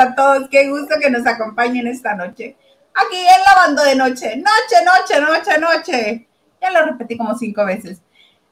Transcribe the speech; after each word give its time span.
a 0.00 0.14
todos. 0.14 0.48
Qué 0.48 0.68
gusto 0.68 0.96
que 1.00 1.10
nos 1.10 1.26
acompañen 1.26 1.86
esta 1.86 2.14
noche. 2.14 2.56
Aquí 2.94 3.16
en 3.16 3.42
Lavando 3.46 3.82
de 3.82 3.94
Noche. 3.94 4.36
Noche, 4.36 4.84
noche, 4.84 5.20
noche, 5.20 5.60
noche. 5.60 6.28
Ya 6.60 6.70
lo 6.70 6.86
repetí 6.86 7.16
como 7.16 7.36
cinco 7.36 7.64
veces. 7.64 8.00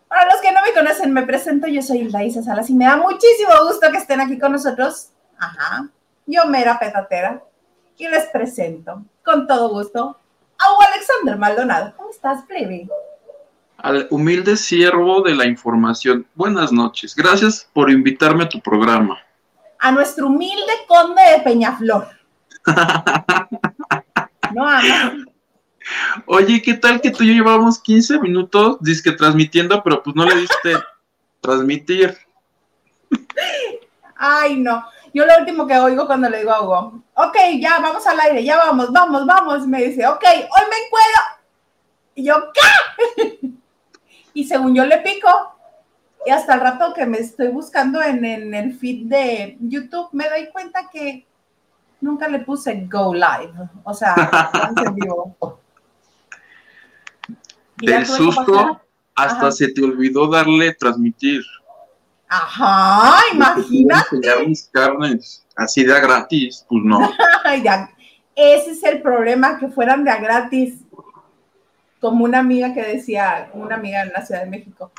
Para 0.09 0.27
los 0.27 0.41
que 0.41 0.53
no 0.53 0.63
me 0.63 0.73
conocen, 0.73 1.13
me 1.13 1.23
presento. 1.23 1.67
Yo 1.67 1.83
soy 1.83 1.99
Hilda 1.99 2.25
Isa 2.25 2.43
Salas 2.43 2.71
y 2.71 2.75
me 2.75 2.87
da 2.87 2.97
muchísimo 2.97 3.53
gusto 3.67 3.91
que 3.91 3.99
estén 3.99 4.21
aquí 4.21 4.39
con 4.39 4.53
nosotros. 4.53 5.11
Ajá. 5.39 5.89
Yo, 6.27 6.47
mera 6.47 6.79
petatera. 6.79 7.43
Y 7.97 8.07
les 8.07 8.27
presento, 8.27 9.03
con 9.25 9.47
todo 9.49 9.71
gusto, 9.71 10.19
a 10.59 10.87
Alexander 10.93 11.37
Maldonado. 11.37 11.95
¿Cómo 11.97 12.11
estás, 12.11 12.45
plebe? 12.45 12.89
Al 13.77 14.07
humilde 14.11 14.57
siervo 14.57 15.23
de 15.23 15.35
la 15.35 15.47
información. 15.47 16.27
Buenas 16.35 16.73
noches. 16.73 17.15
Gracias 17.17 17.69
por 17.73 17.91
invitarme 17.91 18.45
a 18.45 18.49
tu 18.49 18.61
programa. 18.61 19.19
A 19.81 19.93
nuestro 19.93 20.27
humilde 20.27 20.73
conde 20.87 21.23
de 21.23 21.41
Peñaflor. 21.41 22.09
no 24.55 24.69
ama. 24.69 25.25
Oye, 26.27 26.61
¿qué 26.63 26.75
tal 26.75 27.01
que 27.01 27.11
tú 27.11 27.25
y 27.25 27.29
yo 27.29 27.35
llevamos 27.35 27.81
15 27.81 28.21
minutos 28.21 28.79
disque 28.81 29.13
transmitiendo, 29.13 29.83
pero 29.83 30.03
pues 30.03 30.15
no 30.17 30.25
le 30.25 30.37
diste 30.37 30.77
transmitir? 31.41 32.17
Ay, 34.17 34.57
no. 34.57 34.85
Yo 35.15 35.25
lo 35.25 35.39
último 35.39 35.67
que 35.67 35.79
oigo 35.79 36.07
cuando 36.07 36.29
le 36.29 36.39
digo 36.39 36.53
a 36.53 36.63
Hugo, 36.63 37.03
ok, 37.15 37.37
ya 37.59 37.79
vamos 37.79 38.07
al 38.07 38.21
aire, 38.21 38.45
ya 38.45 38.57
vamos, 38.57 38.93
vamos, 38.93 39.27
vamos. 39.27 39.67
Me 39.67 39.85
dice, 39.85 40.07
ok, 40.07 40.23
hoy 40.25 40.63
me 40.71 40.77
encuentro. 40.87 41.23
Y 42.15 42.25
yo, 42.25 42.53
¿qué? 42.53 43.41
y 44.35 44.45
según 44.45 44.75
yo 44.75 44.85
le 44.85 44.99
pico, 44.99 45.29
y 46.27 46.31
hasta 46.31 46.55
el 46.55 46.61
rato 46.61 46.93
que 46.95 47.07
me 47.07 47.19
estoy 47.19 47.49
buscando 47.49 48.03
en, 48.03 48.25
el 48.55 48.75
feed 48.75 49.07
de 49.07 49.57
YouTube, 49.61 50.09
me 50.13 50.29
doy 50.29 50.49
cuenta 50.53 50.89
que 50.93 51.27
nunca 52.01 52.29
le 52.29 52.41
puse 52.41 52.87
go 52.91 53.15
live. 53.15 53.53
O 53.85 53.95
sea, 53.95 54.15
en 54.85 54.95
vivo. 54.95 55.37
Del 57.77 58.07
susto, 58.07 58.81
hasta 59.15 59.53
se 59.53 59.69
te 59.69 59.83
olvidó 59.83 60.29
darle 60.29 60.75
transmitir. 60.75 61.43
Ajá, 62.29 63.23
imagínate. 63.33 64.19
mis 64.47 64.69
carnes, 64.69 65.47
así 65.57 65.85
de 65.85 65.97
a 65.97 66.01
gratis, 66.01 66.65
pues 66.69 66.83
no. 66.85 67.01
Ese 68.35 68.71
es 68.71 68.85
el 68.85 69.01
problema, 69.01 69.59
que 69.59 69.69
fueran 69.69 70.05
de 70.05 70.11
a 70.11 70.19
gratis. 70.19 70.83
Como 72.01 72.25
una 72.25 72.39
amiga 72.39 72.75
que 72.75 72.85
decía, 72.85 73.51
una 73.55 73.75
amiga 73.75 74.03
en 74.03 74.13
la 74.13 74.25
Ciudad 74.25 74.45
de 74.45 74.51
México, 74.51 74.93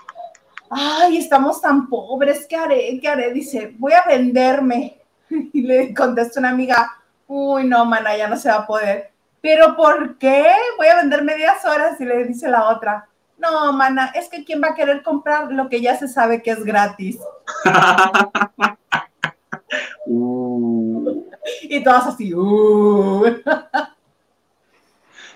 ay, 0.70 1.18
estamos 1.18 1.62
tan 1.62 1.88
pobres, 1.88 2.46
¿qué 2.48 2.56
haré? 2.56 3.00
¿Qué 3.02 3.08
haré? 3.08 3.34
Dice, 3.34 3.74
voy 3.78 3.94
a 3.94 4.04
venderme. 4.08 4.96
Y 5.54 5.62
le 5.62 5.94
contesta 5.94 6.40
una 6.40 6.50
amiga, 6.50 6.92
uy, 7.28 7.64
no, 7.64 7.86
mana, 7.86 8.18
ya 8.18 8.28
no 8.28 8.36
se 8.36 8.50
va 8.50 8.56
a 8.56 8.68
poder. 8.68 9.12
¿Pero 9.42 9.76
por 9.76 10.18
qué? 10.18 10.52
Voy 10.78 10.88
a 10.88 10.96
vender 10.96 11.24
medias 11.24 11.64
horas. 11.66 12.00
Y 12.02 12.06
le 12.06 12.26
dice 12.26 12.50
la 12.50 12.70
otra, 12.70 13.08
no, 13.38 13.72
mana, 13.74 14.12
es 14.16 14.28
que 14.28 14.44
¿quién 14.44 14.62
va 14.62 14.70
a 14.70 14.76
querer 14.76 15.02
comprar 15.02 15.52
lo 15.52 15.70
que 15.70 15.82
ya 15.82 15.98
se 15.98 16.08
sabe 16.08 16.42
que 16.42 16.52
es 16.52 16.64
gratis? 16.64 17.20
Uh. 20.08 21.24
Y 21.62 21.84
todas 21.84 22.08
así, 22.08 22.34
uh. 22.34 23.24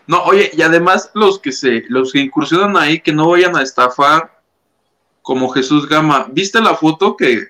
No, 0.08 0.24
oye, 0.24 0.50
y 0.54 0.62
además 0.64 1.12
los 1.14 1.40
que 1.40 1.52
se, 1.52 1.84
los 1.88 2.12
que 2.12 2.20
incursionan 2.20 2.76
ahí, 2.76 3.00
que 3.00 3.14
no 3.14 3.30
vayan 3.30 3.56
a 3.56 3.62
estafar 3.62 4.33
como 5.24 5.50
Jesús 5.50 5.90
Gama. 5.90 6.28
¿Viste 6.30 6.62
la 6.62 6.76
foto 6.76 7.18
que 7.18 7.48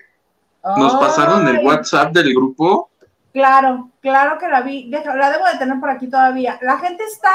nos 0.78 0.94
pasaron 0.94 1.46
en 1.46 1.56
el 1.56 1.66
WhatsApp 1.66 2.12
del 2.12 2.32
grupo? 2.32 2.90
Claro, 3.34 3.90
claro 4.00 4.38
que 4.38 4.48
la 4.48 4.62
vi. 4.62 4.88
La 4.88 5.30
debo 5.30 5.44
de 5.44 5.58
tener 5.58 5.78
por 5.80 5.90
aquí 5.90 6.08
todavía. 6.08 6.58
La 6.62 6.78
gente 6.78 7.04
está 7.04 7.34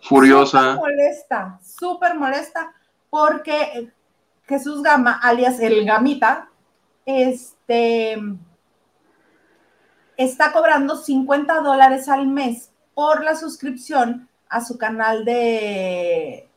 furiosa. 0.00 0.76
molesta, 0.76 1.58
súper 1.62 2.14
molesta, 2.14 2.72
porque 3.10 3.92
Jesús 4.46 4.82
Gama, 4.82 5.18
alias 5.20 5.58
el 5.58 5.84
Gamita, 5.84 6.48
este, 7.04 8.16
está 10.16 10.52
cobrando 10.52 10.96
50 10.96 11.60
dólares 11.60 12.08
al 12.08 12.28
mes 12.28 12.70
por 12.94 13.24
la 13.24 13.34
suscripción 13.34 14.28
a 14.48 14.60
su 14.60 14.78
canal 14.78 15.24
de, 15.24 16.48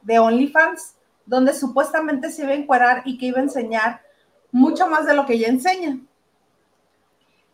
de 0.00 0.18
OnlyFans, 0.18 0.94
donde 1.26 1.54
supuestamente 1.54 2.30
se 2.30 2.42
iba 2.42 2.52
a 2.52 2.56
encuadrar 2.56 3.02
y 3.04 3.18
que 3.18 3.26
iba 3.26 3.38
a 3.38 3.42
enseñar 3.42 4.02
mucho 4.50 4.86
más 4.88 5.06
de 5.06 5.14
lo 5.14 5.26
que 5.26 5.38
ya 5.38 5.48
enseña. 5.48 5.98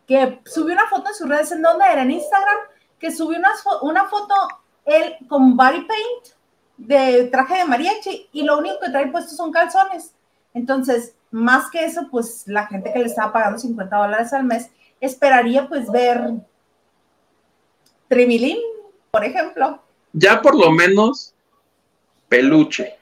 Que 0.06 0.40
subió 0.46 0.74
una 0.74 0.88
foto 0.88 1.08
en 1.08 1.14
sus 1.14 1.28
redes, 1.28 1.52
¿en 1.52 1.62
dónde 1.62 1.84
era? 1.84 2.02
En 2.02 2.10
Instagram, 2.10 2.58
que 2.98 3.10
subió 3.10 3.38
una, 3.38 3.52
una 3.82 4.04
foto 4.06 4.34
él 4.84 5.16
con 5.28 5.56
body 5.56 5.82
paint 5.82 6.38
de 6.78 7.24
traje 7.24 7.58
de 7.58 7.64
mariachi 7.64 8.28
y 8.32 8.42
lo 8.42 8.58
único 8.58 8.76
que 8.80 8.90
trae 8.90 9.08
puesto 9.08 9.34
son 9.34 9.52
calzones. 9.52 10.14
Entonces, 10.54 11.14
más 11.30 11.70
que 11.70 11.84
eso, 11.84 12.08
pues 12.10 12.44
la 12.46 12.66
gente 12.66 12.92
que 12.92 13.00
le 13.00 13.06
estaba 13.06 13.32
pagando 13.32 13.58
50 13.58 13.96
dólares 13.96 14.32
al 14.32 14.44
mes 14.44 14.70
esperaría 15.00 15.68
pues 15.68 15.90
ver 15.90 16.32
Tribilín, 18.08 18.58
por 19.10 19.24
ejemplo. 19.24 19.82
Ya 20.12 20.40
por 20.40 20.56
lo 20.56 20.70
menos 20.70 21.34
peluche. 22.28 22.97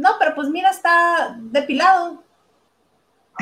No, 0.00 0.10
pero 0.18 0.34
pues 0.34 0.48
mira, 0.48 0.70
está 0.70 1.36
depilado. 1.38 2.24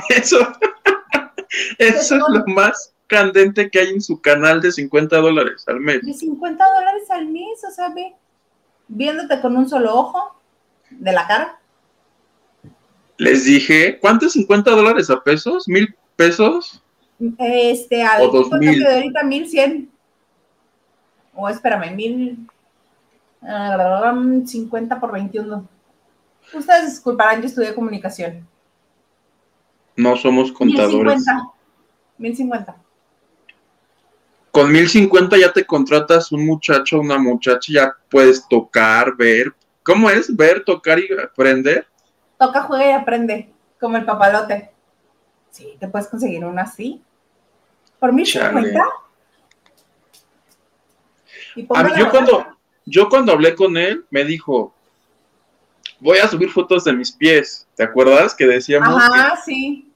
Eso, 0.08 0.38
eso 1.78 2.14
es 2.16 2.22
lo 2.28 2.44
más 2.46 2.92
candente 3.06 3.70
que 3.70 3.78
hay 3.78 3.90
en 3.90 4.02
su 4.02 4.20
canal 4.20 4.60
de 4.60 4.72
50 4.72 5.16
dólares 5.18 5.64
al 5.68 5.78
mes. 5.78 6.02
De 6.02 6.12
50 6.12 6.64
dólares 6.64 7.10
al 7.10 7.26
mes, 7.28 7.64
o 7.66 7.70
sea, 7.70 7.90
ve, 7.94 8.12
viéndote 8.88 9.40
con 9.40 9.56
un 9.56 9.68
solo 9.68 9.94
ojo 9.94 10.40
de 10.90 11.12
la 11.12 11.26
cara. 11.28 11.60
Les 13.18 13.44
dije, 13.44 13.98
¿cuánto 14.00 14.26
es 14.26 14.32
50 14.32 14.70
dólares 14.72 15.10
a 15.10 15.22
pesos? 15.22 15.68
¿Mil 15.68 15.94
pesos? 16.16 16.82
Este, 17.38 18.02
al 18.02 18.22
o 18.22 18.28
dos 18.30 18.50
mil. 18.50 18.80
de 18.80 18.94
ahorita 18.94 19.22
1100. 19.22 19.90
O 21.34 21.48
espérame, 21.48 21.94
mil. 21.94 22.48
50 23.40 25.00
por 25.00 25.12
21. 25.12 25.68
Ustedes 26.52 26.90
disculparán, 26.90 27.40
yo 27.40 27.46
estudié 27.46 27.74
comunicación. 27.74 28.46
No 29.96 30.16
somos 30.16 30.52
contadores. 30.52 31.24
1050. 32.18 32.76
1050 32.76 32.88
con 34.58 34.72
1050 34.72 35.38
ya 35.38 35.52
te 35.52 35.64
contratas 35.64 36.32
un 36.32 36.44
muchacho, 36.44 36.98
una 36.98 37.16
muchacha, 37.16 37.72
ya 37.72 37.96
puedes 38.08 38.48
tocar, 38.48 39.14
ver. 39.16 39.54
¿Cómo 39.84 40.10
es? 40.10 40.34
Ver, 40.34 40.64
tocar 40.64 40.98
y 40.98 41.08
aprender. 41.12 41.86
Toca, 42.38 42.62
juega 42.62 42.88
y 42.88 42.92
aprende, 42.92 43.52
como 43.78 43.96
el 43.98 44.04
papalote. 44.04 44.72
Sí, 45.50 45.76
te 45.78 45.86
puedes 45.86 46.08
conseguir 46.08 46.44
uno 46.44 46.60
así. 46.60 47.00
¿Por 48.00 48.12
1050? 48.12 48.80
A 51.74 51.82
mí, 51.84 51.90
yo 51.96 52.10
cuando, 52.10 52.46
yo 52.84 53.08
cuando 53.08 53.32
hablé 53.32 53.54
con 53.54 53.76
él, 53.76 54.06
me 54.10 54.24
dijo, 54.24 54.74
voy 56.00 56.18
a 56.18 56.28
subir 56.28 56.50
fotos 56.50 56.84
de 56.84 56.92
mis 56.92 57.12
pies. 57.12 57.66
¿Te 57.74 57.82
acuerdas 57.82 58.34
que 58.34 58.46
decíamos? 58.46 59.02
Ajá, 59.02 59.36
sí. 59.44 59.92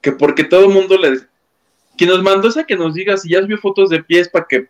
Que 0.00 0.12
porque 0.12 0.44
todo 0.44 0.66
el 0.66 0.70
mundo 0.70 0.96
le, 0.96 1.20
quien 1.96 2.10
nos 2.10 2.22
mandó 2.22 2.48
esa 2.48 2.64
que 2.64 2.76
nos 2.76 2.94
diga 2.94 3.16
si 3.16 3.30
ya 3.30 3.42
subió 3.42 3.58
fotos 3.58 3.90
de 3.90 4.02
pies 4.02 4.28
para 4.28 4.46
que 4.48 4.68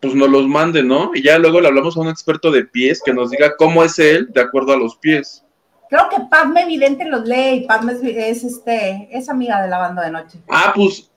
pues 0.00 0.14
nos 0.14 0.30
los 0.30 0.46
mande, 0.46 0.82
¿no? 0.82 1.10
Y 1.12 1.24
ya 1.24 1.38
luego 1.38 1.60
le 1.60 1.68
hablamos 1.68 1.96
a 1.96 2.00
un 2.00 2.08
experto 2.08 2.52
de 2.52 2.64
pies 2.64 3.02
que 3.04 3.12
nos 3.12 3.30
diga 3.30 3.56
cómo 3.56 3.82
es 3.82 3.98
él 3.98 4.28
de 4.32 4.40
acuerdo 4.40 4.72
a 4.72 4.76
los 4.76 4.96
pies. 4.96 5.44
Creo 5.88 6.08
que 6.08 6.18
Padme 6.30 6.62
Evidente 6.62 7.04
los 7.06 7.24
lee 7.24 7.62
y 7.62 7.66
Padme 7.66 7.94
es, 7.94 8.44
este, 8.44 9.08
es 9.10 9.28
amiga 9.28 9.60
de 9.62 9.68
la 9.68 9.78
banda 9.78 10.04
de 10.04 10.10
noche. 10.10 10.38
Ah, 10.48 10.72
pues, 10.74 11.10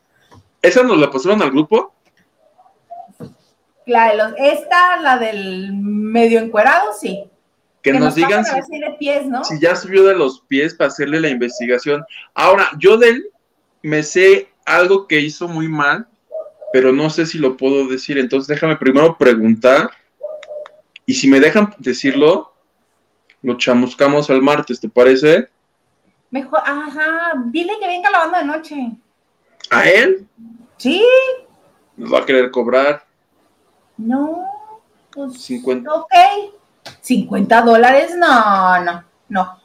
¿esa 0.61 0.81
nos 0.81 0.97
la 0.97 1.11
pasaron 1.11 1.41
al 1.41 1.51
grupo? 1.51 1.93
La 3.85 4.09
de 4.09 4.17
los, 4.17 4.33
esta, 4.37 4.99
la 5.01 5.17
del 5.19 5.73
medio 5.73 6.39
encuerado, 6.39 6.93
sí. 6.99 7.25
Que, 7.81 7.93
nos, 7.93 8.13
digan 8.13 8.45
si, 8.45 8.53
pies, 8.99 9.25
¿no? 9.25 9.43
si 9.43 9.59
ya 9.59 9.75
subió 9.75 10.03
de 10.03 10.15
los 10.15 10.41
pies 10.41 10.75
para 10.75 10.89
hacerle 10.89 11.19
la 11.19 11.29
investigación. 11.29 12.05
Ahora, 12.35 12.69
yo 12.77 12.97
de 12.97 13.09
él 13.09 13.25
me 13.81 14.03
sé 14.03 14.49
algo 14.65 15.07
que 15.07 15.19
hizo 15.19 15.47
muy 15.47 15.67
mal, 15.67 16.07
pero 16.71 16.91
no 16.91 17.09
sé 17.09 17.25
si 17.25 17.37
lo 17.39 17.57
puedo 17.57 17.87
decir. 17.87 18.17
Entonces 18.17 18.47
déjame 18.47 18.77
primero 18.77 19.17
preguntar. 19.17 19.89
Y 21.05 21.15
si 21.15 21.27
me 21.27 21.39
dejan 21.39 21.73
decirlo, 21.79 22.53
lo 23.41 23.57
chamuscamos 23.57 24.29
al 24.29 24.41
martes, 24.41 24.79
¿te 24.79 24.87
parece? 24.87 25.49
Mejor, 26.29 26.61
ajá, 26.63 27.33
dile 27.47 27.73
que 27.79 27.87
venga 27.87 28.09
la 28.09 28.19
banda 28.19 28.39
de 28.39 28.45
noche. 28.45 28.91
¿A 29.69 29.89
él? 29.89 30.27
Sí. 30.77 31.03
Nos 31.97 32.13
va 32.13 32.19
a 32.19 32.25
querer 32.25 32.51
cobrar. 32.51 33.05
No, 33.97 34.45
pues 35.11 35.41
50. 35.41 35.93
Ok. 35.93 36.11
50 36.99 37.61
dólares, 37.61 38.15
no, 38.17 38.83
no, 38.83 39.03
no. 39.29 39.61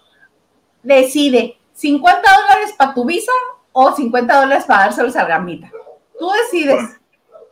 Decide, 0.83 1.59
¿50 1.77 2.01
dólares 2.01 2.75
para 2.79 2.95
tu 2.95 3.05
visa 3.05 3.33
o 3.79 3.95
50 3.95 4.41
dólares 4.41 4.65
para 4.65 4.85
dárselos 4.85 5.15
al 5.17 5.29
gamita. 5.29 5.71
Tú 6.19 6.31
decides. 6.31 6.99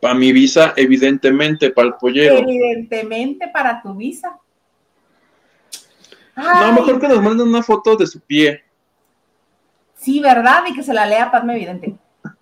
Para 0.01 0.15
mi 0.15 0.31
visa, 0.31 0.73
evidentemente, 0.75 1.69
para 1.69 1.89
el 1.89 1.93
pollero. 1.93 2.37
Evidentemente, 2.37 3.47
para 3.47 3.79
tu 3.79 3.93
visa. 3.93 4.39
no, 6.35 6.73
mejor 6.73 6.99
que 6.99 7.07
nos 7.07 7.21
manden 7.21 7.47
una 7.47 7.61
foto 7.61 7.95
de 7.95 8.07
su 8.07 8.19
pie. 8.21 8.63
Sí, 9.93 10.19
¿verdad? 10.19 10.63
Y 10.67 10.73
que 10.73 10.81
se 10.81 10.95
la 10.95 11.05
lea 11.05 11.29
Padme 11.29 11.57
Evidente. 11.57 11.95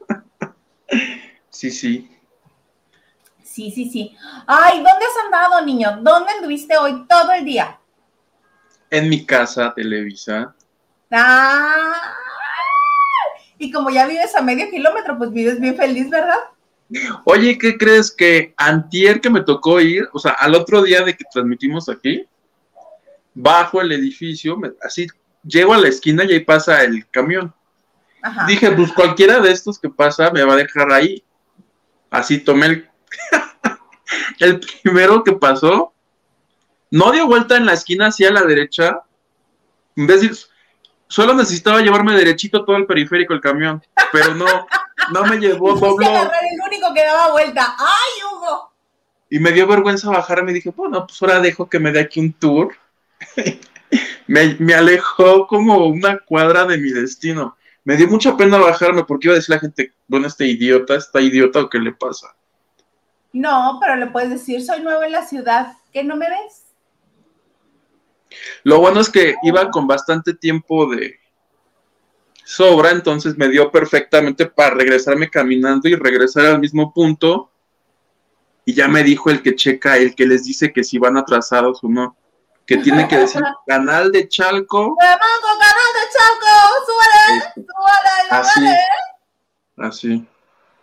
sí, 1.50 1.70
sí. 1.70 2.10
Sí, 3.54 3.70
sí, 3.70 3.88
sí. 3.88 4.18
Ay, 4.48 4.78
¿dónde 4.78 5.06
has 5.06 5.26
andado, 5.26 5.64
niño? 5.64 6.00
¿Dónde 6.02 6.32
anduviste 6.32 6.76
hoy 6.76 7.06
todo 7.08 7.34
el 7.34 7.46
día? 7.46 7.80
En 8.90 9.08
mi 9.08 9.28
casa, 9.28 9.72
Televisa. 9.76 10.56
Ah, 11.12 12.16
y 13.60 13.72
como 13.72 13.92
ya 13.92 14.08
vives 14.08 14.36
a 14.36 14.42
medio 14.42 14.68
kilómetro, 14.72 15.20
pues 15.20 15.32
vives 15.32 15.60
bien 15.60 15.78
feliz, 15.78 16.10
¿verdad? 16.10 16.40
Oye, 17.26 17.56
¿qué 17.60 17.78
crees 17.78 18.10
que 18.10 18.56
antier 18.58 19.22
que 19.22 19.30
me 19.30 19.42
tocó 19.42 19.80
ir, 19.80 20.10
o 20.14 20.18
sea, 20.18 20.32
al 20.32 20.56
otro 20.56 20.82
día 20.82 21.04
de 21.04 21.16
que 21.16 21.26
transmitimos 21.32 21.90
aquí, 21.90 22.28
bajo 23.36 23.82
el 23.82 23.92
edificio, 23.92 24.60
así 24.82 25.06
llego 25.44 25.76
a 25.76 25.78
la 25.78 25.90
esquina 25.90 26.24
y 26.24 26.32
ahí 26.32 26.40
pasa 26.40 26.84
el 26.84 27.08
camión. 27.08 27.54
Dije, 28.48 28.72
pues 28.72 28.92
cualquiera 28.94 29.40
de 29.40 29.52
estos 29.52 29.78
que 29.78 29.90
pasa 29.90 30.32
me 30.32 30.44
va 30.44 30.54
a 30.54 30.58
dejar 30.58 30.92
ahí. 30.92 31.24
Así 32.10 32.40
tomé 32.40 32.68
el, 32.68 32.93
el 34.40 34.60
primero 34.60 35.24
que 35.24 35.34
pasó, 35.34 35.94
no 36.92 37.12
dio 37.12 37.28
vuelta 37.28 37.58
en 37.58 37.66
la 37.66 37.74
esquina 37.74 38.08
hacia 38.08 38.32
la 38.32 38.44
derecha, 38.44 39.02
en 39.96 40.08
vez 40.08 40.22
de, 40.22 40.32
solo 41.08 41.34
necesitaba 41.34 41.82
llevarme 41.82 42.16
derechito 42.16 42.66
todo 42.66 42.78
el 42.78 42.86
periférico 42.86 43.34
el 43.34 43.42
camión, 43.42 43.84
pero 44.12 44.36
no, 44.36 44.46
no 45.12 45.26
me 45.26 45.38
llevó 45.38 45.72
el 45.72 46.62
único 46.68 46.94
que 46.94 47.04
daba 47.04 47.32
vuelta. 47.32 47.76
¡Ay, 47.78 48.24
Hugo! 48.24 48.74
Y 49.30 49.40
me 49.40 49.52
dio 49.52 49.68
vergüenza 49.68 50.10
bajar, 50.10 50.44
me 50.44 50.54
dije, 50.54 50.72
bueno, 50.76 51.08
pues 51.08 51.22
ahora 51.22 51.40
dejo 51.40 51.68
que 51.68 51.80
me 51.80 51.92
dé 51.92 52.02
aquí 52.02 52.20
un 52.20 52.34
tour. 52.34 52.76
me, 54.28 54.74
alejó 54.74 55.48
como 55.48 55.88
una 55.88 56.20
cuadra 56.20 56.66
de 56.66 56.78
mi 56.78 56.92
destino. 56.92 57.58
Me 57.84 57.98
dio 57.98 58.08
mucha 58.08 58.38
pena 58.38 58.58
bajarme 58.58 59.04
porque 59.04 59.28
iba 59.28 59.34
a 59.34 59.38
decir 59.38 59.56
la 59.56 59.60
gente, 59.60 59.94
bueno, 60.08 60.28
este 60.28 60.46
idiota, 60.46 60.96
está 60.96 61.20
idiota 61.20 61.62
o 61.62 61.70
qué 61.70 61.80
le 61.80 61.92
pasa. 61.92 62.36
No, 63.34 63.80
pero 63.82 63.96
le 63.96 64.08
puedes 64.08 64.30
decir, 64.30 64.64
soy 64.64 64.82
nuevo 64.82 65.04
en 65.04 65.12
la 65.12 65.26
ciudad, 65.26 65.74
¿que 65.92 66.04
no 66.04 66.16
me 66.16 66.30
ves? 66.30 66.64
Lo 68.64 68.80
bueno 68.80 69.00
es 69.00 69.10
que 69.10 69.36
iba 69.44 69.70
con 69.70 69.88
bastante 69.88 70.34
tiempo 70.34 70.88
de 70.88 71.20
sobra, 72.46 72.92
entonces 72.92 73.38
me 73.38 73.50
dio 73.50 73.72
perfectamente 73.72 74.46
para 74.46 74.76
regresarme 74.76 75.30
caminando 75.30 75.90
y 75.90 75.96
regresar 75.96 76.46
al 76.46 76.60
mismo 76.60 76.94
punto. 76.94 77.52
Y 78.66 78.74
ya 78.74 78.88
me 78.88 79.04
dijo 79.04 79.30
el 79.30 79.42
que 79.42 79.56
checa, 79.56 79.98
el 79.98 80.16
que 80.16 80.26
les 80.26 80.46
dice 80.46 80.72
que 80.72 80.84
si 80.84 80.98
van 80.98 81.18
atrasados 81.18 81.84
o 81.84 81.90
no 81.90 82.16
que 82.66 82.78
tiene 82.78 83.08
que 83.08 83.18
decir 83.18 83.42
canal 83.68 84.12
de 84.12 84.28
Chalco. 84.28 84.96
canal 84.96 85.20
de 85.94 86.04
Chalco! 86.14 86.54
¡Súbale! 86.86 87.68
¡Súbale! 88.30 88.78
Así. 89.78 90.28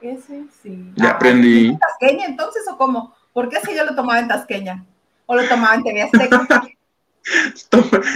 Ese 0.00 0.44
sí. 0.62 0.92
Ya 0.96 1.10
aprendí. 1.10 1.68
¿En 1.68 1.78
tasqueña 1.78 2.26
entonces 2.26 2.62
o 2.70 2.76
cómo? 2.76 3.14
¿Por 3.32 3.48
qué 3.48 3.60
si 3.60 3.74
yo 3.74 3.84
lo 3.84 3.94
tomaba 3.94 4.18
en 4.18 4.28
tasqueña? 4.28 4.84
¿O 5.26 5.36
lo 5.36 5.46
tomaba 5.48 5.74
en 5.74 5.84
TV 5.84 6.10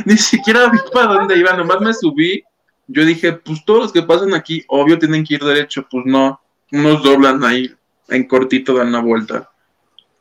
Ni 0.07 0.17
siquiera 0.17 0.69
vi 0.69 0.79
para 0.93 1.15
dónde 1.15 1.39
iba, 1.39 1.53
nomás 1.53 1.81
me 1.81 1.93
subí. 1.93 2.43
Yo 2.87 3.05
dije, 3.05 3.33
pues 3.33 3.65
todos 3.65 3.83
los 3.83 3.93
que 3.93 4.03
pasan 4.03 4.35
aquí, 4.35 4.65
obvio 4.69 4.99
tienen 4.99 5.25
que 5.25 5.35
ir 5.35 5.45
derecho. 5.45 5.87
Pues 5.91 6.05
no, 6.07 6.41
unos 6.73 7.03
doblan 7.03 7.45
ahí 7.45 7.71
en 8.09 8.27
cortito, 8.27 8.75
dan 8.75 8.93
la 8.93 9.01
vuelta. 9.01 9.51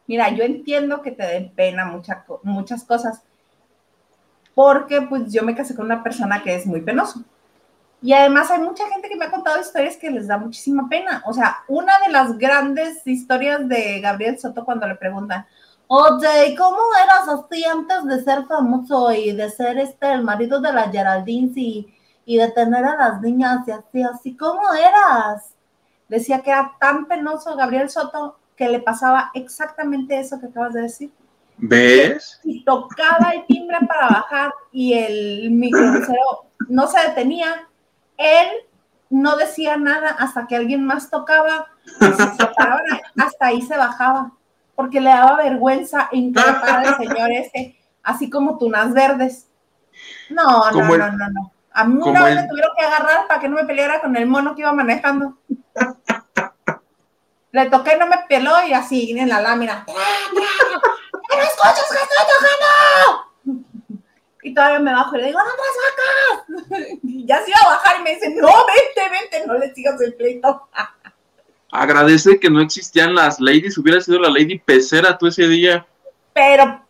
Mira, 0.07 0.29
yo 0.35 0.43
entiendo 0.43 1.01
que 1.01 1.11
te 1.11 1.23
den 1.23 1.51
pena 1.55 1.85
muchas 2.43 2.83
cosas, 2.83 3.23
porque 4.53 5.01
pues 5.01 5.31
yo 5.31 5.43
me 5.43 5.55
casé 5.55 5.75
con 5.75 5.85
una 5.85 6.03
persona 6.03 6.43
que 6.43 6.55
es 6.55 6.65
muy 6.65 6.81
penoso. 6.81 7.23
Y 8.03 8.11
además 8.11 8.51
hay 8.51 8.59
mucha 8.59 8.85
gente 8.89 9.07
que 9.07 9.15
me 9.15 9.25
ha 9.25 9.31
contado 9.31 9.61
historias 9.61 9.95
que 9.95 10.11
les 10.11 10.27
da 10.27 10.37
muchísima 10.37 10.89
pena. 10.89 11.23
O 11.25 11.33
sea, 11.33 11.63
una 11.69 11.93
de 12.05 12.11
las 12.11 12.37
grandes 12.37 13.01
historias 13.07 13.65
de 13.69 14.01
Gabriel 14.01 14.37
Soto 14.37 14.65
cuando 14.65 14.85
le 14.85 14.95
preguntan, 14.95 15.45
oye, 15.87 16.53
¿cómo 16.57 16.79
eras 17.01 17.29
así 17.29 17.63
antes 17.63 18.03
de 18.03 18.21
ser 18.21 18.45
famoso 18.45 19.13
y 19.13 19.31
de 19.31 19.49
ser 19.49 19.79
este 19.79 20.11
el 20.11 20.21
marido 20.21 20.59
de 20.59 20.73
la 20.73 20.91
Geraldine 20.91 21.53
y, 21.55 21.93
y 22.25 22.37
de 22.37 22.51
tener 22.51 22.83
a 22.83 22.97
las 22.97 23.21
niñas 23.21 23.65
y 23.67 23.71
así, 23.71 24.03
así, 24.03 24.35
¿cómo 24.35 24.61
eras? 24.73 25.53
Decía 26.09 26.41
que 26.41 26.51
era 26.51 26.73
tan 26.81 27.05
penoso 27.05 27.55
Gabriel 27.55 27.89
Soto 27.89 28.37
que 28.57 28.67
le 28.67 28.81
pasaba 28.81 29.31
exactamente 29.33 30.19
eso 30.19 30.41
que 30.41 30.47
acabas 30.47 30.73
de 30.73 30.81
decir. 30.81 31.11
¿Ves? 31.57 32.41
Y 32.43 32.65
tocaba 32.65 33.31
el 33.33 33.45
timbre 33.45 33.77
para 33.87 34.07
bajar 34.07 34.53
y 34.73 34.93
el 34.93 35.51
microbusero 35.51 36.47
no 36.67 36.87
se 36.87 36.99
detenía. 37.07 37.69
Él 38.17 38.47
no 39.09 39.35
decía 39.37 39.77
nada 39.77 40.09
hasta 40.09 40.47
que 40.47 40.55
alguien 40.55 40.85
más 40.85 41.09
tocaba. 41.09 41.67
hasta 43.17 43.45
ahí 43.45 43.61
se 43.61 43.77
bajaba, 43.77 44.31
porque 44.75 44.99
le 44.99 45.09
daba 45.09 45.37
vergüenza 45.37 46.09
increpar 46.11 46.85
al 46.87 46.97
señor 46.97 47.31
ese, 47.31 47.77
así 48.01 48.29
como 48.29 48.57
tunas 48.57 48.93
verdes. 48.93 49.47
No, 50.29 50.71
no, 50.71 50.97
no, 50.97 51.11
no, 51.11 51.29
no. 51.29 51.51
A 51.71 51.85
mí 51.85 51.99
una 52.03 52.23
vez 52.23 52.35
me 52.35 52.47
tuvieron 52.47 52.71
que 52.77 52.85
agarrar 52.85 53.27
para 53.27 53.39
que 53.39 53.49
no 53.49 53.55
me 53.55 53.65
peleara 53.65 53.99
con 53.99 54.15
el 54.15 54.27
mono 54.27 54.53
que 54.53 54.61
iba 54.61 54.73
manejando. 54.73 55.37
Le 57.51 57.69
toqué, 57.69 57.97
no 57.97 58.07
me 58.07 58.17
peló 58.27 58.51
y 58.67 58.73
así 58.73 59.17
en 59.17 59.29
la 59.29 59.41
lámina. 59.41 59.85
¡No 59.87 61.41
escuchas 61.41 61.85
que 61.89 61.97
estoy 61.97 62.17
tocando! 62.17 63.32
Y 64.43 64.53
todavía 64.53 64.79
me 64.79 64.93
bajo 64.93 65.15
y 65.15 65.21
le 65.21 65.27
digo, 65.27 65.39
¡otras 65.39 66.67
vacas! 66.67 66.99
Y 67.03 67.25
ya 67.25 67.41
se 67.41 67.49
iba 67.49 67.59
a 67.65 67.75
bajar 67.75 67.99
y 67.99 68.03
me 68.03 68.13
dice, 68.15 68.29
no, 68.35 68.47
vente, 68.47 69.09
vente, 69.09 69.47
no 69.47 69.53
le 69.53 69.73
sigas 69.73 69.99
el 70.01 70.13
pleito. 70.15 70.67
Agradece 71.71 72.39
que 72.39 72.49
no 72.49 72.61
existían 72.61 73.15
las 73.15 73.39
ladies, 73.39 73.77
hubiera 73.77 73.99
sido 73.99 74.19
la 74.19 74.29
lady 74.29 74.59
pecera 74.59 75.17
tú 75.17 75.27
ese 75.27 75.47
día. 75.47 75.87
Pero, 76.33 76.85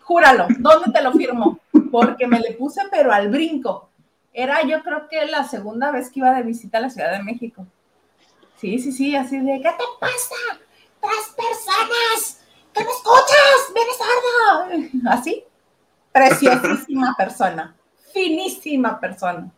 júralo, 0.00 0.46
¿dónde 0.58 0.90
te 0.92 1.02
lo 1.02 1.12
firmo? 1.12 1.58
Porque 1.90 2.26
me 2.26 2.40
le 2.40 2.52
puse 2.52 2.80
pero 2.90 3.12
al 3.12 3.28
brinco. 3.28 3.90
Era 4.32 4.62
yo 4.62 4.82
creo 4.82 5.06
que 5.08 5.26
la 5.26 5.44
segunda 5.44 5.90
vez 5.90 6.10
que 6.10 6.20
iba 6.20 6.32
de 6.32 6.42
visita 6.42 6.78
a 6.78 6.82
la 6.82 6.90
Ciudad 6.90 7.12
de 7.12 7.22
México. 7.22 7.66
Sí, 8.56 8.78
sí, 8.78 8.92
sí, 8.92 9.16
así 9.16 9.38
de, 9.38 9.60
¿qué 9.60 9.70
te 9.70 9.84
pasa? 10.00 10.36
¡Tres 11.00 11.34
personas! 11.36 12.40
¿Qué 12.72 12.84
me 12.84 12.90
escuchas? 12.90 13.74
¡Vienes 13.74 13.96
sordo! 13.98 15.10
Así. 15.10 15.44
Preciosísima 16.12 17.14
persona. 17.18 17.74
Finísima 18.12 19.00
persona. 19.00 19.50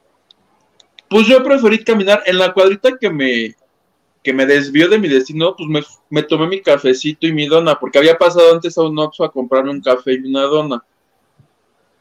Pues 1.09 1.27
yo 1.27 1.43
preferí 1.43 1.83
caminar 1.85 2.23
en 2.27 2.39
la 2.39 2.53
cuadrita 2.53 2.97
que 2.99 3.11
me, 3.11 3.55
que 4.23 4.33
me 4.33 4.47
desvió 4.47 4.89
de 4.89 4.99
mi 4.99 5.09
destino, 5.09 5.55
pues 5.57 5.69
me, 5.69 5.83
me, 6.11 6.23
tomé 6.23 6.47
mi 6.47 6.63
cafecito 6.63 7.27
y 7.27 7.33
mi 7.33 7.47
dona, 7.47 7.79
porque 7.79 7.99
había 7.99 8.17
pasado 8.17 8.53
antes 8.53 8.77
a 8.79 8.83
un 8.83 8.99
Oxxo 8.99 9.25
a 9.25 9.33
comprarme 9.33 9.71
un 9.71 9.81
café 9.81 10.15
y 10.15 10.29
una 10.29 10.43
dona. 10.43 10.85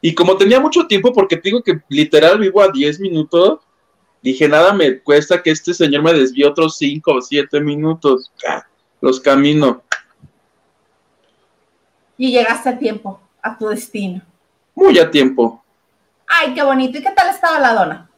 Y 0.00 0.14
como 0.14 0.36
tenía 0.36 0.60
mucho 0.60 0.86
tiempo, 0.86 1.12
porque 1.12 1.36
te 1.36 1.48
digo 1.48 1.62
que 1.62 1.80
literal 1.88 2.38
vivo 2.38 2.60
a 2.60 2.68
10 2.68 3.00
minutos, 3.00 3.60
Dije, 4.24 4.48
nada 4.48 4.72
me 4.72 5.00
cuesta 5.00 5.42
que 5.42 5.50
este 5.50 5.74
señor 5.74 6.02
me 6.02 6.14
desvíe 6.14 6.46
otros 6.46 6.78
cinco 6.78 7.12
o 7.12 7.20
siete 7.20 7.60
minutos. 7.60 8.32
los 9.02 9.20
camino. 9.20 9.82
Y 12.16 12.32
llegaste 12.32 12.70
a 12.70 12.78
tiempo, 12.78 13.20
a 13.42 13.58
tu 13.58 13.68
destino. 13.68 14.22
Muy 14.74 14.98
a 14.98 15.10
tiempo. 15.10 15.64
Ay, 16.26 16.54
qué 16.54 16.62
bonito. 16.62 16.98
¿Y 16.98 17.02
qué 17.02 17.10
tal 17.10 17.28
estaba 17.30 17.60
la 17.60 17.74
dona? 17.74 18.10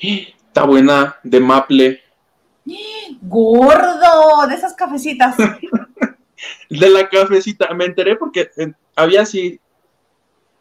Está 0.00 0.64
buena, 0.64 1.16
de 1.22 1.40
maple. 1.40 2.02
Gordo, 3.20 4.46
de 4.48 4.54
esas 4.54 4.74
cafecitas. 4.74 5.36
de 6.70 6.90
la 6.90 7.08
cafecita. 7.08 7.72
Me 7.74 7.86
enteré 7.86 8.16
porque 8.16 8.50
eh, 8.56 8.72
había 8.96 9.22
así 9.22 9.60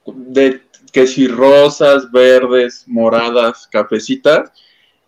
de 0.06 0.62
que 0.92 1.08
si 1.08 1.28
rosas, 1.28 2.12
verdes, 2.12 2.84
moradas, 2.88 3.68
cafecitas. 3.72 4.52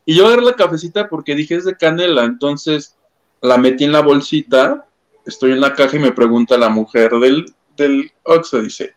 Y 0.06 0.16
yo 0.16 0.28
agarré 0.28 0.44
la 0.44 0.56
cafecita 0.56 1.10
porque 1.10 1.36
dije 1.36 1.56
es 1.56 1.66
de 1.66 1.78
canela, 1.78 2.24
entonces 2.24 2.98
la 3.42 3.58
metí 3.58 3.84
en 3.84 3.92
la 3.92 4.02
bolsita, 4.02 4.86
estoy 5.26 5.52
en 5.52 5.62
la 5.62 5.74
caja 5.74 5.98
y 5.98 6.00
me 6.00 6.12
pregunta 6.12 6.58
la 6.58 6.70
mujer 6.70 7.12
del, 7.12 7.54
del 7.78 8.12
Oxxo, 8.24 8.62
dice, 8.62 8.96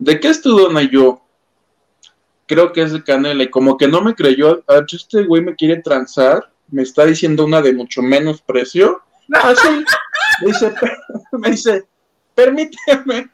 ¿de 0.00 0.18
qué 0.18 0.28
es 0.28 0.42
tu 0.42 0.50
dona? 0.56 0.82
Y 0.82 0.90
yo, 0.90 1.22
creo 2.46 2.72
que 2.72 2.82
es 2.82 2.92
de 2.92 3.04
canela, 3.04 3.44
y 3.44 3.50
como 3.50 3.76
que 3.76 3.86
no 3.86 4.00
me 4.02 4.14
creyó, 4.14 4.64
ah, 4.66 4.84
este 4.90 5.22
güey 5.22 5.42
me 5.42 5.54
quiere 5.54 5.80
transar, 5.80 6.50
me 6.68 6.82
está 6.82 7.06
diciendo 7.06 7.44
una 7.44 7.62
de 7.62 7.72
mucho 7.72 8.02
menos 8.02 8.42
precio. 8.42 9.02
Así, 9.32 9.84
me 10.40 10.46
dice, 10.48 10.74
me 11.32 11.50
dice, 11.50 11.86
permíteme, 12.34 13.30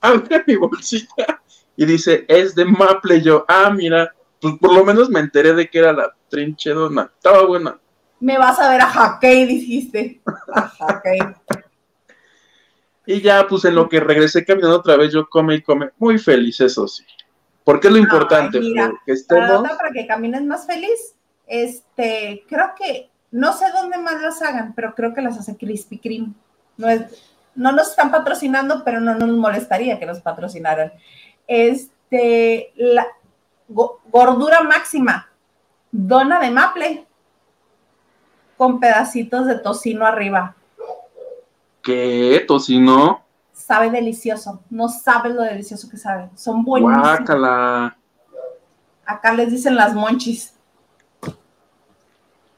abre 0.00 0.44
mi 0.46 0.54
bolsita 0.54 1.42
y 1.76 1.86
dice, 1.86 2.24
es 2.28 2.54
de 2.54 2.64
Maple. 2.66 3.22
yo, 3.22 3.44
ah, 3.48 3.70
mira, 3.70 4.14
pues 4.40 4.54
por 4.60 4.72
lo 4.72 4.84
menos 4.84 5.08
me 5.08 5.20
enteré 5.20 5.54
de 5.54 5.68
que 5.68 5.78
era 5.78 5.92
la 5.92 6.14
trinchedona. 6.28 7.10
Estaba 7.14 7.44
buena. 7.46 7.78
Me 8.20 8.36
vas 8.38 8.58
a 8.58 8.70
ver 8.70 8.82
a 8.82 8.86
Jaque, 8.86 9.46
dijiste. 9.46 10.20
A. 10.54 11.02
Y 13.12 13.20
ya, 13.22 13.46
pues 13.48 13.64
en 13.64 13.74
lo 13.74 13.88
que 13.88 13.98
regresé 13.98 14.44
caminando 14.44 14.76
otra 14.76 14.96
vez, 14.96 15.12
yo 15.12 15.28
come 15.28 15.56
y 15.56 15.62
come. 15.62 15.90
Muy 15.98 16.18
feliz, 16.18 16.60
eso 16.60 16.86
sí. 16.86 17.04
Porque 17.64 17.88
es 17.88 17.92
lo 17.92 17.98
importante, 17.98 18.58
Ay, 18.58 18.64
mira, 18.70 18.92
estemos. 19.06 19.62
Para, 19.62 19.76
para 19.76 19.90
que 19.90 20.06
camines 20.06 20.42
más 20.44 20.66
feliz, 20.66 21.14
este, 21.46 22.44
creo 22.48 22.72
que, 22.76 23.10
no 23.32 23.52
sé 23.52 23.66
dónde 23.72 23.98
más 23.98 24.20
las 24.22 24.40
hagan, 24.42 24.74
pero 24.74 24.94
creo 24.94 25.12
que 25.12 25.22
las 25.22 25.36
hace 25.38 25.56
Krispy 25.56 25.98
Kreme. 25.98 26.32
No, 26.76 26.88
es, 26.88 27.02
no 27.54 27.72
nos 27.72 27.90
están 27.90 28.10
patrocinando, 28.10 28.82
pero 28.84 29.00
no 29.00 29.14
nos 29.14 29.28
molestaría 29.30 29.98
que 29.98 30.06
nos 30.06 30.20
patrocinaran. 30.20 30.92
Este, 31.48 32.72
la 32.76 33.06
go- 33.68 34.00
gordura 34.10 34.62
máxima, 34.62 35.28
dona 35.90 36.38
de 36.38 36.50
maple 36.50 37.06
con 38.56 38.78
pedacitos 38.78 39.46
de 39.46 39.58
tocino 39.58 40.06
arriba. 40.06 40.54
¿Qué? 41.82 42.44
¿Tocino? 42.46 43.24
Sabe 43.52 43.90
delicioso, 43.90 44.62
no 44.70 44.88
sabes 44.88 45.34
lo 45.34 45.42
delicioso 45.42 45.88
que 45.88 45.96
sabe. 45.96 46.28
Son 46.34 46.64
buenísimos. 46.64 47.06
Guácala. 47.06 47.96
Acá 49.04 49.32
les 49.32 49.50
dicen 49.50 49.76
las 49.76 49.94
monchis. 49.94 50.54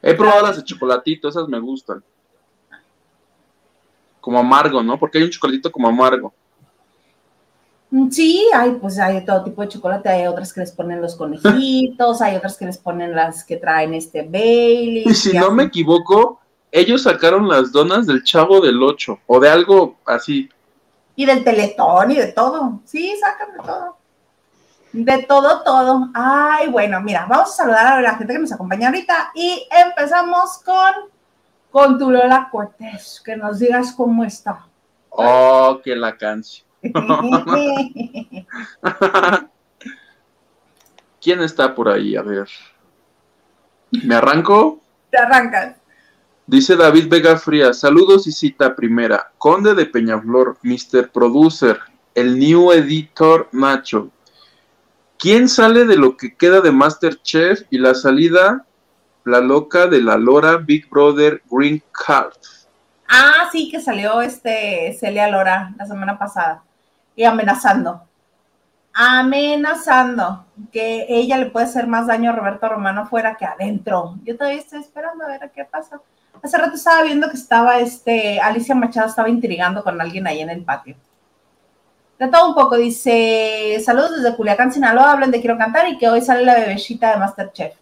He 0.03 0.15
probado 0.15 0.47
las 0.47 0.57
de 0.57 0.65
chocolatito, 0.65 1.29
esas 1.29 1.49
me 1.49 1.61
gustan. 1.61 2.03
Como 4.21 4.39
amargo, 4.39 4.83
¿no? 4.83 4.99
Porque 4.99 5.19
hay 5.19 5.25
un 5.25 5.31
chocolatito 5.31 5.71
como 5.71 5.89
amargo. 5.89 6.33
Mm, 7.91 8.11
Sí, 8.11 8.49
hay, 8.55 8.73
pues 8.73 8.99
hay 8.99 9.25
todo 9.25 9.45
tipo 9.45 9.63
de 9.63 9.69
chocolate, 9.69 10.09
hay 10.09 10.27
otras 10.27 10.53
que 10.53 10.61
les 10.61 10.73
ponen 10.73 11.01
los 11.01 11.15
conejitos, 11.15 12.21
hay 12.23 12.37
otras 12.37 12.57
que 12.57 12.67
les 12.67 12.79
ponen 12.79 13.15
las 13.15 13.45
que 13.45 13.57
traen 13.57 13.95
este 13.95 14.23
Bailey. 14.23 15.05
Y 15.07 15.15
si 15.15 15.37
no 15.37 15.51
me 15.53 15.65
equivoco, 15.65 16.41
ellos 16.73 17.03
sacaron 17.03 17.49
las 17.49 17.71
donas 17.71 18.07
del 18.07 18.25
Chavo 18.25 18.63
del 18.63 18.83
8 18.83 19.21
o 19.27 19.39
de 19.39 19.51
algo 19.51 19.99
así. 20.07 20.49
Y 21.15 21.27
del 21.27 21.45
teletón 21.45 22.11
y 22.11 22.17
de 22.17 22.33
todo. 22.33 22.81
Sí, 22.87 23.15
sacan 23.21 23.53
de 23.53 23.59
todo. 23.59 23.99
De 24.93 25.23
todo, 25.25 25.63
todo. 25.65 26.09
Ay, 26.15 26.69
bueno, 26.69 26.99
mira, 27.03 27.27
vamos 27.29 27.51
a 27.51 27.57
saludar 27.57 27.99
a 27.99 28.01
la 28.01 28.17
gente 28.17 28.33
que 28.33 28.39
nos 28.39 28.53
acompaña 28.53 28.89
ahorita 28.89 29.33
y 29.35 29.69
empezamos 29.71 30.63
con, 30.65 31.11
con 31.71 31.99
tu 31.99 32.11
Lola 32.11 32.49
Cortés, 32.51 33.21
que 33.23 33.37
nos 33.37 33.59
digas 33.59 33.93
cómo 33.93 34.25
está. 34.25 34.65
Oh, 35.11 35.79
que 35.85 35.95
la 35.95 36.17
canción. 36.17 36.67
¿Quién 41.21 41.43
está 41.43 41.75
por 41.75 41.91
ahí? 41.91 42.17
A 42.17 42.23
ver. 42.23 42.49
¿Me 43.91 44.15
arranco? 44.15 44.81
Te 45.11 45.19
arrancas. 45.19 45.82
Dice 46.47 46.75
David 46.75 47.09
Vega 47.09 47.37
Frías, 47.37 47.79
saludos 47.79 48.27
y 48.27 48.33
cita 48.33 48.75
primera. 48.75 49.31
Conde 49.39 49.75
de 49.75 49.87
Peñaflor, 49.87 50.59
Mr. 50.63 51.11
Producer, 51.13 51.79
el 52.17 52.37
new 52.39 52.73
editor 52.73 53.49
Nacho. 53.53 54.11
¿Quién 55.19 55.49
sale 55.49 55.85
de 55.85 55.97
lo 55.97 56.17
que 56.17 56.35
queda 56.35 56.61
de 56.61 56.73
Masterchef 56.73 57.63
y 57.71 57.79
la 57.79 57.95
salida, 57.95 58.67
la 59.25 59.41
loca 59.41 59.87
de 59.87 60.03
la 60.03 60.17
Lora 60.17 60.57
Big 60.57 60.91
Brother 60.91 61.43
Green 61.49 61.81
Card? 61.93 62.35
Ah, 63.09 63.49
sí, 63.53 63.71
que 63.71 63.81
salió 63.81 64.21
este 64.21 64.97
Celia 64.99 65.29
Lora 65.29 65.73
la 65.79 65.87
semana 65.87 66.19
pasada 66.19 66.65
y 67.15 67.23
amenazando. 67.23 68.03
Amenazando 68.93 70.45
que 70.73 71.07
ella 71.09 71.39
le 71.39 71.47
puede 71.47 71.67
hacer 71.67 71.87
más 71.87 72.09
daño 72.09 72.31
a 72.31 72.35
Roberto 72.35 72.69
Romano 72.69 73.07
fuera 73.07 73.37
que 73.37 73.45
adentro. 73.45 74.17
Yo 74.25 74.37
todavía 74.37 74.59
estoy 74.59 74.81
esperando 74.81 75.25
a 75.25 75.29
ver 75.29 75.53
qué 75.55 75.65
pasa. 75.65 76.01
Hace 76.43 76.59
rato 76.59 76.75
estaba 76.75 77.03
viendo 77.03 77.31
que 77.31 77.37
estaba 77.37 77.79
este 77.79 78.41
Alicia 78.41 78.75
Machado 78.75 79.09
estaba 79.09 79.29
intrigando 79.29 79.85
con 79.85 80.01
alguien 80.01 80.27
ahí 80.27 80.41
en 80.41 80.51
el 80.51 80.65
patio. 80.65 80.97
De 82.19 82.29
todo 82.29 82.49
un 82.49 82.55
poco, 82.55 82.77
dice, 82.77 83.81
saludos 83.85 84.17
desde 84.17 84.37
Culiacán, 84.37 84.73
Sinaloa, 84.73 85.13
hablan 85.13 85.31
de 85.31 85.41
Quiero 85.41 85.59
Cantar 85.59 85.89
y 85.89 85.99
que 85.99 86.09
hoy 86.09 86.21
sale 86.21 86.45
la 86.45 86.55
bebecita 86.55 87.13
de 87.13 87.17
Masterchef. 87.19 87.75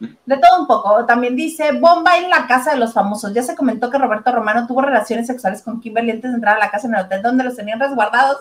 De 0.00 0.36
todo 0.36 0.60
un 0.60 0.66
poco. 0.66 1.04
También 1.06 1.36
dice, 1.36 1.72
bomba 1.72 2.16
en 2.16 2.28
la 2.28 2.46
casa 2.46 2.72
de 2.72 2.78
los 2.78 2.92
famosos. 2.92 3.32
Ya 3.32 3.42
se 3.42 3.54
comentó 3.54 3.90
que 3.90 3.98
Roberto 3.98 4.32
Romano 4.32 4.66
tuvo 4.66 4.82
relaciones 4.82 5.26
sexuales 5.26 5.62
con 5.62 5.80
Kimberly 5.80 6.10
antes 6.10 6.30
de 6.30 6.36
entrar 6.36 6.56
a 6.56 6.60
la 6.60 6.70
casa 6.70 6.88
en 6.88 6.94
el 6.94 7.04
hotel 7.04 7.22
donde 7.22 7.44
los 7.44 7.56
tenían 7.56 7.78
resguardados. 7.78 8.36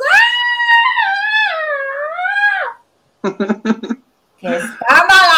¡Ah! 3.24 3.30
¡Qué 4.40 4.48
escándala! 4.48 5.31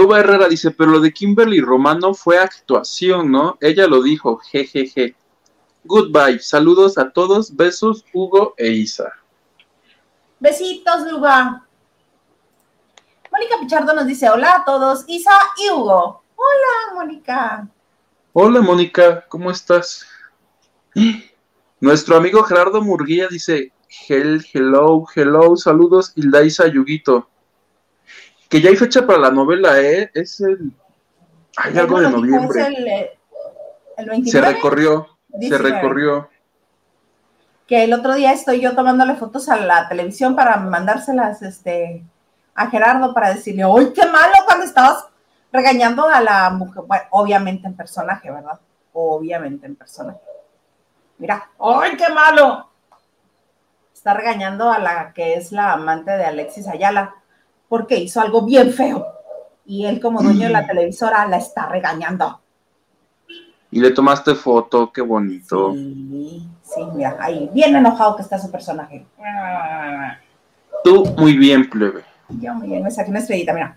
Luba 0.00 0.20
Herrera 0.20 0.48
dice, 0.48 0.70
pero 0.70 0.92
lo 0.92 1.00
de 1.00 1.12
Kimberly 1.12 1.60
Romano 1.60 2.14
fue 2.14 2.38
actuación, 2.38 3.30
¿no? 3.30 3.58
Ella 3.60 3.86
lo 3.86 4.02
dijo, 4.02 4.38
jejeje. 4.38 5.14
Goodbye, 5.84 6.38
saludos 6.38 6.96
a 6.96 7.10
todos, 7.10 7.54
besos, 7.54 8.02
Hugo 8.14 8.54
e 8.56 8.70
Isa. 8.70 9.12
Besitos, 10.38 11.02
Luba. 11.12 11.66
Mónica 13.30 13.56
Pichardo 13.60 13.92
nos 13.92 14.06
dice, 14.06 14.30
hola 14.30 14.54
a 14.54 14.64
todos, 14.64 15.04
Isa 15.06 15.38
y 15.58 15.68
Hugo. 15.68 16.22
Hola, 16.34 16.94
Mónica. 16.94 17.68
Hola 18.32 18.62
Mónica, 18.62 19.26
¿cómo 19.28 19.50
estás? 19.50 20.06
Nuestro 21.78 22.16
amigo 22.16 22.42
Gerardo 22.44 22.80
Murguía 22.80 23.28
dice, 23.28 23.70
Hel, 24.08 24.46
hello, 24.50 25.04
hello, 25.14 25.58
saludos, 25.58 26.14
Hildaisa 26.16 26.68
Yuguito. 26.68 27.28
Que 28.50 28.60
ya 28.60 28.68
hay 28.68 28.76
fecha 28.76 29.06
para 29.06 29.20
la 29.20 29.30
novela, 29.30 29.80
¿eh? 29.80 30.10
Es 30.12 30.40
el... 30.40 30.72
Hay 31.56 31.78
algo 31.78 32.00
de 32.00 32.10
noviembre. 32.10 32.66
el, 32.66 32.88
eh, 32.88 33.18
Se 33.96 34.04
29. 34.04 34.52
recorrió, 34.54 35.06
se 35.30 35.38
19. 35.38 35.70
recorrió. 35.70 36.28
que 37.68 37.84
el 37.84 37.92
otro 37.92 38.14
día 38.14 38.32
estoy 38.32 38.60
yo 38.60 38.74
tomándole 38.74 39.14
fotos 39.14 39.48
a 39.48 39.56
la 39.56 39.88
televisión 39.88 40.34
para 40.34 40.56
mandárselas 40.56 41.42
este, 41.42 42.04
a 42.56 42.66
Gerardo 42.68 43.14
para 43.14 43.32
decirle, 43.32 43.62
¡ay, 43.62 43.92
qué 43.94 44.04
malo! 44.06 44.34
Cuando 44.44 44.64
estabas 44.64 45.06
regañando 45.52 46.08
a 46.08 46.20
la 46.20 46.50
mujer, 46.50 46.82
bueno, 46.86 47.04
obviamente 47.10 47.68
en 47.68 47.76
personaje, 47.76 48.32
¿verdad? 48.32 48.58
Obviamente 48.92 49.66
en 49.66 49.76
personaje. 49.76 50.18
Mira, 51.18 51.48
¡ay, 51.60 51.96
qué 51.96 52.12
malo! 52.12 52.68
Está 53.94 54.14
regañando 54.14 54.72
a 54.72 54.80
la 54.80 55.12
que 55.12 55.34
es 55.34 55.52
la 55.52 55.74
amante 55.74 56.10
de 56.10 56.24
Alexis 56.24 56.66
Ayala 56.66 57.14
porque 57.70 58.00
hizo 58.00 58.20
algo 58.20 58.42
bien 58.42 58.72
feo. 58.72 59.06
Y 59.64 59.86
él 59.86 60.00
como 60.00 60.20
dueño 60.20 60.48
de 60.48 60.52
la 60.52 60.66
televisora 60.66 61.24
la 61.28 61.36
está 61.36 61.68
regañando. 61.68 62.40
Y 63.70 63.80
le 63.80 63.92
tomaste 63.92 64.34
foto, 64.34 64.92
qué 64.92 65.00
bonito. 65.00 65.72
Sí, 65.72 66.48
sí, 66.62 66.80
mira, 66.92 67.16
ahí, 67.20 67.48
bien 67.54 67.76
enojado 67.76 68.16
que 68.16 68.22
está 68.22 68.40
su 68.40 68.50
personaje. 68.50 69.06
Tú 70.82 71.06
muy 71.16 71.38
bien, 71.38 71.70
plebe. 71.70 72.02
Yo 72.28 72.52
muy 72.54 72.68
bien, 72.68 72.82
me 72.82 72.90
saqué 72.90 73.10
una 73.10 73.20
estrellita, 73.20 73.52
mira. 73.52 73.76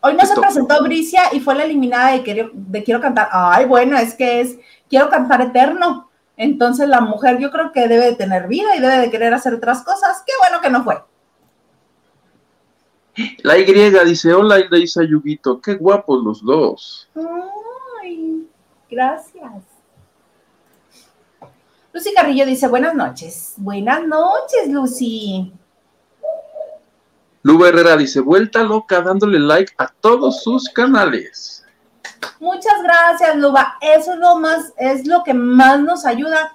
Hoy 0.00 0.14
no 0.14 0.24
se 0.24 0.40
presentó 0.40 0.82
Bricia 0.82 1.24
y 1.32 1.40
fue 1.40 1.54
la 1.54 1.64
eliminada 1.64 2.12
de 2.12 2.22
Quiero, 2.22 2.50
de 2.54 2.82
Quiero 2.82 3.02
Cantar. 3.02 3.28
Ay, 3.30 3.66
bueno, 3.66 3.98
es 3.98 4.14
que 4.14 4.40
es 4.40 4.56
Quiero 4.88 5.10
Cantar 5.10 5.42
Eterno. 5.42 6.08
Entonces 6.36 6.88
la 6.88 7.00
mujer 7.00 7.38
yo 7.38 7.50
creo 7.50 7.72
que 7.72 7.88
debe 7.88 8.06
de 8.06 8.16
tener 8.16 8.46
vida 8.48 8.76
y 8.76 8.80
debe 8.80 8.98
de 8.98 9.10
querer 9.10 9.32
hacer 9.32 9.54
otras 9.54 9.82
cosas. 9.82 10.22
Qué 10.26 10.32
bueno 10.40 10.60
que 10.60 10.70
no 10.70 10.84
fue. 10.84 11.02
La 13.42 13.58
Y 13.58 13.64
dice, 14.04 14.34
hola 14.34 14.60
Hildaisa 14.60 15.02
Yuguito, 15.02 15.60
qué 15.60 15.74
guapos 15.74 16.22
los 16.22 16.44
dos. 16.44 17.08
Ay, 18.02 18.46
gracias. 18.90 19.62
Lucy 21.94 22.12
Carrillo 22.12 22.44
dice, 22.44 22.68
buenas 22.68 22.94
noches. 22.94 23.54
Buenas 23.56 24.06
noches, 24.06 24.68
Lucy. 24.68 25.50
Luba 27.42 27.68
Herrera 27.68 27.96
dice, 27.96 28.20
vuelta 28.20 28.62
loca 28.62 29.00
dándole 29.00 29.38
like 29.38 29.72
a 29.78 29.88
todos 29.88 30.42
sus 30.42 30.68
canales. 30.68 31.64
Muchas 32.40 32.82
gracias, 32.82 33.36
Luba. 33.36 33.76
Eso 33.80 34.12
es 34.12 34.18
lo 34.18 34.36
más, 34.36 34.72
es 34.76 35.06
lo 35.06 35.22
que 35.22 35.34
más 35.34 35.80
nos 35.80 36.04
ayuda, 36.04 36.54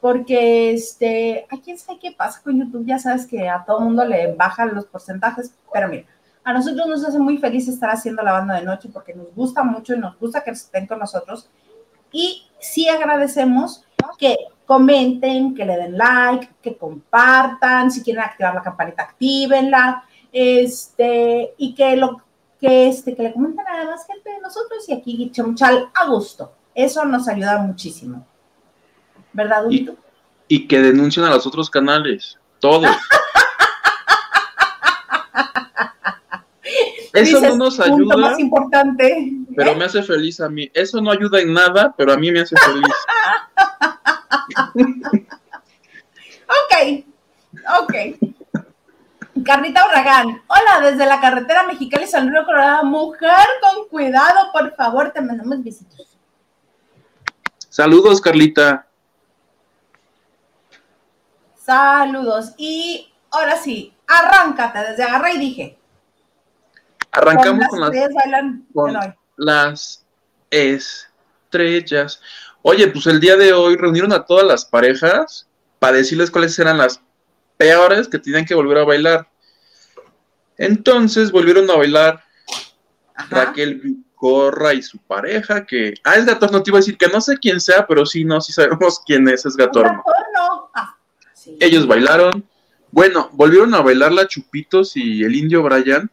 porque 0.00 0.72
este, 0.72 1.46
a 1.50 1.60
quién 1.60 1.78
sabe 1.78 1.98
qué 2.00 2.12
pasa 2.12 2.40
con 2.42 2.58
YouTube, 2.58 2.86
ya 2.86 2.98
sabes 2.98 3.26
que 3.26 3.48
a 3.48 3.64
todo 3.64 3.80
mundo 3.80 4.04
le 4.04 4.34
bajan 4.34 4.74
los 4.74 4.86
porcentajes, 4.86 5.52
pero 5.72 5.88
mira, 5.88 6.06
a 6.42 6.52
nosotros 6.52 6.86
nos 6.86 7.04
hace 7.04 7.18
muy 7.18 7.38
feliz 7.38 7.68
estar 7.68 7.90
haciendo 7.90 8.22
la 8.22 8.32
banda 8.32 8.54
de 8.54 8.64
noche 8.64 8.88
porque 8.92 9.14
nos 9.14 9.34
gusta 9.34 9.62
mucho 9.62 9.94
y 9.94 9.98
nos 9.98 10.18
gusta 10.18 10.42
que 10.42 10.50
estén 10.50 10.86
con 10.86 10.98
nosotros. 10.98 11.48
Y 12.12 12.48
sí 12.58 12.88
agradecemos 12.88 13.84
que 14.18 14.36
comenten, 14.66 15.54
que 15.54 15.64
le 15.64 15.76
den 15.76 15.98
like, 15.98 16.48
que 16.62 16.76
compartan, 16.76 17.90
si 17.90 18.02
quieren 18.02 18.22
activar 18.22 18.54
la 18.54 18.62
campanita, 18.62 19.02
actívenla, 19.02 20.04
este, 20.32 21.54
y 21.56 21.74
que 21.74 21.96
lo 21.96 22.22
que, 22.60 22.88
este, 22.88 23.16
que 23.16 23.22
le 23.22 23.32
comenten 23.32 23.66
a 23.66 23.84
la 23.84 23.90
más 23.90 24.06
gente 24.06 24.30
de 24.30 24.40
nosotros 24.40 24.88
y 24.88 24.92
aquí 24.92 25.30
Chomchal 25.32 25.90
a 25.94 26.06
gusto. 26.06 26.52
Eso 26.74 27.04
nos 27.04 27.26
ayuda 27.28 27.58
muchísimo. 27.58 28.26
¿Verdad, 29.32 29.66
Udito? 29.66 29.96
Y 30.48 30.66
que 30.66 30.80
denuncien 30.80 31.24
a 31.26 31.30
los 31.30 31.46
otros 31.46 31.70
canales. 31.70 32.36
todos. 32.58 32.90
Eso 37.12 37.40
no 37.40 37.56
nos 37.56 37.80
ayuda. 37.80 38.16
más 38.16 38.38
importante. 38.38 39.32
Pero 39.56 39.74
me 39.74 39.84
hace 39.84 40.00
feliz 40.02 40.40
a 40.40 40.48
mí. 40.48 40.70
Eso 40.72 41.00
no 41.00 41.10
ayuda 41.10 41.40
en 41.40 41.52
nada, 41.52 41.92
pero 41.96 42.12
a 42.12 42.16
mí 42.16 42.30
me 42.30 42.40
hace 42.40 42.54
feliz. 42.56 42.84
ok, 46.46 47.04
ok. 47.82 47.94
Carlita 49.44 49.86
Uragán, 49.86 50.42
hola, 50.46 50.90
desde 50.90 51.06
la 51.06 51.20
carretera 51.20 51.64
Mexicali 51.64 52.06
San 52.06 52.30
Río 52.30 52.44
Colorado. 52.44 52.84
Mujer, 52.84 53.46
con 53.60 53.88
cuidado, 53.88 54.52
por 54.52 54.74
favor, 54.74 55.10
te 55.10 55.20
mandamos 55.20 55.62
visitos. 55.62 56.16
Saludos, 57.68 58.20
Carlita. 58.20 58.86
Saludos. 61.54 62.54
Y 62.56 63.12
ahora 63.30 63.56
sí, 63.56 63.94
arráncate, 64.06 64.78
desde 64.80 65.04
agarré 65.04 65.34
y 65.34 65.38
dije. 65.38 65.78
Arrancamos 67.12 67.66
con 67.68 67.80
las, 67.80 67.90
con 68.74 69.16
las 69.36 70.06
estrellas. 70.50 72.20
Oye, 72.62 72.88
pues 72.88 73.06
el 73.06 73.20
día 73.20 73.36
de 73.36 73.52
hoy 73.52 73.76
reunieron 73.76 74.12
a 74.12 74.24
todas 74.24 74.44
las 74.44 74.64
parejas 74.64 75.48
para 75.78 75.96
decirles 75.96 76.30
cuáles 76.30 76.58
eran 76.58 76.78
las 76.78 77.00
peores 77.60 78.08
que 78.08 78.18
tenían 78.18 78.46
que 78.46 78.54
volver 78.54 78.78
a 78.78 78.84
bailar. 78.84 79.28
Entonces 80.56 81.30
volvieron 81.30 81.70
a 81.70 81.76
bailar 81.76 82.24
Raquel 83.28 83.98
Corra 84.14 84.72
y 84.72 84.82
su 84.82 84.96
pareja, 84.96 85.66
que. 85.66 85.92
Ah, 86.02 86.14
es 86.14 86.24
Gatorno, 86.24 86.56
no 86.56 86.62
te 86.62 86.70
iba 86.70 86.78
a 86.78 86.80
decir 86.80 86.96
que 86.96 87.08
no 87.08 87.20
sé 87.20 87.36
quién 87.36 87.60
sea, 87.60 87.86
pero 87.86 88.06
sí, 88.06 88.24
no, 88.24 88.40
sí 88.40 88.54
sabemos 88.54 89.02
quién 89.06 89.28
es, 89.28 89.44
es 89.44 89.56
Gatorno. 89.56 90.02
Ah, 90.74 90.96
Ellos 91.60 91.86
bailaron. 91.86 92.48
Bueno, 92.90 93.28
volvieron 93.32 93.74
a 93.74 93.82
bailar 93.82 94.12
la 94.12 94.26
Chupitos 94.26 94.96
y 94.96 95.22
el 95.22 95.36
indio 95.36 95.62
Brian. 95.62 96.10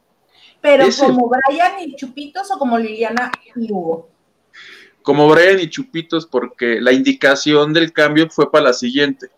Pero 0.59 0.85
como 0.99 1.29
Brian 1.29 1.79
y 1.79 1.95
Chupitos 1.95 2.51
o 2.51 2.59
como 2.59 2.77
Liliana 2.77 3.31
y 3.55 3.71
Hugo 3.71 4.09
como 5.01 5.29
Brian 5.29 5.61
y 5.61 5.69
Chupitos, 5.69 6.25
porque 6.25 6.81
la 6.81 6.91
indicación 6.91 7.71
del 7.71 7.93
cambio 7.93 8.29
fue 8.29 8.51
para 8.51 8.65
la 8.65 8.73
siguiente. 8.73 9.29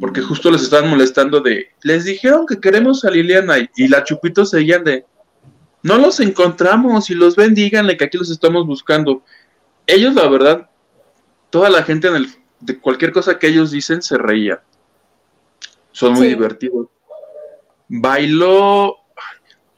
Porque 0.00 0.22
justo 0.22 0.50
les 0.50 0.62
estaban 0.62 0.88
molestando 0.88 1.40
de, 1.40 1.70
les 1.82 2.04
dijeron 2.04 2.46
que 2.46 2.60
queremos 2.60 3.04
a 3.04 3.10
Liliana 3.10 3.56
y, 3.76 3.88
la 3.88 4.04
Chupitos 4.04 4.50
seguían 4.50 4.84
de, 4.84 5.04
no 5.82 5.98
los 5.98 6.20
encontramos 6.20 7.10
y 7.10 7.14
los 7.14 7.36
ven, 7.36 7.54
díganle 7.54 7.96
que 7.96 8.04
aquí 8.04 8.16
los 8.16 8.30
estamos 8.30 8.66
buscando. 8.66 9.22
Ellos, 9.86 10.14
la 10.14 10.28
verdad, 10.28 10.70
toda 11.50 11.68
la 11.68 11.82
gente 11.82 12.08
en 12.08 12.16
el, 12.16 12.28
de 12.60 12.78
cualquier 12.78 13.12
cosa 13.12 13.38
que 13.38 13.48
ellos 13.48 13.70
dicen 13.70 14.02
se 14.02 14.16
reía. 14.16 14.62
Son 15.92 16.14
muy 16.14 16.28
divertidos. 16.28 16.86
Bailó. 17.88 18.96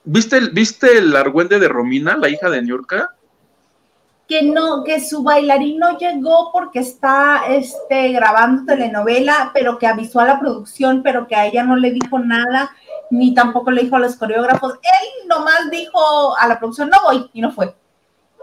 ¿Viste, 0.05 0.41
¿Viste 0.53 0.99
el 0.99 1.17
argüende 1.17 1.59
de 1.59 1.69
Romina, 1.69 2.17
la 2.17 2.29
hija 2.29 2.51
de 2.51 2.63
Niurka? 2.63 3.17
Que 4.29 4.43
no, 4.43 4.85
que 4.85 5.01
su 5.01 5.23
bailarín 5.23 5.79
no 5.79 5.99
llegó 5.99 6.51
porque 6.53 6.79
está 6.79 7.45
este, 7.49 8.13
grabando 8.13 8.65
telenovela, 8.65 9.51
pero 9.53 9.79
que 9.79 9.87
avisó 9.87 10.21
a 10.21 10.27
la 10.27 10.41
producción, 10.41 11.03
pero 11.03 11.27
que 11.27 11.35
a 11.35 11.47
ella 11.47 11.65
no 11.65 11.77
le 11.77 11.91
dijo 11.91 12.19
nada, 12.19 12.75
ni 13.11 13.35
tampoco 13.35 13.71
le 13.71 13.83
dijo 13.83 13.97
a 13.97 14.01
los 14.01 14.17
coreógrafos. 14.17 14.75
Él 14.75 15.29
nomás 15.29 15.71
dijo 15.71 16.37
a 16.37 16.47
la 16.47 16.59
producción, 16.59 16.89
no 16.89 16.99
voy, 17.05 17.31
y 17.33 17.41
no 17.41 17.53
fue. 17.53 17.75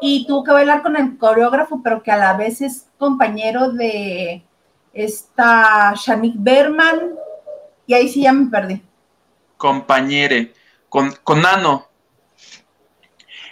Y 0.02 0.26
tuvo 0.28 0.44
que 0.44 0.52
bailar 0.52 0.82
con 0.82 0.96
el 0.96 1.18
coreógrafo, 1.18 1.82
pero 1.84 2.04
que 2.04 2.12
a 2.12 2.18
la 2.18 2.34
vez 2.34 2.62
es 2.62 2.88
compañero 2.98 3.72
de 3.72 4.44
esta 4.94 5.94
Shanik 5.96 6.36
Berman, 6.38 7.16
y 7.88 7.94
ahí 7.94 8.10
sí 8.10 8.22
ya 8.22 8.34
me 8.34 8.50
perdí. 8.52 8.84
Compañere, 9.58 10.54
con, 10.88 11.14
con 11.24 11.42
Nano. 11.42 11.88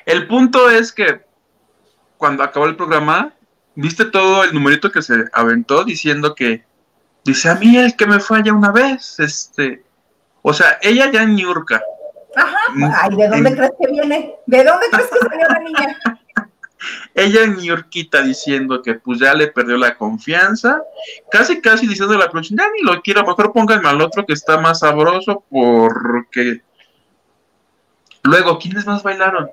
El 0.05 0.27
punto 0.27 0.69
es 0.69 0.93
que 0.93 1.26
cuando 2.17 2.43
acabó 2.43 2.65
el 2.65 2.75
programa, 2.75 3.33
viste 3.75 4.05
todo 4.05 4.43
el 4.43 4.53
numerito 4.53 4.91
que 4.91 5.01
se 5.01 5.25
aventó 5.33 5.83
diciendo 5.83 6.35
que 6.35 6.65
dice 7.23 7.49
a 7.49 7.55
mí 7.55 7.77
el 7.77 7.95
que 7.95 8.07
me 8.07 8.19
falla 8.19 8.53
una 8.53 8.71
vez, 8.71 9.19
este, 9.19 9.83
o 10.41 10.53
sea, 10.53 10.79
ella 10.81 11.11
ya 11.11 11.23
en 11.23 11.35
Niurka. 11.35 11.81
Ajá, 12.35 12.57
mm, 12.73 12.83
ay, 12.83 13.15
¿de 13.15 13.27
dónde 13.27 13.55
crees 13.55 13.71
que 13.79 13.91
viene? 13.91 14.35
¿De 14.45 14.63
dónde 14.63 14.85
crees 14.91 15.09
que 15.09 15.19
salió 15.19 15.47
la 15.47 15.59
niña? 15.59 15.99
ella 17.13 17.43
en 17.43 17.57
Niurquita 17.57 18.21
diciendo 18.21 18.81
que 18.81 18.95
pues 18.95 19.19
ya 19.19 19.33
le 19.33 19.47
perdió 19.47 19.77
la 19.77 19.97
confianza, 19.97 20.81
casi 21.31 21.61
casi 21.61 21.87
diciendo 21.87 22.17
la 22.17 22.29
producción, 22.29 22.59
ya 22.59 22.65
ni 22.71 22.83
lo 22.83 23.01
quiero, 23.01 23.25
mejor 23.25 23.51
pónganme 23.51 23.89
al 23.89 24.01
otro 24.01 24.25
que 24.25 24.33
está 24.33 24.59
más 24.59 24.79
sabroso 24.79 25.43
porque 25.49 26.61
luego, 28.23 28.59
¿quiénes 28.59 28.85
más 28.85 29.03
bailaron? 29.03 29.49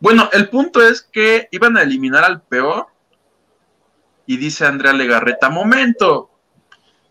Bueno, 0.00 0.28
el 0.32 0.48
punto 0.48 0.80
es 0.80 1.02
que 1.02 1.48
iban 1.50 1.76
a 1.76 1.82
eliminar 1.82 2.24
al 2.24 2.42
peor. 2.42 2.86
Y 4.26 4.36
dice 4.36 4.66
Andrea 4.66 4.92
Legarreta, 4.92 5.48
momento, 5.48 6.30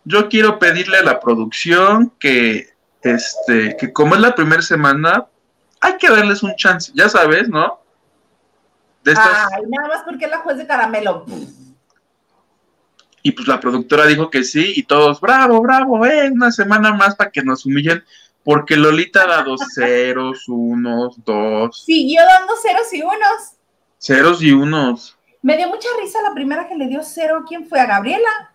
yo 0.06 0.30
quiero 0.30 0.60
pedirle 0.60 0.97
a 0.97 1.04
la 1.04 1.19
producción 1.19 2.13
que, 2.19 2.69
este, 3.02 3.76
que 3.76 3.91
como 3.91 4.15
es 4.15 4.21
la 4.21 4.36
primera 4.36 4.62
semana, 4.62 5.26
hay 5.82 5.97
que 5.97 6.10
darles 6.10 6.43
un 6.43 6.56
chance, 6.56 6.91
ya 6.95 7.10
sabes, 7.10 7.50
¿no? 7.50 7.82
De 9.04 9.13
Ay, 9.17 9.63
nada 9.67 9.88
más 9.88 10.04
porque 10.04 10.26
es 10.26 10.32
la 10.32 10.39
juez 10.39 10.58
de 10.58 10.67
caramelo. 10.67 11.26
Y 13.21 13.32
pues 13.32 13.47
la 13.47 13.60
productora 13.60 14.06
dijo 14.06 14.30
que 14.30 14.43
sí, 14.43 14.73
y 14.76 14.84
todos, 14.84 15.19
bravo, 15.19 15.62
bravo, 15.62 16.06
eh, 16.06 16.30
una 16.32 16.52
semana 16.52 16.93
más 16.93 17.15
para 17.15 17.32
que 17.32 17.43
nos 17.43 17.65
humillen. 17.65 18.04
Porque 18.48 18.78
Lolita 18.78 19.24
ha 19.24 19.28
dado 19.28 19.58
ceros, 19.76 20.48
unos, 20.48 21.22
dos. 21.26 21.84
Siguió 21.84 22.22
dando 22.24 22.54
ceros 22.56 22.94
y 22.94 23.02
unos. 23.02 23.58
Ceros 24.00 24.42
y 24.42 24.54
unos. 24.54 25.18
Me 25.42 25.58
dio 25.58 25.68
mucha 25.68 25.90
risa 26.00 26.22
la 26.22 26.34
primera 26.34 26.66
que 26.66 26.76
le 26.76 26.88
dio 26.88 27.04
cero. 27.04 27.44
¿Quién 27.46 27.68
fue? 27.68 27.82
¿A 27.82 27.86
Gabriela? 27.86 28.54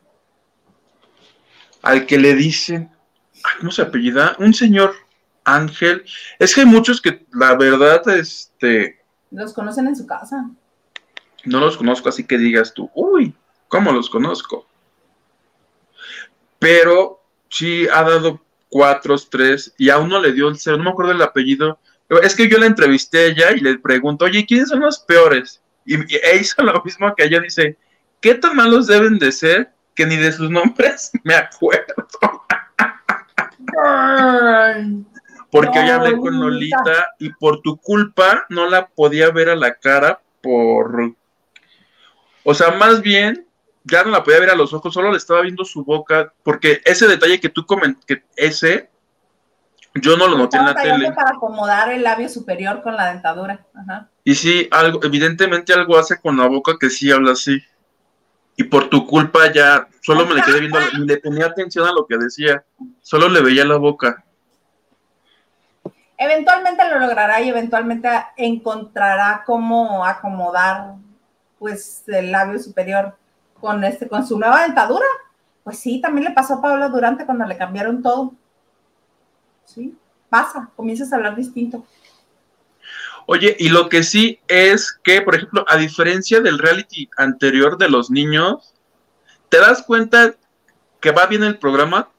Al 1.83 2.07
que 2.07 2.17
le 2.17 2.35
dicen, 2.35 2.91
¿cómo 3.59 3.71
se 3.71 3.83
apellida? 3.83 4.35
Un 4.39 4.55
señor 4.55 4.95
Ángel. 5.45 6.07
Es 6.39 6.55
que 6.55 6.63
hay 6.63 6.67
muchos 6.67 7.03
que 7.03 7.27
la 7.31 7.55
verdad, 7.57 8.09
este... 8.09 8.99
Los 9.31 9.53
conocen 9.53 9.89
en 9.89 9.97
su 9.97 10.07
casa. 10.07 10.49
No 11.45 11.61
los 11.61 11.77
conozco, 11.77 12.09
así 12.09 12.25
que 12.25 12.39
digas 12.39 12.73
tú, 12.73 12.91
uy, 12.95 13.35
¿cómo 13.69 13.93
los 13.93 14.09
conozco? 14.09 14.67
Pero 16.59 17.23
sí 17.51 17.87
ha 17.93 18.03
dado 18.05 18.41
cuatro, 18.73 19.15
tres, 19.31 19.75
y 19.77 19.91
a 19.91 19.99
uno 19.99 20.19
le 20.19 20.33
dio 20.33 20.49
el 20.49 20.59
cero, 20.59 20.79
no 20.79 20.85
me 20.85 20.91
acuerdo 20.91 21.13
el 21.13 21.21
apellido. 21.21 21.79
Es 22.23 22.35
que 22.35 22.49
yo 22.49 22.59
la 22.59 22.67
entrevisté 22.67 23.19
a 23.19 23.27
ella 23.27 23.53
y 23.53 23.61
le 23.61 23.79
pregunto, 23.79 24.25
oye, 24.25 24.47
¿quiénes 24.47 24.71
son 24.71 24.81
los 24.81 24.99
peores? 25.01 25.63
Y, 25.85 25.97
e 25.97 26.37
hizo 26.41 26.63
lo 26.63 26.83
mismo 26.83 27.15
que 27.15 27.25
ella 27.25 27.41
dice, 27.41 27.77
¿qué 28.23 28.35
tan 28.35 28.57
malos 28.57 28.87
deben 28.87 29.19
de 29.19 29.31
ser 29.31 29.73
que 29.95 30.07
ni 30.07 30.17
de 30.17 30.33
sus 30.33 30.51
nombres 30.51 31.11
me 31.23 31.35
acuerdo? 31.35 31.95
Porque 35.51 35.79
hoy 35.79 35.91
hablé 35.91 36.17
con 36.17 36.41
Lolita 36.41 37.11
y 37.19 37.31
por 37.35 37.61
tu 37.61 37.77
culpa 37.77 38.47
no 38.49 38.71
la 38.71 38.87
podía 38.87 39.31
ver 39.31 39.51
a 39.51 39.57
la 39.57 39.75
cara 39.75 40.23
por... 40.41 41.15
O 42.43 42.55
sea, 42.55 42.71
más 42.71 43.03
bien 43.03 43.47
ya 43.85 44.05
no 44.05 44.11
la 44.11 44.23
podía 44.23 44.41
ver 44.41 44.51
a 44.51 44.55
los 44.57 44.73
ojos, 44.73 44.95
solo 44.95 45.11
le 45.11 45.19
estaba 45.19 45.43
viendo 45.43 45.65
su 45.65 45.85
boca, 45.85 46.33
porque 46.43 46.81
ese 46.85 47.07
detalle 47.09 47.41
que 47.41 47.49
tú 47.49 47.67
comentas, 47.67 48.05
que 48.05 48.23
ese, 48.37 48.91
yo 49.95 50.17
no 50.17 50.29
lo 50.29 50.39
noté 50.39 50.59
en 50.59 50.67
la 50.67 50.75
tele. 50.75 51.13
Para 51.13 51.31
acomodar 51.31 51.93
el 51.93 52.03
labio 52.03 52.29
superior 52.29 52.83
con 52.83 52.97
la 52.97 53.13
dentadura. 53.13 53.67
Ajá. 53.75 54.09
Y 54.25 54.35
sí, 54.35 54.69
algo, 54.71 55.01
evidentemente 55.03 55.73
algo 55.73 55.99
hace 55.99 56.21
con 56.21 56.37
la 56.37 56.47
boca 56.47 56.77
que 56.79 56.91
sí 56.91 57.11
habla 57.11 57.33
así. 57.33 57.63
Y 58.57 58.65
por 58.65 58.89
tu 58.89 59.07
culpa 59.07 59.51
ya, 59.51 59.89
solo 60.01 60.27
me 60.27 60.35
le 60.35 60.43
quedé 60.43 60.61
viendo, 60.61 60.79
ni 60.99 61.07
le 61.07 61.17
tenía 61.17 61.47
atención 61.47 61.87
a 61.89 61.93
lo 61.93 62.07
que 62.07 62.19
decía, 62.19 62.65
solo 63.01 63.29
le 63.29 63.43
veía 63.43 63.65
la 63.65 63.77
boca. 63.77 64.25
Eventualmente 66.19 66.89
lo 66.89 67.01
logrará 67.01 67.41
y 67.41 67.49
eventualmente 67.49 68.09
encontrará 68.37 69.43
cómo 69.45 70.05
acomodar 70.05 70.95
pues 71.59 72.05
el 72.07 72.31
labio 72.31 72.59
superior 72.59 73.17
con, 73.63 73.85
este, 73.85 74.09
con 74.09 74.27
su 74.27 74.39
nueva 74.39 74.65
dentadura. 74.65 75.07
Pues 75.63 75.79
sí, 75.79 76.01
también 76.01 76.25
le 76.25 76.35
pasó 76.35 76.55
a 76.55 76.61
Paola 76.61 76.89
Durante 76.89 77.25
cuando 77.25 77.47
le 77.47 77.57
cambiaron 77.57 78.03
todo. 78.03 78.35
Sí, 79.65 79.97
pasa, 80.29 80.69
comienzas 80.75 81.13
a 81.13 81.17
hablar 81.17 81.37
distinto. 81.37 81.87
Oye, 83.27 83.57
y 83.57 83.69
lo 83.69 83.89
que 83.89 84.03
sí 84.03 84.41
es 84.49 84.93
que, 85.05 85.23
por 85.23 85.37
ejemplo, 85.37 85.65
a 85.69 85.77
diferencia 85.77 86.41
del 86.41 86.59
reality 86.59 87.09
anterior 87.17 87.79
de 87.79 87.89
los 87.89 88.11
niños, 88.11 88.75
te 89.49 89.59
das 89.59 89.83
cuenta 89.83 90.35
que 91.01 91.13
va 91.13 91.27
bien 91.27 91.45
el 91.45 91.59
programa, 91.59 92.11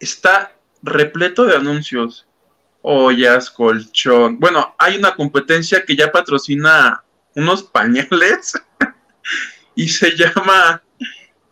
está 0.00 0.52
repleto 0.82 1.44
de 1.44 1.54
anuncios, 1.54 2.26
ollas, 2.82 3.48
colchón. 3.48 4.40
Bueno, 4.40 4.74
hay 4.76 4.96
una 4.96 5.14
competencia 5.14 5.84
que 5.84 5.94
ya 5.94 6.10
patrocina 6.10 7.04
unos 7.36 7.62
pañales 7.62 8.54
y 9.74 9.88
se 9.88 10.16
llama 10.16 10.82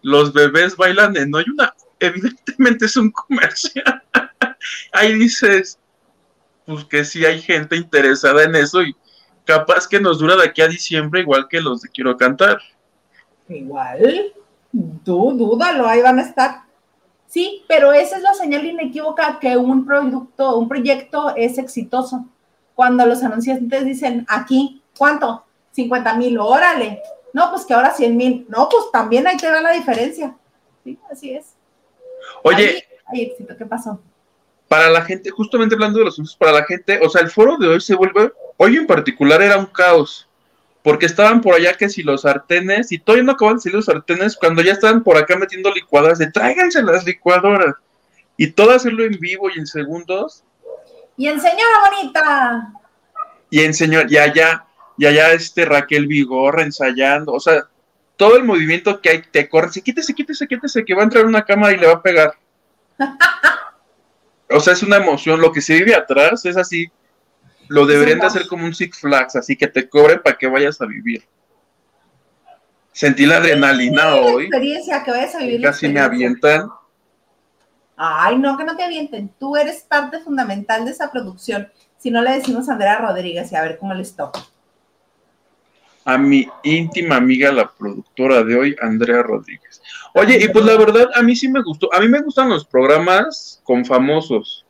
Los 0.03 0.33
bebés 0.33 0.77
bailan 0.77 1.17
en. 1.17 1.35
Hay 1.35 1.45
una. 1.53 1.75
evidentemente 2.01 2.87
es 2.87 2.97
un 2.97 3.11
comercial. 3.11 4.03
Ahí 4.93 5.15
dices, 5.15 5.79
pues 6.67 6.85
que 6.85 7.05
sí 7.05 7.25
hay 7.25 7.41
gente 7.41 7.77
interesada 7.77 8.45
en 8.45 8.55
eso 8.55 8.83
y 8.83 8.95
capaz 9.45 9.89
que 9.89 10.01
nos 10.01 10.19
dura 10.19 10.37
de 10.37 10.45
aquí 10.45 10.63
a 10.63 10.69
diciembre 10.69 11.21
igual 11.21 11.49
que 11.49 11.61
los 11.61 11.83
de 11.83 11.89
Quiero 11.89 12.17
Cantar. 12.17 12.61
Igual, 13.49 14.33
tú 15.05 15.33
dúdalo, 15.37 15.87
ahí 15.87 16.01
van 16.01 16.19
a 16.19 16.23
estar. 16.23 16.63
Sí, 17.27 17.65
pero 17.67 17.93
esa 17.93 18.17
es 18.17 18.23
la 18.23 18.35
señal 18.35 18.65
inequívoca 18.65 19.39
que 19.41 19.57
un 19.57 19.85
producto, 19.85 20.57
un 20.59 20.69
proyecto 20.69 21.35
es 21.35 21.59
exitoso. 21.59 22.27
Cuando 22.75 23.07
los 23.07 23.23
anunciantes 23.23 23.85
dicen, 23.85 24.25
aquí, 24.29 24.83
¿cuánto? 24.97 25.45
50 25.73 26.15
mil, 26.15 26.39
órale. 26.39 27.03
No, 27.33 27.51
pues 27.51 27.65
que 27.65 27.75
ahora 27.75 27.95
100 27.95 28.17
mil. 28.17 28.47
No, 28.49 28.69
pues 28.69 28.85
también 28.93 29.27
ahí 29.27 29.37
te 29.37 29.47
da 29.47 29.61
la 29.61 29.73
diferencia. 29.73 30.37
Sí, 30.85 30.99
así 31.11 31.35
es. 31.35 31.55
Oye. 32.43 32.85
Hay, 33.07 33.23
éxito, 33.23 33.55
¿qué 33.57 33.67
pasó? 33.67 34.01
Para 34.69 34.89
la 34.89 35.03
gente, 35.03 35.31
justamente 35.31 35.75
hablando 35.75 35.99
de 35.99 36.07
los 36.07 36.19
anuncios, 36.19 36.37
para 36.37 36.53
la 36.53 36.65
gente, 36.65 37.01
o 37.03 37.09
sea, 37.09 37.21
el 37.23 37.31
foro 37.31 37.59
de 37.59 37.69
hoy 37.69 37.81
se 37.81 37.95
vuelve, 37.95 38.33
hoy 38.57 38.77
en 38.77 38.87
particular 38.87 39.43
era 39.43 39.59
un 39.59 39.67
caos 39.67 40.29
porque 40.83 41.07
estaban 41.07 41.41
por 41.41 41.55
allá 41.55 41.75
que 41.75 41.89
si 41.89 42.03
los 42.03 42.23
sartenes, 42.23 42.91
y 42.91 42.99
todavía 42.99 43.25
no 43.25 43.33
acaban 43.33 43.57
de 43.57 43.63
salir 43.63 43.77
los 43.77 43.85
sartenes, 43.85 44.37
cuando 44.37 44.63
ya 44.63 44.73
estaban 44.73 45.03
por 45.03 45.17
acá 45.17 45.37
metiendo 45.37 45.71
licuadoras, 45.71 46.19
de 46.19 46.31
tráiganse 46.31 46.83
las 46.83 47.05
licuadoras, 47.05 47.77
y 48.37 48.49
todo 48.51 48.73
hacerlo 48.73 49.05
en 49.05 49.19
vivo 49.21 49.49
y 49.49 49.59
en 49.59 49.67
segundos. 49.67 50.43
Y 51.17 51.29
en 51.29 51.41
señora 51.41 51.81
bonita. 51.89 52.73
Y 53.49 53.61
en 53.61 53.75
señor, 53.75 54.11
y 54.11 54.19
allá, 54.19 54.65
y 54.99 55.07
allá 55.07 55.33
este 55.33 55.65
Raquel 55.65 56.07
Vigorra 56.07 56.63
ensayando, 56.63 57.33
o 57.33 57.41
sea, 57.41 57.69
todo 58.17 58.37
el 58.37 58.45
movimiento 58.45 59.01
que 59.01 59.11
hay, 59.11 59.23
te 59.31 59.49
corre, 59.49 59.71
sí, 59.71 59.83
quítese, 59.83 60.15
quítese, 60.15 60.47
quítese, 60.47 60.85
que 60.85 60.95
va 60.95 61.03
a 61.03 61.05
entrar 61.05 61.27
una 61.27 61.45
cámara 61.45 61.73
y 61.73 61.79
le 61.79 61.87
va 61.87 61.95
a 61.95 62.03
pegar. 62.03 62.35
o 64.51 64.61
sea, 64.61 64.73
es 64.75 64.83
una 64.83 64.97
emoción, 64.97 65.41
lo 65.41 65.53
que 65.53 65.61
se 65.61 65.75
vive 65.75 65.95
atrás 65.95 66.45
es 66.45 66.57
así, 66.57 66.87
lo 67.69 67.87
deberían 67.87 68.21
de 68.21 68.27
hacer 68.27 68.47
como 68.47 68.65
un 68.65 68.75
Six 68.75 68.99
Flags, 68.99 69.37
así 69.37 69.57
que 69.57 69.67
te 69.67 69.89
cobren 69.89 70.21
para 70.23 70.37
que 70.37 70.47
vayas 70.47 70.81
a 70.81 70.87
vivir. 70.87 71.25
Sentí 72.93 73.25
la 73.25 73.39
adrenalina 73.39 74.17
hoy. 74.17 74.45
experiencia 74.45 75.03
que 75.03 75.11
vayas 75.11 75.35
a 75.35 75.39
vivir. 75.39 75.63
Casi 75.63 75.89
me 75.89 76.01
avientan. 76.01 76.69
Ay, 77.97 78.39
no, 78.39 78.59
que 78.59 78.65
no 78.65 78.77
te 78.77 78.83
avienten. 78.83 79.33
Tú 79.39 79.57
eres 79.57 79.83
parte 79.83 80.21
fundamental 80.21 80.85
de 80.85 80.91
esa 80.91 81.11
producción. 81.11 81.73
Si 81.97 82.11
no 82.11 82.21
le 82.21 82.33
decimos 82.33 82.69
a 82.69 82.73
Andrea 82.73 82.99
Rodríguez 82.99 83.51
y 83.51 83.57
a 83.57 83.63
ver 83.63 83.79
cómo 83.79 83.95
les 83.95 84.15
toca. 84.15 84.41
A 86.05 86.19
mi 86.19 86.49
íntima 86.65 87.17
amiga, 87.17 87.53
la 87.53 87.71
productora 87.71 88.43
de 88.43 88.57
hoy, 88.57 88.77
Andrea 88.81 89.23
Rodríguez. 89.23 89.81
Oye, 90.15 90.39
y 90.43 90.49
pues 90.49 90.65
la 90.65 90.77
verdad, 90.77 91.11
a 91.15 91.23
mí 91.23 91.37
sí 91.37 91.49
me 91.49 91.63
gustó. 91.63 91.93
A 91.95 92.01
mí 92.01 92.09
me 92.09 92.21
gustan 92.21 92.49
los 92.49 92.65
programas 92.65 93.61
con 93.65 93.85
famosos. 93.85 94.67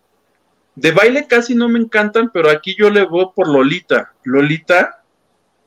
De 0.75 0.93
baile 0.93 1.27
casi 1.27 1.55
no 1.55 1.69
me 1.69 1.79
encantan, 1.79 2.31
pero 2.33 2.51
aquí 2.51 2.75
yo 2.79 2.91
le 2.91 3.05
voy 3.05 3.27
por 3.35 3.49
Lolita. 3.49 4.13
Lolita, 4.25 5.03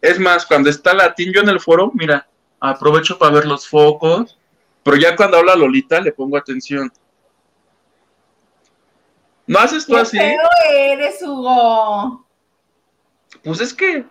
es 0.02 0.20
más, 0.20 0.46
cuando 0.46 0.70
está 0.70 0.94
Latín 0.94 1.32
yo 1.34 1.42
en 1.42 1.50
el 1.50 1.60
foro, 1.60 1.92
mira, 1.94 2.28
aprovecho 2.60 3.18
para 3.18 3.34
ver 3.34 3.46
los 3.46 3.68
focos, 3.68 4.38
pero 4.84 4.98
ya 4.98 5.16
cuando 5.16 5.38
habla 5.38 5.56
Lolita 5.56 6.00
le 6.00 6.12
pongo 6.12 6.38
atención. 6.38 6.92
¿No 9.48 9.60
haces 9.60 9.86
tú 9.86 9.96
así? 9.96 10.18
Feo 10.18 10.50
eres, 10.72 11.22
Hugo. 11.22 12.26
Pues 13.44 13.62
es 13.62 13.74
que 13.74 14.06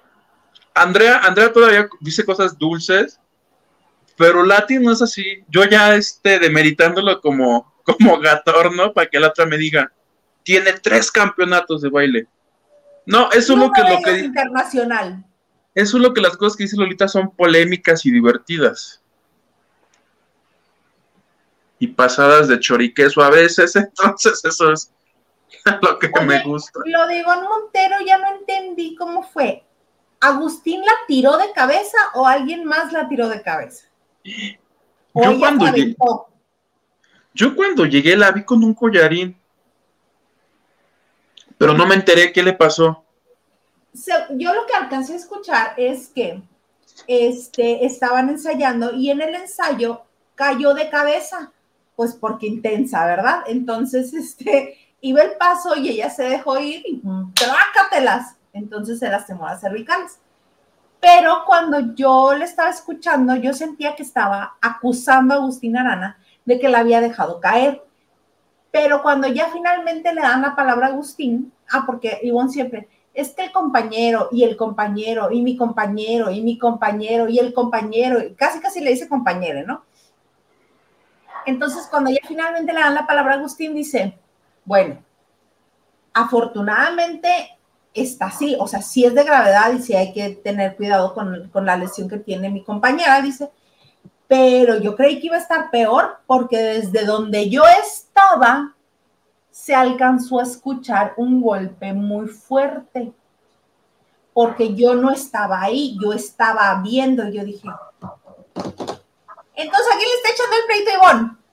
Andrea, 0.74 1.18
Andrea 1.18 1.52
todavía 1.52 1.88
dice 2.00 2.24
cosas 2.24 2.58
dulces, 2.58 3.20
pero 4.16 4.44
Latin 4.44 4.82
no 4.82 4.92
es 4.92 5.00
así. 5.00 5.44
Yo 5.48 5.64
ya 5.64 5.94
este 5.94 6.38
demeritándolo 6.38 7.20
como, 7.20 7.72
como 7.84 8.18
gatorno 8.18 8.92
para 8.92 9.08
que 9.08 9.20
la 9.20 9.28
otra 9.28 9.46
me 9.46 9.56
diga, 9.56 9.92
tiene 10.42 10.72
tres 10.74 11.10
campeonatos 11.10 11.82
de 11.82 11.90
baile. 11.90 12.26
No, 13.06 13.30
eso 13.32 13.52
es 13.52 13.58
lo 13.58 13.70
que 13.70 13.82
lo 13.82 14.00
que 14.02 14.18
internacional. 14.18 15.24
Eso 15.74 15.96
es 15.96 16.02
lo 16.02 16.14
que 16.14 16.20
las 16.20 16.36
cosas 16.36 16.56
que 16.56 16.64
dice 16.64 16.76
Lolita 16.76 17.08
son 17.08 17.34
polémicas 17.34 18.06
y 18.06 18.10
divertidas. 18.10 19.02
Y 21.78 21.88
pasadas 21.88 22.48
de 22.48 22.60
choriqueso 22.60 23.22
a 23.22 23.30
veces, 23.30 23.74
entonces 23.76 24.44
eso 24.44 24.72
es 24.72 24.92
lo 25.82 25.98
que 25.98 26.08
me 26.24 26.42
gusta. 26.42 26.80
Lo 26.84 27.08
digo 27.08 27.32
en 27.32 27.42
Montero 27.42 27.96
ya 28.06 28.18
no 28.18 28.36
entendí 28.38 28.94
cómo 28.94 29.22
fue. 29.22 29.63
¿Agustín 30.26 30.80
la 30.80 30.92
tiró 31.06 31.36
de 31.36 31.52
cabeza 31.52 31.98
o 32.14 32.26
alguien 32.26 32.64
más 32.64 32.92
la 32.92 33.08
tiró 33.08 33.28
de 33.28 33.42
cabeza? 33.42 33.86
yo 34.24 35.38
cuando, 35.38 35.66
llegué, 35.66 35.96
yo 37.34 37.54
cuando 37.54 37.86
llegué 37.86 38.16
la 38.16 38.32
vi 38.32 38.42
con 38.42 38.64
un 38.64 38.74
collarín 38.74 39.36
pero 41.58 41.74
no 41.74 41.86
me 41.86 41.94
enteré 41.94 42.32
qué 42.32 42.42
le 42.42 42.52
pasó. 42.52 43.04
Yo 44.30 44.54
lo 44.54 44.66
que 44.66 44.74
alcancé 44.74 45.14
a 45.14 45.16
escuchar 45.16 45.74
es 45.76 46.08
que 46.08 46.42
este, 47.06 47.86
estaban 47.86 48.28
ensayando 48.28 48.92
y 48.92 49.10
en 49.10 49.20
el 49.20 49.34
ensayo 49.34 50.02
cayó 50.34 50.74
de 50.74 50.90
cabeza, 50.90 51.52
pues 51.94 52.14
porque 52.14 52.46
intensa, 52.46 53.06
¿verdad? 53.06 53.44
Entonces, 53.46 54.12
este, 54.14 54.78
iba 55.00 55.22
el 55.22 55.32
paso 55.38 55.76
y 55.76 55.88
ella 55.88 56.10
se 56.10 56.24
dejó 56.24 56.58
ir 56.58 56.82
y 56.86 57.00
trácatelas. 57.34 58.36
Entonces 58.54 59.00
se 59.00 59.10
las 59.10 59.26
cervicales. 59.60 60.18
Pero 61.00 61.44
cuando 61.44 61.94
yo 61.94 62.32
le 62.34 62.46
estaba 62.46 62.70
escuchando, 62.70 63.36
yo 63.36 63.52
sentía 63.52 63.94
que 63.94 64.02
estaba 64.02 64.56
acusando 64.62 65.34
a 65.34 65.36
Agustín 65.36 65.76
Arana 65.76 66.16
de 66.46 66.58
que 66.58 66.70
la 66.70 66.78
había 66.78 67.02
dejado 67.02 67.40
caer. 67.40 67.84
Pero 68.70 69.02
cuando 69.02 69.28
ya 69.28 69.50
finalmente 69.50 70.14
le 70.14 70.22
dan 70.22 70.40
la 70.40 70.56
palabra 70.56 70.86
a 70.86 70.90
Agustín, 70.90 71.52
ah, 71.70 71.82
porque 71.84 72.20
Ivonne 72.22 72.48
siempre, 72.48 72.88
es 73.12 73.30
que 73.34 73.44
el 73.44 73.52
compañero 73.52 74.28
y 74.32 74.44
el 74.44 74.56
compañero 74.56 75.30
y 75.30 75.42
mi 75.42 75.56
compañero 75.56 76.30
y 76.30 76.40
mi 76.40 76.58
compañero 76.58 77.28
y 77.28 77.38
el 77.38 77.52
compañero, 77.52 78.20
casi 78.36 78.60
casi 78.60 78.80
le 78.80 78.90
dice 78.90 79.08
compañero, 79.08 79.64
¿no? 79.66 79.84
Entonces, 81.46 81.86
cuando 81.90 82.10
ya 82.10 82.20
finalmente 82.26 82.72
le 82.72 82.80
dan 82.80 82.94
la 82.94 83.06
palabra 83.06 83.34
a 83.34 83.36
Agustín, 83.36 83.74
dice, 83.74 84.18
bueno, 84.64 85.02
afortunadamente 86.14 87.53
está 87.94 88.26
así, 88.26 88.56
o 88.58 88.66
sea, 88.66 88.82
sí 88.82 89.04
es 89.04 89.14
de 89.14 89.24
gravedad 89.24 89.72
y 89.72 89.80
sí 89.80 89.94
hay 89.94 90.12
que 90.12 90.30
tener 90.30 90.76
cuidado 90.76 91.14
con, 91.14 91.48
con 91.50 91.64
la 91.64 91.76
lesión 91.76 92.08
que 92.08 92.18
tiene 92.18 92.50
mi 92.50 92.62
compañera, 92.62 93.22
dice, 93.22 93.50
pero 94.26 94.78
yo 94.78 94.96
creí 94.96 95.20
que 95.20 95.28
iba 95.28 95.36
a 95.36 95.40
estar 95.40 95.70
peor 95.70 96.18
porque 96.26 96.58
desde 96.58 97.04
donde 97.04 97.48
yo 97.48 97.62
estaba 97.82 98.74
se 99.50 99.74
alcanzó 99.74 100.40
a 100.40 100.42
escuchar 100.42 101.14
un 101.16 101.40
golpe 101.40 101.92
muy 101.92 102.26
fuerte 102.26 103.12
porque 104.32 104.74
yo 104.74 104.94
no 104.94 105.10
estaba 105.12 105.62
ahí, 105.62 105.96
yo 106.02 106.12
estaba 106.12 106.74
viendo, 106.82 107.28
yo 107.28 107.44
dije, 107.44 107.68
entonces 109.54 109.86
aquí 109.94 110.04
le 110.04 110.14
está 110.16 110.30
echando 110.32 110.56
el 110.56 110.66
pleito 110.66 110.90
Ivonne. 110.90 111.43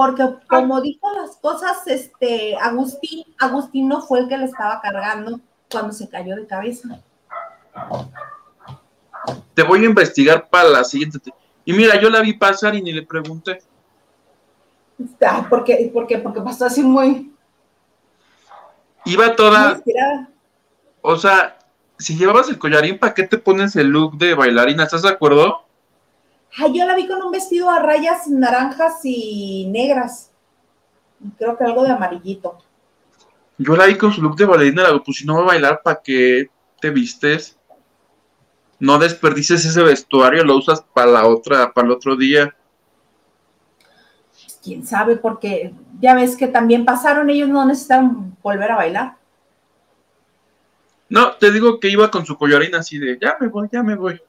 Porque 0.00 0.24
como 0.48 0.80
dijo 0.80 1.06
las 1.12 1.36
cosas, 1.36 1.86
este, 1.86 2.56
Agustín, 2.56 3.24
Agustín 3.38 3.88
no 3.88 4.00
fue 4.00 4.20
el 4.20 4.28
que 4.28 4.38
le 4.38 4.46
estaba 4.46 4.80
cargando 4.80 5.40
cuando 5.70 5.92
se 5.92 6.08
cayó 6.08 6.36
de 6.36 6.46
cabeza 6.46 7.00
te 9.54 9.62
voy 9.62 9.82
a 9.82 9.88
investigar 9.88 10.48
para 10.48 10.68
la 10.68 10.84
siguiente. 10.84 11.18
Y 11.64 11.72
mira, 11.72 12.00
yo 12.00 12.08
la 12.08 12.20
vi 12.20 12.32
pasar 12.32 12.74
y 12.74 12.82
ni 12.82 12.92
le 12.92 13.02
pregunté. 13.02 13.62
Ah, 15.22 15.46
¿por 15.48 15.64
qué? 15.64 15.90
¿Por 15.92 16.06
qué? 16.06 16.18
Porque 16.18 16.40
pasó 16.40 16.66
así 16.66 16.82
muy... 16.82 17.32
Iba 19.04 19.34
toda... 19.36 19.82
O 21.02 21.16
sea, 21.16 21.58
si 21.98 22.16
llevabas 22.16 22.48
el 22.48 22.58
collarín, 22.58 22.98
¿para 22.98 23.14
qué 23.14 23.24
te 23.24 23.38
pones 23.38 23.74
el 23.76 23.88
look 23.88 24.18
de 24.18 24.34
bailarina? 24.34 24.84
¿Estás 24.84 25.02
de 25.02 25.08
acuerdo? 25.08 25.64
Ay, 26.56 26.76
yo 26.76 26.84
la 26.84 26.94
vi 26.94 27.06
con 27.06 27.22
un 27.22 27.30
vestido 27.30 27.70
a 27.70 27.80
rayas 27.80 28.26
naranjas 28.28 29.00
y 29.04 29.66
negras. 29.68 30.32
Creo 31.38 31.56
que 31.56 31.64
algo 31.64 31.84
de 31.84 31.92
amarillito. 31.92 32.58
Yo 33.58 33.76
la 33.76 33.86
vi 33.86 33.96
con 33.96 34.12
su 34.12 34.22
look 34.22 34.36
de 34.36 34.46
bailarina, 34.46 34.82
la 34.82 34.98
pues 35.02 35.18
si 35.18 35.26
no 35.26 35.36
va 35.36 35.42
a 35.42 35.46
bailar, 35.46 35.82
¿para 35.82 36.00
qué 36.02 36.50
te 36.80 36.90
vistes? 36.90 37.60
no 38.80 38.98
desperdices 38.98 39.64
ese 39.64 39.82
vestuario, 39.82 40.42
lo 40.42 40.56
usas 40.56 40.82
para 40.94 41.10
la 41.10 41.26
otra, 41.26 41.72
para 41.72 41.86
el 41.86 41.92
otro 41.92 42.16
día. 42.16 42.56
Quién 44.62 44.86
sabe, 44.86 45.16
porque 45.16 45.72
ya 46.00 46.14
ves 46.14 46.36
que 46.36 46.48
también 46.48 46.84
pasaron, 46.84 47.30
ellos 47.30 47.48
no 47.48 47.64
necesitan 47.64 48.36
volver 48.42 48.72
a 48.72 48.76
bailar. 48.76 49.16
No, 51.08 51.32
te 51.32 51.50
digo 51.50 51.78
que 51.78 51.88
iba 51.88 52.10
con 52.10 52.24
su 52.24 52.36
collarín 52.36 52.74
así 52.74 52.98
de, 52.98 53.18
ya 53.20 53.36
me 53.40 53.48
voy, 53.48 53.68
ya 53.70 53.82
me 53.82 53.96
voy. 53.96 54.20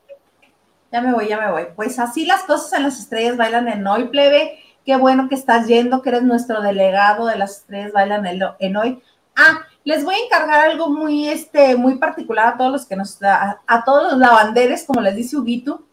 Ya 0.91 1.01
me 1.01 1.13
voy, 1.13 1.27
ya 1.27 1.39
me 1.39 1.51
voy. 1.51 1.67
Pues 1.75 1.99
así 1.99 2.25
las 2.25 2.43
cosas 2.43 2.73
en 2.73 2.84
las 2.84 2.99
estrellas 2.99 3.38
bailan 3.38 3.67
en 3.67 3.88
hoy, 3.88 4.10
plebe. 4.10 4.60
Qué 4.86 4.97
bueno 4.97 5.30
que 5.30 5.36
estás 5.36 5.67
yendo, 5.67 6.01
que 6.01 6.10
eres 6.10 6.23
nuestro 6.23 6.62
delegado 6.62 7.27
de 7.27 7.38
las 7.38 7.58
estrellas 7.60 7.93
bailan 7.93 8.25
en 8.25 8.75
hoy. 8.77 9.01
Ah, 9.36 9.62
les 9.84 10.04
voy 10.04 10.15
a 10.15 10.25
encargar 10.25 10.69
algo 10.69 10.89
muy, 10.89 11.30
este, 11.30 11.75
muy 11.75 11.95
particular 11.95 12.47
a 12.47 12.58
todos 12.58 12.71
los 12.71 12.86
que 12.86 12.95
nos, 12.95 13.21
a, 13.23 13.62
a 13.65 13.84
todos 13.84 14.12
los 14.12 14.19
lavanderes, 14.19 14.86
como 14.86 15.01
les 15.01 15.15
dice 15.15 15.38
Huguito. 15.38 15.84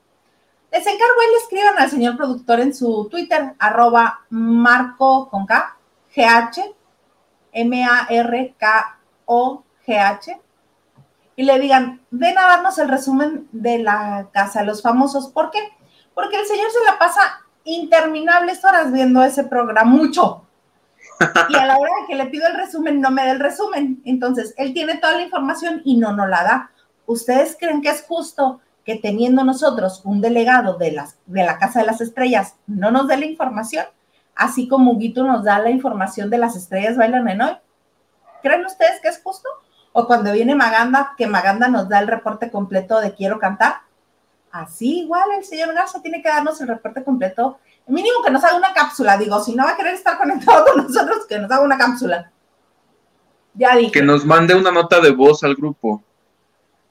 Les 0.71 0.87
encargo 0.87 1.23
y 1.27 1.31
le 1.33 1.39
escriban 1.39 1.79
al 1.79 1.89
señor 1.91 2.17
productor 2.17 2.61
en 2.61 2.75
su 2.75 3.09
Twitter, 3.11 3.55
arroba 3.59 4.21
marco 4.29 5.31
con 5.31 5.47
K, 5.47 5.79
GH, 6.15 6.75
M-A-R-K-O-G-H, 7.53 8.01
y 11.39 11.45
le 11.45 11.57
digan, 11.61 12.01
ven 12.11 12.37
a 12.37 12.49
darnos 12.49 12.79
el 12.79 12.89
resumen 12.89 13.47
de 13.53 13.79
la 13.79 14.29
casa 14.33 14.59
de 14.59 14.67
los 14.67 14.83
famosos. 14.83 15.29
¿Por 15.29 15.53
qué? 15.53 15.61
Porque 16.13 16.37
el 16.37 16.45
señor 16.45 16.69
se 16.73 16.85
la 16.85 16.99
pasa 16.99 17.21
interminables 17.63 18.65
horas 18.65 18.93
viendo 18.93 19.23
ese 19.23 19.45
programa, 19.45 19.89
mucho. 19.89 20.45
Y 21.49 21.55
a 21.55 21.65
la 21.65 21.79
hora 21.79 21.93
de 22.01 22.07
que 22.09 22.17
le 22.17 22.27
pido 22.27 22.49
el 22.49 22.55
resumen, 22.55 23.01
no 23.01 23.13
me 23.13 23.25
da 23.25 23.31
el 23.31 23.39
resumen. 23.39 24.03
Entonces, 24.05 24.53
él 24.57 24.75
tiene 24.75 24.99
toda 24.99 25.15
la 25.15 25.23
información 25.23 25.81
y 25.85 25.97
no 25.97 26.13
nos 26.13 26.29
la 26.29 26.43
da. 26.43 26.71
¿Ustedes 27.07 27.57
creen 27.57 27.83
que 27.83 27.91
es 27.91 28.03
justo 28.03 28.61
que 28.85 28.97
teniendo 28.97 29.45
nosotros 29.45 30.01
un 30.05 30.21
delegado 30.21 30.77
de, 30.77 30.91
las, 30.91 31.19
de 31.27 31.45
la 31.45 31.57
Casa 31.59 31.79
de 31.79 31.87
las 31.87 32.01
Estrellas 32.01 32.57
no 32.67 32.91
nos 32.91 33.07
dé 33.07 33.17
la 33.17 33.27
información, 33.27 33.87
así 34.35 34.67
como 34.67 34.91
Huguito 34.91 35.23
nos 35.23 35.45
da 35.45 35.61
la 35.61 35.71
información 35.71 36.31
de 36.31 36.39
las 36.39 36.57
estrellas 36.57 36.97
bailan 36.97 37.29
en 37.29 37.43
hoy. 37.43 37.57
¿Creen 38.43 38.65
ustedes 38.65 39.01
que 39.01 39.07
es 39.07 39.21
justo? 39.23 39.49
O 39.99 40.07
cuando 40.07 40.31
viene 40.33 40.55
Maganda, 40.55 41.15
que 41.19 41.27
Maganda 41.27 41.67
nos 41.67 41.89
da 41.89 41.99
el 41.99 42.07
reporte 42.07 42.53
completo 42.53 43.01
de 43.01 43.17
quiero 43.17 43.41
cantar. 43.41 43.81
Así 44.53 45.01
igual 45.01 45.29
el 45.37 45.45
señor 45.45 45.75
Garza 45.75 46.01
tiene 46.01 46.23
que 46.23 46.29
darnos 46.29 46.61
el 46.61 46.69
reporte 46.69 47.03
completo. 47.03 47.59
Mínimo 47.89 48.23
que 48.25 48.31
nos 48.31 48.45
haga 48.45 48.57
una 48.57 48.73
cápsula, 48.73 49.19
digo, 49.19 49.43
si 49.43 49.57
no 49.57 49.65
va 49.65 49.73
a 49.73 49.77
querer 49.77 49.95
estar 49.95 50.17
conectado 50.17 50.67
con 50.73 50.85
nosotros, 50.85 51.27
que 51.29 51.41
nos 51.41 51.51
haga 51.51 51.63
una 51.63 51.77
cápsula. 51.77 52.31
Ya 53.55 53.75
dije. 53.75 53.91
Que 53.91 54.03
nos 54.03 54.25
mande 54.25 54.55
una 54.55 54.71
nota 54.71 55.01
de 55.01 55.11
voz 55.11 55.43
al 55.43 55.57
grupo. 55.57 56.01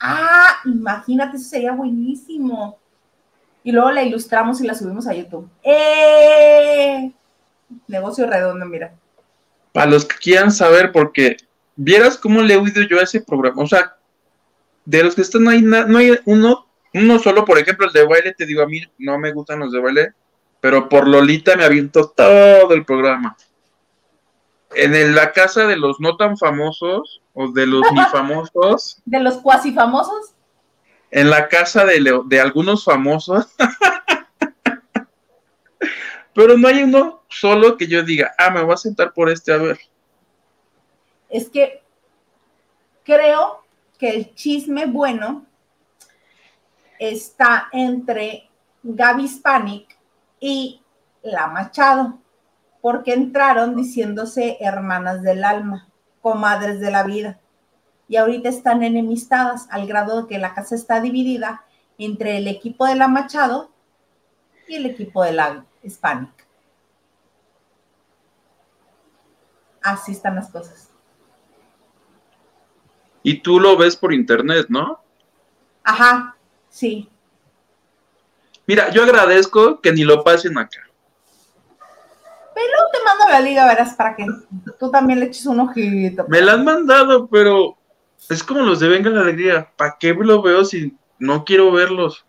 Ah, 0.01 0.57
imagínate, 0.65 1.37
eso 1.37 1.47
sería 1.47 1.71
buenísimo. 1.71 2.77
Y 3.63 3.71
luego 3.71 3.89
la 3.89 4.03
ilustramos 4.03 4.59
y 4.59 4.67
la 4.67 4.75
subimos 4.75 5.07
a 5.07 5.13
YouTube. 5.13 5.49
¡Eh! 5.63 7.09
Negocio 7.87 8.27
redondo, 8.27 8.65
mira. 8.65 8.93
Para 9.71 9.91
los 9.91 10.03
que 10.03 10.17
quieran 10.17 10.51
saber, 10.51 10.91
porque 10.91 11.37
vieras 11.77 12.17
cómo 12.17 12.41
le 12.41 12.55
he 12.55 12.57
oído 12.57 12.81
yo 12.81 12.99
a 12.99 13.03
ese 13.03 13.21
programa. 13.21 13.63
O 13.63 13.67
sea, 13.67 13.95
de 14.83 15.03
los 15.03 15.15
que 15.15 15.21
están 15.21 15.47
ahí, 15.47 15.61
no 15.61 15.97
hay 15.97 16.19
uno, 16.25 16.67
uno 16.93 17.19
solo, 17.19 17.45
por 17.45 17.57
ejemplo, 17.57 17.87
el 17.87 17.93
de 17.93 18.05
baile, 18.05 18.33
te 18.33 18.45
digo, 18.45 18.61
a 18.61 18.67
mí 18.67 18.81
no 18.97 19.17
me 19.17 19.31
gustan 19.31 19.59
los 19.59 19.71
de 19.71 19.79
baile, 19.79 20.13
pero 20.59 20.89
por 20.89 21.07
Lolita 21.07 21.55
me 21.55 21.63
aviento 21.63 22.09
todo 22.09 22.73
el 22.73 22.83
programa. 22.83 23.37
En 24.75 25.15
la 25.15 25.31
casa 25.31 25.65
de 25.65 25.77
los 25.77 25.99
no 26.01 26.17
tan 26.17 26.37
famosos, 26.37 27.21
o 27.33 27.49
de 27.51 27.67
los 27.67 27.83
ni 27.93 28.01
famosos. 28.11 29.01
¿De 29.05 29.19
los 29.19 29.37
cuasi 29.37 29.71
famosos? 29.71 30.33
En 31.11 31.29
la 31.29 31.47
casa 31.47 31.85
de, 31.85 32.21
de 32.25 32.41
algunos 32.41 32.83
famosos. 32.83 33.47
Pero 36.33 36.57
no 36.57 36.67
hay 36.67 36.83
uno 36.83 37.23
solo 37.29 37.77
que 37.77 37.87
yo 37.87 38.03
diga, 38.03 38.33
ah, 38.37 38.51
me 38.51 38.61
voy 38.61 38.73
a 38.73 38.77
sentar 38.77 39.13
por 39.13 39.29
este 39.29 39.53
a 39.53 39.57
ver. 39.57 39.79
Es 41.29 41.49
que 41.49 41.83
creo 43.03 43.63
que 43.97 44.09
el 44.09 44.35
chisme 44.35 44.85
bueno 44.85 45.45
está 46.99 47.67
entre 47.71 48.49
Gaby 48.83 49.23
Hispanic 49.23 49.97
y 50.39 50.81
La 51.23 51.47
Machado, 51.47 52.19
porque 52.81 53.13
entraron 53.13 53.75
diciéndose 53.75 54.57
hermanas 54.59 55.21
del 55.21 55.43
alma 55.43 55.89
comadres 56.21 56.79
de 56.79 56.91
la 56.91 57.03
vida. 57.03 57.39
Y 58.07 58.15
ahorita 58.15 58.49
están 58.49 58.83
enemistadas 58.83 59.67
al 59.69 59.87
grado 59.87 60.21
de 60.21 60.27
que 60.27 60.37
la 60.37 60.53
casa 60.53 60.75
está 60.75 61.01
dividida 61.01 61.63
entre 61.97 62.37
el 62.37 62.47
equipo 62.47 62.85
de 62.85 62.95
la 62.95 63.07
Machado 63.07 63.71
y 64.67 64.75
el 64.75 64.85
equipo 64.85 65.23
de 65.23 65.33
la 65.33 65.65
Hispanic. 65.83 66.47
Así 69.81 70.11
están 70.11 70.35
las 70.35 70.49
cosas. 70.49 70.86
Y 73.27 73.41
tú 73.41 73.59
lo 73.59 73.75
ves 73.75 73.97
por 73.97 74.13
internet, 74.13 74.67
¿no? 74.69 75.01
Ajá, 75.83 76.37
sí. 76.69 77.09
Mira, 78.65 78.89
yo 78.89 79.03
agradezco 79.03 79.81
que 79.81 79.91
ni 79.91 80.05
lo 80.05 80.23
pasen 80.23 80.57
acá. 80.57 80.79
Pero 82.55 82.77
te 82.93 82.99
mando 83.03 83.27
la 83.27 83.41
liga, 83.41 83.67
verás, 83.67 83.95
para 83.95 84.15
que 84.15 84.25
tú 84.79 84.89
también 84.89 85.19
le 85.19 85.25
eches 85.25 85.45
un 85.45 85.59
ojito. 85.59 86.25
Me 86.29 86.39
la 86.39 86.53
han 86.53 86.63
mandado, 86.63 87.27
pero 87.27 87.75
es 88.29 88.41
como 88.41 88.61
los 88.61 88.79
de 88.79 88.87
Venga 88.87 89.09
la 89.09 89.23
Alegría. 89.23 89.73
¿Para 89.75 89.97
qué 89.99 90.13
lo 90.13 90.41
veo 90.41 90.63
si 90.63 90.95
no 91.19 91.43
quiero 91.43 91.69
verlos? 91.73 92.25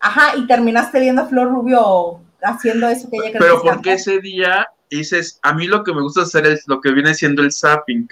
Ajá, 0.00 0.36
y 0.36 0.48
terminaste 0.48 0.98
viendo 0.98 1.22
a 1.22 1.26
Flor 1.26 1.48
Rubio 1.48 2.20
haciendo 2.42 2.88
eso 2.88 3.08
que 3.08 3.18
ella 3.18 3.38
Pero 3.38 3.62
porque 3.62 3.92
ese 3.92 4.18
día 4.18 4.66
dices, 4.90 5.38
a 5.42 5.52
mí 5.52 5.68
lo 5.68 5.84
que 5.84 5.94
me 5.94 6.02
gusta 6.02 6.22
hacer 6.22 6.44
es 6.46 6.64
lo 6.66 6.80
que 6.80 6.90
viene 6.90 7.14
siendo 7.14 7.42
el 7.42 7.52
zapping. 7.52 8.08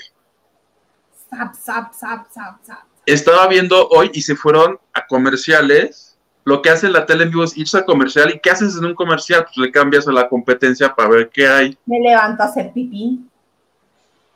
Zap, 1.30 1.54
zap, 1.54 1.94
zap, 1.94 2.30
zap, 2.32 2.64
zap. 2.64 2.84
Estaba 3.06 3.46
viendo 3.48 3.88
hoy 3.88 4.10
y 4.12 4.22
se 4.22 4.34
fueron 4.34 4.78
a 4.92 5.06
comerciales 5.06 6.08
lo 6.48 6.62
que 6.62 6.70
hace 6.70 6.88
la 6.88 7.04
tele 7.04 7.24
en 7.24 7.30
vivo 7.30 7.44
es 7.44 7.54
irse 7.58 7.76
a 7.76 7.84
comercial. 7.84 8.30
¿Y 8.34 8.40
qué 8.40 8.48
haces 8.48 8.74
en 8.74 8.86
un 8.86 8.94
comercial? 8.94 9.44
Pues 9.44 9.58
le 9.58 9.70
cambias 9.70 10.08
a 10.08 10.12
la 10.12 10.30
competencia 10.30 10.94
para 10.94 11.10
ver 11.10 11.28
qué 11.28 11.46
hay. 11.46 11.76
Me 11.84 12.00
levanto 12.00 12.42
a 12.42 12.46
hacer 12.46 12.72
pipí. 12.72 13.20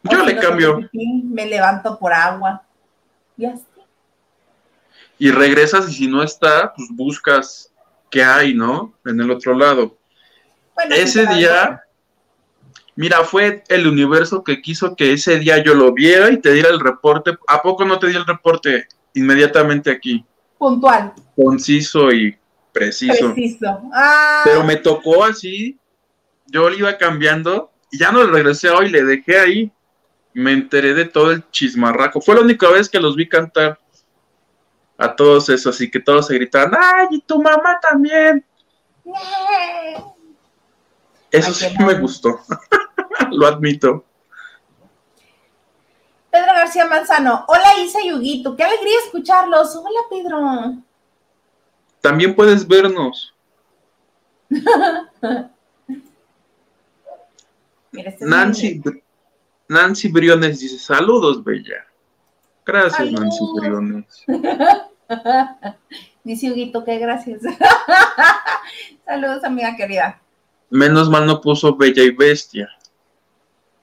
Yo 0.03 0.23
le 0.23 0.37
cambio. 0.37 0.91
me 0.93 1.47
levanto 1.47 1.99
por 1.99 2.13
agua. 2.13 2.63
Y 3.39 3.47
así. 3.47 3.65
Y 5.19 5.31
regresas 5.31 5.89
y 5.89 5.95
si 5.95 6.07
no 6.07 6.23
está, 6.23 6.75
pues 6.75 6.91
buscas 6.93 7.73
qué 8.11 8.23
hay, 8.23 8.53
¿no? 8.53 8.93
En 9.07 9.19
el 9.19 9.31
otro 9.31 9.55
lado. 9.55 9.97
ese 10.91 11.25
día, 11.29 11.83
mira, 12.97 13.25
fue 13.25 13.65
el 13.69 13.87
universo 13.87 14.45
que 14.45 14.61
quiso 14.63 14.97
que 14.97 15.13
ese 15.13 15.39
día 15.39 15.63
yo 15.63 15.75
lo 15.75 15.93
viera 15.93 16.31
y 16.31 16.39
te 16.39 16.53
diera 16.53 16.69
el 16.69 16.81
reporte. 16.81 17.37
¿A 17.49 17.63
poco 17.63 17.85
no 17.85 17.99
te 17.99 18.09
di 18.09 18.17
el 18.17 18.27
reporte 18.27 18.87
inmediatamente 19.15 19.91
aquí? 19.91 20.25
puntual. 20.63 21.13
Conciso 21.35 22.13
y 22.13 22.39
preciso. 22.73 23.35
Preciso. 23.35 23.81
Ah. 23.93 24.43
Pero 24.45 24.63
me 24.63 24.77
tocó 24.77 25.25
así, 25.25 25.77
yo 26.47 26.71
le 26.71 26.77
iba 26.77 26.97
cambiando 26.99 27.73
y 27.91 27.99
ya 27.99 28.13
no 28.13 28.23
le 28.23 28.31
regresé 28.31 28.71
hoy, 28.71 28.89
le 28.89 29.03
dejé 29.03 29.41
ahí. 29.41 29.73
Me 30.35 30.53
enteré 30.53 30.95
de 30.95 31.05
todo 31.05 31.33
el 31.33 31.45
chismarraco. 31.51 32.21
Fue 32.21 32.37
la 32.37 32.43
única 32.43 32.71
vez 32.71 32.89
que 32.89 33.01
los 33.01 33.17
vi 33.17 33.29
cantar 33.29 33.79
a 34.97 35.17
todos 35.17 35.49
esos, 35.49 35.75
así 35.75 35.91
que 35.91 35.99
todos 35.99 36.29
se 36.29 36.35
gritaban, 36.35 36.75
¡ay, 36.81 37.09
y 37.11 37.21
tu 37.23 37.43
mamá 37.43 37.81
también! 37.81 38.45
Eso 41.31 41.53
sí 41.53 41.67
me 41.81 41.95
gustó, 41.95 42.39
lo 43.33 43.47
admito. 43.47 44.05
Pedro 46.31 46.55
García 46.55 46.87
Manzano. 46.87 47.45
Hola 47.47 47.79
Isa 47.85 48.01
y 48.03 48.13
Huguito, 48.13 48.57
qué 48.57 48.65
alegría 48.65 48.97
escucharlos. 49.05 49.77
Hola 49.77 50.01
Pedro. 50.09 50.83
También 52.01 52.35
puedes 52.35 52.67
vernos. 52.67 53.35
Este 57.93 58.25
Nancy, 58.25 58.81
Nancy 59.69 60.09
Briones 60.09 60.61
dice, 60.61 60.79
saludos, 60.79 61.45
Bella. 61.45 61.87
Gracias, 62.65 63.13
Nancy 63.13 63.45
Briones. 63.55 64.25
dice 66.25 66.51
Huguito, 66.51 66.83
qué 66.85 66.99
gracias. 66.99 67.43
saludos, 69.05 69.45
amiga 69.45 69.77
querida. 69.77 70.23
Menos 70.71 71.11
mal 71.11 71.27
no 71.27 71.43
puso 71.43 71.77
Bella 71.77 72.03
y 72.03 72.11
Bestia. 72.11 72.71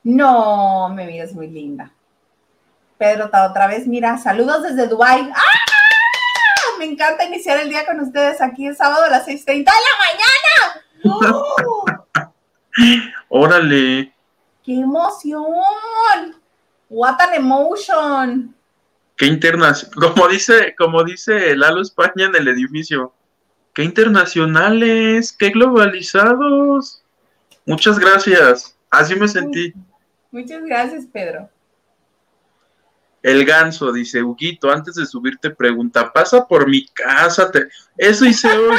No, 0.04 0.90
mi 0.90 1.06
vida 1.06 1.24
es 1.24 1.34
muy 1.34 1.48
linda. 1.48 1.92
Pedro, 2.98 3.26
otra 3.26 3.68
vez, 3.68 3.88
mira, 3.88 4.18
saludos 4.18 4.64
desde 4.64 4.88
Dubai. 4.88 5.30
¡Ah! 5.34 5.70
Me 6.78 6.86
encanta 6.86 7.26
iniciar 7.26 7.58
el 7.60 7.70
día 7.70 7.86
con 7.86 8.00
ustedes 8.00 8.42
aquí 8.42 8.68
el 8.68 8.76
sábado 8.76 9.06
a 9.06 9.10
las 9.10 9.28
6.30 9.28 9.46
de 9.46 9.64
la 9.64 9.72
mañana. 11.04 11.34
¡Oh! 11.34 11.86
Órale. 13.30 14.14
¡Qué 14.64 14.80
emoción! 14.80 16.36
What 16.90 17.20
an 17.22 17.34
emotion. 17.36 18.56
Qué 19.16 19.26
internacional, 19.26 19.96
como 20.14 20.28
dice, 20.30 20.76
como 20.78 21.04
dice 21.04 21.56
Lalo 21.56 21.82
España 21.82 22.26
en 22.26 22.36
el 22.36 22.48
edificio. 22.48 23.14
Qué 23.74 23.84
internacionales, 23.84 25.34
qué 25.38 25.50
globalizados. 25.50 27.04
Muchas 27.66 28.00
gracias. 28.00 28.76
Así 28.90 29.16
me 29.16 29.28
sentí. 29.28 29.74
Muchas 30.32 30.64
gracias, 30.64 31.06
Pedro. 31.06 31.50
El 33.22 33.46
ganso 33.46 33.92
dice, 33.92 34.24
Huguito, 34.24 34.72
antes 34.72 34.96
de 34.96 35.06
subirte 35.06 35.50
pregunta, 35.50 36.12
pasa 36.14 36.48
por 36.48 36.70
mi 36.70 36.86
casa. 36.88 37.52
Eso 37.98 38.26
hice 38.26 38.48
hoy. 38.48 38.78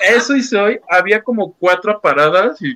Eso 0.00 0.34
hice 0.34 0.56
hoy. 0.56 0.80
Había 0.88 1.22
como 1.22 1.52
cuatro 1.52 2.00
paradas 2.00 2.60
y 2.62 2.74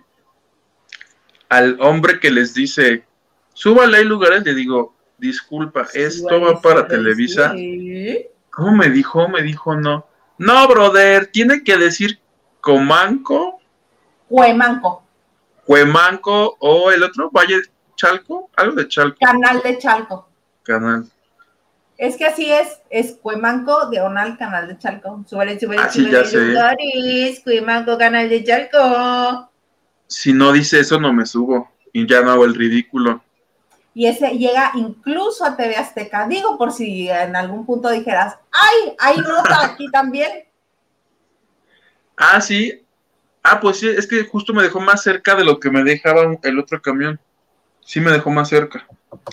al 1.49 1.81
hombre 1.81 2.21
que 2.21 2.31
les 2.31 2.55
dice, 2.55 3.05
súbale 3.53 3.99
hay 3.99 4.05
lugares, 4.05 4.45
le 4.45 4.55
digo, 4.55 4.95
disculpa, 5.19 5.87
esto 5.95 6.41
va 6.41 6.61
para 6.61 6.87
Televisa. 6.87 7.55
¿Cómo 8.51 8.73
me 8.77 8.91
dijo? 8.91 9.29
Me 9.29 9.43
dijo 9.43 9.75
no. 9.75 10.07
No, 10.39 10.69
brother, 10.69 11.27
tiene 11.27 11.65
que 11.65 11.77
decir 11.77 12.21
Comanco. 12.61 13.61
Cuemanco. 14.29 15.04
Cuemanco 15.67 16.57
o 16.61 16.91
el 16.91 17.03
otro, 17.03 17.31
Valle 17.31 17.63
Chalco, 17.97 18.51
algo 18.57 18.77
de 18.77 18.89
Chalco. 18.89 19.17
Canal 19.21 19.63
de 19.63 19.79
Chalco. 19.79 20.29
Canal. 20.63 21.07
Es 21.97 22.17
que 22.17 22.27
así 22.27 22.51
es, 22.51 22.81
es 22.91 23.13
Cuemanco, 23.23 23.89
diagonal, 23.89 24.37
canal 24.37 24.67
de 24.67 24.79
Chalco. 24.79 25.25
Súbele, 25.27 25.59
súbele, 25.61 25.83
Así 25.83 26.05
Ah, 26.07 26.11
ya 26.11 26.25
sé. 26.25 26.39
lugares, 26.39 27.41
Cuemanco, 27.45 27.97
canal 27.97 28.29
de 28.29 28.45
Chalco. 28.45 29.51
Si 30.07 30.33
no 30.33 30.53
dice 30.53 30.81
eso, 30.81 30.99
no 31.01 31.13
me 31.13 31.25
subo. 31.25 31.71
Y 31.93 32.07
ya 32.09 32.21
no 32.23 32.33
hago 32.33 32.45
el 32.45 32.55
ridículo. 32.55 33.23
Y 33.95 34.07
ese 34.07 34.31
llega 34.37 34.73
incluso 34.75 35.45
a 35.45 35.57
TV 35.57 35.77
Azteca. 35.77 36.27
Digo, 36.27 36.59
por 36.59 36.73
si 36.73 37.09
en 37.09 37.37
algún 37.37 37.65
punto 37.65 37.89
dijeras, 37.91 38.37
¡ay! 38.51 38.97
Hay 38.99 39.19
nota 39.19 39.65
aquí 39.65 39.89
también. 39.91 40.31
Ah, 42.17 42.41
sí. 42.41 42.84
Ah, 43.47 43.61
pues 43.61 43.79
sí, 43.79 43.89
es 43.89 44.07
que 44.07 44.25
justo 44.25 44.55
me 44.55 44.63
dejó 44.63 44.81
más 44.81 45.03
cerca 45.03 45.35
de 45.35 45.45
lo 45.45 45.61
que 45.61 45.71
me 45.71 45.85
dejaba 45.85 46.35
el 46.43 46.59
otro 46.59 46.81
camión. 46.81 47.21
Sí 47.83 48.01
me 48.01 48.11
dejó 48.11 48.31
más 48.31 48.49
cerca. 48.49 48.87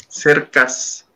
Cercas. 0.09 1.07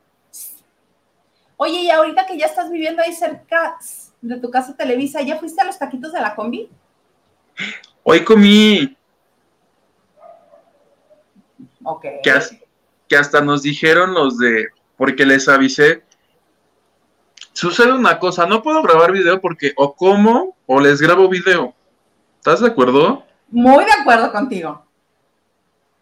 Oye, 1.58 1.81
y 1.81 1.89
ahorita 1.91 2.25
que 2.25 2.38
ya 2.38 2.45
estás 2.45 2.71
viviendo 2.71 3.01
ahí 3.01 3.13
cerca 3.13 3.77
de 4.21 4.38
tu 4.39 4.49
casa 4.49 4.75
Televisa, 4.77 5.21
¿ya 5.21 5.38
fuiste 5.38 5.62
a 5.62 5.65
los 5.65 5.77
taquitos 5.77 6.13
de 6.13 6.21
la 6.21 6.36
combi? 6.36 6.69
Hoy 8.03 8.23
comí 8.23 8.95
Ok. 11.84 12.05
que, 12.23 12.31
as- 12.31 12.55
que 13.10 13.17
hasta 13.17 13.41
nos 13.41 13.62
dijeron 13.62 14.13
los 14.13 14.38
de, 14.38 14.67
porque 14.97 15.25
les 15.25 15.47
avisé. 15.49 16.03
Sucede 17.53 17.91
una 17.93 18.19
cosa, 18.19 18.45
no 18.45 18.62
puedo 18.63 18.81
grabar 18.81 19.12
video 19.12 19.39
porque 19.41 19.73
o 19.77 19.93
como 19.95 20.55
o 20.65 20.79
les 20.79 21.01
grabo 21.01 21.27
video. 21.29 21.73
¿Estás 22.45 22.60
de 22.60 22.67
acuerdo? 22.67 23.25
Muy 23.49 23.84
de 23.86 23.91
acuerdo 23.91 24.31
contigo. 24.31 24.86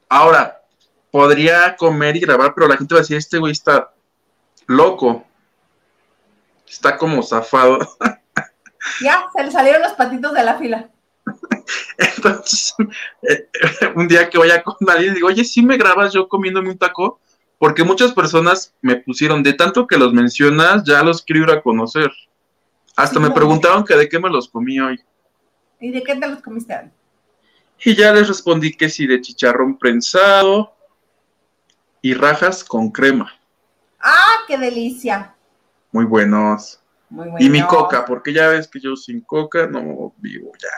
Ahora, 0.09 0.61
podría 1.09 1.73
comer 1.77 2.17
y 2.17 2.19
grabar, 2.19 2.53
pero 2.53 2.67
la 2.67 2.75
gente 2.75 2.93
va 2.93 2.99
a 2.99 3.01
decir, 3.03 3.15
este 3.15 3.37
güey 3.37 3.53
está 3.53 3.93
loco. 4.67 5.23
Está 6.67 6.97
como 6.97 7.23
zafado. 7.23 7.79
Ya, 9.01 9.23
se 9.33 9.41
le 9.41 9.49
salieron 9.49 9.81
los 9.81 9.93
patitos 9.93 10.33
de 10.33 10.43
la 10.43 10.57
fila. 10.57 10.89
Entonces, 11.97 12.75
eh, 13.21 13.47
un 13.95 14.09
día 14.09 14.29
que 14.29 14.37
vaya 14.37 14.61
con 14.61 14.75
alguien, 14.89 15.13
digo, 15.13 15.29
oye, 15.29 15.45
¿sí 15.45 15.63
me 15.63 15.77
grabas 15.77 16.11
yo 16.11 16.27
comiéndome 16.27 16.71
un 16.71 16.77
taco? 16.77 17.21
Porque 17.57 17.85
muchas 17.85 18.11
personas 18.11 18.75
me 18.81 18.97
pusieron, 18.97 19.41
de 19.41 19.53
tanto 19.53 19.87
que 19.87 19.95
los 19.95 20.11
mencionas, 20.11 20.83
ya 20.83 21.01
los 21.01 21.21
quiero 21.21 21.43
ir 21.43 21.51
a 21.51 21.61
conocer. 21.61 22.11
Hasta 22.97 23.15
Sí, 23.15 23.21
me 23.21 23.31
preguntaron 23.31 23.85
que 23.85 23.95
de 23.95 24.09
qué 24.09 24.19
me 24.19 24.29
los 24.29 24.49
comí 24.49 24.77
hoy. 24.81 25.01
¿Y 25.83 25.91
de 25.91 26.01
qué 26.01 26.15
te 26.15 26.25
los 26.29 26.41
comiste? 26.41 26.91
Y 27.83 27.93
ya 27.93 28.13
les 28.13 28.29
respondí 28.29 28.71
que 28.71 28.87
sí, 28.87 29.05
de 29.05 29.19
chicharrón 29.19 29.77
prensado 29.77 30.73
y 32.01 32.13
rajas 32.13 32.63
con 32.63 32.89
crema. 32.89 33.33
¡Ah, 33.99 34.45
qué 34.47 34.57
delicia! 34.57 35.35
Muy 35.91 36.05
buenos. 36.05 36.79
Muy 37.09 37.27
bueno. 37.27 37.45
Y 37.45 37.49
mi 37.49 37.61
coca, 37.67 38.05
porque 38.05 38.31
ya 38.31 38.47
ves 38.47 38.69
que 38.69 38.79
yo 38.79 38.95
sin 38.95 39.19
coca 39.19 39.67
no 39.67 40.13
vivo 40.19 40.53
ya. 40.57 40.69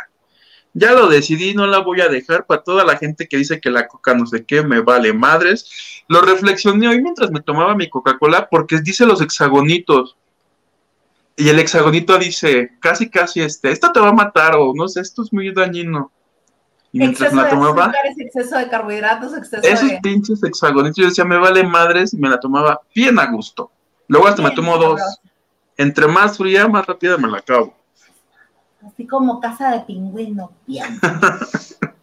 Ya 0.73 0.93
lo 0.93 1.07
decidí, 1.07 1.53
no 1.53 1.67
la 1.67 1.77
voy 1.77 2.01
a 2.01 2.09
dejar 2.09 2.47
para 2.47 2.63
toda 2.63 2.83
la 2.83 2.97
gente 2.97 3.27
que 3.27 3.37
dice 3.37 3.61
que 3.61 3.69
la 3.69 3.87
coca 3.87 4.15
no 4.15 4.25
sé 4.25 4.43
qué, 4.43 4.63
me 4.63 4.79
vale 4.79 5.13
madres. 5.13 6.03
Lo 6.07 6.21
reflexioné 6.21 6.87
hoy 6.87 6.99
mientras 7.03 7.29
me 7.29 7.41
tomaba 7.41 7.75
mi 7.75 7.91
Coca-Cola 7.91 8.49
porque 8.49 8.79
dice 8.81 9.05
los 9.05 9.21
hexagonitos. 9.21 10.17
Y 11.37 11.49
el 11.49 11.59
hexagonito 11.59 12.17
dice, 12.17 12.71
casi, 12.79 13.09
casi 13.09 13.41
este, 13.41 13.71
esto 13.71 13.91
te 13.91 13.99
va 13.99 14.09
a 14.09 14.13
matar 14.13 14.55
o 14.55 14.73
no 14.73 14.87
sé, 14.87 15.01
esto 15.01 15.23
es 15.23 15.33
muy 15.33 15.53
dañino. 15.53 16.11
Y 16.93 16.99
mientras 16.99 17.33
Exceso 17.33 17.35
me 17.35 17.43
de 17.43 17.49
la 17.49 17.53
tomaba, 17.53 17.83
azúcares, 17.83 18.19
exceso 18.19 18.57
de 18.57 18.69
carbohidratos, 18.69 19.35
exceso 19.35 19.67
esos 19.67 19.89
de... 19.89 19.99
pinches 20.01 20.41
hexagonitos, 20.41 20.95
yo 20.95 21.05
decía, 21.05 21.25
me 21.25 21.37
vale 21.37 21.63
madres 21.63 22.13
y 22.13 22.17
me 22.17 22.29
la 22.29 22.39
tomaba 22.39 22.79
bien 22.93 23.19
a 23.19 23.29
gusto. 23.29 23.69
Luego 24.07 24.27
hasta 24.27 24.41
me 24.41 24.51
tomo 24.51 24.77
dos. 24.77 25.01
Entre 25.75 26.07
más 26.07 26.37
fría, 26.37 26.69
más 26.69 26.85
rápida 26.85 27.17
me 27.17 27.27
la 27.27 27.39
acabo. 27.39 27.75
Así 28.85 29.05
como 29.05 29.41
casa 29.41 29.71
de 29.71 29.81
pingüino. 29.81 30.53
Bien. 30.65 30.97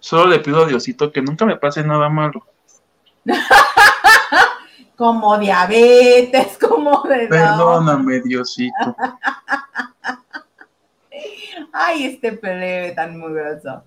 Solo 0.00 0.26
le 0.26 0.38
pido 0.38 0.62
a 0.62 0.66
Diosito 0.66 1.12
que 1.12 1.20
nunca 1.20 1.44
me 1.44 1.56
pase 1.56 1.84
nada 1.84 2.08
malo. 2.08 2.46
como 5.00 5.38
diabetes, 5.38 6.58
como 6.68 7.02
de... 7.04 7.26
Perdóname, 7.26 8.20
Diosito. 8.20 8.94
Ay, 11.72 12.04
este 12.04 12.32
plebe 12.32 12.90
tan 12.90 13.18
mugroso. 13.18 13.82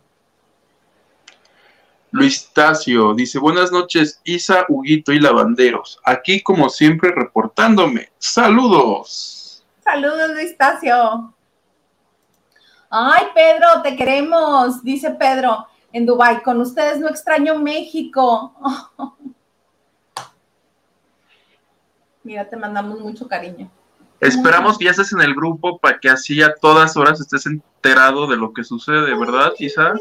Luis 2.09 2.49
Tacio 2.51 3.13
dice, 3.13 3.37
buenas 3.37 3.71
noches, 3.71 4.21
Isa, 4.23 4.65
Huguito 4.67 5.11
y 5.11 5.19
Lavanderos. 5.19 5.99
Aquí, 6.03 6.41
como 6.41 6.67
siempre, 6.67 7.11
reportándome. 7.11 8.09
Saludos. 8.17 9.63
Saludos, 9.83 10.31
Luis 10.31 10.57
Tacio. 10.57 11.31
Ay, 12.89 13.27
Pedro, 13.35 13.83
te 13.83 13.95
queremos, 13.95 14.83
dice 14.83 15.11
Pedro 15.11 15.67
en 15.91 16.07
Dubai. 16.07 16.41
Con 16.41 16.59
ustedes 16.59 16.99
no 16.99 17.07
extraño 17.07 17.59
México. 17.59 18.55
Mira, 22.23 22.49
te 22.49 22.55
mandamos 22.55 22.99
mucho 23.01 23.27
cariño. 23.27 23.69
Esperamos 24.19 24.77
que 24.77 24.85
ya 24.85 24.91
estés 24.91 25.11
en 25.11 25.21
el 25.21 25.35
grupo 25.35 25.77
para 25.79 25.99
que 25.99 26.09
así 26.09 26.41
a 26.41 26.55
todas 26.55 26.95
horas 26.95 27.19
estés 27.19 27.45
enterado 27.45 28.25
de 28.27 28.37
lo 28.37 28.53
que 28.53 28.63
sucede, 28.63 29.17
¿verdad, 29.17 29.51
Isa? 29.59 29.93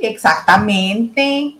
Exactamente. 0.00 1.56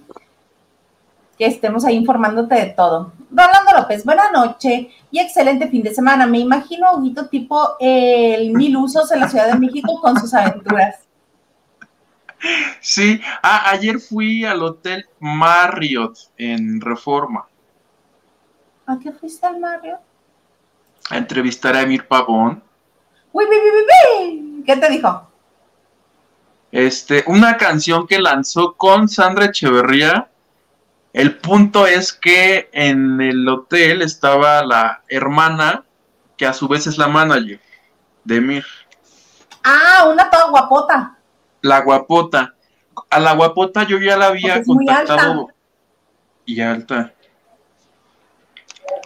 Que 1.37 1.47
estemos 1.47 1.85
ahí 1.85 1.97
informándote 1.97 2.55
de 2.55 2.67
todo. 2.67 3.13
Rolando 3.31 3.73
López, 3.77 4.05
buena 4.05 4.31
noche 4.31 4.91
y 5.11 5.19
excelente 5.19 5.69
fin 5.69 5.83
de 5.83 5.93
semana. 5.93 6.27
Me 6.27 6.39
imagino 6.39 6.87
a 6.87 6.97
Huguito 6.97 7.27
tipo 7.27 7.77
el 7.81 8.53
mil 8.53 8.77
usos 8.77 9.11
en 9.11 9.21
la 9.21 9.29
Ciudad 9.29 9.53
de 9.53 9.59
México 9.59 10.01
con 10.01 10.19
sus 10.21 10.33
aventuras. 10.33 10.97
Sí. 12.81 13.21
Ah, 13.43 13.71
ayer 13.71 13.99
fui 13.99 14.45
al 14.45 14.63
Hotel 14.63 15.07
Marriott 15.19 16.17
en 16.37 16.81
Reforma 16.81 17.50
¿A 18.91 18.99
qué 18.99 19.13
fuiste 19.13 19.47
al 19.47 19.61
Mario? 19.61 19.99
a 21.09 21.17
entrevistar 21.17 21.75
a 21.75 21.83
Emir 21.83 22.07
Pavón. 22.07 22.63
Uy, 23.33 23.45
uy, 23.45 23.57
uy, 23.57 23.85
uy. 24.59 24.63
¿Qué 24.65 24.77
te 24.77 24.89
dijo? 24.89 25.29
Este, 26.71 27.25
una 27.27 27.57
canción 27.57 28.07
que 28.07 28.21
lanzó 28.21 28.75
con 28.77 29.09
Sandra 29.09 29.47
Echeverría. 29.47 30.29
El 31.13 31.37
punto 31.39 31.87
es 31.89 32.13
que 32.13 32.69
en 32.73 33.21
el 33.21 33.49
hotel 33.49 34.03
estaba 34.03 34.65
la 34.65 35.03
hermana, 35.09 35.85
que 36.37 36.47
a 36.47 36.53
su 36.53 36.69
vez 36.69 36.87
es 36.87 36.97
la 36.97 37.09
manager 37.09 37.61
de 38.25 38.37
Emir, 38.37 38.65
Ah, 39.65 40.07
una 40.13 40.31
toda 40.31 40.49
guapota. 40.51 41.19
la 41.63 41.81
guapota. 41.81 42.55
A 43.11 43.19
la 43.19 43.35
guapota 43.35 43.83
yo 43.83 43.99
ya 43.99 44.17
la 44.17 44.27
había 44.27 44.63
contactado. 44.63 45.49
Y 46.45 46.61
alta. 46.61 47.13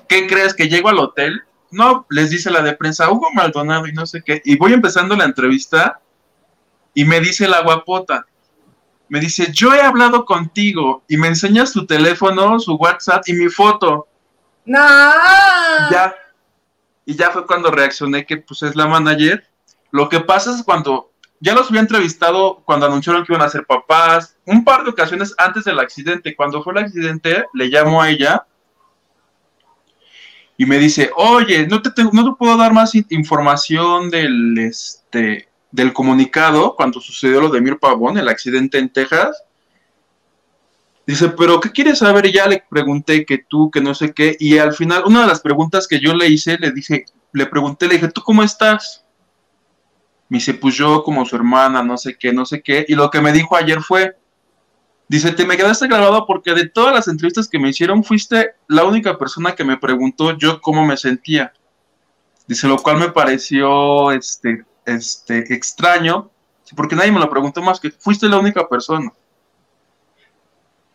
¿Qué 0.08 0.26
crees? 0.26 0.54
Que 0.54 0.68
llego 0.68 0.88
al 0.88 0.98
hotel. 0.98 1.42
No, 1.70 2.06
les 2.10 2.30
dice 2.30 2.50
la 2.50 2.62
de 2.62 2.74
prensa, 2.74 3.10
Hugo 3.10 3.32
Maldonado 3.32 3.86
y 3.86 3.92
no 3.92 4.06
sé 4.06 4.22
qué. 4.22 4.40
Y 4.44 4.56
voy 4.56 4.72
empezando 4.72 5.16
la 5.16 5.24
entrevista 5.24 6.00
y 6.94 7.04
me 7.04 7.20
dice 7.20 7.48
la 7.48 7.62
guapota. 7.62 8.26
Me 9.08 9.20
dice, 9.20 9.52
yo 9.52 9.74
he 9.74 9.80
hablado 9.80 10.24
contigo 10.24 11.02
y 11.08 11.16
me 11.16 11.28
enseña 11.28 11.66
su 11.66 11.86
teléfono, 11.86 12.58
su 12.60 12.74
WhatsApp 12.74 13.24
y 13.26 13.32
mi 13.34 13.48
foto. 13.48 14.08
No. 14.64 14.78
Ya. 15.90 16.14
Y 17.04 17.14
ya 17.14 17.30
fue 17.30 17.46
cuando 17.46 17.70
reaccioné 17.70 18.24
que 18.24 18.38
pues 18.38 18.62
es 18.62 18.76
la 18.76 18.86
manager. 18.86 19.46
Lo 19.90 20.08
que 20.08 20.20
pasa 20.20 20.54
es 20.54 20.62
cuando 20.62 21.10
ya 21.40 21.54
los 21.54 21.68
había 21.68 21.80
entrevistado 21.80 22.62
cuando 22.64 22.86
anunciaron 22.86 23.24
que 23.24 23.32
iban 23.32 23.44
a 23.44 23.50
ser 23.50 23.66
papás, 23.66 24.36
un 24.46 24.64
par 24.64 24.84
de 24.84 24.90
ocasiones 24.90 25.34
antes 25.36 25.64
del 25.64 25.78
accidente. 25.78 26.34
Cuando 26.34 26.62
fue 26.62 26.72
el 26.72 26.84
accidente, 26.84 27.44
le 27.52 27.66
llamo 27.66 28.00
a 28.00 28.08
ella 28.08 28.46
y 30.56 30.66
me 30.66 30.78
dice, 30.78 31.10
oye, 31.16 31.66
no 31.66 31.82
te, 31.82 31.90
no 32.12 32.24
te 32.24 32.36
puedo 32.38 32.56
dar 32.56 32.72
más 32.72 32.94
in- 32.94 33.06
información 33.10 34.10
del, 34.10 34.56
este, 34.58 35.48
del 35.70 35.92
comunicado 35.92 36.76
cuando 36.76 37.00
sucedió 37.00 37.40
lo 37.40 37.48
de 37.48 37.60
Mir 37.60 37.78
Pavón, 37.78 38.18
el 38.18 38.28
accidente 38.28 38.78
en 38.78 38.88
Texas. 38.90 39.42
Dice, 41.06 41.28
pero 41.30 41.60
¿qué 41.60 41.70
quieres 41.70 41.98
saber? 41.98 42.26
Y 42.26 42.32
ya 42.32 42.46
le 42.46 42.64
pregunté 42.70 43.26
que 43.26 43.38
tú, 43.38 43.70
que 43.70 43.80
no 43.80 43.94
sé 43.94 44.14
qué. 44.14 44.36
Y 44.40 44.58
al 44.58 44.72
final, 44.72 45.02
una 45.04 45.22
de 45.22 45.26
las 45.26 45.40
preguntas 45.40 45.86
que 45.86 46.00
yo 46.00 46.14
le 46.14 46.28
hice, 46.28 46.56
le 46.58 46.70
dije, 46.70 47.04
le 47.32 47.46
pregunté, 47.46 47.88
le 47.88 47.94
dije, 47.94 48.08
¿tú 48.08 48.22
cómo 48.22 48.42
estás? 48.42 49.04
Me 50.28 50.38
dice, 50.38 50.54
pues 50.54 50.76
yo 50.76 51.02
como 51.02 51.26
su 51.26 51.36
hermana, 51.36 51.82
no 51.82 51.98
sé 51.98 52.16
qué, 52.16 52.32
no 52.32 52.46
sé 52.46 52.62
qué. 52.62 52.86
Y 52.88 52.94
lo 52.94 53.10
que 53.10 53.20
me 53.20 53.32
dijo 53.32 53.54
ayer 53.54 53.82
fue, 53.82 54.16
dice, 55.08 55.32
te 55.32 55.46
me 55.46 55.56
quedaste 55.56 55.86
grabado 55.86 56.26
porque 56.26 56.54
de 56.54 56.68
todas 56.68 56.94
las 56.94 57.08
entrevistas 57.08 57.48
que 57.48 57.58
me 57.58 57.68
hicieron, 57.68 58.04
fuiste 58.04 58.54
la 58.68 58.84
única 58.84 59.18
persona 59.18 59.54
que 59.54 59.64
me 59.64 59.76
preguntó 59.76 60.36
yo 60.36 60.60
cómo 60.60 60.84
me 60.84 60.96
sentía. 60.96 61.52
Dice, 62.46 62.68
lo 62.68 62.78
cual 62.78 62.98
me 62.98 63.10
pareció 63.10 64.12
este, 64.12 64.64
este, 64.84 65.54
extraño, 65.54 66.30
porque 66.76 66.96
nadie 66.96 67.12
me 67.12 67.20
lo 67.20 67.30
preguntó 67.30 67.62
más 67.62 67.80
que 67.80 67.90
fuiste 67.90 68.28
la 68.28 68.38
única 68.38 68.68
persona. 68.68 69.12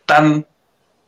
Tan, 0.05 0.45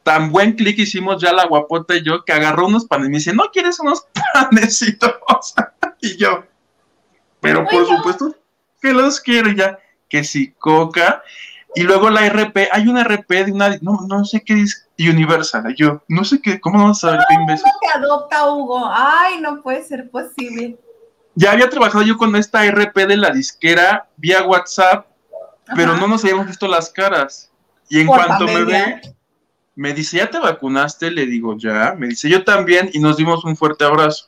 tan 0.03 0.31
buen 0.31 0.53
clic 0.53 0.79
hicimos 0.79 1.21
ya 1.21 1.33
la 1.33 1.47
guapota 1.47 1.95
y 1.95 2.03
yo 2.03 2.23
que 2.23 2.33
agarró 2.33 2.67
unos 2.67 2.85
panes 2.85 3.07
y 3.07 3.11
me 3.11 3.17
dice, 3.17 3.33
¿no 3.33 3.45
quieres 3.51 3.79
unos 3.79 4.05
panecitos? 4.33 5.13
y 6.01 6.17
yo, 6.17 6.43
pero 7.39 7.65
por 7.65 7.87
supuesto 7.87 8.35
que 8.81 8.93
los 8.93 9.19
quiero 9.19 9.51
ya, 9.51 9.79
que 10.07 10.23
si 10.23 10.51
coca. 10.53 11.23
Y 11.73 11.83
luego 11.83 12.09
la 12.09 12.25
RP, 12.25 12.67
hay 12.71 12.87
una 12.87 13.03
RP 13.03 13.45
de 13.45 13.51
una, 13.51 13.77
no, 13.81 13.99
no 14.07 14.25
sé 14.25 14.43
qué 14.43 14.61
es 14.61 14.87
Universal, 14.99 15.73
yo, 15.75 16.03
no 16.07 16.23
sé 16.23 16.41
qué, 16.41 16.59
¿cómo 16.59 16.79
vamos 16.79 17.03
a 17.03 17.11
ver 17.11 17.21
qué 17.27 17.35
imbécil? 17.35 17.63
¿Cómo 17.63 17.79
te 17.79 17.99
adopta, 17.99 18.51
Hugo? 18.51 18.91
Ay, 18.93 19.41
no 19.41 19.61
puede 19.61 19.83
ser 19.83 20.09
posible. 20.09 20.77
Ya 21.33 21.53
había 21.53 21.69
trabajado 21.69 22.03
yo 22.03 22.17
con 22.17 22.35
esta 22.35 22.65
RP 22.65 23.07
de 23.07 23.17
la 23.17 23.31
disquera 23.31 24.07
vía 24.17 24.43
WhatsApp, 24.43 25.07
pero 25.75 25.95
no 25.95 26.07
nos 26.07 26.23
habíamos 26.23 26.47
visto 26.47 26.67
las 26.67 26.89
caras. 26.89 27.51
Y 27.89 28.01
en 28.01 28.07
cuanto 28.07 28.45
me 28.45 28.63
ve, 28.63 29.01
me 29.75 29.93
dice, 29.93 30.17
¿ya 30.17 30.29
te 30.29 30.39
vacunaste? 30.39 31.09
Le 31.09 31.25
digo, 31.25 31.57
ya. 31.57 31.95
Me 31.97 32.07
dice, 32.07 32.29
yo 32.29 32.43
también, 32.43 32.89
y 32.93 32.99
nos 32.99 33.17
dimos 33.17 33.43
un 33.45 33.55
fuerte 33.55 33.85
abrazo. 33.85 34.25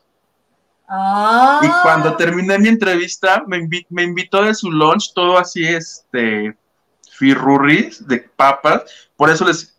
Ah. 0.88 1.60
Y 1.62 1.68
cuando 1.84 2.16
terminé 2.16 2.58
mi 2.58 2.70
entrevista, 2.70 3.44
me, 3.46 3.68
me 3.90 4.04
invitó 4.04 4.44
de 4.44 4.56
su 4.56 4.72
lunch, 4.72 5.14
todo 5.14 5.38
así, 5.38 5.66
este, 5.66 6.56
firrurris 7.14 8.08
de 8.08 8.20
papas. 8.36 8.84
Por 9.16 9.30
eso 9.30 9.46
les 9.46 9.78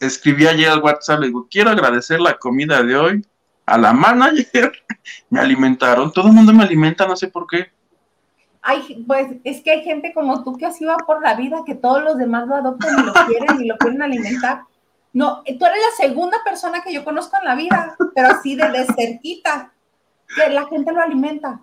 escribí 0.00 0.46
ayer 0.46 0.68
al 0.68 0.82
WhatsApp, 0.82 1.20
le 1.20 1.26
digo, 1.28 1.46
quiero 1.50 1.70
agradecer 1.70 2.20
la 2.20 2.38
comida 2.38 2.82
de 2.82 2.96
hoy 2.96 3.26
a 3.66 3.78
la 3.78 3.92
manager. 3.92 4.72
me 5.30 5.40
alimentaron, 5.40 6.12
todo 6.12 6.28
el 6.28 6.34
mundo 6.34 6.52
me 6.52 6.64
alimenta, 6.64 7.06
no 7.06 7.16
sé 7.16 7.28
por 7.28 7.46
qué. 7.46 7.70
Ay, 8.60 9.04
pues 9.06 9.28
es 9.42 9.60
que 9.62 9.72
hay 9.72 9.82
gente 9.82 10.12
como 10.14 10.44
tú 10.44 10.56
que 10.56 10.66
así 10.66 10.84
va 10.84 10.96
por 10.98 11.20
la 11.20 11.34
vida, 11.34 11.62
que 11.66 11.74
todos 11.74 12.02
los 12.02 12.16
demás 12.16 12.46
lo 12.46 12.54
adoptan 12.54 12.98
y 12.98 13.02
lo 13.02 13.12
quieren 13.26 13.60
y 13.60 13.66
lo 13.66 13.76
quieren 13.76 14.02
alimentar. 14.02 14.62
No, 15.12 15.42
tú 15.42 15.66
eres 15.66 15.78
la 15.78 16.06
segunda 16.06 16.38
persona 16.44 16.80
que 16.82 16.92
yo 16.92 17.04
conozco 17.04 17.36
en 17.38 17.44
la 17.44 17.54
vida, 17.54 17.96
pero 18.14 18.28
así 18.28 18.54
de, 18.54 18.68
de 18.70 18.86
cerquita, 18.96 19.72
que 20.34 20.48
la 20.48 20.66
gente 20.66 20.92
lo 20.92 21.02
alimenta. 21.02 21.60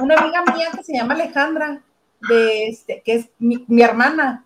Una 0.00 0.14
amiga 0.14 0.42
mía 0.54 0.68
que 0.74 0.82
se 0.82 0.94
llama 0.94 1.14
Alejandra, 1.14 1.82
de 2.20 2.68
este, 2.68 3.02
que 3.04 3.14
es 3.14 3.30
mi, 3.38 3.64
mi 3.68 3.82
hermana, 3.82 4.44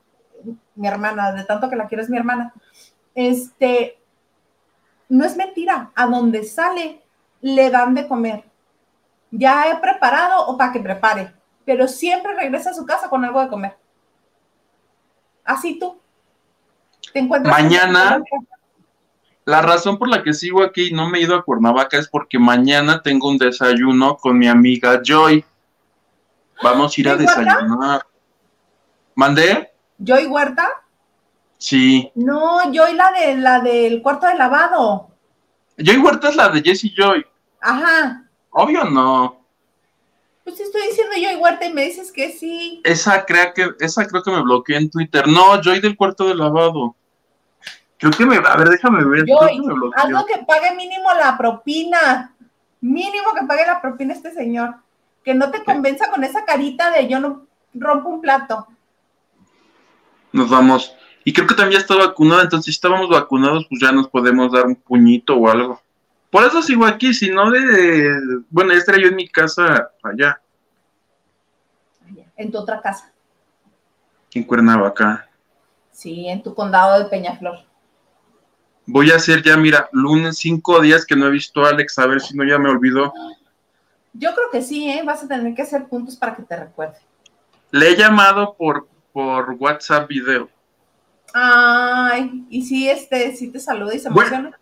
mi 0.74 0.88
hermana, 0.88 1.32
de 1.32 1.44
tanto 1.44 1.70
que 1.70 1.76
la 1.76 1.86
quiero 1.86 2.02
es 2.02 2.10
mi 2.10 2.16
hermana, 2.16 2.52
este, 3.14 3.98
no 5.08 5.24
es 5.24 5.36
mentira, 5.36 5.90
a 5.94 6.06
donde 6.06 6.44
sale 6.44 7.02
le 7.40 7.70
dan 7.70 7.94
de 7.94 8.08
comer. 8.08 8.44
Ya 9.30 9.70
he 9.70 9.76
preparado 9.76 10.46
o 10.46 10.56
para 10.56 10.72
que 10.72 10.80
prepare, 10.80 11.32
pero 11.64 11.88
siempre 11.88 12.34
regresa 12.34 12.70
a 12.70 12.74
su 12.74 12.84
casa 12.86 13.08
con 13.08 13.24
algo 13.24 13.40
de 13.40 13.48
comer. 13.48 13.76
Así 15.44 15.78
tú. 15.78 15.98
Te 17.12 17.18
encuentras. 17.18 17.60
Mañana. 17.60 18.22
La 19.44 19.60
razón 19.60 19.98
por 19.98 20.08
la 20.08 20.22
que 20.22 20.34
sigo 20.34 20.62
aquí 20.62 20.88
y 20.88 20.92
no 20.92 21.08
me 21.08 21.18
he 21.18 21.22
ido 21.22 21.34
a 21.34 21.44
Cuernavaca 21.44 21.98
es 21.98 22.08
porque 22.08 22.38
mañana 22.38 23.02
tengo 23.02 23.28
un 23.28 23.38
desayuno 23.38 24.16
con 24.16 24.38
mi 24.38 24.46
amiga 24.46 25.00
Joy. 25.02 25.44
Vamos 26.62 26.96
a 26.96 27.00
ir 27.00 27.08
a 27.08 27.16
desayunar. 27.16 28.06
¿Mandé? 29.14 29.72
¿Joy 29.98 30.26
Huerta? 30.26 30.68
Sí. 31.58 32.10
No, 32.14 32.72
Joy 32.72 32.94
la 32.94 33.12
de 33.12 33.36
la 33.36 33.60
del 33.60 34.02
cuarto 34.02 34.26
de 34.26 34.34
lavado. 34.34 35.10
Joy 35.76 35.98
Huerta 35.98 36.28
es 36.28 36.36
la 36.36 36.48
de 36.48 36.62
Jessie 36.62 36.92
Joy. 36.96 37.24
Ajá. 37.60 38.24
Obvio 38.50 38.84
no. 38.84 39.40
Pues 40.44 40.58
estoy 40.58 40.82
diciendo 40.88 41.14
Joy 41.14 41.36
Huerta 41.36 41.66
y 41.66 41.72
me 41.72 41.84
dices 41.84 42.10
que 42.10 42.32
sí. 42.32 42.80
Esa, 42.84 43.24
creo 43.24 43.54
que, 43.54 43.70
esa 43.78 44.06
creo 44.06 44.22
que 44.22 44.30
me 44.32 44.42
bloqueé 44.42 44.76
en 44.76 44.90
Twitter. 44.90 45.28
No, 45.28 45.60
Joy 45.62 45.80
del 45.80 45.96
cuarto 45.96 46.26
de 46.26 46.34
lavado. 46.34 46.96
Creo 47.98 48.12
que 48.12 48.26
me. 48.26 48.36
A 48.36 48.56
ver, 48.56 48.68
déjame 48.68 49.04
ver. 49.04 49.24
Joy, 49.24 49.62
algo 49.94 50.26
que 50.26 50.44
pague 50.44 50.74
mínimo 50.74 51.12
la 51.14 51.38
propina. 51.38 52.34
Mínimo 52.80 53.32
que 53.38 53.46
pague 53.46 53.64
la 53.64 53.80
propina 53.80 54.12
este 54.12 54.32
señor. 54.32 54.74
Que 55.24 55.34
no 55.34 55.50
te 55.50 55.64
convenza 55.64 56.10
con 56.10 56.24
esa 56.24 56.44
carita 56.44 56.90
de 56.90 57.08
yo 57.08 57.20
no 57.20 57.46
rompo 57.74 58.08
un 58.08 58.20
plato. 58.20 58.66
Nos 60.32 60.50
vamos. 60.50 60.96
Y 61.24 61.32
creo 61.32 61.46
que 61.46 61.54
también 61.54 61.78
ya 61.78 61.82
está 61.82 61.94
vacunada, 61.94 62.42
entonces 62.42 62.66
si 62.66 62.70
estábamos 62.72 63.08
vacunados, 63.08 63.66
pues 63.68 63.80
ya 63.80 63.92
nos 63.92 64.08
podemos 64.08 64.50
dar 64.50 64.66
un 64.66 64.74
puñito 64.74 65.36
o 65.36 65.48
algo. 65.48 65.80
Por 66.30 66.44
eso 66.44 66.62
sigo 66.62 66.86
aquí, 66.86 67.12
si 67.12 67.30
no 67.30 67.50
de... 67.50 68.42
Bueno, 68.48 68.72
ya 68.72 68.78
estaría 68.78 69.02
yo 69.02 69.08
en 69.10 69.16
mi 69.16 69.28
casa 69.28 69.90
allá. 70.02 70.40
En 72.36 72.50
tu 72.50 72.58
otra 72.58 72.80
casa. 72.80 73.12
En 74.32 74.42
Cuernavaca. 74.42 75.28
Sí, 75.92 76.26
en 76.26 76.42
tu 76.42 76.54
condado 76.54 76.98
de 76.98 77.04
Peñaflor. 77.10 77.58
Voy 78.86 79.10
a 79.10 79.16
hacer 79.16 79.42
ya, 79.42 79.56
mira, 79.56 79.88
lunes 79.92 80.38
cinco 80.38 80.80
días 80.80 81.06
que 81.06 81.14
no 81.14 81.26
he 81.26 81.30
visto 81.30 81.64
a 81.64 81.68
Alex, 81.68 81.98
a 81.98 82.06
ver 82.06 82.20
si 82.20 82.36
no 82.36 82.44
ya 82.44 82.58
me 82.58 82.70
olvidó. 82.70 83.12
Yo 84.12 84.34
creo 84.34 84.50
que 84.50 84.62
sí, 84.62 84.90
¿eh? 84.90 85.02
Vas 85.04 85.24
a 85.24 85.28
tener 85.28 85.54
que 85.54 85.62
hacer 85.62 85.86
puntos 85.86 86.16
para 86.16 86.36
que 86.36 86.42
te 86.42 86.56
recuerde. 86.56 86.98
Le 87.70 87.90
he 87.90 87.96
llamado 87.96 88.54
por, 88.54 88.86
por 89.12 89.56
WhatsApp 89.58 90.08
video. 90.08 90.50
Ay, 91.32 92.44
y 92.50 92.64
si 92.64 92.90
este, 92.90 93.34
si 93.34 93.50
te 93.50 93.58
saluda 93.58 93.94
y 93.94 93.98
se 93.98 94.08
emociona. 94.08 94.58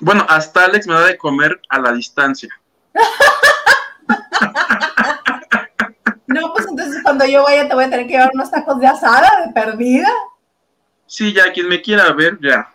Bueno, 0.00 0.26
hasta 0.28 0.64
Alex 0.64 0.86
me 0.86 0.94
da 0.94 1.06
de 1.06 1.16
comer 1.16 1.60
a 1.68 1.78
la 1.78 1.92
distancia. 1.92 2.50
no, 6.26 6.52
pues 6.52 6.66
entonces 6.68 7.02
cuando 7.02 7.24
yo 7.24 7.44
vaya 7.44 7.68
te 7.68 7.74
voy 7.74 7.84
a 7.84 7.90
tener 7.90 8.06
que 8.06 8.12
llevar 8.12 8.30
unos 8.34 8.50
tacos 8.50 8.78
de 8.80 8.86
asada 8.86 9.46
de 9.46 9.52
perdida. 9.52 10.08
Sí, 11.06 11.32
ya, 11.32 11.52
quien 11.52 11.68
me 11.68 11.80
quiera 11.80 12.12
ver, 12.12 12.38
ya. 12.42 12.68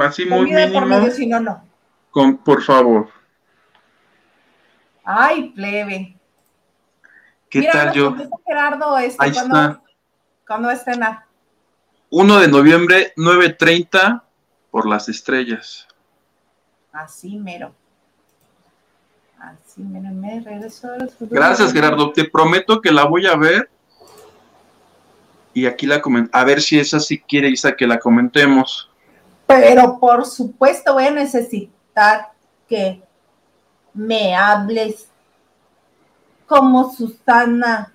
Así 0.00 0.24
muy 0.24 0.52
mínimo. 0.52 0.72
Por 0.72 0.86
medio, 0.86 1.10
si 1.10 1.26
no, 1.26 1.40
no. 1.40 1.64
Con, 2.10 2.38
por 2.38 2.62
favor. 2.62 3.08
Ay, 5.04 5.50
plebe. 5.50 6.16
¿Qué 7.48 7.68
tal 7.70 7.92
yo? 7.92 8.16
Gerardo, 8.46 8.96
este, 8.98 9.16
Ahí 9.18 9.32
¿cuándo, 9.32 9.56
está. 9.56 9.82
¿cuándo 10.46 10.68
a 10.68 10.72
estrenar? 10.72 11.24
1 12.10 12.40
de 12.40 12.48
noviembre, 12.48 13.12
9.30 13.16 14.22
por 14.70 14.88
las 14.88 15.08
estrellas. 15.08 15.86
Así 16.92 17.36
mero. 17.36 17.74
Así 19.38 19.82
mero, 19.82 20.10
me 20.14 20.40
regreso. 20.40 20.88
Gracias, 21.20 21.72
Gerardo. 21.72 22.12
Te 22.12 22.24
prometo 22.24 22.80
que 22.80 22.92
la 22.92 23.04
voy 23.04 23.26
a 23.26 23.36
ver. 23.36 23.68
Y 25.54 25.66
aquí 25.66 25.86
la 25.86 26.00
comento. 26.00 26.30
A 26.32 26.44
ver 26.44 26.62
si 26.62 26.78
esa 26.78 27.00
sí 27.00 27.20
quiere, 27.20 27.48
Isa, 27.50 27.76
que 27.76 27.86
la 27.86 27.98
comentemos. 27.98 28.90
Pero 29.46 29.98
por 29.98 30.24
supuesto 30.24 30.94
voy 30.94 31.04
a 31.04 31.10
necesitar 31.10 32.30
que 32.68 33.02
me 33.94 34.34
hables 34.34 35.08
como 36.46 36.92
Susana, 36.92 37.92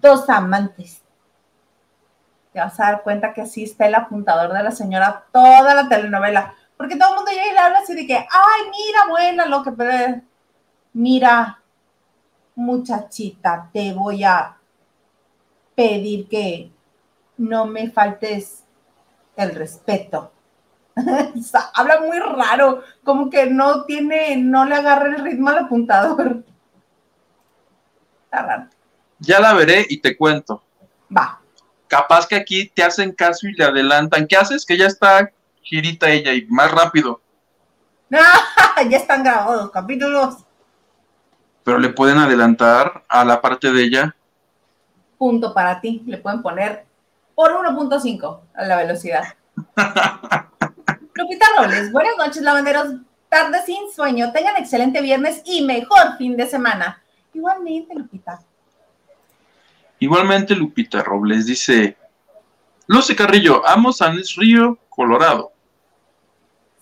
dos 0.00 0.28
amantes. 0.28 1.00
Te 2.52 2.60
vas 2.60 2.78
a 2.78 2.84
dar 2.84 3.02
cuenta 3.02 3.32
que 3.32 3.40
así 3.40 3.64
está 3.64 3.86
el 3.86 3.94
apuntador 3.94 4.52
de 4.52 4.62
la 4.62 4.70
señora 4.70 5.24
toda 5.32 5.74
la 5.74 5.88
telenovela. 5.88 6.54
Porque 6.76 6.96
todo 6.96 7.10
el 7.10 7.14
mundo 7.16 7.30
llega 7.30 7.48
y 7.48 7.52
le 7.52 7.58
habla 7.58 7.78
así 7.78 7.94
de 7.94 8.06
que, 8.06 8.16
ay, 8.16 8.62
mira, 8.70 9.06
buena, 9.08 9.46
lo 9.46 9.62
que... 9.62 10.22
Mira, 10.92 11.62
muchachita, 12.54 13.70
te 13.72 13.92
voy 13.92 14.24
a 14.24 14.56
pedir 15.74 16.28
que 16.28 16.70
no 17.38 17.66
me 17.66 17.90
faltes 17.90 18.64
el 19.36 19.54
respeto. 19.54 20.33
Habla 21.74 22.00
muy 22.00 22.18
raro, 22.18 22.82
como 23.02 23.30
que 23.30 23.46
no 23.46 23.84
tiene, 23.84 24.36
no 24.36 24.64
le 24.64 24.76
agarra 24.76 25.08
el 25.08 25.24
ritmo 25.24 25.50
al 25.50 25.58
apuntador. 25.58 26.44
Está 28.24 28.42
raro. 28.42 28.68
Ya 29.18 29.40
la 29.40 29.54
veré 29.54 29.86
y 29.88 30.00
te 30.00 30.16
cuento. 30.16 30.62
Va. 31.16 31.40
Capaz 31.88 32.26
que 32.26 32.36
aquí 32.36 32.68
te 32.68 32.82
hacen 32.82 33.12
caso 33.12 33.46
y 33.46 33.54
le 33.54 33.64
adelantan. 33.64 34.26
¿Qué 34.26 34.36
haces? 34.36 34.64
Que 34.64 34.76
ya 34.76 34.86
está 34.86 35.30
girita 35.62 36.10
ella 36.10 36.32
y 36.32 36.46
más 36.46 36.70
rápido. 36.70 37.20
ya 38.10 38.96
están 38.96 39.22
grabados 39.22 39.62
los 39.62 39.70
capítulos. 39.70 40.44
Pero 41.64 41.78
le 41.78 41.88
pueden 41.88 42.18
adelantar 42.18 43.04
a 43.08 43.24
la 43.24 43.40
parte 43.40 43.72
de 43.72 43.82
ella. 43.82 44.16
Punto 45.18 45.54
para 45.54 45.80
ti. 45.80 46.02
Le 46.06 46.18
pueden 46.18 46.42
poner 46.42 46.84
por 47.34 47.52
1.5 47.52 48.40
a 48.54 48.64
la 48.64 48.76
velocidad. 48.76 49.24
Lupita 51.14 51.46
Robles, 51.56 51.92
buenas 51.92 52.16
noches, 52.18 52.42
lavanderos. 52.42 52.94
Tarde 53.28 53.62
sin 53.64 53.90
sueño. 53.92 54.32
Tengan 54.32 54.56
excelente 54.56 55.00
viernes 55.00 55.42
y 55.44 55.64
mejor 55.64 56.16
fin 56.18 56.36
de 56.36 56.46
semana. 56.46 57.02
Igualmente, 57.32 57.94
Lupita. 57.94 58.40
Igualmente, 59.98 60.54
Lupita 60.54 61.02
Robles 61.02 61.46
dice: 61.46 61.96
Luce 62.86 63.16
Carrillo, 63.16 63.66
amo 63.66 63.92
San 63.92 64.16
Río, 64.36 64.78
Colorado. 64.88 65.52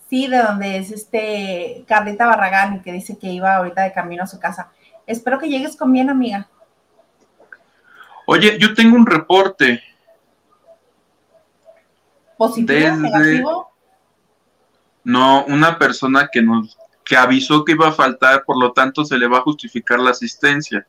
Sí, 0.09 0.27
de 0.27 0.43
donde 0.43 0.77
es 0.77 0.91
este 0.91 1.85
Carlita 1.87 2.27
Barragán, 2.27 2.83
que 2.83 2.91
dice 2.91 3.17
que 3.17 3.27
iba 3.27 3.55
ahorita 3.55 3.83
de 3.83 3.93
camino 3.93 4.23
a 4.23 4.27
su 4.27 4.39
casa. 4.39 4.71
Espero 5.07 5.39
que 5.39 5.49
llegues 5.49 5.75
con 5.75 5.91
bien, 5.91 6.09
amiga. 6.09 6.47
Oye, 8.27 8.57
yo 8.59 8.73
tengo 8.73 8.95
un 8.95 9.05
reporte. 9.05 9.81
¿Positivo? 12.37 12.95
¿Negativo? 12.97 13.72
No, 15.03 15.43
una 15.45 15.77
persona 15.77 16.29
que 16.31 16.41
nos 16.41 16.77
que 17.03 17.17
avisó 17.17 17.65
que 17.65 17.73
iba 17.73 17.89
a 17.89 17.93
faltar, 17.93 18.43
por 18.45 18.57
lo 18.57 18.71
tanto 18.71 19.05
se 19.05 19.17
le 19.17 19.27
va 19.27 19.39
a 19.39 19.41
justificar 19.41 19.99
la 19.99 20.11
asistencia. 20.11 20.87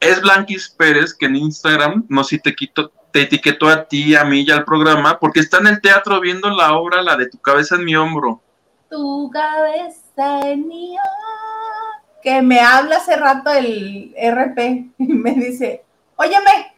Es 0.00 0.20
Blanquis 0.20 0.68
Pérez 0.68 1.14
que 1.14 1.26
en 1.26 1.36
Instagram, 1.36 2.04
no 2.08 2.24
si 2.24 2.38
te, 2.38 2.54
quito, 2.54 2.92
te 3.12 3.22
etiquetó 3.22 3.68
a 3.68 3.84
ti, 3.84 4.14
a 4.14 4.24
mí 4.24 4.44
y 4.46 4.50
al 4.50 4.64
programa, 4.64 5.18
porque 5.18 5.40
está 5.40 5.58
en 5.58 5.68
el 5.68 5.80
teatro 5.80 6.20
viendo 6.20 6.50
la 6.50 6.74
obra, 6.74 7.02
la 7.02 7.16
de 7.16 7.28
tu 7.28 7.38
cabeza 7.38 7.76
en 7.76 7.84
mi 7.84 7.96
hombro. 7.96 8.42
Tu 8.90 9.30
cabeza 9.30 10.40
en 10.48 10.66
mi 10.68 10.90
hombro. 10.90 12.22
Que 12.22 12.42
me 12.42 12.60
habla 12.60 12.96
hace 12.96 13.16
rato 13.16 13.50
el 13.52 14.14
RP 14.16 14.58
y 14.98 15.06
me 15.06 15.32
dice, 15.34 15.84
óyeme. 16.16 16.74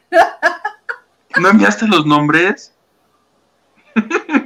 ¿No 1.41 1.49
enviaste 1.49 1.87
los 1.87 2.05
nombres? 2.05 2.75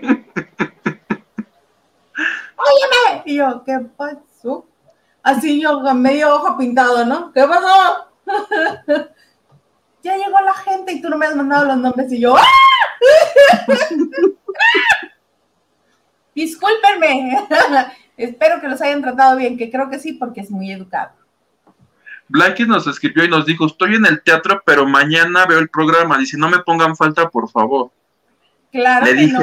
óyeme. 2.64 3.22
Y 3.26 3.36
yo, 3.36 3.62
¿qué 3.64 3.78
pasó? 3.96 4.66
Así 5.22 5.60
yo, 5.60 5.80
medio 5.94 6.34
ojo 6.34 6.56
pintado, 6.56 7.04
¿no? 7.04 7.32
¿Qué 7.32 7.46
pasó? 7.46 8.08
ya 10.02 10.16
llegó 10.16 10.38
la 10.44 10.54
gente 10.54 10.92
y 10.92 11.00
tú 11.00 11.08
no 11.08 11.16
me 11.16 11.26
has 11.26 11.34
mandado 11.34 11.64
los 11.64 11.76
nombres 11.78 12.12
y 12.12 12.20
yo, 12.20 12.36
¡ah! 12.36 12.42
Discúlpenme. 16.34 17.46
Espero 18.16 18.60
que 18.60 18.68
los 18.68 18.80
hayan 18.80 19.02
tratado 19.02 19.36
bien, 19.36 19.56
que 19.56 19.70
creo 19.70 19.88
que 19.88 19.98
sí, 19.98 20.12
porque 20.12 20.40
es 20.40 20.50
muy 20.50 20.70
educado. 20.70 21.12
Blanquis 22.28 22.66
nos 22.66 22.86
escribió 22.86 23.24
y 23.24 23.28
nos 23.28 23.46
dijo, 23.46 23.66
estoy 23.66 23.96
en 23.96 24.06
el 24.06 24.22
teatro, 24.22 24.62
pero 24.64 24.86
mañana 24.86 25.46
veo 25.46 25.58
el 25.58 25.68
programa. 25.68 26.18
Dice, 26.18 26.36
no 26.36 26.48
me 26.48 26.60
pongan 26.60 26.96
falta, 26.96 27.28
por 27.28 27.50
favor. 27.50 27.90
Claro 28.72 29.06
que 29.06 29.26
no. 29.26 29.40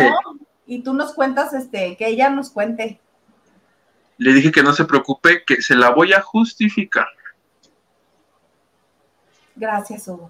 Y 0.65 0.84
tú 0.84 0.93
nos 0.93 1.13
cuentas, 1.13 1.53
este, 1.53 1.95
que 1.97 2.07
ella 2.07 2.30
nos 2.30 2.49
cuente. 2.49 2.99
Le 4.22 4.34
dije 4.34 4.51
que 4.51 4.61
no 4.61 4.72
se 4.72 4.86
preocupe, 4.86 5.43
que 5.43 5.63
se 5.63 5.74
la 5.74 5.89
voy 5.89 6.13
a 6.13 6.22
justificar. 6.22 7.07
Gracias, 9.55 10.07
Hugo. 10.07 10.30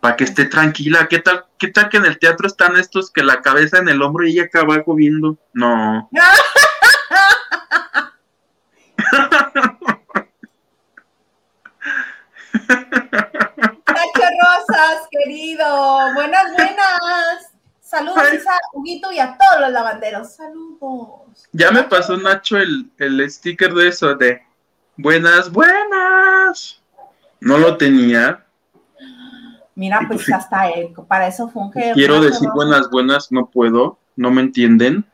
Para 0.00 0.16
que 0.16 0.24
esté 0.24 0.44
tranquila. 0.44 1.08
¿Qué 1.08 1.18
tal, 1.20 1.46
¿Qué 1.56 1.68
tal 1.68 1.88
que 1.88 1.96
en 1.96 2.04
el 2.04 2.18
teatro 2.18 2.46
están 2.46 2.76
estos 2.76 3.10
que 3.10 3.22
la 3.22 3.40
cabeza 3.40 3.78
en 3.78 3.88
el 3.88 4.02
hombro 4.02 4.26
y 4.26 4.32
ella 4.32 4.42
acá 4.42 4.60
abajo 4.60 4.94
viendo? 4.94 5.38
No. 5.54 6.10
Nacho 6.12 6.28
Rosas, 14.42 15.08
querido. 15.10 16.12
Buenas, 16.12 16.52
buenas. 16.52 17.51
Saludos 17.92 18.46
a 18.48 18.58
Huguito 18.72 19.12
y 19.12 19.18
a 19.18 19.36
todos 19.36 19.60
los 19.60 19.70
lavanderos. 19.70 20.32
Saludos. 20.32 21.46
Ya 21.52 21.70
me 21.70 21.82
pasó 21.82 22.16
Nacho 22.16 22.56
el, 22.56 22.90
el 22.96 23.30
sticker 23.30 23.74
de 23.74 23.88
eso, 23.88 24.14
de 24.14 24.40
buenas, 24.96 25.52
buenas. 25.52 26.80
No 27.38 27.58
lo 27.58 27.76
tenía. 27.76 28.46
Mira, 29.74 30.00
pues, 30.08 30.24
pues 30.24 30.32
hasta 30.32 30.70
él, 30.70 30.94
para 31.06 31.26
eso 31.26 31.50
fue 31.50 31.64
un 31.64 31.70
Quiero 31.70 32.22
decir 32.22 32.48
buenas, 32.54 32.88
buenas, 32.88 33.30
no 33.30 33.50
puedo, 33.50 33.98
no 34.16 34.30
me 34.30 34.40
entienden. 34.40 35.04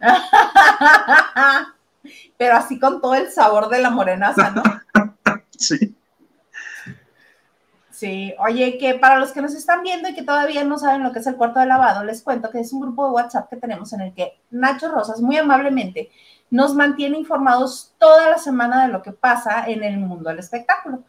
Pero 2.36 2.56
así 2.56 2.80
con 2.80 3.00
todo 3.00 3.14
el 3.14 3.30
sabor 3.30 3.68
de 3.68 3.80
la 3.80 3.90
morenaza, 3.90 4.50
¿no? 4.50 4.64
sí. 5.56 5.95
Sí, 7.96 8.34
oye, 8.38 8.76
que 8.76 8.94
para 8.94 9.18
los 9.18 9.32
que 9.32 9.40
nos 9.40 9.54
están 9.54 9.82
viendo 9.82 10.08
y 10.08 10.14
que 10.14 10.22
todavía 10.22 10.64
no 10.64 10.76
saben 10.76 11.02
lo 11.02 11.12
que 11.12 11.20
es 11.20 11.26
el 11.26 11.36
cuarto 11.36 11.60
de 11.60 11.66
lavado, 11.66 12.04
les 12.04 12.22
cuento 12.22 12.50
que 12.50 12.60
es 12.60 12.70
un 12.74 12.80
grupo 12.80 13.06
de 13.06 13.12
WhatsApp 13.12 13.48
que 13.48 13.56
tenemos 13.56 13.90
en 13.94 14.02
el 14.02 14.12
que 14.12 14.38
Nacho 14.50 14.90
Rosas 14.90 15.22
muy 15.22 15.38
amablemente 15.38 16.10
nos 16.50 16.74
mantiene 16.74 17.16
informados 17.16 17.94
toda 17.98 18.28
la 18.28 18.36
semana 18.36 18.86
de 18.86 18.92
lo 18.92 19.00
que 19.00 19.12
pasa 19.12 19.66
en 19.66 19.82
el 19.82 19.96
mundo 19.96 20.28
del 20.28 20.40
espectáculo 20.40 21.04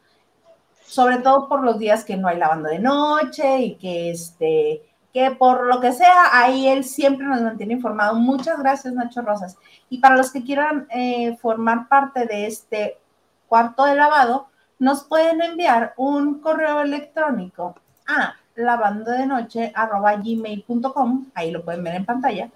sobre 0.86 1.18
todo 1.18 1.50
por 1.50 1.64
los 1.64 1.78
días 1.78 2.06
que 2.06 2.16
no 2.16 2.30
hay 2.30 2.38
lavando 2.38 2.70
de 2.70 2.80
noche 2.80 3.60
y 3.60 3.76
que 3.76 4.10
este 4.12 4.82
que 5.14 5.32
por 5.32 5.66
lo 5.66 5.82
que 5.82 5.94
sea, 5.94 6.30
ahí 6.32 6.68
él 6.68 6.84
siempre 6.84 7.26
nos 7.26 7.42
mantiene 7.42 7.74
informado. 7.74 8.16
Muchas 8.16 8.60
gracias, 8.60 8.94
Nacho 8.94 9.22
Rosas. 9.22 9.58
Y 9.90 9.98
para 9.98 10.16
los 10.16 10.32
que 10.32 10.44
quieran 10.44 10.86
eh, 10.92 11.36
formar 11.38 11.88
parte 11.88 12.26
de 12.26 12.46
este 12.46 13.00
cuarto 13.48 13.86
de 13.86 13.96
lavado, 13.96 14.50
nos 14.80 15.04
pueden 15.04 15.42
enviar 15.42 15.94
un 15.98 16.40
correo 16.40 16.82
electrónico 16.82 17.76
a 18.08 18.36
lavando 18.56 19.12
de 19.12 19.26
noche 19.26 19.74
gmail.com, 19.74 21.28
ahí 21.36 21.52
lo 21.52 21.64
pueden 21.64 21.84
ver 21.84 21.96
en 21.96 22.06
pantalla, 22.06 22.50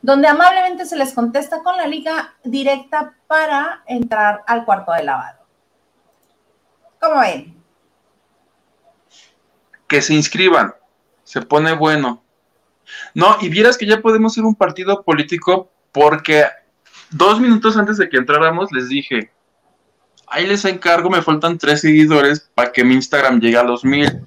donde 0.00 0.28
amablemente 0.28 0.86
se 0.86 0.96
les 0.96 1.12
contesta 1.12 1.62
con 1.62 1.76
la 1.76 1.86
liga 1.86 2.34
directa 2.44 3.14
para 3.26 3.82
entrar 3.86 4.42
al 4.46 4.64
cuarto 4.64 4.92
de 4.92 5.04
lavado. 5.04 5.38
¿Cómo 7.00 7.20
ven? 7.20 7.62
Que 9.86 10.02
se 10.02 10.14
inscriban, 10.14 10.74
se 11.24 11.42
pone 11.42 11.74
bueno. 11.74 12.22
No, 13.14 13.36
y 13.40 13.48
vieras 13.48 13.76
que 13.76 13.86
ya 13.86 14.00
podemos 14.00 14.34
ser 14.34 14.44
un 14.44 14.54
partido 14.54 15.02
político 15.02 15.70
porque 15.92 16.44
dos 17.10 17.40
minutos 17.40 17.76
antes 17.76 17.98
de 17.98 18.08
que 18.08 18.16
entráramos 18.16 18.72
les 18.72 18.88
dije, 18.88 19.30
ahí 20.30 20.46
les 20.46 20.64
encargo, 20.64 21.10
me 21.10 21.22
faltan 21.22 21.58
tres 21.58 21.80
seguidores 21.80 22.50
para 22.54 22.72
que 22.72 22.84
mi 22.84 22.94
Instagram 22.94 23.40
llegue 23.40 23.58
a 23.58 23.62
los 23.62 23.84
mil. 23.84 24.26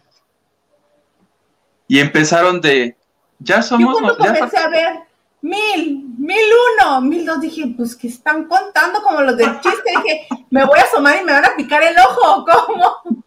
Y 1.88 2.00
empezaron 2.00 2.62
de, 2.62 2.96
ya 3.40 3.62
somos... 3.62 3.96
Yo 3.96 4.02
cuando 4.02 4.18
comencé 4.18 4.58
a 4.58 4.70
ver 4.70 5.00
mil, 5.42 6.06
mil 6.18 6.46
uno, 6.80 7.02
mil 7.02 7.26
dos, 7.26 7.42
dije, 7.42 7.74
pues 7.76 7.96
que 7.96 8.08
están 8.08 8.46
contando 8.46 9.02
como 9.02 9.22
los 9.22 9.36
del 9.38 9.60
chiste, 9.60 9.92
dije, 10.04 10.28
me 10.50 10.66
voy 10.66 10.80
a 10.80 10.84
asomar 10.84 11.20
y 11.22 11.26
me 11.26 11.34
van 11.34 11.46
a 11.46 11.56
picar 11.56 11.84
el 11.84 11.96
ojo, 11.98 12.46
¿cómo? 12.46 13.22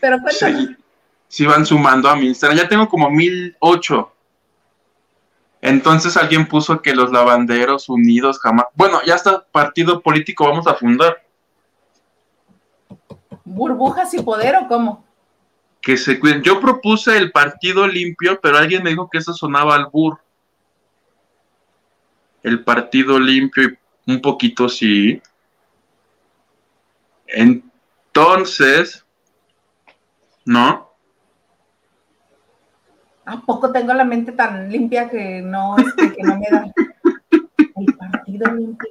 Pero 0.00 0.18
cuéntame. 0.20 0.66
Sí, 0.66 0.76
sí 1.28 1.46
van 1.46 1.66
sumando 1.66 2.08
a 2.08 2.16
mi 2.16 2.26
Instagram, 2.26 2.58
ya 2.58 2.68
tengo 2.68 2.88
como 2.88 3.10
mil 3.10 3.56
ocho. 3.60 4.12
Entonces 5.60 6.16
alguien 6.16 6.46
puso 6.46 6.80
que 6.80 6.94
los 6.94 7.10
lavanderos 7.10 7.88
unidos 7.88 8.38
jamás, 8.38 8.66
bueno, 8.74 9.00
ya 9.04 9.16
está 9.16 9.44
partido 9.44 10.00
político 10.00 10.48
vamos 10.48 10.66
a 10.66 10.74
fundar. 10.74 11.25
¿Burbujas 13.46 14.12
y 14.12 14.22
poder 14.22 14.56
o 14.56 14.68
cómo? 14.68 15.04
Que 15.80 15.96
se 15.96 16.20
cuiden. 16.20 16.42
Yo 16.42 16.60
propuse 16.60 17.16
el 17.16 17.32
partido 17.32 17.86
limpio, 17.86 18.38
pero 18.42 18.58
alguien 18.58 18.82
me 18.82 18.90
dijo 18.90 19.08
que 19.08 19.18
eso 19.18 19.32
sonaba 19.32 19.74
al 19.74 19.86
bur 19.86 20.18
el 22.46 22.62
partido 22.62 23.18
limpio 23.18 23.76
y 24.04 24.12
un 24.12 24.20
poquito 24.20 24.68
sí. 24.68 25.20
Entonces, 27.26 29.04
¿no? 30.44 30.92
¿A 33.24 33.40
poco 33.40 33.72
tengo 33.72 33.92
la 33.94 34.04
mente 34.04 34.30
tan 34.30 34.70
limpia 34.70 35.10
que 35.10 35.42
no, 35.42 35.76
este, 35.76 36.12
que 36.12 36.22
no 36.22 36.38
me 36.38 36.46
da 36.48 36.72
el 37.76 37.96
partido 37.96 38.54
limpio? 38.54 38.90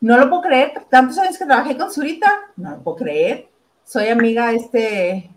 No 0.00 0.16
lo 0.16 0.28
puedo 0.28 0.42
creer. 0.42 0.72
Tantos 0.90 1.18
años 1.18 1.38
que 1.38 1.44
trabajé 1.44 1.76
con 1.76 1.92
Zurita, 1.92 2.30
no 2.56 2.70
lo 2.70 2.82
puedo 2.82 2.96
creer. 2.96 3.48
Soy 3.84 4.08
amiga 4.08 4.52
este 4.52 5.30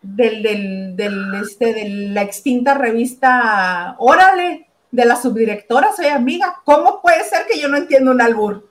del, 0.00 0.42
del, 0.42 0.96
del, 0.96 1.34
este, 1.34 1.74
de 1.74 1.88
la 2.10 2.22
extinta 2.22 2.74
revista 2.74 3.96
Órale, 3.98 4.68
de 4.90 5.04
la 5.04 5.16
subdirectora, 5.16 5.92
soy 5.94 6.06
amiga. 6.06 6.62
¿Cómo 6.64 7.02
puede 7.02 7.24
ser 7.24 7.46
que 7.46 7.60
yo 7.60 7.68
no 7.68 7.76
entiendo 7.76 8.10
un 8.10 8.20
albur? 8.20 8.70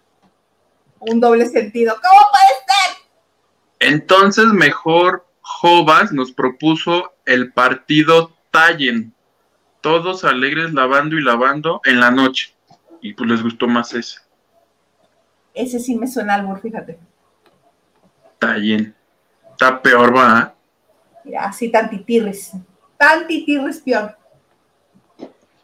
Un 1.00 1.20
doble 1.20 1.46
sentido. 1.48 1.96
¿Cómo 1.96 2.22
puede 2.32 2.60
ser? 2.66 3.92
Entonces, 3.94 4.46
mejor 4.48 5.28
Jovas 5.42 6.12
nos 6.12 6.32
propuso 6.32 7.14
el 7.26 7.54
partido 7.54 8.34
Tallen. 8.52 9.14
Todos 9.82 10.24
alegres 10.24 10.74
lavando 10.74 11.18
y 11.18 11.22
lavando 11.22 11.82
en 11.86 12.00
la 12.00 12.10
noche. 12.10 12.56
Y 13.02 13.14
pues 13.14 13.30
les 13.30 13.44
gustó 13.44 13.68
más 13.68 13.94
ese. 13.94 14.27
Ese 15.58 15.80
sí 15.80 15.96
me 15.96 16.08
suena 16.08 16.36
albur, 16.36 16.62
fíjate. 16.62 17.00
Tallen. 18.40 18.96
Está 19.52 19.82
peor, 19.82 20.16
va 20.16 20.54
así 21.36 21.70
tantitirris. 21.70 22.54
Tantitirris 22.98 23.82
peor. 23.82 24.16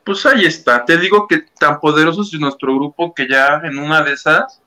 Pues 0.04 0.26
ahí 0.26 0.46
está. 0.46 0.84
Te 0.84 0.98
digo 0.98 1.28
que 1.28 1.46
tan 1.58 1.80
poderosos 1.80 2.34
es 2.34 2.40
nuestro 2.40 2.76
grupo 2.76 3.14
que 3.14 3.28
ya 3.28 3.62
en 3.64 3.80
una 3.80 4.02
de 4.04 4.14
esas 4.14 4.62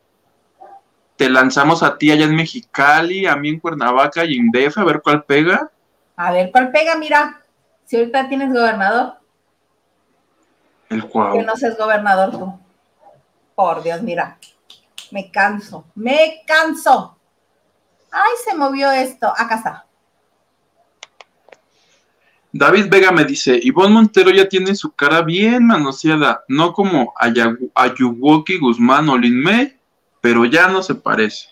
te 1.17 1.29
lanzamos 1.29 1.83
a 1.83 1.97
ti 1.97 2.11
allá 2.11 2.25
en 2.25 2.37
Mexicali, 2.37 3.27
a 3.27 3.37
mí 3.37 3.51
en 3.51 3.61
Cuernavaca 3.61 4.25
y 4.25 4.37
en 4.37 4.51
DF, 4.51 4.79
a 4.79 4.85
ver 4.85 5.01
cuál 5.03 5.25
pega. 5.25 5.71
A 6.17 6.33
ver 6.33 6.51
cuál 6.51 6.71
pega, 6.71 6.97
mira. 6.97 7.43
Si 7.85 7.97
ahorita 7.97 8.29
tienes 8.29 8.53
gobernador. 8.53 9.15
El 10.89 11.07
cual. 11.07 11.33
Que 11.33 11.43
no 11.43 11.57
seas 11.57 11.77
gobernador 11.77 12.31
tú. 12.33 12.59
Por 13.55 13.83
Dios, 13.83 14.03
mira. 14.03 14.39
Me 15.11 15.31
canso. 15.31 15.87
Me 15.95 16.43
canso. 16.47 17.17
Ay, 18.11 18.33
se 18.45 18.55
movió 18.55 18.91
esto. 18.91 19.33
Acá 19.37 19.57
está. 19.57 19.87
David 22.59 22.87
Vega 22.89 23.13
me 23.13 23.25
dice, 23.25 23.59
Ivonne 23.63 23.93
Montero 23.93 24.31
ya 24.31 24.49
tiene 24.49 24.75
su 24.75 24.93
cara 24.93 25.21
bien 25.21 25.67
manoseada, 25.67 26.43
no 26.49 26.73
como 26.73 27.13
Ayuwoki 27.75 28.59
Guzmán 28.59 29.11
o 29.11 29.19
Lin 29.19 29.43
May, 29.43 29.77
pero 30.23 30.47
ya 30.47 30.67
no 30.69 30.83
se 30.83 30.95
parece. 30.95 31.49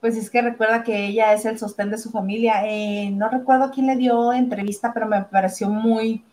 Pues 0.00 0.16
es 0.16 0.30
que 0.30 0.40
recuerda 0.42 0.82
que 0.82 1.06
ella 1.06 1.32
es 1.32 1.44
el 1.44 1.58
sostén 1.58 1.90
de 1.90 1.98
su 1.98 2.10
familia. 2.10 2.62
Eh, 2.64 3.10
no 3.10 3.28
recuerdo 3.28 3.70
quién 3.70 3.86
le 3.86 3.96
dio 3.96 4.32
entrevista, 4.32 4.92
pero 4.94 5.06
me 5.06 5.22
pareció 5.22 5.68
muy, 5.68 6.24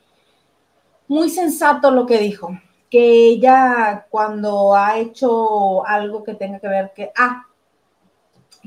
muy 1.07 1.29
sensato 1.29 1.91
lo 1.91 2.05
que 2.05 2.19
dijo. 2.19 2.57
Que 2.89 3.29
ella 3.29 4.05
cuando 4.09 4.75
ha 4.75 4.97
hecho 4.97 5.85
algo 5.85 6.23
que 6.23 6.35
tenga 6.35 6.59
que 6.59 6.67
ver 6.67 6.93
que, 6.95 7.11
ah, 7.17 7.45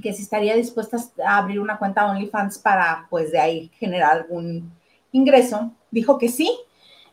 que 0.03 0.13
si 0.13 0.23
estaría 0.23 0.55
dispuesta 0.55 0.99
a 1.25 1.39
abrir 1.39 1.61
una 1.61 1.79
cuenta 1.79 2.07
OnlyFans 2.07 2.59
para, 2.59 3.07
pues, 3.11 3.33
de 3.33 3.41
ahí 3.41 3.71
generar 3.79 4.13
algún 4.13 4.73
ingreso, 5.13 5.73
dijo 5.91 6.19
que 6.19 6.29
sí, 6.29 6.57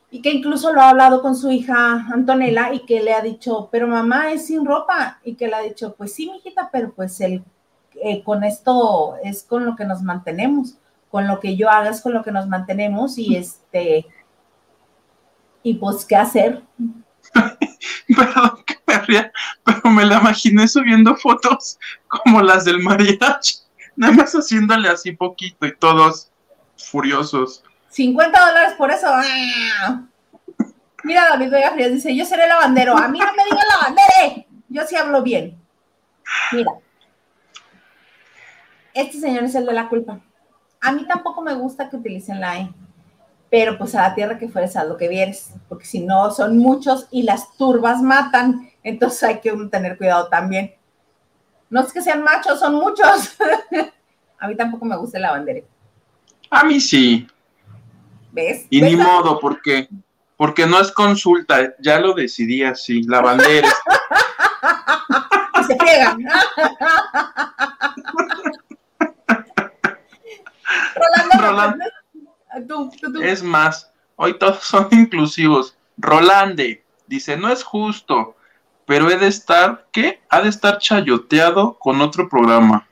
y 0.10 0.22
que 0.22 0.32
incluso 0.32 0.72
lo 0.72 0.82
ha 0.82 0.89
hablado 0.89 1.22
con 1.22 1.36
su 1.36 1.51
hija 1.51 2.08
Antonella 2.14 2.74
y 2.74 2.80
que 2.86 3.01
le 3.01 3.14
ha 3.14 3.22
dicho, 3.22 3.70
pero 3.72 3.88
mamá 3.88 4.32
es 4.32 4.47
sin 4.47 4.66
ropa, 4.66 5.20
y 5.24 5.36
que 5.36 5.47
le 5.47 5.55
ha 5.55 5.62
dicho, 5.62 5.95
pues 5.97 6.14
sí, 6.14 6.32
mijita, 6.32 6.70
pero 6.72 6.93
pues 6.93 7.20
el, 7.22 7.43
eh, 8.01 8.24
con 8.24 8.43
esto 8.43 9.16
es 9.24 9.43
con 9.43 9.66
lo 9.66 9.76
que 9.76 9.86
nos 9.86 10.01
mantenemos, 10.01 10.76
con 11.10 11.28
lo 11.28 11.39
que 11.39 11.55
yo 11.55 11.70
haga 11.70 11.89
es 11.89 12.01
con 12.01 12.14
lo 12.14 12.24
que 12.24 12.32
nos 12.32 12.47
mantenemos 12.47 13.18
y 13.18 13.36
este, 13.36 14.05
y 15.70 15.74
pues, 15.74 16.05
¿qué 16.05 16.15
hacer? 16.15 16.63
Perdón 18.15 18.63
que 18.65 18.76
me 18.88 18.99
ría, 18.99 19.32
pero 19.65 19.89
me 19.89 20.05
la 20.05 20.20
imaginé 20.20 20.65
subiendo 20.68 21.13
fotos 21.15 21.78
como 22.07 22.41
las 22.41 22.63
del 22.63 22.82
mariachi, 22.82 23.55
nada 23.97 24.13
más 24.13 24.32
haciéndole 24.32 24.88
así 24.88 25.11
poquito 25.11 25.65
y 25.65 25.76
todos 25.76 26.32
furiosos. 26.78 27.63
50 27.89 28.47
dólares 28.47 28.74
por 28.78 28.91
eso. 28.91 29.07
¡Ah! 29.09 30.03
Mira, 31.03 31.28
David 31.30 31.51
Vega 31.51 31.72
Frías 31.72 31.91
dice, 31.91 32.15
yo 32.15 32.26
seré 32.26 32.47
lavandero. 32.47 32.97
A 32.97 33.09
mí 33.09 33.20
no 33.20 33.34
me 33.34 33.43
digan 33.43 33.68
lavandere. 33.70 34.47
Yo 34.70 34.86
sí 34.88 34.95
hablo 34.95 35.22
bien. 35.22 35.57
Mira. 36.53 36.72
Este 38.93 39.20
señor 39.20 39.43
es 39.43 39.55
el 39.55 39.65
de 39.65 39.74
la 39.74 39.89
culpa. 39.89 40.22
A 40.80 40.91
mí 40.93 41.05
tampoco 41.05 41.41
me 41.41 41.53
gusta 41.53 41.89
que 41.89 41.97
utilicen 41.97 42.39
la 42.39 42.59
E. 42.59 42.70
Pero 43.50 43.78
pues 43.78 43.95
a 43.95 44.02
la 44.02 44.16
tierra 44.16 44.38
que 44.38 44.50
fueres 44.50 44.76
a 44.76 44.84
lo 44.84 44.98
que 44.98 45.08
vieres. 45.08 45.52
Porque 45.70 45.86
si 45.86 46.02
no, 46.02 46.32
son 46.32 46.58
muchos 46.58 47.08
y 47.12 47.24
las 47.24 47.56
turbas 47.58 48.02
matan. 48.02 48.70
Entonces 48.84 49.24
hay 49.24 49.39
que 49.39 49.52
tener 49.72 49.98
cuidado 49.98 50.28
también. 50.28 50.74
No 51.70 51.82
es 51.82 51.91
que 51.91 52.02
sean 52.02 52.24
machos, 52.24 52.60
son 52.60 52.76
muchos. 52.76 53.38
a 54.39 54.48
mí 54.48 54.56
tampoco 54.56 54.86
me 54.86 54.98
gusta 54.98 55.18
el 55.18 55.24
lavandere. 55.24 55.66
A 56.50 56.64
mí 56.64 56.80
sí. 56.80 57.28
¿Ves? 58.32 58.68
Y 58.70 58.82
ni 58.82 58.95
modo, 58.95 59.39
porque 59.39 59.89
porque 60.38 60.66
no 60.68 60.80
es 60.80 60.91
consulta, 60.91 61.74
ya 61.80 62.00
lo 62.00 62.14
decidí 62.14 62.64
así, 62.64 63.02
la 63.04 63.22
bandera. 63.22 63.68
y 65.60 65.64
se. 65.68 65.76
Rolando, 70.95 71.38
Rolando 71.39 71.86
Es 73.22 73.43
más, 73.43 73.91
hoy 74.16 74.38
todos 74.38 74.60
son 74.64 74.88
inclusivos. 74.91 75.78
Rolande 75.97 76.84
dice, 77.08 77.38
no 77.38 77.49
es 77.49 77.64
justo, 77.64 78.36
pero 78.86 79.10
he 79.10 79.18
de 79.18 79.28
estar, 79.28 79.88
¿qué? 79.91 80.22
Ha 80.30 80.41
de 80.41 80.49
estar 80.49 80.78
chayoteado 80.78 81.78
con 81.80 82.01
otro 82.01 82.30
programa. 82.30 82.88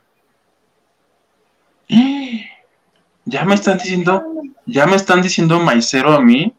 Ya 3.27 3.43
me 3.43 3.55
están 3.55 3.79
diciendo, 3.79 4.23
ya 4.67 4.85
me 4.85 4.95
están 4.95 5.19
diciendo 5.19 5.59
maicero 5.59 6.13
a 6.13 6.21
mí. 6.21 6.53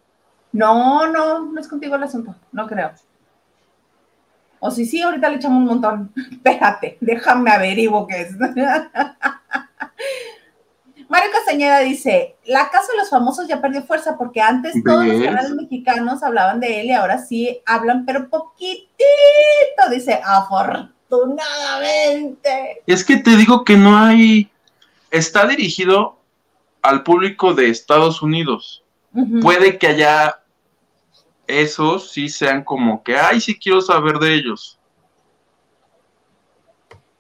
No, 0.51 1.07
no, 1.07 1.47
no 1.53 1.61
es 1.61 1.69
contigo 1.69 1.95
el 1.95 2.03
asunto, 2.03 2.35
no 2.51 2.67
creo. 2.67 2.91
O 4.59 4.71
si 4.73 4.85
sí, 4.85 5.01
ahorita 5.01 5.29
le 5.29 5.37
echamos 5.37 5.59
un 5.59 5.67
montón. 5.67 6.13
Espérate, 6.33 6.99
déjame 7.01 7.53
averiguo 7.53 8.09
qué 8.09 8.23
es. 8.23 8.37
Castañeda 11.57 11.81
dice, 11.81 12.37
la 12.45 12.69
casa 12.71 12.93
de 12.93 12.99
los 12.99 13.09
famosos 13.09 13.49
ya 13.49 13.63
perdió 13.63 13.83
fuerza 13.83 14.19
porque 14.19 14.43
antes 14.43 14.75
todos 14.85 15.07
los 15.07 15.23
canales 15.23 15.53
mexicanos 15.53 16.23
hablaban 16.23 16.61
de 16.61 16.81
él 16.81 16.89
y 16.89 16.93
ahora 16.93 17.25
sí 17.25 17.63
hablan, 17.65 18.05
pero 18.05 18.29
poquitito, 18.29 18.85
dice, 19.91 20.21
afortunadamente. 20.23 22.83
Es 22.87 23.03
que 23.05 23.17
te 23.17 23.37
digo 23.37 23.65
que 23.65 23.79
no 23.79 23.97
hay, 23.97 24.51
está 25.11 25.47
dirigido 25.47 26.19
al 26.83 27.03
público 27.03 27.55
de 27.55 27.71
Estados 27.71 28.21
Unidos. 28.21 28.85
Puede 29.41 29.79
que 29.79 29.87
haya 29.87 30.43
esos 31.47 32.11
sí 32.11 32.29
sean 32.29 32.65
como 32.65 33.03
que, 33.03 33.17
ay, 33.17 33.41
sí 33.41 33.59
quiero 33.59 33.81
saber 33.81 34.19
de 34.19 34.35
ellos. 34.35 34.79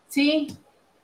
Sí, 0.09 0.49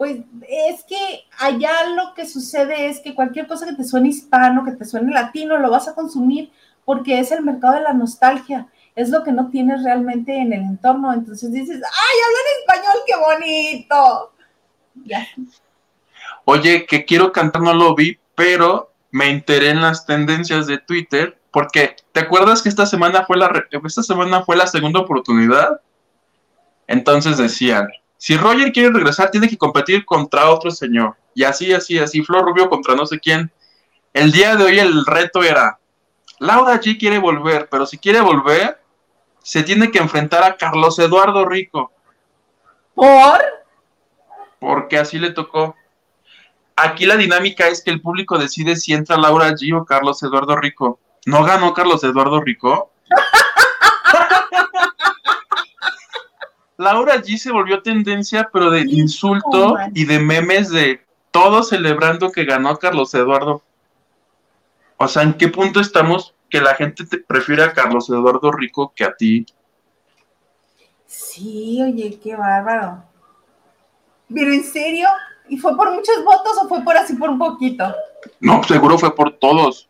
pues 0.02 0.18
es 0.48 0.82
que 0.82 1.26
allá 1.38 1.70
lo 1.94 2.12
que 2.14 2.26
sucede 2.26 2.88
es 2.88 2.98
que 2.98 3.14
cualquier 3.14 3.46
cosa 3.46 3.66
que 3.66 3.74
te 3.74 3.84
suene 3.84 4.08
hispano, 4.08 4.64
que 4.64 4.72
te 4.72 4.84
suene 4.84 5.12
latino, 5.12 5.58
lo 5.58 5.70
vas 5.70 5.86
a 5.86 5.94
consumir 5.94 6.50
porque 6.84 7.20
es 7.20 7.30
el 7.30 7.44
mercado 7.44 7.74
de 7.74 7.82
la 7.82 7.92
nostalgia. 7.92 8.66
Es 8.96 9.10
lo 9.10 9.22
que 9.22 9.30
no 9.30 9.48
tienes 9.48 9.84
realmente 9.84 10.36
en 10.36 10.52
el 10.52 10.62
entorno. 10.62 11.12
Entonces 11.12 11.52
dices, 11.52 11.76
¡ay, 11.76 12.18
hablan 12.26 12.82
español, 12.82 13.02
qué 13.06 13.14
bonito! 13.16 14.32
Ya. 15.04 15.24
Oye, 16.46 16.84
que 16.84 17.04
quiero 17.04 17.30
cantar, 17.30 17.62
no 17.62 17.72
lo 17.72 17.94
vi, 17.94 18.18
pero 18.34 18.92
me 19.12 19.30
enteré 19.30 19.70
en 19.70 19.82
las 19.82 20.04
tendencias 20.04 20.66
de 20.66 20.78
Twitter, 20.78 21.38
porque 21.52 21.94
¿te 22.10 22.18
acuerdas 22.18 22.60
que 22.60 22.70
esta 22.70 22.86
semana 22.86 23.24
fue 23.24 23.36
la, 23.36 23.52
esta 23.70 24.02
semana 24.02 24.42
fue 24.42 24.56
la 24.56 24.66
segunda 24.66 24.98
oportunidad? 24.98 25.80
Entonces 26.88 27.38
decían, 27.38 27.86
si 28.22 28.36
Roger 28.36 28.70
quiere 28.70 28.92
regresar, 28.92 29.32
tiene 29.32 29.48
que 29.48 29.58
competir 29.58 30.04
contra 30.04 30.48
otro 30.48 30.70
señor. 30.70 31.16
Y 31.34 31.42
así, 31.42 31.72
así, 31.72 31.98
así, 31.98 32.22
Flor 32.22 32.44
Rubio 32.44 32.70
contra 32.70 32.94
no 32.94 33.04
sé 33.04 33.18
quién. 33.18 33.50
El 34.12 34.30
día 34.30 34.54
de 34.54 34.62
hoy 34.62 34.78
el 34.78 35.04
reto 35.04 35.42
era, 35.42 35.80
Laura 36.38 36.80
G 36.80 37.00
quiere 37.00 37.18
volver, 37.18 37.66
pero 37.68 37.84
si 37.84 37.98
quiere 37.98 38.20
volver, 38.20 38.80
se 39.42 39.64
tiene 39.64 39.90
que 39.90 39.98
enfrentar 39.98 40.44
a 40.44 40.56
Carlos 40.56 41.00
Eduardo 41.00 41.44
Rico. 41.46 41.90
¿Por? 42.94 43.42
Porque 44.60 44.98
así 44.98 45.18
le 45.18 45.32
tocó. 45.32 45.74
Aquí 46.76 47.06
la 47.06 47.16
dinámica 47.16 47.66
es 47.66 47.82
que 47.82 47.90
el 47.90 48.00
público 48.00 48.38
decide 48.38 48.76
si 48.76 48.92
entra 48.92 49.16
Laura 49.16 49.50
G 49.50 49.76
o 49.76 49.84
Carlos 49.84 50.22
Eduardo 50.22 50.54
Rico. 50.54 51.00
¿No 51.26 51.42
ganó 51.42 51.74
Carlos 51.74 52.04
Eduardo 52.04 52.40
Rico? 52.40 52.92
Laura 56.82 57.16
G 57.22 57.36
se 57.38 57.52
volvió 57.52 57.82
tendencia, 57.82 58.50
pero 58.52 58.70
de 58.70 58.80
insulto 58.82 59.76
y 59.94 60.04
de 60.04 60.18
memes 60.18 60.70
de 60.70 61.00
todos 61.30 61.68
celebrando 61.70 62.30
que 62.30 62.44
ganó 62.44 62.78
Carlos 62.78 63.14
Eduardo. 63.14 63.62
O 64.96 65.08
sea, 65.08 65.22
¿en 65.22 65.34
qué 65.34 65.48
punto 65.48 65.80
estamos 65.80 66.34
que 66.50 66.60
la 66.60 66.74
gente 66.74 67.06
te 67.06 67.18
prefiere 67.18 67.62
a 67.62 67.72
Carlos 67.72 68.08
Eduardo 68.10 68.52
Rico 68.52 68.92
que 68.94 69.04
a 69.04 69.14
ti? 69.14 69.46
Sí, 71.06 71.80
oye, 71.82 72.18
qué 72.22 72.36
bárbaro. 72.36 73.02
Pero 74.28 74.52
en 74.52 74.64
serio, 74.64 75.08
¿Y 75.52 75.58
fue 75.58 75.76
por 75.76 75.92
muchos 75.92 76.24
votos 76.24 76.56
o 76.62 76.68
fue 76.68 76.82
por 76.82 76.96
así 76.96 77.14
por 77.14 77.28
un 77.28 77.38
poquito? 77.38 77.94
No, 78.40 78.62
seguro 78.64 78.98
fue 78.98 79.14
por 79.14 79.32
todos. 79.32 79.86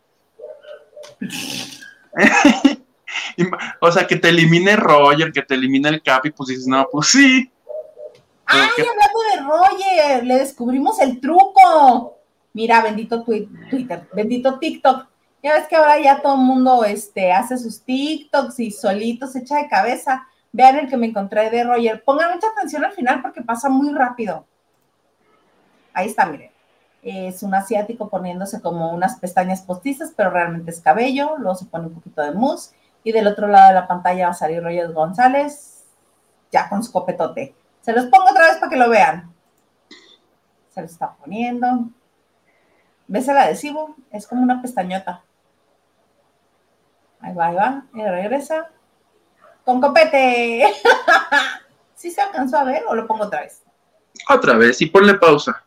o 3.80 3.92
sea, 3.92 4.06
que 4.06 4.16
te 4.16 4.28
elimine 4.28 4.76
Roger, 4.76 5.32
que 5.32 5.42
te 5.42 5.54
elimine 5.54 5.88
el 5.88 6.02
Capi, 6.02 6.30
pues 6.30 6.48
dices, 6.48 6.66
no, 6.66 6.86
pues 6.90 7.08
sí. 7.08 7.50
Ay, 8.46 8.68
hablando 8.76 9.20
de 9.30 9.40
Roger, 9.48 10.24
le 10.24 10.38
descubrimos 10.38 11.00
el 11.00 11.20
truco. 11.20 12.18
Mira, 12.52 12.82
bendito 12.82 13.22
Twitter, 13.22 14.08
bendito 14.12 14.58
TikTok. 14.58 15.06
Ya 15.42 15.54
ves 15.54 15.66
que 15.66 15.76
ahora 15.76 15.98
ya 15.98 16.20
todo 16.20 16.34
el 16.34 16.40
mundo 16.40 16.84
este, 16.84 17.32
hace 17.32 17.58
sus 17.58 17.82
TikToks 17.82 18.60
y 18.60 18.70
solito 18.70 19.26
se 19.26 19.40
echa 19.40 19.56
de 19.56 19.68
cabeza. 19.68 20.26
Vean 20.52 20.78
el 20.78 20.88
que 20.88 20.96
me 20.96 21.06
encontré 21.06 21.50
de 21.50 21.64
Roger. 21.64 22.04
Pongan 22.04 22.34
mucha 22.34 22.46
atención 22.48 22.84
al 22.84 22.92
final 22.92 23.22
porque 23.22 23.42
pasa 23.42 23.68
muy 23.68 23.92
rápido. 23.92 24.46
Ahí 25.94 26.08
está, 26.08 26.26
miren. 26.26 26.50
Es 27.02 27.42
un 27.42 27.54
asiático 27.54 28.08
poniéndose 28.08 28.60
como 28.60 28.92
unas 28.92 29.18
pestañas 29.18 29.62
postizas, 29.62 30.12
pero 30.14 30.30
realmente 30.30 30.70
es 30.70 30.80
cabello. 30.80 31.36
Luego 31.38 31.56
se 31.56 31.64
pone 31.64 31.88
un 31.88 31.94
poquito 31.94 32.22
de 32.22 32.32
mousse. 32.32 32.72
Y 33.04 33.12
del 33.12 33.26
otro 33.26 33.48
lado 33.48 33.68
de 33.68 33.74
la 33.74 33.86
pantalla 33.86 34.26
va 34.26 34.30
a 34.30 34.34
salir 34.34 34.62
Roger 34.62 34.92
González, 34.92 35.84
ya 36.50 36.68
con 36.68 36.82
su 36.82 36.92
copetote. 36.92 37.54
Se 37.80 37.92
los 37.92 38.06
pongo 38.06 38.30
otra 38.30 38.46
vez 38.46 38.58
para 38.58 38.70
que 38.70 38.76
lo 38.76 38.88
vean. 38.88 39.32
Se 40.70 40.80
lo 40.80 40.86
está 40.86 41.12
poniendo. 41.14 41.88
¿Ves 43.08 43.28
el 43.28 43.36
adhesivo? 43.36 43.96
Es 44.10 44.26
como 44.26 44.42
una 44.42 44.62
pestañota. 44.62 45.22
Ahí 47.20 47.34
va, 47.34 47.46
ahí 47.46 47.54
va, 47.54 47.84
y 47.94 48.02
regresa. 48.02 48.70
Con 49.64 49.80
copete. 49.80 50.64
¿Sí 51.94 52.10
se 52.10 52.20
alcanzó 52.20 52.58
a 52.58 52.64
ver 52.64 52.82
o 52.88 52.94
lo 52.94 53.06
pongo 53.06 53.24
otra 53.24 53.42
vez? 53.42 53.62
Otra 54.28 54.56
vez, 54.56 54.80
y 54.80 54.86
ponle 54.86 55.14
pausa. 55.14 55.64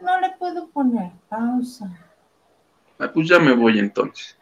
No 0.00 0.18
le 0.20 0.30
puedo 0.30 0.68
poner 0.68 1.12
pausa. 1.28 1.90
Ah, 2.98 3.10
pues 3.12 3.28
ya 3.28 3.38
me 3.38 3.52
voy 3.52 3.78
entonces. 3.78 4.36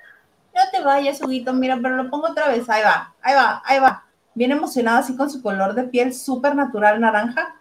No 0.58 0.64
te 0.72 0.82
vayas, 0.82 1.22
Huguito, 1.22 1.52
mira, 1.52 1.78
pero 1.80 1.94
lo 1.94 2.10
pongo 2.10 2.26
otra 2.26 2.48
vez. 2.48 2.68
Ahí 2.68 2.82
va, 2.82 3.14
ahí 3.22 3.32
va, 3.32 3.62
ahí 3.64 3.78
va. 3.78 4.04
Bien 4.34 4.50
emocionado 4.50 4.98
así 4.98 5.16
con 5.16 5.30
su 5.30 5.40
color 5.40 5.72
de 5.72 5.84
piel 5.84 6.12
súper 6.12 6.56
natural 6.56 7.00
naranja. 7.00 7.54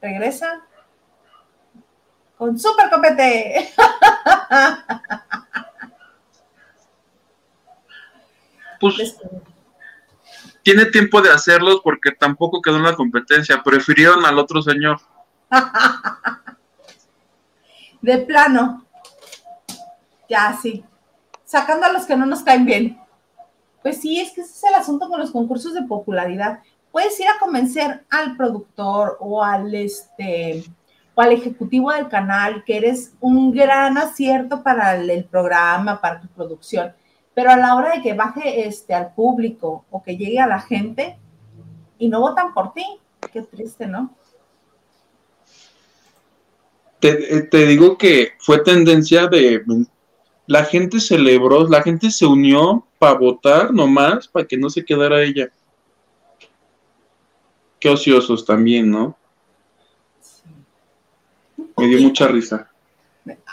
Regresa. 0.00 0.62
Con 2.38 2.58
súper 2.58 2.88
copete. 2.90 3.70
Pues 8.80 9.14
tiene 10.62 10.86
tiempo 10.86 11.20
de 11.20 11.30
hacerlos 11.30 11.82
porque 11.84 12.12
tampoco 12.12 12.62
quedó 12.62 12.78
en 12.78 12.84
la 12.84 12.96
competencia. 12.96 13.62
Prefirieron 13.62 14.24
al 14.24 14.38
otro 14.38 14.62
señor. 14.62 14.98
De 18.00 18.16
plano. 18.20 18.86
Ya, 20.30 20.58
sí. 20.62 20.82
Sacando 21.50 21.86
a 21.86 21.92
los 21.92 22.06
que 22.06 22.16
no 22.16 22.26
nos 22.26 22.42
caen 22.42 22.64
bien. 22.64 23.00
Pues 23.82 24.00
sí, 24.00 24.20
es 24.20 24.32
que 24.32 24.42
ese 24.42 24.52
es 24.52 24.64
el 24.64 24.74
asunto 24.74 25.08
con 25.08 25.18
los 25.18 25.30
concursos 25.30 25.74
de 25.74 25.82
popularidad. 25.82 26.60
Puedes 26.92 27.18
ir 27.18 27.26
a 27.26 27.38
convencer 27.38 28.04
al 28.10 28.36
productor 28.36 29.16
o 29.20 29.42
al 29.42 29.74
este 29.74 30.62
o 31.14 31.22
al 31.22 31.32
ejecutivo 31.32 31.90
del 31.92 32.08
canal 32.08 32.62
que 32.64 32.76
eres 32.76 33.14
un 33.20 33.52
gran 33.52 33.98
acierto 33.98 34.62
para 34.62 34.94
el, 34.94 35.24
programa, 35.24 36.00
para 36.00 36.20
tu 36.20 36.28
producción 36.28 36.92
pero 37.34 37.50
a 37.50 37.56
la 37.56 37.74
hora 37.74 37.94
de 37.94 38.02
que 38.02 38.12
baje 38.12 38.66
este, 38.66 38.94
al 38.94 39.14
público 39.14 39.84
o 39.90 40.02
que 40.02 40.16
llegue 40.16 40.40
a 40.40 40.46
la 40.46 40.60
gente 40.60 41.16
y 41.98 42.08
no 42.08 42.20
votan 42.20 42.52
por 42.52 42.72
ti, 42.72 42.84
qué 43.32 43.42
triste, 43.42 43.86
¿no? 43.86 44.14
Te, 46.98 47.36
eh, 47.36 47.42
te 47.42 47.66
digo 47.66 47.96
que 47.96 48.32
fue 48.38 48.58
tendencia 48.58 49.26
de... 49.26 49.64
La 50.50 50.64
gente 50.64 50.98
celebró, 50.98 51.68
la 51.68 51.80
gente 51.80 52.10
se 52.10 52.26
unió 52.26 52.84
para 52.98 53.14
votar 53.14 53.72
nomás, 53.72 54.26
para 54.26 54.44
que 54.44 54.56
no 54.56 54.68
se 54.68 54.84
quedara 54.84 55.22
ella. 55.22 55.48
Qué 57.78 57.88
ociosos 57.88 58.44
también, 58.44 58.90
¿no? 58.90 59.16
Sí. 60.20 60.42
Me 61.76 61.86
dio 61.86 62.00
mucha 62.00 62.26
risa. 62.26 62.68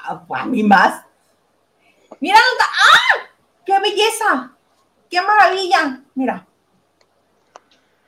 A 0.02 0.45
mí 0.48 0.64
más. 0.64 1.04
Mira, 2.20 2.39
¡ah! 2.39 3.28
¡Qué 3.64 3.80
belleza! 3.80 4.54
¡Qué 5.08 5.22
maravilla! 5.22 6.02
Mira. 6.16 6.48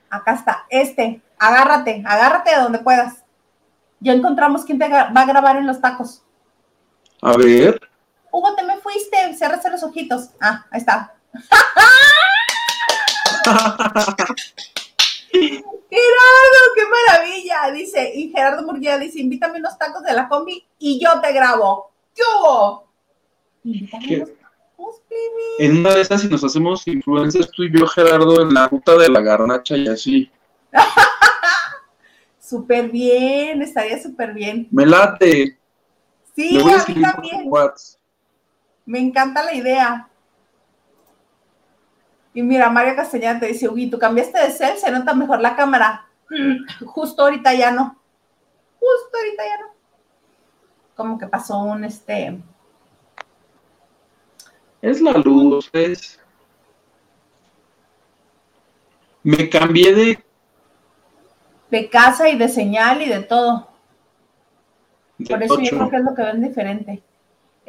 Acá 0.09 0.33
está, 0.33 0.65
este. 0.67 1.21
Agárrate, 1.37 2.01
agárrate 2.07 2.55
de 2.55 2.61
donde 2.63 2.79
puedas. 2.79 3.23
Ya 3.99 4.13
encontramos 4.13 4.65
quién 4.65 4.79
te 4.79 4.89
va 4.89 5.11
a 5.13 5.25
grabar 5.25 5.57
en 5.57 5.67
los 5.67 5.79
tacos. 5.79 6.23
A 7.21 7.37
ver. 7.37 7.88
Hugo, 8.31 8.55
te 8.55 8.63
me 8.63 8.77
fuiste. 8.77 9.33
Cérrase 9.35 9.69
los 9.69 9.83
ojitos. 9.83 10.29
Ah, 10.39 10.65
ahí 10.71 10.79
está. 10.79 11.13
Gerardo, 15.31 16.61
qué 16.75 16.83
maravilla, 16.85 17.71
dice. 17.73 18.11
Y 18.13 18.29
Gerardo 18.29 18.63
Murguía 18.63 18.97
dice, 18.97 19.19
invítame 19.19 19.59
unos 19.59 19.77
tacos 19.77 20.03
de 20.03 20.13
la 20.13 20.27
combi 20.27 20.65
y 20.77 20.99
yo 21.03 21.19
te 21.21 21.31
grabo. 21.33 21.91
¿Qué 22.15 22.21
hubo? 22.23 22.87
Invítame 23.63 24.25
en 25.59 25.79
una 25.79 25.93
de 25.93 26.01
esas, 26.01 26.21
si 26.21 26.27
nos 26.27 26.43
hacemos 26.43 26.87
influencers 26.87 27.51
tú 27.51 27.63
y 27.63 27.77
yo, 27.77 27.85
Gerardo, 27.87 28.41
en 28.41 28.53
la 28.53 28.67
ruta 28.67 28.95
de 28.97 29.09
la 29.09 29.21
garnacha 29.21 29.75
y 29.75 29.87
así. 29.87 30.31
súper 32.39 32.89
bien, 32.89 33.61
estaría 33.61 34.01
súper 34.01 34.33
bien. 34.33 34.67
Me 34.71 34.85
late. 34.85 35.57
Sí, 36.35 36.57
a, 36.57 36.85
mí 36.87 37.01
también. 37.01 37.51
Me 38.89 38.97
encanta 38.97 39.43
la 39.43 39.53
idea. 39.53 40.09
Y 42.33 42.41
mira, 42.41 42.71
Mario 42.71 42.95
Castellana 42.95 43.39
te 43.39 43.45
dice, 43.45 43.69
Uy, 43.69 43.87
tú 43.87 43.99
cambiaste 43.99 44.39
de 44.39 44.49
cel, 44.49 44.79
se 44.79 44.89
nota 44.89 45.13
mejor 45.13 45.41
la 45.41 45.55
cámara. 45.55 46.07
Justo 46.87 47.21
ahorita 47.21 47.53
ya 47.53 47.69
no. 47.69 47.95
Justo 48.79 49.15
ahorita 49.15 49.43
ya 49.45 49.57
no. 49.59 49.73
Como 50.95 51.19
que 51.19 51.27
pasó 51.27 51.59
un 51.59 51.83
este 51.83 52.41
es 54.81 55.01
la 55.01 55.11
luz, 55.13 55.69
es... 55.71 56.19
Me 59.21 59.49
cambié 59.49 59.93
de... 59.93 60.23
De 61.69 61.89
casa 61.91 62.27
y 62.27 62.39
de 62.39 62.49
señal 62.49 63.03
y 63.03 63.09
de 63.09 63.19
todo. 63.19 63.69
Por 65.29 65.43
eso 65.43 65.59
yo 65.59 65.69
creo 65.69 65.89
que 65.91 65.97
es 65.97 66.03
lo 66.03 66.15
que 66.15 66.23
ven 66.23 66.41
diferente. 66.41 67.03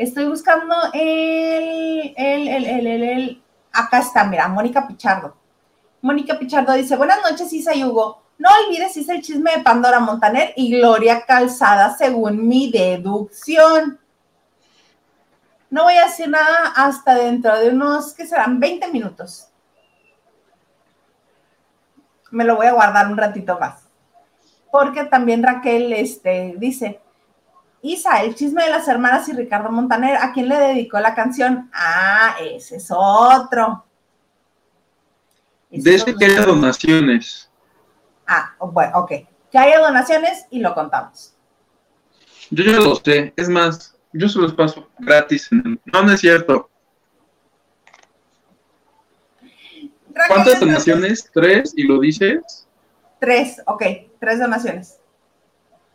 Estoy 0.01 0.25
buscando 0.25 0.75
el, 0.95 2.15
el, 2.17 2.49
el, 2.49 2.87
el, 2.87 3.43
acá 3.71 3.99
está, 3.99 4.25
mira, 4.25 4.49
Mónica 4.49 4.89
Pichardo. 4.89 5.37
Mónica 6.01 6.39
Pichardo 6.39 6.73
dice, 6.73 6.97
buenas 6.97 7.19
noches, 7.21 7.53
Isa 7.53 7.75
y 7.75 7.85
Hugo. 7.85 8.23
No 8.39 8.49
olvides, 8.65 8.97
hice 8.97 9.13
el 9.13 9.21
chisme 9.21 9.55
de 9.55 9.63
Pandora 9.63 10.01
Montaner 10.01 10.55
y 10.57 10.71
Gloria 10.71 11.27
Calzada, 11.27 11.95
según 11.99 12.49
mi 12.49 12.71
deducción. 12.71 14.01
No 15.69 15.83
voy 15.83 15.97
a 15.99 16.07
decir 16.07 16.31
nada 16.31 16.73
hasta 16.75 17.17
dentro 17.17 17.59
de 17.59 17.69
unos, 17.69 18.15
¿qué 18.15 18.27
serán? 18.27 18.59
20 18.59 18.89
minutos. 18.89 19.49
Me 22.31 22.45
lo 22.45 22.57
voy 22.57 22.69
a 22.69 22.73
guardar 22.73 23.07
un 23.09 23.19
ratito 23.19 23.59
más. 23.59 23.83
Porque 24.73 25.05
también 25.05 25.43
Raquel 25.43 25.93
este, 25.93 26.55
dice, 26.57 27.03
Isa, 27.83 28.23
el 28.23 28.35
chisme 28.35 28.65
de 28.65 28.71
las 28.71 28.89
hermanas 28.89 29.29
y 29.29 29.33
Ricardo 29.33 29.71
Montaner, 29.71 30.17
¿a 30.17 30.33
quién 30.33 30.49
le 30.49 30.57
dedicó 30.57 31.01
la 31.01 31.15
canción? 31.15 31.71
Ah, 31.73 32.37
ese 32.41 32.77
es 32.77 32.89
otro. 32.91 33.85
de 35.71 35.95
ese 35.95 36.15
que 36.15 36.25
haya 36.27 36.45
donaciones. 36.45 37.51
Ah, 38.27 38.55
bueno, 38.61 38.99
ok. 38.99 39.13
Que 39.51 39.59
haya 39.59 39.81
donaciones 39.81 40.47
y 40.51 40.61
lo 40.61 40.75
contamos. 40.75 41.35
Yo 42.51 42.65
ya 42.65 42.79
lo 42.79 42.97
sé. 42.97 43.33
Es 43.37 43.49
más, 43.49 43.97
yo 44.13 44.29
se 44.29 44.39
los 44.39 44.53
paso 44.53 44.89
gratis. 44.99 45.49
No, 45.51 46.03
no 46.03 46.13
es 46.13 46.21
cierto. 46.21 46.69
¿Cuántas 50.29 50.61
donaciones? 50.61 51.31
¿Tres? 51.33 51.73
¿Y 51.77 51.85
lo 51.85 52.01
dices? 52.01 52.67
Tres, 53.19 53.63
ok, 53.67 53.83
tres 54.19 54.39
donaciones. 54.39 54.99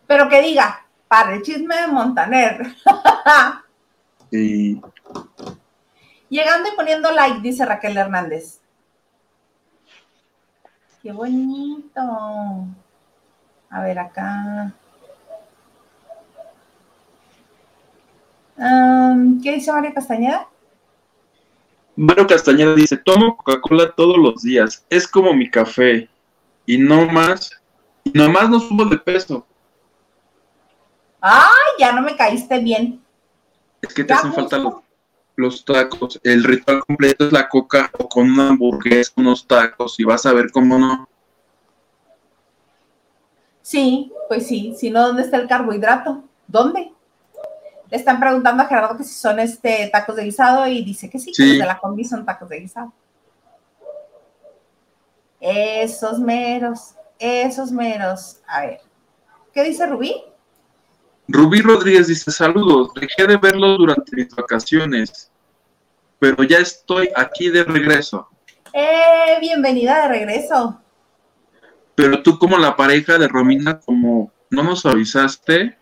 Pero 0.07 0.29
que 0.29 0.41
diga, 0.41 0.84
el 1.21 1.41
chisme 1.41 1.75
de 1.75 1.87
Montaner. 1.87 2.75
sí. 4.31 4.81
Llegando 6.29 6.69
y 6.69 6.75
poniendo 6.75 7.11
like, 7.11 7.39
dice 7.41 7.65
Raquel 7.65 7.97
Hernández. 7.97 8.59
Qué 11.01 11.11
bonito. 11.11 12.01
A 13.69 13.81
ver 13.81 13.99
acá. 13.99 14.73
¿Qué 18.57 19.51
dice 19.53 19.71
Mario 19.71 19.93
Castañeda? 19.93 20.47
Mario 21.95 22.27
Castañeda 22.27 22.73
dice, 22.75 22.97
tomo 22.97 23.37
Coca-Cola 23.37 23.91
todos 23.95 24.17
los 24.17 24.41
días, 24.41 24.85
es 24.89 25.07
como 25.07 25.33
mi 25.33 25.49
café, 25.49 26.09
y 26.65 26.77
no 26.77 27.05
más, 27.05 27.51
y 28.03 28.11
nomás 28.11 28.49
no 28.49 28.59
subo 28.59 28.85
de 28.85 28.97
peso. 28.97 29.45
Ay, 31.27 31.79
ya 31.79 31.91
no 31.91 32.03
me 32.03 32.15
caíste 32.15 32.59
bien. 32.59 33.03
Es 33.81 33.91
que 33.95 34.03
te 34.03 34.13
hacen 34.13 34.31
falta 34.31 34.61
los, 35.35 35.65
tacos. 35.65 36.19
El 36.23 36.43
ritual 36.43 36.85
completo 36.85 37.25
es 37.25 37.33
la 37.33 37.49
coca 37.49 37.89
o 37.97 38.07
con 38.07 38.29
una 38.29 38.49
hamburguesa, 38.49 39.11
unos 39.15 39.47
tacos, 39.47 39.99
y 39.99 40.03
vas 40.03 40.27
a 40.27 40.33
ver 40.33 40.51
cómo 40.51 40.77
no. 40.77 41.09
Sí, 43.63 44.13
pues 44.27 44.45
sí, 44.45 44.75
si 44.77 44.91
no, 44.91 45.07
¿dónde 45.07 45.23
está 45.23 45.37
el 45.37 45.47
carbohidrato? 45.47 46.23
¿Dónde? 46.47 46.93
Le 47.89 47.97
están 47.97 48.19
preguntando 48.19 48.61
a 48.61 48.67
Gerardo 48.67 48.95
que 48.95 49.03
si 49.03 49.15
son 49.15 49.39
este 49.39 49.89
tacos 49.91 50.17
de 50.17 50.25
guisado 50.25 50.67
y 50.67 50.85
dice 50.85 51.09
que 51.09 51.17
sí, 51.17 51.31
que 51.35 51.43
los 51.43 51.57
de 51.57 51.65
la 51.65 51.79
combi 51.79 52.03
son 52.03 52.23
tacos 52.23 52.49
de 52.49 52.59
guisado. 52.59 52.93
Esos 55.39 56.19
meros, 56.19 56.93
esos 57.17 57.71
meros. 57.71 58.41
A 58.45 58.61
ver, 58.61 58.81
¿qué 59.51 59.63
dice 59.63 59.87
Rubí? 59.87 60.23
Rubí 61.27 61.61
Rodríguez 61.61 62.07
dice, 62.07 62.31
saludos, 62.31 62.93
dejé 62.93 63.25
de 63.25 63.37
verlos 63.37 63.79
durante 63.79 64.15
mis 64.15 64.29
vacaciones, 64.35 65.31
pero 66.19 66.43
ya 66.43 66.59
estoy 66.59 67.09
aquí 67.15 67.49
de 67.49 67.63
regreso. 67.63 68.29
Eh, 68.73 69.37
bienvenida 69.41 70.03
de 70.03 70.07
regreso. 70.09 70.79
Pero 71.95 72.21
tú 72.21 72.37
como 72.37 72.57
la 72.57 72.75
pareja 72.75 73.17
de 73.17 73.27
Romina, 73.27 73.79
como 73.79 74.31
no 74.51 74.63
nos 74.63 74.85
avisaste, 74.85 75.77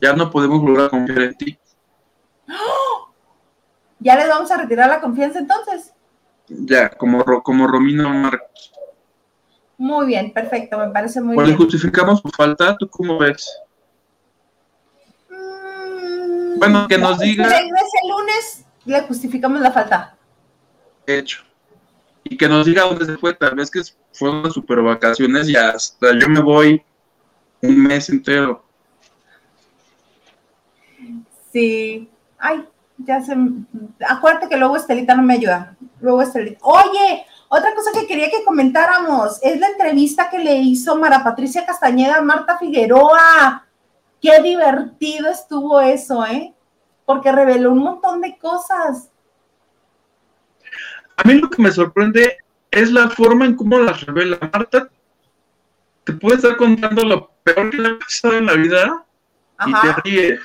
ya 0.00 0.12
no 0.12 0.30
podemos 0.30 0.60
volver 0.60 0.84
a 0.86 0.88
confiar 0.90 1.22
en 1.22 1.34
ti. 1.34 1.58
¿Ya 3.98 4.16
les 4.16 4.28
vamos 4.28 4.50
a 4.50 4.58
retirar 4.58 4.88
la 4.88 5.00
confianza 5.00 5.38
entonces? 5.38 5.92
Ya, 6.48 6.90
como, 6.90 7.24
como 7.42 7.66
Romino 7.66 8.08
Marcos. 8.10 8.72
Muy 9.78 10.06
bien, 10.06 10.32
perfecto, 10.32 10.78
me 10.78 10.88
parece 10.88 11.20
muy 11.20 11.34
bien. 11.34 11.46
bien. 11.46 11.56
justificamos 11.56 12.20
su 12.20 12.28
falta, 12.28 12.76
¿tú 12.76 12.88
cómo 12.88 13.18
ves? 13.18 13.48
Bueno, 16.56 16.88
que 16.88 16.98
nos 16.98 17.18
diga. 17.18 17.44
Si 17.44 17.50
regrese 17.50 17.98
el 18.02 18.10
lunes, 18.10 18.64
le 18.84 19.00
justificamos 19.02 19.60
la 19.60 19.72
falta. 19.72 20.16
Hecho. 21.06 21.42
Y 22.24 22.36
que 22.36 22.48
nos 22.48 22.66
diga 22.66 22.84
dónde 22.84 23.04
se 23.04 23.16
fue, 23.16 23.34
tal 23.34 23.54
vez 23.54 23.70
que 23.70 23.80
fueron 24.12 24.50
super 24.52 24.80
vacaciones 24.80 25.48
y 25.48 25.56
hasta 25.56 26.18
yo 26.18 26.28
me 26.28 26.40
voy 26.40 26.82
un 27.62 27.82
mes 27.82 28.08
entero. 28.08 28.64
Sí. 31.52 32.08
Ay, 32.38 32.64
ya 32.98 33.20
se. 33.22 33.36
Acuérdate 34.08 34.48
que 34.48 34.56
luego 34.56 34.76
Estelita 34.76 35.14
no 35.14 35.22
me 35.22 35.34
ayuda. 35.34 35.76
Luego 36.00 36.22
Estelita. 36.22 36.58
Oye, 36.62 37.26
otra 37.48 37.74
cosa 37.74 37.90
que 37.92 38.06
quería 38.06 38.30
que 38.30 38.44
comentáramos 38.44 39.38
es 39.42 39.58
la 39.60 39.68
entrevista 39.68 40.30
que 40.30 40.38
le 40.38 40.54
hizo 40.56 40.96
Mara 40.96 41.22
Patricia 41.22 41.66
Castañeda 41.66 42.16
a 42.16 42.22
Marta 42.22 42.58
Figueroa. 42.58 43.66
Qué 44.22 44.40
divertido 44.40 45.28
estuvo 45.28 45.80
eso, 45.80 46.24
¿eh? 46.24 46.54
Porque 47.04 47.32
reveló 47.32 47.72
un 47.72 47.80
montón 47.80 48.20
de 48.20 48.38
cosas. 48.38 49.10
A 51.16 51.28
mí 51.28 51.34
lo 51.34 51.50
que 51.50 51.60
me 51.60 51.72
sorprende 51.72 52.38
es 52.70 52.92
la 52.92 53.10
forma 53.10 53.44
en 53.44 53.56
cómo 53.56 53.80
las 53.80 54.06
revela 54.06 54.38
Marta. 54.52 54.88
Te 56.04 56.12
puede 56.12 56.36
estar 56.36 56.56
contando 56.56 57.02
lo 57.02 57.30
peor 57.42 57.70
que 57.70 57.78
le 57.78 57.88
ha 57.88 57.98
pasado 57.98 58.38
en 58.38 58.46
la 58.46 58.54
vida 58.54 59.04
y 59.66 59.72
te 59.72 59.92
ríe. 60.02 60.38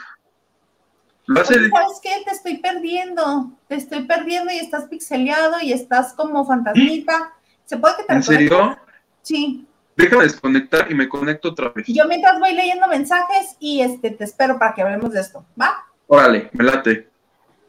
¿Sabes 1.28 2.00
qué? 2.02 2.24
Te 2.26 2.32
estoy 2.32 2.58
perdiendo. 2.58 3.52
Te 3.68 3.76
estoy 3.76 4.06
perdiendo 4.06 4.52
y 4.52 4.58
estás 4.58 4.86
pixeleado 4.86 5.62
y 5.62 5.72
estás 5.72 6.14
como 6.14 6.46
fantasmita. 6.46 7.34
¿Se 7.66 7.78
puede 7.78 7.98
que 7.98 8.04
te 8.06 8.14
¿En 8.14 8.24
serio? 8.24 8.78
Sí. 9.22 9.67
Déjame 9.98 10.26
desconectar 10.26 10.92
y 10.92 10.94
me 10.94 11.10
conecto 11.10 11.50
otra 11.50 11.70
vez. 11.70 11.88
Yo 11.88 12.08
mientras 12.08 12.40
voy 12.40 12.54
leyendo 12.54 12.88
mensajes 12.88 13.58
y 13.60 13.82
este 13.82 14.12
te 14.12 14.24
espero 14.26 14.60
para 14.60 14.76
que 14.76 14.84
hablemos 14.84 15.12
de 15.12 15.22
esto. 15.22 15.44
¿Va? 15.60 15.74
Órale, 16.06 16.52
me 16.54 16.64
late. 16.64 17.10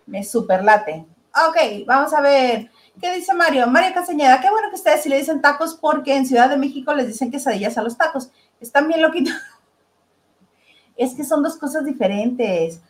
Me 0.05 0.23
super 0.23 0.63
late. 0.63 1.07
Ok, 1.49 1.87
vamos 1.87 2.13
a 2.13 2.21
ver. 2.21 2.71
¿Qué 3.01 3.15
dice 3.15 3.33
Mario? 3.33 3.67
Mario 3.67 3.95
Castañeda, 3.95 4.41
qué 4.43 4.51
bueno 4.51 4.69
que 4.69 4.75
ustedes 4.75 5.03
sí 5.03 5.09
le 5.09 5.17
dicen 5.17 5.41
tacos 5.41 5.79
porque 5.81 6.15
en 6.15 6.27
Ciudad 6.27 6.51
de 6.51 6.59
México 6.59 6.93
les 6.95 7.07
dicen 7.07 7.31
quesadillas 7.31 7.79
a 7.79 7.83
los 7.83 7.97
tacos. 7.97 8.31
Están 8.61 8.89
bien 8.89 9.03
loquitos. 9.03 9.35
Es 10.97 11.15
que 11.15 11.23
son 11.23 11.45
dos 11.45 11.57
cosas 11.57 11.85
diferentes 11.85 12.83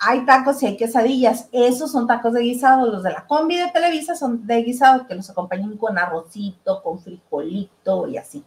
hay 0.00 0.24
tacos 0.24 0.62
y 0.62 0.66
hay 0.66 0.76
quesadillas. 0.78 1.48
Esos 1.52 1.92
son 1.92 2.06
tacos 2.06 2.32
de 2.32 2.40
guisado. 2.40 2.90
Los 2.90 3.02
de 3.02 3.12
la 3.12 3.26
combi 3.26 3.56
de 3.56 3.70
Televisa 3.70 4.16
son 4.16 4.46
de 4.46 4.62
guisado 4.62 5.06
que 5.06 5.14
los 5.14 5.28
acompañan 5.28 5.76
con 5.76 5.98
arrocito, 5.98 6.82
con 6.82 6.98
frijolito 6.98 8.08
y 8.08 8.16
así. 8.16 8.42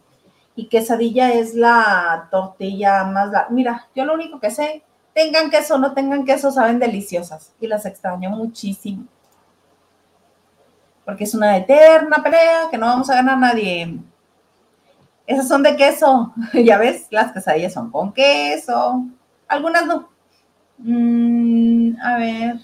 Y 0.56 0.66
quesadilla 0.66 1.32
es 1.32 1.54
la 1.54 2.28
tortilla 2.30 3.04
más 3.04 3.30
Mira, 3.50 3.88
yo 3.94 4.04
lo 4.04 4.14
único 4.14 4.40
que 4.40 4.50
sé, 4.50 4.82
tengan 5.14 5.50
queso 5.50 5.78
no 5.78 5.94
tengan 5.94 6.24
queso, 6.24 6.50
saben 6.50 6.80
deliciosas. 6.80 7.54
Y 7.60 7.68
las 7.68 7.86
extraño 7.86 8.30
muchísimo. 8.30 9.06
Porque 11.04 11.24
es 11.24 11.34
una 11.34 11.56
eterna 11.56 12.20
pelea 12.22 12.68
que 12.68 12.78
no 12.78 12.86
vamos 12.86 13.08
a 13.10 13.14
ganar 13.14 13.38
nadie. 13.38 14.00
Esas 15.24 15.46
son 15.46 15.62
de 15.62 15.76
queso. 15.76 16.34
ya 16.64 16.78
ves, 16.78 17.06
las 17.10 17.30
quesadillas 17.30 17.74
son 17.74 17.92
con 17.92 18.12
queso. 18.12 19.04
Algunas 19.46 19.86
no 19.86 20.13
Mm, 20.78 21.96
a 22.00 22.18
ver. 22.18 22.60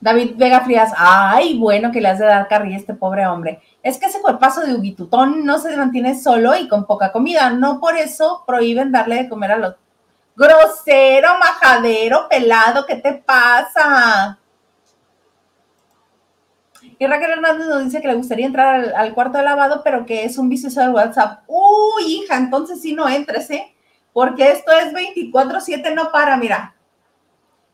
David 0.00 0.34
Vega 0.36 0.60
Frías, 0.60 0.92
ay, 0.96 1.58
bueno 1.58 1.90
que 1.90 2.00
le 2.00 2.08
has 2.08 2.18
de 2.18 2.26
dar 2.26 2.46
carrilla 2.48 2.76
a 2.76 2.78
este 2.78 2.94
pobre 2.94 3.26
hombre. 3.26 3.60
Es 3.82 3.98
que 3.98 4.06
ese 4.06 4.20
cuerpazo 4.20 4.60
de 4.60 4.74
Huguitutón 4.74 5.44
no 5.44 5.58
se 5.58 5.76
mantiene 5.76 6.18
solo 6.18 6.54
y 6.56 6.68
con 6.68 6.86
poca 6.86 7.10
comida. 7.12 7.50
No 7.50 7.80
por 7.80 7.96
eso 7.96 8.44
prohíben 8.46 8.92
darle 8.92 9.16
de 9.16 9.28
comer 9.28 9.52
a 9.52 9.56
los. 9.56 9.74
Grosero, 10.36 11.38
majadero, 11.38 12.28
pelado, 12.28 12.84
¿qué 12.86 12.96
te 12.96 13.14
pasa? 13.14 14.38
Y 16.98 17.06
Raquel 17.06 17.30
Hernández 17.32 17.66
nos 17.66 17.84
dice 17.84 18.00
que 18.00 18.08
le 18.08 18.14
gustaría 18.14 18.46
entrar 18.46 18.74
al, 18.74 18.94
al 18.94 19.14
cuarto 19.14 19.38
de 19.38 19.44
lavado, 19.44 19.82
pero 19.82 20.06
que 20.06 20.24
es 20.24 20.38
un 20.38 20.48
vicioso 20.48 20.80
de 20.80 20.90
WhatsApp. 20.90 21.40
Uy, 21.46 22.22
hija, 22.22 22.36
entonces 22.36 22.80
sí 22.80 22.94
no 22.94 23.08
entres, 23.08 23.50
¿eh? 23.50 23.75
Porque 24.16 24.50
esto 24.50 24.72
es 24.72 24.94
24/7, 24.94 25.94
no 25.94 26.10
para, 26.10 26.38
mira. 26.38 26.74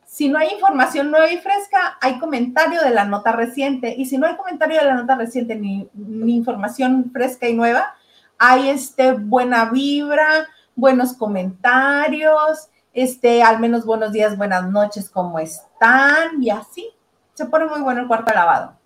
Si 0.05 0.29
no 0.29 0.41
hay 0.41 0.49
información 0.49 1.09
nueva 1.09 1.31
y 1.31 1.39
fresca, 1.39 1.97
hay 2.01 2.19
comentario 2.19 2.83
de 2.83 2.91
la 2.91 3.05
nota 3.05 3.31
reciente. 3.31 3.95
Y 3.97 4.07
si 4.07 4.19
no 4.19 4.27
hay 4.27 4.35
comentario 4.35 4.81
de 4.81 4.87
la 4.87 4.95
nota 4.95 5.15
reciente 5.15 5.55
ni, 5.55 5.89
información 6.35 7.13
fresca 7.13 7.49
y 7.49 7.55
nueva, 7.55 7.95
hay 8.39 8.71
este, 8.71 9.13
buena 9.13 9.67
vibra, 9.67 10.49
buenos 10.75 11.13
comentarios, 11.13 12.71
este, 12.93 13.41
al 13.45 13.61
menos 13.61 13.87
buenos 13.87 14.11
días, 14.11 14.37
buenas 14.37 14.69
noches, 14.69 15.09
¿cómo 15.11 15.39
están? 15.39 16.43
Y 16.43 16.51
así 16.51 16.91
se 17.35 17.47
pone 17.47 17.67
muy 17.67 17.83
bueno 17.83 18.01
el 18.01 18.09
cuarto 18.09 18.35
lavado 18.35 18.82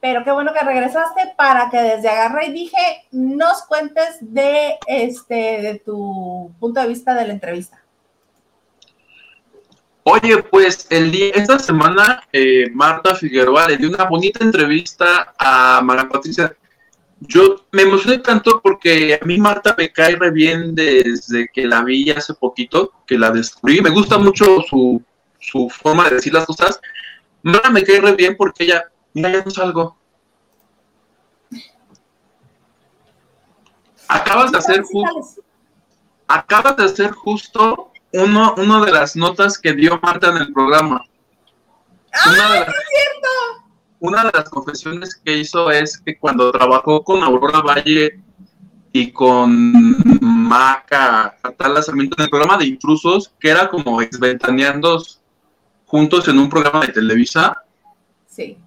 pero 0.00 0.24
qué 0.24 0.30
bueno 0.30 0.52
que 0.52 0.64
regresaste 0.64 1.34
para 1.36 1.70
que 1.70 1.78
desde 1.78 2.08
Agarra 2.08 2.44
y 2.44 2.52
dije 2.52 3.04
nos 3.12 3.62
cuentes 3.62 4.16
de 4.20 4.76
este 4.86 5.34
de 5.34 5.82
tu 5.84 6.52
punto 6.58 6.80
de 6.80 6.88
vista 6.88 7.14
de 7.14 7.26
la 7.26 7.32
entrevista. 7.34 7.80
Oye, 10.02 10.42
pues 10.42 10.86
el 10.90 11.12
día, 11.12 11.30
esta 11.34 11.58
semana 11.58 12.22
eh, 12.32 12.70
Marta 12.72 13.14
Figueroa 13.14 13.68
le 13.68 13.76
dio 13.76 13.90
una 13.90 14.04
bonita 14.04 14.42
entrevista 14.42 15.34
a 15.38 15.80
Mara 15.82 16.08
Patricia. 16.08 16.56
Yo 17.20 17.66
me 17.70 17.82
emocioné 17.82 18.18
tanto 18.18 18.62
porque 18.62 19.18
a 19.20 19.24
mí 19.26 19.36
Marta 19.36 19.74
me 19.76 19.92
cae 19.92 20.16
re 20.16 20.30
bien 20.30 20.74
desde 20.74 21.48
que 21.52 21.66
la 21.66 21.84
vi 21.84 22.10
hace 22.10 22.32
poquito, 22.32 22.92
que 23.06 23.18
la 23.18 23.30
descubrí. 23.30 23.82
Me 23.82 23.90
gusta 23.90 24.16
mucho 24.16 24.62
su, 24.62 25.02
su 25.38 25.68
forma 25.68 26.08
de 26.08 26.16
decir 26.16 26.32
las 26.32 26.46
cosas. 26.46 26.80
Mara 27.42 27.68
me 27.68 27.84
cae 27.84 28.00
re 28.00 28.12
bien 28.12 28.36
porque 28.38 28.64
ella 28.64 28.89
no 29.14 29.50
salgo. 29.50 29.96
Acabas 34.08 34.50
de 34.50 34.58
hacer 34.58 34.82
justo, 34.82 35.42
acabas 36.26 36.76
de 36.76 36.84
hacer 36.84 37.12
justo 37.12 37.92
uno, 38.12 38.54
uno 38.56 38.84
de 38.84 38.90
las 38.90 39.14
notas 39.14 39.56
que 39.56 39.72
dio 39.72 40.00
Marta 40.02 40.30
en 40.30 40.38
el 40.38 40.52
programa. 40.52 41.04
una, 42.26 42.52
de 42.52 42.60
las, 42.60 42.66
cierto! 42.66 43.28
una 44.00 44.24
de 44.24 44.30
las 44.34 44.50
confesiones 44.50 45.14
que 45.14 45.38
hizo 45.38 45.70
es 45.70 45.98
que 45.98 46.18
cuando 46.18 46.50
trabajó 46.50 47.04
con 47.04 47.22
Aurora 47.22 47.60
Valle 47.60 48.20
y 48.92 49.12
con 49.12 49.96
Maca 50.20 51.36
Atala 51.40 51.80
Sarmiento 51.80 52.16
en 52.18 52.24
el 52.24 52.30
programa 52.30 52.58
de 52.58 52.66
intrusos, 52.66 53.32
que 53.38 53.50
era 53.50 53.68
como 53.68 54.02
exventaneando 54.02 55.00
juntos 55.86 56.26
en 56.26 56.40
un 56.40 56.48
programa 56.48 56.80
de 56.80 56.92
Televisa. 56.92 57.62
Sí 58.26 58.58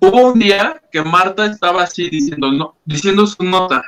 hubo 0.00 0.32
un 0.32 0.38
día 0.38 0.80
que 0.90 1.02
Marta 1.02 1.46
estaba 1.46 1.82
así 1.82 2.08
diciendo, 2.08 2.50
no, 2.52 2.76
diciendo 2.84 3.26
su 3.26 3.42
nota, 3.42 3.82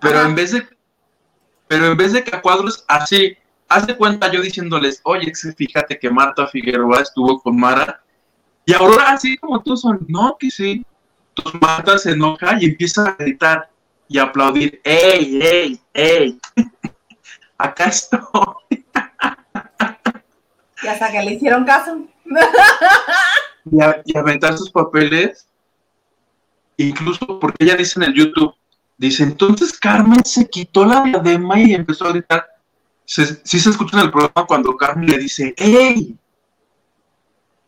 pero 0.00 0.22
en 0.22 0.34
vez 0.34 0.52
de, 0.52 0.66
pero 1.68 1.86
en 1.86 1.96
vez 1.96 2.12
de 2.12 2.24
que 2.24 2.34
a 2.34 2.42
cuadros 2.42 2.84
así, 2.88 3.36
hace 3.68 3.96
cuenta 3.96 4.30
yo 4.30 4.40
diciéndoles, 4.40 5.00
oye, 5.04 5.32
fíjate 5.56 5.98
que 5.98 6.10
Marta 6.10 6.46
Figueroa 6.46 7.02
estuvo 7.02 7.40
con 7.40 7.58
Mara, 7.58 8.02
y 8.64 8.72
ahora 8.74 9.10
así 9.10 9.36
como 9.36 9.62
tú 9.62 9.76
son, 9.76 10.04
no, 10.08 10.36
que 10.38 10.50
sí, 10.50 10.84
tus 11.34 11.54
Marta 11.60 11.98
se 11.98 12.12
enoja 12.12 12.56
y 12.60 12.66
empieza 12.66 13.08
a 13.08 13.16
gritar 13.16 13.70
y 14.08 14.18
aplaudir, 14.18 14.80
¡ey, 14.84 15.40
ey, 15.42 15.80
ey! 15.92 16.38
Acá 17.58 17.86
estoy. 17.86 18.20
y 20.82 20.86
hasta 20.86 21.10
que 21.10 21.22
le 21.22 21.32
hicieron 21.32 21.64
caso. 21.64 22.06
y, 23.70 24.16
aventar 24.16 24.56
sus 24.56 24.70
papeles, 24.70 25.48
incluso 26.76 27.38
porque 27.40 27.64
ella 27.64 27.76
dice 27.76 27.98
en 28.00 28.10
el 28.10 28.14
YouTube, 28.14 28.54
dice, 28.96 29.22
entonces 29.22 29.78
Carmen 29.78 30.24
se 30.24 30.48
quitó 30.48 30.84
la 30.84 31.02
diadema 31.02 31.60
y 31.60 31.74
empezó 31.74 32.06
a 32.06 32.12
gritar. 32.12 32.46
Si 33.04 33.24
sí 33.44 33.60
se 33.60 33.70
escucha 33.70 33.98
en 33.98 34.06
el 34.06 34.10
programa 34.10 34.46
cuando 34.46 34.76
Carmen 34.76 35.08
le 35.08 35.18
dice, 35.18 35.54
¡Ey! 35.56 36.16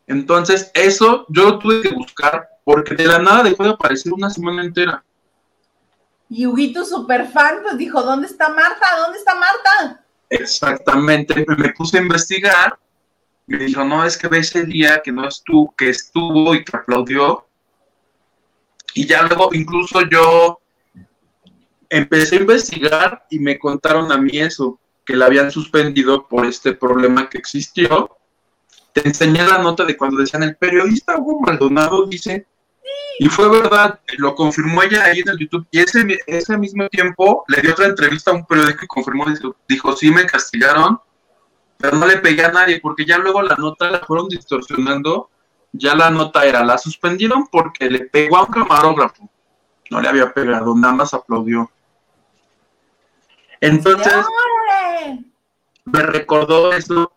Entonces, 0.06 0.70
eso 0.72 1.26
yo 1.28 1.44
lo 1.44 1.58
tuve 1.58 1.82
que 1.82 1.90
buscar 1.90 2.48
porque 2.64 2.94
de 2.94 3.06
la 3.06 3.18
nada 3.18 3.42
dejó 3.42 3.62
de 3.64 3.70
aparecer 3.70 4.12
una 4.12 4.30
semana 4.30 4.64
entera. 4.64 5.04
Y 6.30 6.46
Huguito, 6.46 6.84
super 6.84 7.28
fan, 7.28 7.58
pues 7.62 7.76
dijo, 7.78 8.02
¿dónde 8.02 8.26
está 8.26 8.48
Marta? 8.48 8.86
¿Dónde 8.98 9.18
está 9.18 9.34
Marta? 9.34 10.04
Exactamente, 10.30 11.44
me 11.56 11.72
puse 11.72 11.98
a 11.98 12.02
investigar 12.02 12.78
me 13.56 13.64
dijo, 13.64 13.82
no, 13.82 14.04
es 14.04 14.18
que 14.18 14.28
ve 14.28 14.38
ese 14.38 14.64
día 14.64 15.00
que 15.02 15.10
no 15.10 15.26
estuvo, 15.26 15.74
que 15.76 15.88
estuvo 15.88 16.54
y 16.54 16.64
que 16.64 16.76
aplaudió. 16.76 17.46
Y 18.94 19.06
ya 19.06 19.22
luego 19.22 19.50
incluso 19.52 20.02
yo 20.02 20.60
empecé 21.88 22.36
a 22.36 22.40
investigar 22.40 23.26
y 23.30 23.38
me 23.38 23.58
contaron 23.58 24.12
a 24.12 24.18
mí 24.18 24.38
eso, 24.38 24.78
que 25.04 25.16
la 25.16 25.26
habían 25.26 25.50
suspendido 25.50 26.28
por 26.28 26.44
este 26.44 26.74
problema 26.74 27.30
que 27.30 27.38
existió. 27.38 28.16
Te 28.92 29.06
enseñé 29.08 29.46
la 29.46 29.58
nota 29.58 29.86
de 29.86 29.96
cuando 29.96 30.18
decían 30.18 30.42
el 30.42 30.56
periodista 30.56 31.16
Hugo 31.16 31.40
Maldonado 31.40 32.06
dice, 32.06 32.46
y 33.18 33.28
fue 33.28 33.48
verdad, 33.48 33.98
lo 34.18 34.34
confirmó 34.34 34.82
ella 34.82 35.04
ahí 35.04 35.20
en 35.20 35.28
el 35.30 35.38
YouTube, 35.38 35.66
y 35.70 35.80
ese, 35.80 36.06
ese 36.26 36.58
mismo 36.58 36.86
tiempo 36.88 37.44
le 37.48 37.62
dio 37.62 37.72
otra 37.72 37.86
entrevista 37.86 38.30
a 38.30 38.34
un 38.34 38.46
periódico 38.46 38.84
y 38.84 38.88
confirmó, 38.88 39.24
dijo, 39.66 39.96
sí 39.96 40.10
me 40.10 40.26
castigaron, 40.26 41.00
pero 41.78 41.96
no 41.96 42.06
le 42.06 42.18
pegué 42.18 42.44
a 42.44 42.52
nadie, 42.52 42.80
porque 42.80 43.04
ya 43.04 43.18
luego 43.18 43.40
la 43.42 43.54
nota 43.56 43.90
la 43.90 44.00
fueron 44.00 44.28
distorsionando, 44.28 45.30
ya 45.72 45.94
la 45.94 46.10
nota 46.10 46.44
era, 46.44 46.64
la 46.64 46.76
suspendieron 46.76 47.46
porque 47.46 47.88
le 47.88 48.00
pegó 48.00 48.36
a 48.36 48.44
un 48.44 48.52
camarógrafo, 48.52 49.30
no 49.90 50.00
le 50.00 50.08
había 50.08 50.32
pegado, 50.32 50.74
nada 50.74 50.94
más 50.94 51.14
aplaudió. 51.14 51.70
Entonces, 53.60 54.24
me 55.84 56.02
recordó 56.02 56.72
eso 56.72 57.12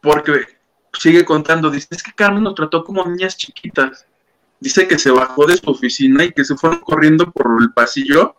porque 0.00 0.46
sigue 0.92 1.24
contando, 1.24 1.70
dice, 1.70 1.88
es 1.90 2.02
que 2.02 2.12
Carmen 2.12 2.42
nos 2.42 2.54
trató 2.54 2.84
como 2.84 3.04
niñas 3.04 3.36
chiquitas. 3.36 4.06
Dice 4.60 4.86
que 4.86 4.98
se 4.98 5.10
bajó 5.10 5.46
de 5.46 5.56
su 5.56 5.70
oficina 5.70 6.24
y 6.24 6.32
que 6.32 6.44
se 6.44 6.56
fueron 6.56 6.80
corriendo 6.80 7.30
por 7.32 7.60
el 7.60 7.72
pasillo 7.72 8.36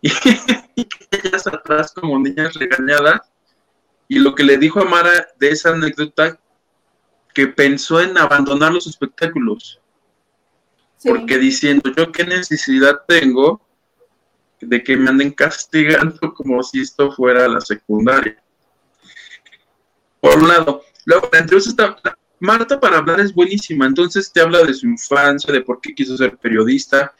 y, 0.00 0.10
que 0.74 0.88
ellas 1.10 1.46
atrás 1.46 1.92
como 1.92 2.18
niñas 2.18 2.54
regañadas. 2.54 3.20
Y 4.08 4.18
lo 4.18 4.34
que 4.34 4.42
le 4.42 4.56
dijo 4.56 4.80
a 4.80 4.84
Mara 4.84 5.28
de 5.38 5.50
esa 5.50 5.70
anécdota, 5.70 6.40
que 7.34 7.46
pensó 7.46 8.00
en 8.00 8.16
abandonar 8.18 8.72
los 8.72 8.86
espectáculos. 8.86 9.80
Porque 11.04 11.38
diciendo, 11.38 11.92
yo 11.96 12.10
qué 12.10 12.24
necesidad 12.24 13.02
tengo 13.06 13.60
de 14.60 14.82
que 14.82 14.96
me 14.96 15.10
anden 15.10 15.30
castigando 15.30 16.34
como 16.34 16.62
si 16.62 16.80
esto 16.80 17.12
fuera 17.12 17.46
la 17.46 17.60
secundaria. 17.60 18.42
Por 20.20 20.38
un 20.38 20.48
lado. 20.48 20.82
Luego, 21.04 21.28
la 21.32 21.38
entrevista 21.38 21.70
está, 21.70 22.18
Marta 22.40 22.78
para 22.78 22.98
hablar 22.98 23.20
es 23.20 23.32
buenísima, 23.34 23.86
entonces 23.86 24.32
te 24.32 24.40
habla 24.40 24.62
de 24.62 24.74
su 24.74 24.86
infancia, 24.86 25.52
de 25.52 25.60
por 25.60 25.80
qué 25.80 25.94
quiso 25.94 26.16
ser 26.16 26.36
periodista. 26.36 27.14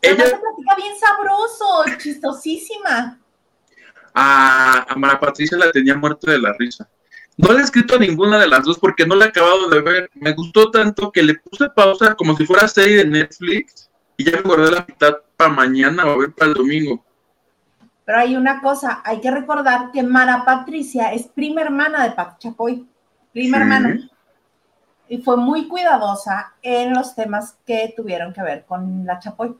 Ella 0.00 0.24
platica 0.24 0.76
bien 0.76 0.94
sabroso, 0.98 1.84
chistosísima. 1.98 3.21
A, 4.14 4.86
a 4.88 4.96
Mara 4.96 5.18
Patricia 5.18 5.56
la 5.56 5.70
tenía 5.70 5.96
muerta 5.96 6.30
de 6.30 6.38
la 6.38 6.52
risa. 6.58 6.88
No 7.36 7.52
le 7.52 7.60
he 7.60 7.62
escrito 7.62 7.96
a 7.96 7.98
ninguna 7.98 8.38
de 8.38 8.46
las 8.46 8.64
dos 8.64 8.78
porque 8.78 9.06
no 9.06 9.14
la 9.14 9.26
he 9.26 9.28
acabado 9.28 9.68
de 9.68 9.80
ver. 9.80 10.10
Me 10.14 10.32
gustó 10.32 10.70
tanto 10.70 11.10
que 11.10 11.22
le 11.22 11.34
puse 11.36 11.70
pausa 11.70 12.14
como 12.14 12.36
si 12.36 12.44
fuera 12.44 12.68
serie 12.68 12.98
de 12.98 13.06
Netflix 13.06 13.90
y 14.16 14.24
ya 14.24 14.32
me 14.32 14.42
guardé 14.42 14.70
la 14.70 14.84
mitad 14.86 15.16
para 15.36 15.50
mañana 15.50 16.04
o 16.06 16.10
a 16.10 16.18
ver 16.18 16.32
para 16.32 16.50
el 16.50 16.54
domingo. 16.54 17.04
Pero 18.04 18.18
hay 18.18 18.36
una 18.36 18.60
cosa, 18.60 19.00
hay 19.04 19.20
que 19.20 19.30
recordar 19.30 19.90
que 19.92 20.02
Mara 20.02 20.44
Patricia 20.44 21.12
es 21.12 21.26
prima 21.28 21.62
hermana 21.62 22.04
de 22.04 22.10
Pat 22.12 22.38
Chapoy, 22.38 22.86
prima 23.32 23.58
hermana. 23.58 24.10
Y 25.08 25.18
fue 25.18 25.36
muy 25.36 25.68
cuidadosa 25.68 26.54
en 26.62 26.94
los 26.94 27.14
temas 27.14 27.56
que 27.66 27.92
tuvieron 27.96 28.32
que 28.32 28.42
ver 28.42 28.64
con 28.66 29.04
la 29.06 29.18
Chapoy. 29.18 29.56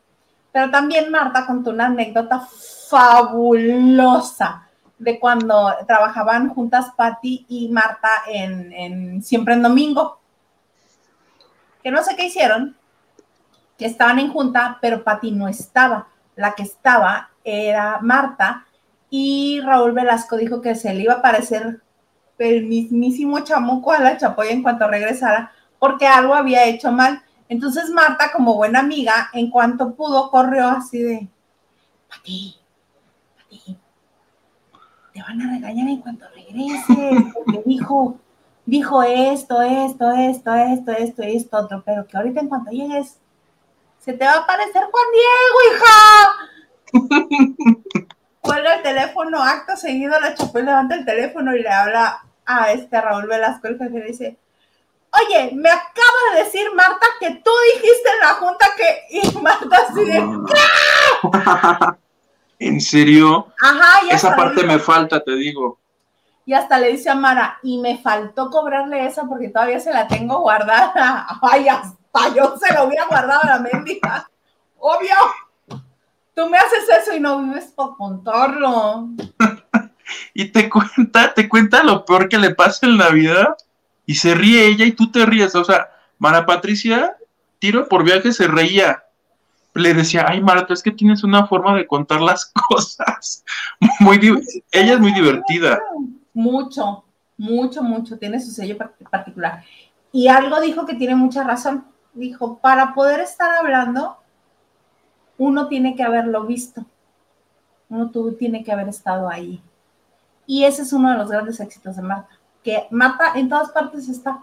Pero 0.52 0.70
también 0.70 1.10
Marta 1.10 1.46
contó 1.46 1.70
una 1.70 1.86
anécdota 1.86 2.46
fabulosa 2.88 4.68
de 4.98 5.18
cuando 5.18 5.74
trabajaban 5.86 6.50
juntas 6.50 6.92
Patti 6.96 7.46
y 7.48 7.68
Marta 7.70 8.08
en, 8.28 9.22
Siempre 9.22 9.54
en 9.54 9.62
Domingo. 9.62 10.20
Que 11.82 11.90
no 11.90 12.02
sé 12.04 12.14
qué 12.14 12.26
hicieron, 12.26 12.76
que 13.76 13.86
estaban 13.86 14.18
en 14.18 14.30
junta, 14.32 14.78
pero 14.80 15.02
Patti 15.02 15.32
no 15.32 15.48
estaba. 15.48 16.08
La 16.36 16.54
que 16.54 16.62
estaba 16.62 17.30
era 17.42 17.98
Marta 18.00 18.66
y 19.10 19.60
Raúl 19.60 19.92
Velasco 19.92 20.36
dijo 20.36 20.60
que 20.60 20.74
se 20.74 20.94
le 20.94 21.02
iba 21.02 21.14
a 21.14 21.22
parecer 21.22 21.82
el 22.38 22.66
mismísimo 22.66 23.40
chamuco 23.40 23.92
a 23.92 23.98
la 23.98 24.16
Chapoya 24.16 24.50
en 24.50 24.62
cuanto 24.62 24.86
regresara 24.88 25.52
porque 25.78 26.06
algo 26.06 26.34
había 26.34 26.64
hecho 26.66 26.92
mal. 26.92 27.22
Entonces 27.52 27.90
Marta, 27.90 28.32
como 28.32 28.54
buena 28.54 28.78
amiga, 28.78 29.28
en 29.34 29.50
cuanto 29.50 29.94
pudo, 29.94 30.30
corrió 30.30 30.68
así 30.68 31.02
de, 31.02 31.28
Pati, 32.08 32.56
Pati, 33.36 33.78
te 35.12 35.20
van 35.20 35.42
a 35.42 35.52
regañar 35.52 35.86
en 35.86 36.00
cuanto 36.00 36.24
regreses, 36.30 37.24
porque 37.34 37.62
dijo, 37.66 38.18
dijo 38.64 39.02
esto, 39.02 39.60
esto, 39.60 40.12
esto, 40.12 40.54
esto, 40.54 40.92
esto, 40.92 41.22
esto, 41.22 41.58
otro, 41.58 41.82
pero 41.84 42.06
que 42.06 42.16
ahorita 42.16 42.40
en 42.40 42.48
cuanto 42.48 42.70
llegues, 42.70 43.18
se 43.98 44.14
te 44.14 44.24
va 44.24 44.32
a 44.32 44.38
aparecer 44.38 44.84
Juan 44.90 45.04
Diego, 45.12 47.04
hija. 47.04 48.06
Cuelga 48.40 48.76
el 48.76 48.82
teléfono, 48.82 49.42
acto 49.42 49.76
seguido, 49.76 50.18
la 50.18 50.34
Chapoy 50.34 50.62
levanta 50.62 50.94
el 50.94 51.04
teléfono 51.04 51.54
y 51.54 51.60
le 51.60 51.68
habla 51.68 52.24
a 52.46 52.72
este 52.72 52.98
Raúl 52.98 53.26
Velasco, 53.26 53.68
el 53.68 53.76
jefe, 53.76 53.98
le 53.98 54.06
dice, 54.06 54.38
oye, 55.20 55.50
me 55.54 55.70
acaba 55.70 56.34
de 56.34 56.44
decir 56.44 56.66
Marta 56.74 57.06
que 57.20 57.30
tú 57.44 57.50
dijiste 57.74 58.08
en 58.10 58.20
la 58.20 58.34
junta 58.34 58.66
que, 58.76 59.04
y 59.10 59.38
Marta 59.38 59.76
así 59.88 60.04
de, 60.04 60.22
¿En 62.58 62.80
serio? 62.80 63.52
Ajá, 63.60 64.06
Esa 64.10 64.36
parte 64.36 64.62
me 64.64 64.78
falta, 64.78 65.22
te 65.22 65.34
digo. 65.34 65.78
Y 66.44 66.54
hasta 66.54 66.78
le 66.78 66.92
dice 66.92 67.10
a 67.10 67.14
Mara, 67.14 67.58
y 67.62 67.78
me 67.78 67.98
faltó 67.98 68.50
cobrarle 68.50 69.04
esa 69.06 69.24
porque 69.24 69.48
todavía 69.48 69.80
se 69.80 69.92
la 69.92 70.06
tengo 70.06 70.40
guardada. 70.40 71.26
Ay, 71.42 71.68
hasta 71.68 72.34
yo 72.34 72.56
se 72.58 72.72
la 72.72 72.84
hubiera 72.84 73.06
guardado 73.06 73.40
a 73.42 73.46
la 73.46 73.58
mendiga. 73.58 74.28
Obvio. 74.78 75.14
Tú 76.34 76.48
me 76.48 76.56
haces 76.56 76.88
eso 77.00 77.14
y 77.14 77.20
no 77.20 77.42
vives 77.42 77.66
para 77.76 77.90
contarlo. 77.98 79.08
y 80.32 80.46
te 80.46 80.70
cuenta, 80.70 81.34
te 81.34 81.48
cuenta 81.48 81.82
lo 81.82 82.04
peor 82.04 82.28
que 82.28 82.38
le 82.38 82.54
pasa 82.54 82.86
en 82.86 82.96
la 82.96 83.10
vida 83.10 83.56
y 84.12 84.14
se 84.14 84.34
ríe 84.34 84.66
ella 84.66 84.84
y 84.84 84.92
tú 84.92 85.10
te 85.10 85.24
ríes. 85.24 85.54
O 85.54 85.64
sea, 85.64 85.88
Mara 86.18 86.44
Patricia, 86.44 87.16
tiro 87.58 87.88
por 87.88 88.04
viaje, 88.04 88.30
se 88.30 88.46
reía. 88.46 89.04
Le 89.72 89.94
decía, 89.94 90.26
ay 90.28 90.42
Marta, 90.42 90.74
es 90.74 90.82
que 90.82 90.90
tienes 90.90 91.24
una 91.24 91.46
forma 91.46 91.74
de 91.74 91.86
contar 91.86 92.20
las 92.20 92.52
cosas. 92.68 93.42
Muy 94.00 94.16
ella 94.70 94.92
es 94.92 95.00
muy 95.00 95.14
divertida. 95.14 95.80
Mucho, 96.34 97.06
mucho, 97.38 97.82
mucho. 97.82 98.18
Tiene 98.18 98.38
su 98.38 98.50
sello 98.50 98.76
particular. 99.10 99.64
Y 100.12 100.28
algo 100.28 100.60
dijo 100.60 100.84
que 100.84 100.96
tiene 100.96 101.14
mucha 101.14 101.42
razón. 101.42 101.86
Dijo, 102.12 102.58
para 102.58 102.92
poder 102.92 103.20
estar 103.20 103.50
hablando, 103.54 104.18
uno 105.38 105.68
tiene 105.68 105.96
que 105.96 106.02
haberlo 106.02 106.44
visto, 106.44 106.84
uno 107.88 108.10
tiene 108.38 108.62
que 108.62 108.72
haber 108.72 108.88
estado 108.88 109.30
ahí. 109.30 109.62
Y 110.46 110.64
ese 110.64 110.82
es 110.82 110.92
uno 110.92 111.10
de 111.10 111.16
los 111.16 111.30
grandes 111.30 111.60
éxitos 111.60 111.96
de 111.96 112.02
Marta, 112.02 112.41
que 112.62 112.86
Marta 112.90 113.32
en 113.34 113.48
todas 113.48 113.70
partes 113.70 114.08
está. 114.08 114.42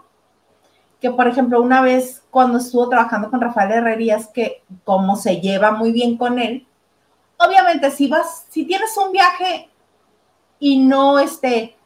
Que, 1.00 1.10
por 1.10 1.26
ejemplo, 1.26 1.62
una 1.62 1.80
vez 1.80 2.22
cuando 2.30 2.58
estuvo 2.58 2.88
trabajando 2.88 3.30
con 3.30 3.40
Rafael 3.40 3.72
Herrerías, 3.72 4.28
que 4.28 4.62
como 4.84 5.16
se 5.16 5.40
lleva 5.40 5.70
muy 5.70 5.92
bien 5.92 6.16
con 6.16 6.38
él, 6.38 6.66
obviamente 7.38 7.90
si 7.90 8.06
vas, 8.08 8.46
si 8.50 8.64
tienes 8.64 8.94
un 8.96 9.12
viaje 9.12 9.70
y 10.58 10.78
no 10.78 11.18
este, 11.18 11.76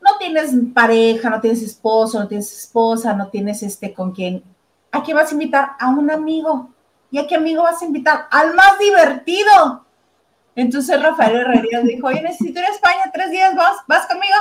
no 0.00 0.18
tienes 0.18 0.52
pareja, 0.72 1.30
no 1.30 1.40
tienes 1.40 1.62
esposo, 1.62 2.20
no 2.20 2.28
tienes 2.28 2.52
esposa, 2.52 3.12
no 3.14 3.28
tienes 3.28 3.62
este 3.62 3.92
con 3.92 4.12
quien, 4.12 4.44
¿a 4.92 5.02
quién 5.02 5.16
vas 5.16 5.30
a 5.30 5.34
invitar? 5.34 5.70
A 5.78 5.90
un 5.90 6.10
amigo. 6.10 6.70
¿Y 7.10 7.18
a 7.18 7.26
qué 7.26 7.34
amigo 7.36 7.62
vas 7.62 7.82
a 7.82 7.84
invitar? 7.84 8.26
Al 8.30 8.54
más 8.54 8.78
divertido. 8.78 9.84
Entonces 10.54 11.02
Rafael 11.02 11.36
Herrera 11.36 11.80
dijo, 11.82 12.06
oye, 12.06 12.22
necesito 12.22 12.60
ir 12.60 12.66
a 12.66 12.70
España 12.70 13.10
tres 13.12 13.30
días, 13.30 13.54
¿vas, 13.54 13.76
¿vas 13.86 14.06
conmigo? 14.06 14.34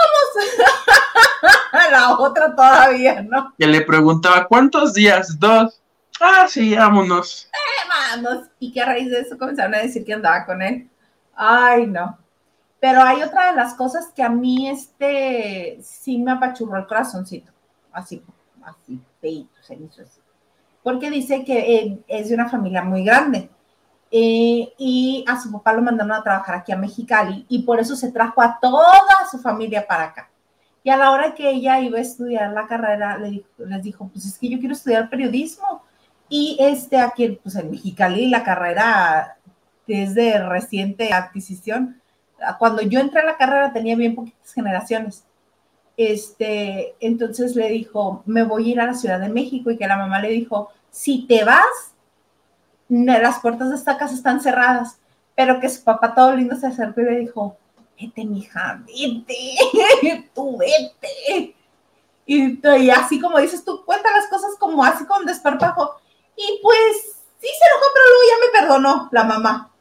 ¡Eh, 0.00 0.62
vamos! 0.62 1.90
La 1.90 2.18
otra 2.18 2.54
todavía, 2.54 3.22
¿no? 3.22 3.52
Y 3.58 3.66
le 3.66 3.80
preguntaba, 3.82 4.46
¿cuántos 4.46 4.94
días? 4.94 5.38
Dos. 5.38 5.80
Ah, 6.20 6.46
sí, 6.48 6.74
vámonos. 6.74 7.48
Eh, 7.52 7.88
vamos. 7.88 8.48
Y 8.58 8.72
que 8.72 8.80
a 8.80 8.86
raíz 8.86 9.10
de 9.10 9.20
eso 9.20 9.38
comenzaron 9.38 9.74
a 9.74 9.78
decir 9.78 10.04
que 10.04 10.12
andaba 10.12 10.44
con 10.46 10.62
él. 10.62 10.88
Ay, 11.34 11.86
no. 11.86 12.18
Pero 12.80 13.02
hay 13.02 13.22
otra 13.22 13.50
de 13.50 13.56
las 13.56 13.74
cosas 13.74 14.12
que 14.14 14.22
a 14.22 14.28
mí, 14.28 14.68
este, 14.68 15.78
sí 15.82 16.18
me 16.18 16.32
apachurró 16.32 16.78
el 16.78 16.86
corazoncito. 16.86 17.52
Así, 17.92 18.22
así, 18.64 19.00
feito, 19.20 19.50
se 19.62 19.76
me 19.76 19.86
hizo 19.86 20.02
así 20.02 20.20
porque 20.82 21.10
dice 21.10 21.44
que 21.44 21.76
eh, 21.76 21.98
es 22.08 22.28
de 22.28 22.34
una 22.34 22.48
familia 22.48 22.82
muy 22.82 23.04
grande. 23.04 23.50
Eh, 24.12 24.72
y 24.76 25.24
a 25.28 25.40
su 25.40 25.52
papá 25.52 25.72
lo 25.72 25.82
mandaron 25.82 26.12
a 26.12 26.22
trabajar 26.22 26.56
aquí 26.56 26.72
a 26.72 26.76
Mexicali 26.76 27.46
y 27.48 27.62
por 27.62 27.78
eso 27.78 27.94
se 27.94 28.10
trajo 28.10 28.42
a 28.42 28.58
toda 28.60 29.06
su 29.30 29.38
familia 29.38 29.86
para 29.86 30.04
acá. 30.04 30.30
Y 30.82 30.90
a 30.90 30.96
la 30.96 31.12
hora 31.12 31.34
que 31.34 31.48
ella 31.48 31.78
iba 31.80 31.98
a 31.98 32.02
estudiar 32.02 32.52
la 32.52 32.66
carrera, 32.66 33.18
les 33.18 33.82
dijo, 33.82 34.08
pues 34.08 34.24
es 34.24 34.38
que 34.38 34.48
yo 34.48 34.58
quiero 34.58 34.74
estudiar 34.74 35.10
periodismo. 35.10 35.82
Y 36.28 36.56
este 36.60 36.98
aquí, 36.98 37.38
pues 37.42 37.54
en 37.56 37.70
Mexicali, 37.70 38.28
la 38.28 38.42
carrera 38.42 39.36
es 39.86 40.14
de 40.14 40.38
reciente 40.38 41.12
adquisición. 41.12 42.00
Cuando 42.58 42.82
yo 42.82 43.00
entré 43.00 43.20
a 43.20 43.24
la 43.24 43.36
carrera 43.36 43.72
tenía 43.72 43.96
bien 43.96 44.14
poquitas 44.14 44.52
generaciones. 44.52 45.24
Este, 45.96 46.94
entonces 47.00 47.54
le 47.56 47.68
dijo, 47.68 48.22
me 48.24 48.42
voy 48.42 48.68
a 48.68 48.72
ir 48.72 48.80
a 48.80 48.86
la 48.86 48.94
Ciudad 48.94 49.20
de 49.20 49.28
México 49.28 49.70
y 49.70 49.76
que 49.76 49.86
la 49.86 49.98
mamá 49.98 50.20
le 50.20 50.30
dijo, 50.30 50.70
si 50.90 51.26
te 51.26 51.44
vas, 51.44 51.94
las 52.90 53.38
puertas 53.38 53.70
de 53.70 53.76
esta 53.76 53.96
casa 53.96 54.14
están 54.14 54.40
cerradas, 54.40 54.98
pero 55.36 55.60
que 55.60 55.68
su 55.68 55.82
papá 55.84 56.14
todo 56.14 56.34
lindo 56.34 56.56
se 56.56 56.66
acercó 56.66 57.00
y 57.00 57.04
le 57.04 57.16
dijo, 57.18 57.56
vete, 57.98 58.24
mija, 58.24 58.82
vete, 58.84 60.28
tú 60.34 60.58
vete. 60.58 61.54
Y, 62.26 62.60
y, 62.60 62.90
así 62.90 63.20
como 63.20 63.38
dices 63.38 63.64
tú, 63.64 63.84
cuenta 63.84 64.10
las 64.12 64.26
cosas 64.26 64.50
como 64.58 64.84
así 64.84 65.04
con 65.04 65.24
desparpajo. 65.24 66.00
Y 66.36 66.60
pues 66.62 67.22
sí 67.40 67.48
se 67.48 67.66
enojó, 67.66 67.86
pero 67.94 68.06
luego 68.08 68.22
ya 68.28 68.46
me 68.46 68.60
perdonó 68.60 69.08
la 69.12 69.24
mamá. 69.24 69.72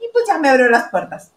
Y 0.00 0.04
pues 0.12 0.26
ya 0.26 0.38
me 0.38 0.48
abrió 0.48 0.68
las 0.68 0.88
puertas. 0.90 1.32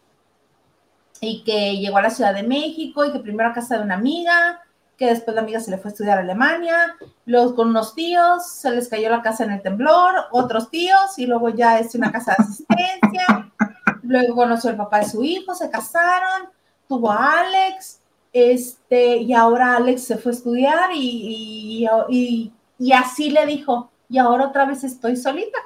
Y 1.22 1.44
que 1.44 1.78
llegó 1.78 1.98
a 1.98 2.04
la 2.04 2.10
Ciudad 2.10 2.34
de 2.34 2.44
México 2.44 3.06
y 3.06 3.12
que 3.12 3.20
primero 3.20 3.50
a 3.50 3.54
casa 3.54 3.78
de 3.78 3.84
una 3.84 3.96
amiga, 3.96 4.62
que 5.00 5.08
después 5.08 5.34
la 5.34 5.42
amiga 5.42 5.62
se 5.62 5.72
le 5.72 5.78
fue 5.78 5.90
a 5.90 5.94
estudiar 5.94 6.18
a 6.18 6.22
Alemania, 6.22 6.98
luego 7.26 7.56
con 7.56 7.70
unos 7.70 7.96
tíos, 7.96 8.46
se 8.52 8.70
les 8.70 8.90
cayó 8.90 9.10
la 9.10 9.22
casa 9.22 9.46
en 9.46 9.52
el 9.52 9.62
temblor, 9.62 10.14
otros 10.32 10.70
tíos, 10.70 11.18
y 11.18 11.26
luego 11.26 11.48
ya 11.50 11.80
es 11.80 11.96
una 11.96 12.12
casa 12.12 12.36
de 12.38 12.44
asistencia. 12.44 13.52
luego 14.04 14.36
conoció 14.36 14.70
al 14.70 14.76
papá 14.76 15.00
de 15.00 15.10
su 15.10 15.24
hijo, 15.24 15.56
se 15.56 15.70
casaron, 15.70 16.50
tuvo 16.90 17.12
a 17.12 17.40
Alex, 17.40 18.02
este, 18.34 19.18
y 19.18 19.34
ahora 19.34 19.78
Alex 19.78 20.04
se 20.04 20.18
fue 20.18 20.34
a 20.34 20.36
estudiar 20.36 20.90
y, 20.94 21.88
y, 22.10 22.54
y 22.78 22.92
así 22.92 23.30
le 23.30 23.46
dijo, 23.46 23.90
y 24.10 24.18
ahora 24.18 24.48
otra 24.48 24.66
vez 24.66 24.84
estoy 24.84 25.16
solita. 25.16 25.60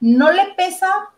No 0.00 0.32
le 0.32 0.52
pesa, 0.56 1.10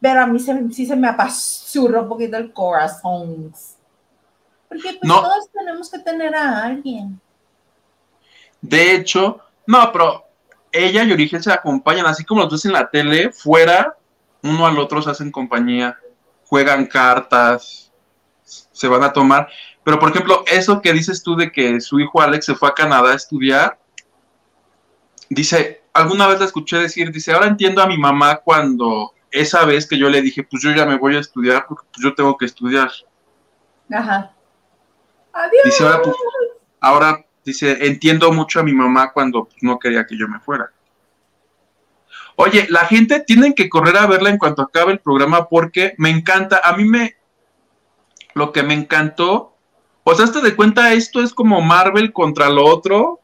pero 0.00 0.20
a 0.20 0.26
mí 0.26 0.38
sí 0.38 0.86
se 0.86 0.94
me 0.94 1.08
apachurra 1.08 2.02
un 2.02 2.08
poquito 2.08 2.36
el 2.36 2.52
corazón. 2.52 3.52
Porque 4.74 4.98
pues 5.00 5.12
todos 5.12 5.50
tenemos 5.52 5.90
que 5.90 5.98
tener 6.00 6.34
a 6.34 6.64
alguien. 6.64 7.20
De 8.60 8.94
hecho, 8.94 9.40
no, 9.66 9.92
pero 9.92 10.24
ella 10.72 11.04
y 11.04 11.12
Origen 11.12 11.42
se 11.42 11.52
acompañan, 11.52 12.06
así 12.06 12.24
como 12.24 12.42
los 12.42 12.52
ves 12.52 12.64
en 12.64 12.72
la 12.72 12.90
tele, 12.90 13.30
fuera, 13.30 13.96
uno 14.42 14.66
al 14.66 14.78
otro 14.78 15.00
se 15.00 15.10
hacen 15.10 15.30
compañía, 15.30 15.96
juegan 16.46 16.86
cartas, 16.86 17.92
se 18.42 18.88
van 18.88 19.04
a 19.04 19.12
tomar. 19.12 19.48
Pero, 19.84 19.98
por 19.98 20.10
ejemplo, 20.10 20.44
eso 20.46 20.82
que 20.82 20.92
dices 20.92 21.22
tú 21.22 21.36
de 21.36 21.52
que 21.52 21.80
su 21.80 22.00
hijo 22.00 22.20
Alex 22.20 22.46
se 22.46 22.54
fue 22.54 22.68
a 22.68 22.74
Canadá 22.74 23.12
a 23.12 23.16
estudiar, 23.16 23.78
dice, 25.28 25.82
alguna 25.92 26.26
vez 26.26 26.40
la 26.40 26.46
escuché 26.46 26.78
decir, 26.78 27.12
dice, 27.12 27.32
ahora 27.32 27.46
entiendo 27.46 27.80
a 27.80 27.86
mi 27.86 27.96
mamá 27.96 28.38
cuando 28.38 29.12
esa 29.30 29.64
vez 29.64 29.86
que 29.86 29.98
yo 29.98 30.08
le 30.08 30.22
dije, 30.22 30.42
pues 30.42 30.62
yo 30.62 30.72
ya 30.72 30.86
me 30.86 30.98
voy 30.98 31.16
a 31.16 31.20
estudiar 31.20 31.66
porque 31.68 31.86
yo 32.02 32.14
tengo 32.14 32.36
que 32.36 32.46
estudiar. 32.46 32.90
Ajá. 33.92 34.33
Adiós. 35.34 35.64
Dice, 35.64 35.84
ahora, 35.84 36.02
pues, 36.02 36.16
ahora 36.80 37.26
dice, 37.44 37.86
entiendo 37.86 38.32
mucho 38.32 38.60
a 38.60 38.62
mi 38.62 38.72
mamá 38.72 39.12
cuando 39.12 39.48
no 39.60 39.78
quería 39.78 40.06
que 40.06 40.16
yo 40.16 40.28
me 40.28 40.40
fuera. 40.40 40.70
Oye, 42.36 42.66
la 42.68 42.86
gente 42.86 43.20
tiene 43.20 43.54
que 43.54 43.68
correr 43.68 43.96
a 43.96 44.06
verla 44.06 44.30
en 44.30 44.38
cuanto 44.38 44.62
acabe 44.62 44.92
el 44.92 44.98
programa 44.98 45.48
porque 45.48 45.94
me 45.98 46.10
encanta, 46.10 46.60
a 46.64 46.76
mí 46.76 46.84
me, 46.84 47.16
lo 48.34 48.52
que 48.52 48.62
me 48.62 48.74
encantó, 48.74 49.54
o 50.02 50.14
sea, 50.14 50.24
hasta 50.24 50.40
de 50.40 50.56
cuenta, 50.56 50.92
esto 50.92 51.22
es 51.22 51.32
como 51.32 51.60
Marvel 51.60 52.12
contra 52.12 52.48
lo 52.48 52.64
otro, 52.66 53.20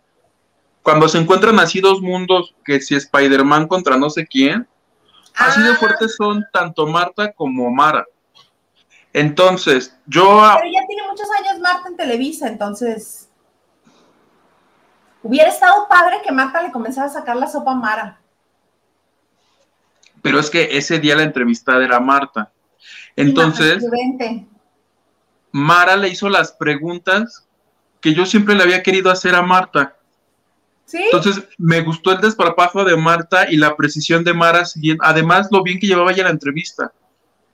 cuando 0.82 1.08
se 1.08 1.18
encuentran 1.18 1.58
así 1.58 1.80
dos 1.80 2.00
mundos, 2.00 2.54
que 2.64 2.80
si 2.80 2.94
Spider-Man 2.94 3.66
contra 3.66 3.96
no 3.96 4.10
sé 4.10 4.26
quién, 4.26 4.66
así 5.34 5.60
de 5.60 5.70
ah. 5.70 5.76
fuertes 5.76 6.14
son 6.16 6.46
tanto 6.52 6.86
Marta 6.86 7.32
como 7.32 7.70
Mara. 7.70 8.06
Entonces, 9.12 9.96
yo... 10.06 10.22
Pero 10.22 10.72
ya 10.72 10.86
tiene 10.86 11.02
muchos 11.08 11.28
años 11.38 11.60
Marta 11.60 11.88
en 11.88 11.89
Televisa, 12.00 12.48
entonces... 12.48 13.28
Hubiera 15.22 15.50
estado 15.50 15.86
padre 15.86 16.16
que 16.24 16.32
Marta 16.32 16.62
le 16.62 16.72
comenzara 16.72 17.08
a 17.08 17.10
sacar 17.10 17.36
la 17.36 17.46
sopa 17.46 17.72
a 17.72 17.74
Mara. 17.74 18.20
Pero 20.22 20.38
es 20.38 20.48
que 20.48 20.78
ese 20.78 20.98
día 20.98 21.14
la 21.14 21.24
entrevistada 21.24 21.84
era 21.84 22.00
Marta. 22.00 22.50
Entonces, 23.16 23.84
Mara 25.52 25.96
le 25.96 26.08
hizo 26.08 26.30
las 26.30 26.52
preguntas 26.52 27.46
que 28.00 28.14
yo 28.14 28.24
siempre 28.24 28.54
le 28.54 28.62
había 28.62 28.82
querido 28.82 29.10
hacer 29.10 29.34
a 29.34 29.42
Marta. 29.42 29.98
Entonces, 30.90 31.44
me 31.58 31.82
gustó 31.82 32.12
el 32.12 32.22
desparpajo 32.22 32.82
de 32.84 32.96
Marta 32.96 33.50
y 33.50 33.58
la 33.58 33.76
precisión 33.76 34.24
de 34.24 34.32
Mara, 34.32 34.64
además 35.00 35.48
lo 35.50 35.62
bien 35.62 35.78
que 35.78 35.86
llevaba 35.86 36.12
ya 36.12 36.24
la 36.24 36.30
entrevista. 36.30 36.92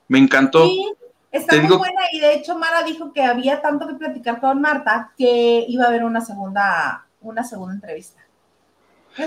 Me 0.07 0.19
encantó. 0.19 0.67
Sí, 0.67 0.93
está 1.37 1.57
muy 1.57 1.77
buena 1.77 2.01
y 2.13 2.21
de 2.21 2.35
hecho 2.35 2.59
Mara 2.59 2.83
dijo 2.83 3.13
que 3.13 3.23
había 3.23 3.61
tanto 3.61 3.87
que 3.87 3.95
platicar 3.95 4.41
con 4.41 4.61
Marta 4.61 5.13
que 5.17 5.65
iba 5.69 5.85
a 5.85 5.89
haber 5.89 6.05
una 6.05 6.21
segunda, 6.21 7.07
una 7.21 7.45
segunda 7.45 7.75
entrevista. 7.75 8.21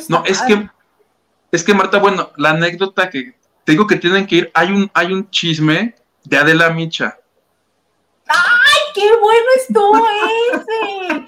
no, 0.07 0.23
es 0.25 0.41
que, 0.41 0.69
es 1.51 1.63
que 1.63 1.73
Marta, 1.73 1.99
bueno, 1.99 2.31
la 2.37 2.51
anécdota 2.51 3.09
que 3.09 3.35
te 3.63 3.73
digo 3.73 3.87
que 3.87 3.97
tienen 3.97 4.25
que 4.25 4.35
ir, 4.35 4.51
hay 4.53 4.71
un, 4.71 4.89
hay 4.93 5.13
un 5.13 5.29
chisme 5.29 5.95
de 6.23 6.37
Adela 6.37 6.69
Micha. 6.71 7.17
¡Ay, 8.27 8.79
qué 8.93 9.09
bueno 9.17 9.47
estuvo 9.57 10.07
ese! 10.53 11.25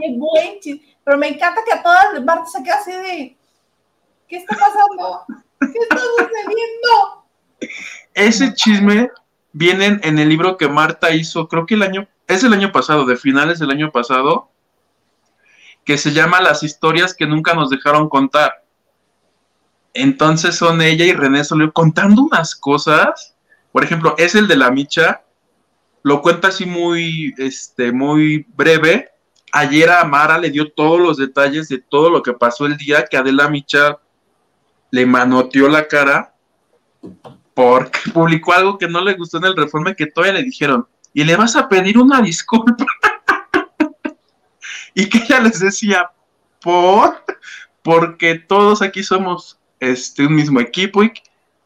¡Qué 0.00 0.16
buen 0.16 0.60
chisme! 0.60 0.96
Pero 1.04 1.18
me 1.18 1.28
encanta 1.28 1.62
que 1.64 1.72
a 1.72 1.82
todas 1.82 2.24
Marta 2.24 2.46
se 2.46 2.62
queda 2.62 2.76
así 2.76 2.92
de, 2.92 3.36
¿qué 4.28 4.36
está 4.36 4.56
pasando? 4.56 5.24
¿Qué 5.60 5.78
está 5.78 5.96
sucediendo? 5.98 7.24
Ese 8.14 8.54
chisme 8.54 9.10
viene 9.54 9.98
en 10.02 10.18
el 10.18 10.28
libro 10.28 10.58
que 10.58 10.68
Marta 10.68 11.14
hizo, 11.14 11.48
creo 11.48 11.64
que 11.64 11.74
el 11.74 11.82
año, 11.82 12.06
es 12.26 12.44
el 12.44 12.52
año 12.52 12.70
pasado, 12.70 13.06
de 13.06 13.16
finales 13.16 13.58
del 13.58 13.70
año 13.70 13.90
pasado, 13.90 14.50
que 15.86 15.96
se 15.96 16.12
llama 16.12 16.42
Las 16.42 16.62
historias 16.62 17.14
que 17.14 17.26
nunca 17.26 17.54
nos 17.54 17.70
dejaron 17.70 18.10
contar. 18.10 18.62
Entonces 19.94 20.54
son 20.56 20.82
ella 20.82 21.06
y 21.06 21.12
René 21.12 21.44
Soleo 21.44 21.72
contando 21.72 22.22
unas 22.22 22.54
cosas. 22.54 23.34
Por 23.72 23.84
ejemplo, 23.84 24.14
es 24.18 24.34
el 24.34 24.48
de 24.48 24.56
la 24.56 24.70
micha. 24.70 25.22
Lo 26.02 26.20
cuenta 26.20 26.48
así 26.48 26.66
muy, 26.66 27.32
este, 27.38 27.92
muy 27.92 28.46
breve, 28.54 29.14
Ayer 29.56 29.88
a 29.88 30.02
Mara 30.02 30.36
le 30.36 30.50
dio 30.50 30.72
todos 30.72 30.98
los 30.98 31.16
detalles 31.16 31.68
de 31.68 31.78
todo 31.78 32.10
lo 32.10 32.24
que 32.24 32.32
pasó 32.32 32.66
el 32.66 32.76
día 32.76 33.04
que 33.04 33.16
Adela 33.16 33.48
Micha 33.48 34.00
le 34.90 35.06
manoteó 35.06 35.68
la 35.68 35.86
cara 35.86 36.34
porque 37.54 37.98
publicó 38.12 38.52
algo 38.52 38.78
que 38.78 38.88
no 38.88 39.00
le 39.00 39.14
gustó 39.14 39.38
en 39.38 39.44
el 39.44 39.56
reforme 39.56 39.94
que 39.94 40.06
todavía 40.06 40.40
le 40.40 40.44
dijeron, 40.44 40.86
y 41.12 41.24
le 41.24 41.36
vas 41.36 41.54
a 41.56 41.68
pedir 41.68 41.98
una 41.98 42.20
disculpa. 42.20 42.84
y 44.94 45.08
que 45.08 45.18
ella 45.18 45.40
les 45.40 45.60
decía, 45.60 46.10
por, 46.60 47.24
porque 47.82 48.34
todos 48.34 48.82
aquí 48.82 49.02
somos 49.04 49.58
este, 49.78 50.26
un 50.26 50.34
mismo 50.34 50.60
equipo 50.60 51.04
y 51.04 51.12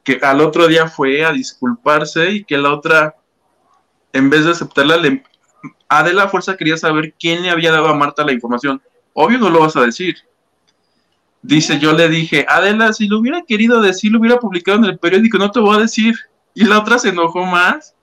que 0.05 0.20
al 0.23 0.40
otro 0.40 0.66
día 0.69 0.86
fue 0.89 1.24
a 1.24 1.32
disculparse 1.32 2.31
y 2.31 2.44
que 2.44 2.59
la 2.59 2.73
otra, 2.73 3.16
en 4.12 4.28
vez 4.28 4.44
de 4.44 4.52
aceptarla, 4.52 4.97
le, 4.98 5.23
Adela 5.89 6.28
Fuerza 6.28 6.56
quería 6.56 6.77
saber 6.77 7.15
quién 7.19 7.43
le 7.43 7.51
había 7.51 7.73
dado 7.73 7.89
a 7.89 7.94
Marta 7.94 8.24
la 8.24 8.32
información. 8.32 8.82
Obvio 9.15 9.39
no 9.39 9.51
lo 9.51 9.60
vas 9.60 9.77
a 9.77 9.82
decir. 9.82 10.16
Dice, 11.43 11.78
yo 11.78 11.93
le 11.93 12.09
dije, 12.09 12.44
Adela, 12.48 12.93
si 12.93 13.06
lo 13.06 13.19
hubiera 13.20 13.43
querido 13.43 13.81
decir, 13.81 14.10
lo 14.12 14.19
hubiera 14.19 14.39
publicado 14.39 14.78
en 14.78 14.85
el 14.85 14.98
periódico, 14.98 15.39
no 15.39 15.51
te 15.51 15.60
voy 15.60 15.77
a 15.77 15.81
decir. 15.81 16.15
Y 16.55 16.65
la 16.65 16.78
otra 16.81 16.98
se 16.98 17.10
enojó 17.10 17.44
más 17.47 17.94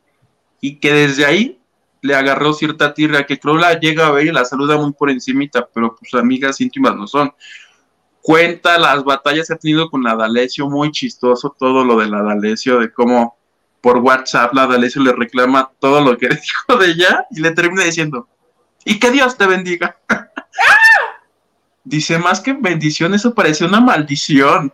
y 0.61 0.77
que 0.77 0.93
desde 0.93 1.25
ahí 1.25 1.59
le 2.01 2.15
agarró 2.15 2.53
cierta 2.53 2.93
tierra 2.93 3.25
que 3.25 3.39
creo 3.39 3.57
la 3.57 3.79
llega 3.79 4.07
a 4.07 4.11
ver 4.11 4.27
y 4.27 4.31
la 4.31 4.45
saluda 4.45 4.77
muy 4.77 4.93
por 4.93 5.09
encimita, 5.09 5.67
pero 5.73 5.95
pues 5.95 6.13
amigas 6.13 6.61
íntimas 6.61 6.95
no 6.95 7.07
son. 7.07 7.33
Cuenta 8.21 8.77
las 8.77 9.03
batallas 9.03 9.47
que 9.47 9.53
ha 9.53 9.57
tenido 9.57 9.89
con 9.89 10.03
la 10.03 10.15
D'Alessio, 10.15 10.69
muy 10.69 10.91
chistoso 10.91 11.55
todo 11.57 11.83
lo 11.83 11.97
de 11.97 12.07
la 12.07 12.23
de 12.23 12.91
cómo 12.93 13.37
por 13.81 13.97
WhatsApp 13.97 14.53
la 14.53 14.65
D'Alessio 14.65 15.03
le 15.03 15.13
reclama 15.13 15.71
todo 15.79 16.01
lo 16.01 16.17
que 16.17 16.29
dijo 16.29 16.79
de 16.79 16.91
ella 16.91 17.25
y 17.31 17.41
le 17.41 17.51
termina 17.51 17.83
diciendo, 17.83 18.27
y 18.83 18.99
que 18.99 19.11
Dios 19.11 19.37
te 19.37 19.45
bendiga. 19.45 19.97
Dice, 21.85 22.17
más 22.17 22.41
que 22.41 22.51
bendición, 22.53 23.13
eso 23.13 23.33
parece 23.33 23.63
una 23.63 23.79
maldición. 23.79 24.73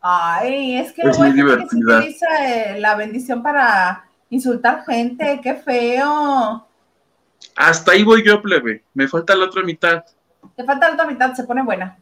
Ay, 0.00 0.76
es 0.76 0.92
que, 0.92 1.02
es 1.02 1.18
muy 1.18 1.32
divertida. 1.32 2.04
Eh, 2.04 2.76
la 2.78 2.96
bendición 2.96 3.42
para 3.42 4.04
insultar 4.28 4.84
gente, 4.84 5.40
qué 5.42 5.54
feo. 5.54 6.66
Hasta 7.56 7.92
ahí 7.92 8.02
voy 8.02 8.22
yo, 8.22 8.42
plebe. 8.42 8.84
Me 8.92 9.08
falta 9.08 9.34
la 9.34 9.46
otra 9.46 9.62
mitad. 9.62 10.04
Te 10.56 10.64
falta 10.64 10.88
la 10.88 10.94
otra 10.94 11.06
mitad, 11.06 11.32
se 11.34 11.44
pone 11.44 11.62
buena. 11.62 11.96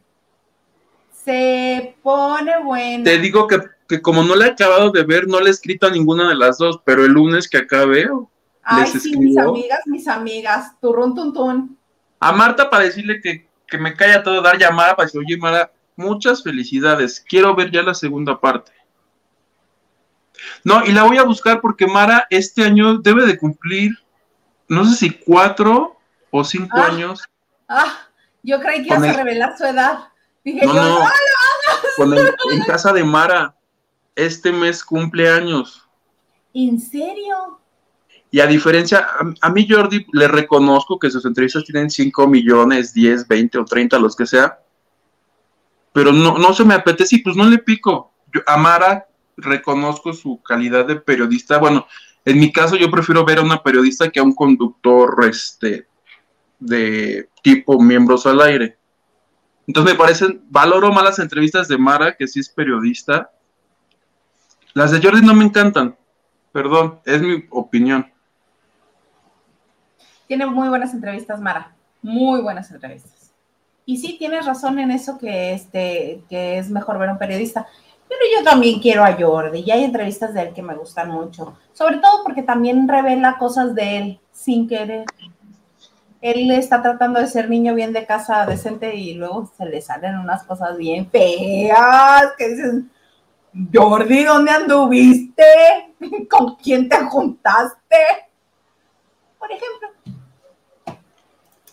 Se 1.23 1.95
pone 2.01 2.59
buena. 2.63 3.03
Te 3.03 3.19
digo 3.19 3.47
que 3.47 3.59
que 3.91 4.01
como 4.01 4.23
no 4.23 4.37
le 4.37 4.45
he 4.45 4.51
acabado 4.51 4.89
de 4.89 5.03
ver, 5.03 5.27
no 5.27 5.41
le 5.41 5.47
he 5.47 5.51
escrito 5.51 5.85
a 5.85 5.91
ninguna 5.91 6.29
de 6.29 6.35
las 6.35 6.57
dos, 6.57 6.79
pero 6.85 7.03
el 7.03 7.11
lunes 7.11 7.49
que 7.49 7.57
acá 7.57 7.83
veo. 7.83 8.31
Ay, 8.63 8.87
sí, 8.87 9.17
mis 9.17 9.37
amigas, 9.37 9.81
mis 9.85 10.07
amigas, 10.07 10.79
turrón, 10.79 11.13
tun, 11.13 11.77
A 12.21 12.31
Marta 12.31 12.69
para 12.69 12.85
decirle 12.85 13.19
que, 13.19 13.49
que 13.71 13.77
me 13.77 13.95
calla 13.95 14.21
todo, 14.21 14.41
dar 14.41 14.57
llamada 14.57 14.95
para 14.95 15.05
decir, 15.05 15.21
oye, 15.21 15.37
Mara, 15.37 15.71
muchas 15.95 16.43
felicidades, 16.43 17.23
quiero 17.27 17.55
ver 17.55 17.71
ya 17.71 17.81
la 17.81 17.93
segunda 17.93 18.39
parte. 18.39 18.73
No, 20.63 20.83
y 20.85 20.91
la 20.91 21.03
voy 21.03 21.17
a 21.17 21.23
buscar 21.23 21.61
porque 21.61 21.87
Mara 21.87 22.27
este 22.29 22.65
año 22.65 22.97
debe 22.97 23.25
de 23.25 23.37
cumplir, 23.37 23.91
no 24.67 24.85
sé 24.85 24.95
si 24.95 25.09
cuatro 25.11 25.97
o 26.29 26.43
cinco 26.43 26.77
ah, 26.77 26.87
años. 26.87 27.23
Ah, 27.67 28.07
yo 28.43 28.59
creí 28.59 28.83
que 28.83 28.93
ibas 28.93 29.03
a 29.03 29.13
revelar 29.13 29.57
su 29.57 29.63
edad. 29.63 30.09
Dije 30.43 30.65
yo, 30.65 30.73
no, 30.73 30.99
no, 32.05 32.15
en 32.51 32.63
casa 32.65 32.91
de 32.91 33.03
Mara 33.03 33.55
este 34.15 34.51
mes 34.51 34.83
cumple 34.83 35.29
años. 35.29 35.87
¿En 36.53 36.77
serio? 36.79 37.61
Y 38.31 38.39
a 38.39 38.47
diferencia, 38.47 39.07
a, 39.41 39.49
mí 39.49 39.67
Jordi 39.69 40.07
le 40.13 40.27
reconozco 40.29 40.97
que 40.97 41.11
sus 41.11 41.25
entrevistas 41.25 41.65
tienen 41.65 41.89
5 41.89 42.27
millones, 42.27 42.93
10, 42.93 43.27
20 43.27 43.57
o 43.57 43.65
30, 43.65 43.99
los 43.99 44.15
que 44.15 44.25
sea, 44.25 44.57
pero 45.91 46.13
no, 46.13 46.37
no 46.37 46.53
se 46.53 46.63
me 46.63 46.73
apetece 46.73 47.17
y 47.17 47.21
pues 47.21 47.35
no 47.35 47.49
le 47.49 47.57
pico. 47.57 48.13
A 48.47 48.55
Mara 48.55 49.05
reconozco 49.35 50.13
su 50.13 50.41
calidad 50.41 50.85
de 50.85 50.95
periodista. 50.95 51.57
Bueno, 51.57 51.87
en 52.23 52.39
mi 52.39 52.53
caso 52.53 52.77
yo 52.77 52.89
prefiero 52.89 53.25
ver 53.25 53.39
a 53.39 53.43
una 53.43 53.61
periodista 53.61 54.09
que 54.09 54.21
a 54.21 54.23
un 54.23 54.33
conductor 54.33 55.25
este, 55.27 55.87
de 56.57 57.27
tipo 57.43 57.81
miembros 57.81 58.25
al 58.25 58.39
aire. 58.41 58.77
Entonces 59.67 59.93
me 59.93 59.97
parecen, 59.97 60.41
valoro 60.49 60.91
más 60.93 61.03
las 61.03 61.19
entrevistas 61.19 61.67
de 61.67 61.77
Mara, 61.77 62.15
que 62.15 62.27
sí 62.27 62.39
es 62.39 62.49
periodista. 62.49 63.31
Las 64.73 64.91
de 64.91 65.01
Jordi 65.01 65.21
no 65.21 65.33
me 65.33 65.43
encantan, 65.43 65.97
perdón, 66.53 66.99
es 67.05 67.21
mi 67.21 67.45
opinión. 67.49 68.09
Tiene 70.31 70.45
muy 70.45 70.69
buenas 70.69 70.93
entrevistas, 70.93 71.41
Mara, 71.41 71.73
muy 72.01 72.39
buenas 72.39 72.71
entrevistas. 72.71 73.33
Y 73.85 73.97
sí, 73.97 74.15
tienes 74.17 74.45
razón 74.45 74.79
en 74.79 74.89
eso 74.89 75.17
que, 75.17 75.51
este, 75.51 76.23
que 76.29 76.57
es 76.57 76.69
mejor 76.69 76.97
ver 76.97 77.09
a 77.09 77.11
un 77.11 77.17
periodista. 77.17 77.67
Pero 78.07 78.21
yo 78.37 78.41
también 78.49 78.79
quiero 78.79 79.03
a 79.03 79.11
Jordi 79.11 79.59
y 79.59 79.71
hay 79.71 79.83
entrevistas 79.83 80.33
de 80.33 80.43
él 80.43 80.53
que 80.53 80.61
me 80.61 80.73
gustan 80.75 81.09
mucho, 81.09 81.57
sobre 81.73 81.97
todo 81.97 82.23
porque 82.23 82.43
también 82.43 82.87
revela 82.87 83.37
cosas 83.37 83.75
de 83.75 83.97
él 83.97 84.19
sin 84.31 84.69
querer. 84.69 85.03
Él 86.21 86.49
está 86.51 86.81
tratando 86.81 87.19
de 87.19 87.27
ser 87.27 87.49
niño 87.49 87.75
bien 87.75 87.91
de 87.91 88.05
casa 88.05 88.45
decente 88.45 88.95
y 88.95 89.15
luego 89.15 89.51
se 89.57 89.65
le 89.65 89.81
salen 89.81 90.17
unas 90.17 90.43
cosas 90.43 90.77
bien 90.77 91.11
feas 91.11 92.23
que 92.37 92.47
dicen, 92.47 92.89
Jordi, 93.73 94.23
¿dónde 94.23 94.51
anduviste? 94.51 95.43
¿Con 96.29 96.55
quién 96.55 96.87
te 96.87 97.03
juntaste? 97.03 97.97
Por 99.37 99.51
ejemplo. 99.51 100.00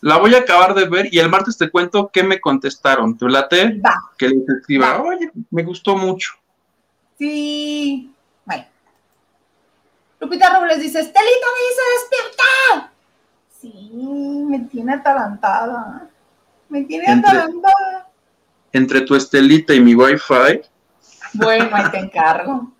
La 0.01 0.19
voy 0.19 0.35
a 0.35 0.39
acabar 0.39 0.75
de 0.75 0.89
ver 0.89 1.09
y 1.13 1.19
el 1.19 1.29
martes 1.29 1.57
te 1.57 1.71
cuento 1.71 2.11
qué 2.13 2.23
me 2.23 2.41
contestaron. 2.41 3.17
¿Te 3.17 3.29
late? 3.29 3.81
Va. 3.85 3.95
Que 4.17 4.29
les 4.29 4.49
escriba, 4.49 5.03
oye, 5.03 5.31
me 5.51 5.65
gustó 5.65 5.97
mucho. 5.97 6.33
Sí. 7.19 8.13
Bueno. 8.45 8.65
Lupita 10.21 10.57
Robles 10.57 10.81
dice, 10.81 11.01
Estelita 11.01 11.47
me 11.55 11.69
dice 11.69 11.83
despierta. 11.99 12.93
Sí, 13.61 14.47
me 14.49 14.61
tiene 14.61 14.95
atalantada. 14.95 16.09
Me 16.69 16.83
tiene 16.85 17.11
atalantada. 17.11 18.09
Entre 18.73 19.01
tu 19.01 19.17
Estelita 19.17 19.75
y 19.75 19.81
mi 19.81 19.95
Wi-Fi. 19.95 20.61
Bueno, 21.35 21.71
ahí 21.75 21.91
te 21.91 21.99
encargo. 21.99 22.73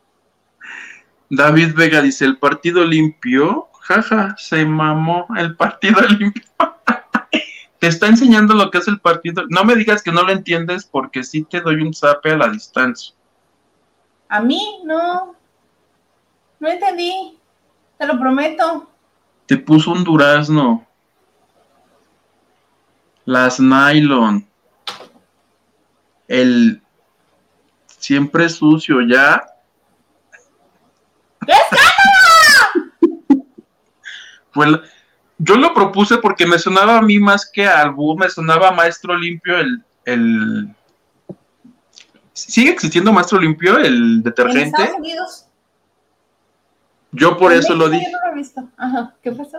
David 1.31 1.75
Vega 1.75 2.01
dice, 2.01 2.25
el 2.25 2.39
partido 2.39 2.85
limpio, 2.85 3.69
jaja, 3.81 4.35
se 4.39 4.65
mamó 4.65 5.27
el 5.37 5.57
partido 5.57 6.01
limpio 6.19 6.43
te 7.79 7.87
está 7.87 8.09
enseñando 8.09 8.55
lo 8.55 8.71
que 8.71 8.79
es 8.79 8.89
el 8.89 9.01
partido. 9.01 9.45
No 9.49 9.65
me 9.65 9.77
digas 9.77 10.03
que 10.03 10.13
no 10.13 10.23
lo 10.23 10.33
entiendes 10.33 10.85
porque 10.85 11.23
sí 11.23 11.45
te 11.45 11.61
doy 11.61 11.81
un 11.83 11.95
zape 11.95 12.33
a 12.33 12.37
la 12.37 12.49
distancia. 12.49 13.15
A 14.29 14.41
mí 14.41 14.81
no. 14.85 15.35
No 16.59 16.69
entendí. 16.69 17.39
Te 17.99 18.07
lo 18.07 18.19
prometo. 18.19 18.91
Te 19.47 19.57
puso 19.57 19.93
un 19.93 20.05
durazno. 20.05 20.87
Las 23.25 23.61
nylon. 23.61 24.47
El 26.27 26.83
siempre 27.87 28.49
sucio, 28.49 29.01
¿ya? 29.03 29.45
¡Qué 31.47 31.55
Fue 34.51 34.67
yo 35.39 35.57
lo 35.57 35.73
propuse 35.73 36.19
porque 36.19 36.47
me 36.47 36.59
sonaba 36.59 36.99
a 36.99 37.03
mí 37.03 37.19
más 37.19 37.49
que 37.51 37.67
a 37.67 37.81
albú, 37.81 38.17
me 38.17 38.29
sonaba 38.29 38.73
Maestro 38.73 39.17
Limpio 39.17 39.59
el, 39.59 39.85
el... 40.05 40.69
¿Sigue 42.33 42.71
existiendo 42.71 43.13
Maestro 43.13 43.41
Limpio, 43.41 43.79
el 43.79 44.23
detergente? 44.23 44.83
¿En 44.83 45.05
Estados 45.05 45.47
Yo 47.13 47.37
por 47.37 47.53
eso 47.53 47.75
lo 47.75 47.89
dije. 47.89 48.07
Yo 48.07 48.19
no 48.19 48.27
lo 48.27 48.33
he 48.33 48.35
visto. 48.37 48.69
Ajá, 48.77 49.15
¿qué 49.23 49.33
pasó? 49.33 49.59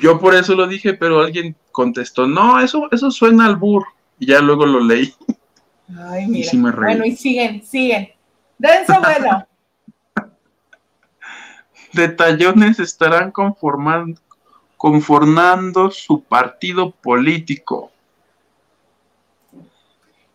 Yo 0.00 0.18
por 0.18 0.34
eso 0.34 0.54
lo 0.54 0.66
dije, 0.66 0.94
pero 0.94 1.20
alguien 1.20 1.54
contestó, 1.70 2.26
no, 2.26 2.60
eso, 2.60 2.88
eso 2.90 3.10
suena 3.10 3.46
al 3.46 3.56
bur. 3.56 3.84
Y 4.18 4.26
ya 4.26 4.40
luego 4.40 4.64
lo 4.64 4.80
leí. 4.80 5.14
Ay, 5.98 6.26
mira. 6.26 6.48
Y 6.52 6.56
bueno, 6.58 7.04
y 7.04 7.16
siguen, 7.16 7.62
siguen. 7.62 8.12
Denso 8.56 8.94
bueno. 9.00 9.46
Detallones 11.92 12.78
estarán 12.78 13.30
conformando, 13.30 14.20
conformando 14.82 15.92
su 15.92 16.24
partido 16.24 16.90
político. 16.90 17.92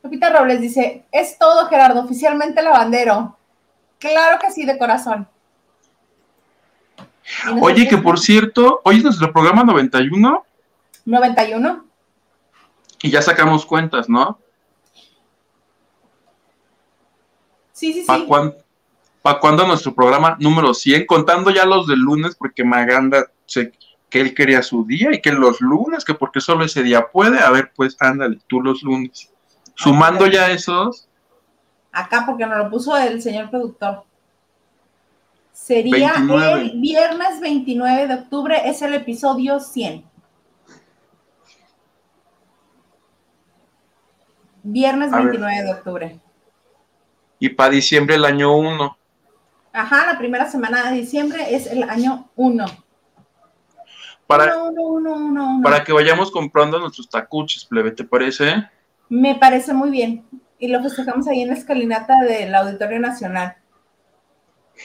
Lupita 0.01 0.29
Robles 0.29 0.61
dice, 0.61 1.03
es 1.11 1.37
todo 1.37 1.67
Gerardo, 1.67 1.99
oficialmente 1.99 2.63
lavandero. 2.63 3.37
Claro 3.99 4.39
que 4.39 4.49
sí, 4.49 4.65
de 4.65 4.77
corazón. 4.77 5.27
Oye, 7.59 7.89
que 7.89 7.97
por 7.97 8.19
cierto, 8.19 8.79
hoy 8.85 8.99
es 8.99 9.03
nuestro 9.03 9.33
programa 9.33 9.65
91. 9.65 10.45
91. 11.03 11.85
Y 13.01 13.11
ya 13.11 13.21
sacamos 13.21 13.65
cuentas, 13.65 14.07
¿no? 14.07 14.39
Sí, 17.73 17.91
sí, 17.91 18.05
sí. 18.05 18.27
¿Para 19.21 19.39
cuándo 19.41 19.67
nuestro 19.67 19.93
programa 19.93 20.37
número 20.39 20.73
100? 20.73 21.05
Contando 21.05 21.49
ya 21.49 21.65
los 21.65 21.85
del 21.85 21.99
lunes, 21.99 22.37
porque 22.37 22.63
Maganda 22.63 23.29
se, 23.45 23.73
que 24.09 24.21
él 24.21 24.33
quería 24.33 24.61
su 24.63 24.85
día 24.85 25.13
y 25.13 25.21
que 25.21 25.31
los 25.31 25.59
lunes, 25.61 26.05
que 26.05 26.13
porque 26.13 26.39
solo 26.39 26.63
ese 26.65 26.83
día 26.83 27.07
puede, 27.07 27.39
a 27.39 27.49
ver, 27.49 27.71
pues 27.75 27.97
ándale, 27.99 28.39
tú 28.47 28.61
los 28.61 28.81
lunes. 28.83 29.31
Sumando 29.75 30.27
ya 30.27 30.49
esos. 30.49 31.07
Acá 31.91 32.23
porque 32.25 32.45
nos 32.45 32.57
lo 32.57 32.69
puso 32.69 32.97
el 32.97 33.21
señor 33.21 33.49
productor. 33.49 34.03
Sería 35.51 36.13
el 36.15 36.79
viernes 36.79 37.39
29 37.41 38.07
de 38.07 38.13
octubre, 38.13 38.61
es 38.65 38.81
el 38.81 38.93
episodio 38.93 39.59
100. 39.59 40.05
Viernes 44.63 45.11
29 45.11 45.63
de 45.63 45.71
octubre. 45.71 46.19
Y 47.39 47.49
para 47.49 47.71
diciembre 47.71 48.15
el 48.15 48.25
año 48.25 48.55
1. 48.55 48.97
Ajá, 49.73 50.05
la 50.05 50.17
primera 50.17 50.49
semana 50.49 50.89
de 50.89 50.97
diciembre 50.97 51.55
es 51.55 51.67
el 51.67 51.83
año 51.83 52.29
1 52.35 52.86
para, 54.27 54.53
para 55.63 55.83
que 55.83 55.93
vayamos 55.93 56.29
comprando 56.29 56.77
nuestros 56.79 57.09
tacuches, 57.09 57.63
plebe, 57.65 57.91
¿te 57.91 58.03
parece? 58.03 58.69
Me 59.07 59.35
parece 59.35 59.73
muy 59.73 59.89
bien. 59.89 60.25
Y 60.59 60.67
lo 60.67 60.83
festejamos 60.83 61.27
ahí 61.27 61.41
en 61.41 61.47
la 61.47 61.53
escalinata 61.53 62.13
del 62.21 62.53
Auditorio 62.53 62.99
Nacional. 62.99 63.55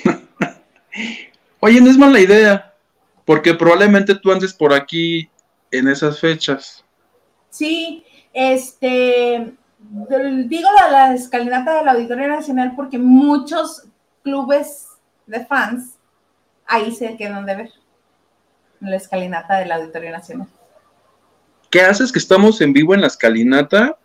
Oye, 1.60 1.80
no 1.80 1.90
es 1.90 1.98
mala 1.98 2.20
idea, 2.20 2.72
porque 3.24 3.54
probablemente 3.54 4.14
tú 4.14 4.30
andes 4.30 4.52
por 4.54 4.72
aquí 4.72 5.28
en 5.70 5.88
esas 5.88 6.20
fechas. 6.20 6.84
Sí, 7.50 8.04
este, 8.32 9.54
digo 10.46 10.68
la, 10.76 10.90
la 10.90 11.14
escalinata 11.14 11.78
del 11.78 11.88
Auditorio 11.88 12.28
Nacional 12.28 12.74
porque 12.76 12.98
muchos 12.98 13.88
clubes 14.22 14.88
de 15.26 15.44
fans 15.44 15.98
ahí 16.66 16.92
se 16.92 17.16
quedan 17.16 17.44
de 17.44 17.56
ver 17.56 17.81
en 18.82 18.90
la 18.90 18.96
escalinata 18.96 19.58
del 19.58 19.72
Auditorio 19.72 20.10
Nacional. 20.10 20.48
¿Qué 21.70 21.80
haces 21.80 22.12
que 22.12 22.18
estamos 22.18 22.60
en 22.60 22.72
vivo 22.72 22.94
en 22.94 23.00
la 23.00 23.06
escalinata 23.06 23.96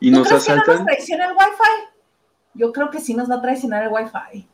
y 0.00 0.10
nos 0.10 0.30
asaltan? 0.30 0.64
Que 0.64 0.72
no 0.72 0.78
nos 0.78 0.86
traiciona 0.86 1.24
el 1.26 1.32
Wi-Fi? 1.32 1.98
Yo 2.54 2.72
creo 2.72 2.90
que 2.90 3.00
sí 3.00 3.14
nos 3.14 3.30
va 3.30 3.36
a 3.36 3.42
traicionar 3.42 3.84
el 3.84 3.88
Wi-Fi. 3.90 4.48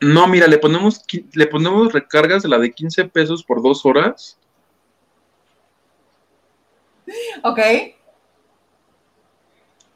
No, 0.00 0.26
mira, 0.26 0.46
le 0.46 0.58
ponemos, 0.58 1.04
le 1.32 1.46
ponemos 1.46 1.92
recargas 1.92 2.42
de 2.42 2.48
la 2.48 2.58
de 2.58 2.72
15 2.72 3.04
pesos 3.06 3.44
por 3.44 3.62
dos 3.62 3.84
horas. 3.86 4.38
Ok. 7.42 7.60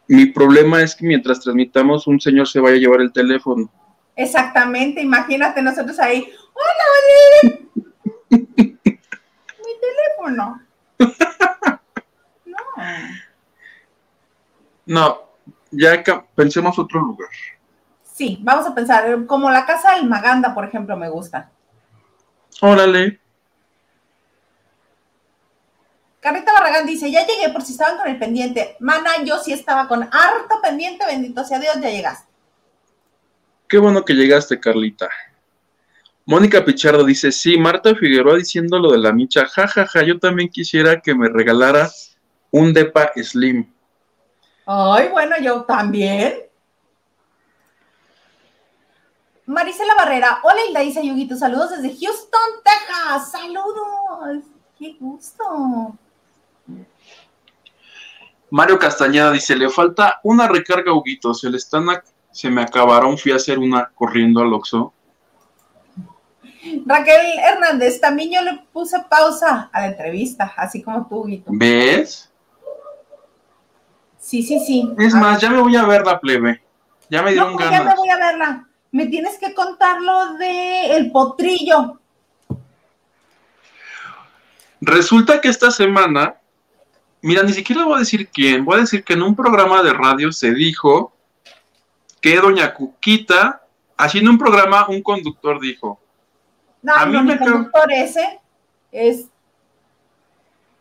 Mi 0.06 0.26
problema 0.26 0.82
es 0.82 0.94
que 0.94 1.06
mientras 1.06 1.40
transmitamos, 1.40 2.06
un 2.06 2.20
señor 2.20 2.48
se 2.48 2.60
vaya 2.60 2.76
a 2.76 2.80
llevar 2.80 3.00
el 3.00 3.12
teléfono. 3.12 3.70
Exactamente, 4.16 5.00
imagínate 5.00 5.62
nosotros 5.62 5.98
ahí. 5.98 6.30
¡Hola, 6.60 6.84
Oli! 6.96 7.68
Mi 9.64 9.72
teléfono. 9.80 10.62
No. 12.44 12.56
No, 14.86 15.22
ya 15.70 16.02
pensemos 16.34 16.76
otro 16.78 17.00
lugar. 17.00 17.28
Sí, 18.02 18.38
vamos 18.42 18.66
a 18.66 18.74
pensar, 18.74 19.24
como 19.26 19.50
la 19.50 19.64
casa 19.64 19.94
del 19.94 20.08
Maganda, 20.08 20.52
por 20.52 20.64
ejemplo, 20.64 20.96
me 20.96 21.08
gusta. 21.08 21.50
Órale. 22.60 23.20
Carrita 26.20 26.52
Barragán 26.52 26.86
dice, 26.86 27.10
ya 27.10 27.26
llegué 27.26 27.50
por 27.50 27.62
si 27.62 27.72
estaban 27.72 27.96
con 27.96 28.08
el 28.08 28.18
pendiente. 28.18 28.76
Mana, 28.80 29.22
yo 29.24 29.38
sí 29.38 29.52
estaba 29.52 29.88
con 29.88 30.02
harto 30.02 30.60
pendiente, 30.60 31.06
bendito 31.06 31.44
sea 31.44 31.58
Dios, 31.58 31.76
ya 31.80 31.88
llegaste. 31.88 32.28
Qué 33.68 33.78
bueno 33.78 34.04
que 34.04 34.14
llegaste, 34.14 34.58
Carlita. 34.60 35.08
Mónica 36.30 36.64
Pichardo 36.64 37.02
dice, 37.02 37.32
sí, 37.32 37.58
Marta 37.58 37.92
Figueroa 37.92 38.36
diciendo 38.36 38.78
lo 38.78 38.92
de 38.92 38.98
la 38.98 39.12
micha, 39.12 39.46
jajaja, 39.46 39.84
ja, 39.84 39.86
ja, 39.86 40.06
yo 40.06 40.20
también 40.20 40.48
quisiera 40.48 41.00
que 41.00 41.12
me 41.12 41.28
regalara 41.28 41.90
un 42.52 42.72
depa 42.72 43.10
slim. 43.16 43.68
Ay, 44.64 45.08
bueno, 45.08 45.34
yo 45.42 45.64
también. 45.64 46.34
Marisela 49.44 49.96
Barrera, 49.96 50.38
hola 50.44 50.60
Hilda 50.68 50.78
dice 50.78 51.04
Yuguito, 51.04 51.34
saludos 51.34 51.70
desde 51.70 51.98
Houston, 51.98 52.40
Texas, 52.62 53.32
saludos, 53.32 54.44
qué 54.78 54.96
gusto. 55.00 55.98
Mario 58.50 58.78
Castañeda 58.78 59.32
dice, 59.32 59.56
le 59.56 59.68
falta 59.68 60.20
una 60.22 60.46
recarga, 60.46 60.92
Huguito, 60.92 61.34
se 61.34 61.50
le 61.50 61.56
están, 61.56 61.86
se 62.30 62.50
me 62.50 62.62
acabaron, 62.62 63.18
fui 63.18 63.32
a 63.32 63.36
hacer 63.36 63.58
una 63.58 63.90
corriendo 63.92 64.42
al 64.42 64.54
Oxxo. 64.54 64.94
Raquel 66.86 67.38
Hernández, 67.38 68.00
también 68.00 68.30
yo 68.32 68.42
le 68.42 68.60
puse 68.72 68.98
pausa 69.08 69.70
a 69.72 69.80
la 69.80 69.86
entrevista, 69.88 70.52
así 70.56 70.82
como 70.82 71.06
tú, 71.06 71.20
Huguito. 71.20 71.50
¿Ves? 71.54 72.30
Sí, 74.18 74.42
sí, 74.42 74.60
sí. 74.60 74.92
Es 74.98 75.14
más, 75.14 75.40
ya 75.40 75.50
me 75.50 75.60
voy 75.60 75.76
a 75.76 75.84
ver 75.84 76.04
la 76.04 76.20
plebe. 76.20 76.62
Ya 77.08 77.22
me 77.22 77.32
dieron 77.32 77.56
ganas. 77.56 77.72
Ya 77.72 77.84
me 77.84 77.94
voy 77.94 78.08
a 78.08 78.16
verla 78.16 78.66
me 78.92 79.06
tienes 79.06 79.38
que 79.38 79.54
contar 79.54 80.00
lo 80.00 80.34
de 80.34 80.96
el 80.96 81.10
potrillo. 81.10 81.98
Resulta 84.80 85.40
que 85.40 85.48
esta 85.48 85.70
semana, 85.70 86.36
mira, 87.20 87.42
ni 87.42 87.52
siquiera 87.52 87.84
voy 87.84 87.96
a 87.96 88.00
decir 88.00 88.28
quién, 88.28 88.64
voy 88.64 88.78
a 88.78 88.80
decir 88.80 89.04
que 89.04 89.12
en 89.12 89.22
un 89.22 89.36
programa 89.36 89.82
de 89.82 89.92
radio 89.92 90.32
se 90.32 90.52
dijo 90.52 91.12
que 92.20 92.36
doña 92.36 92.74
Cuquita, 92.74 93.62
haciendo 93.96 94.30
un 94.30 94.38
programa, 94.38 94.88
un 94.88 95.02
conductor 95.02 95.60
dijo. 95.60 95.99
No, 96.82 96.94
a 96.94 97.06
mí 97.06 97.38
conductor 97.38 97.92
ese 97.92 98.40
es 98.90 99.26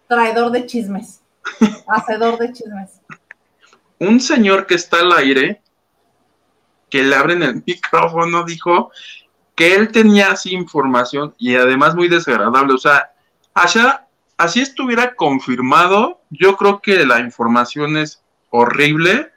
traidor 0.07 0.51
de 0.51 0.65
chismes, 0.65 1.21
hacedor 1.87 2.37
de 2.37 2.53
chismes. 2.53 3.01
Un 3.99 4.19
señor 4.19 4.65
que 4.65 4.75
está 4.75 4.99
al 4.99 5.11
aire 5.11 5.61
que 6.89 7.03
le 7.03 7.15
abren 7.15 7.43
el 7.43 7.63
micrófono, 7.65 8.43
dijo 8.43 8.91
que 9.55 9.75
él 9.75 9.91
tenía 9.91 10.31
así 10.31 10.53
información 10.53 11.35
y 11.37 11.55
además 11.55 11.95
muy 11.95 12.07
desagradable. 12.07 12.73
O 12.73 12.77
sea, 12.77 13.11
allá, 13.53 14.07
así 14.37 14.61
estuviera 14.61 15.15
confirmado, 15.15 16.21
yo 16.29 16.55
creo 16.57 16.81
que 16.81 17.05
la 17.05 17.19
información 17.19 17.97
es 17.97 18.23
horrible. 18.49 19.31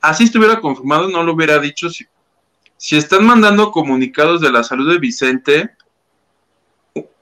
Así 0.00 0.24
estuviera 0.24 0.60
confirmado, 0.60 1.08
no 1.08 1.22
lo 1.22 1.32
hubiera 1.32 1.58
dicho. 1.58 1.90
Si, 1.90 2.06
si 2.76 2.96
están 2.96 3.24
mandando 3.24 3.70
comunicados 3.70 4.40
de 4.40 4.52
la 4.52 4.62
salud 4.62 4.92
de 4.92 4.98
Vicente, 4.98 5.70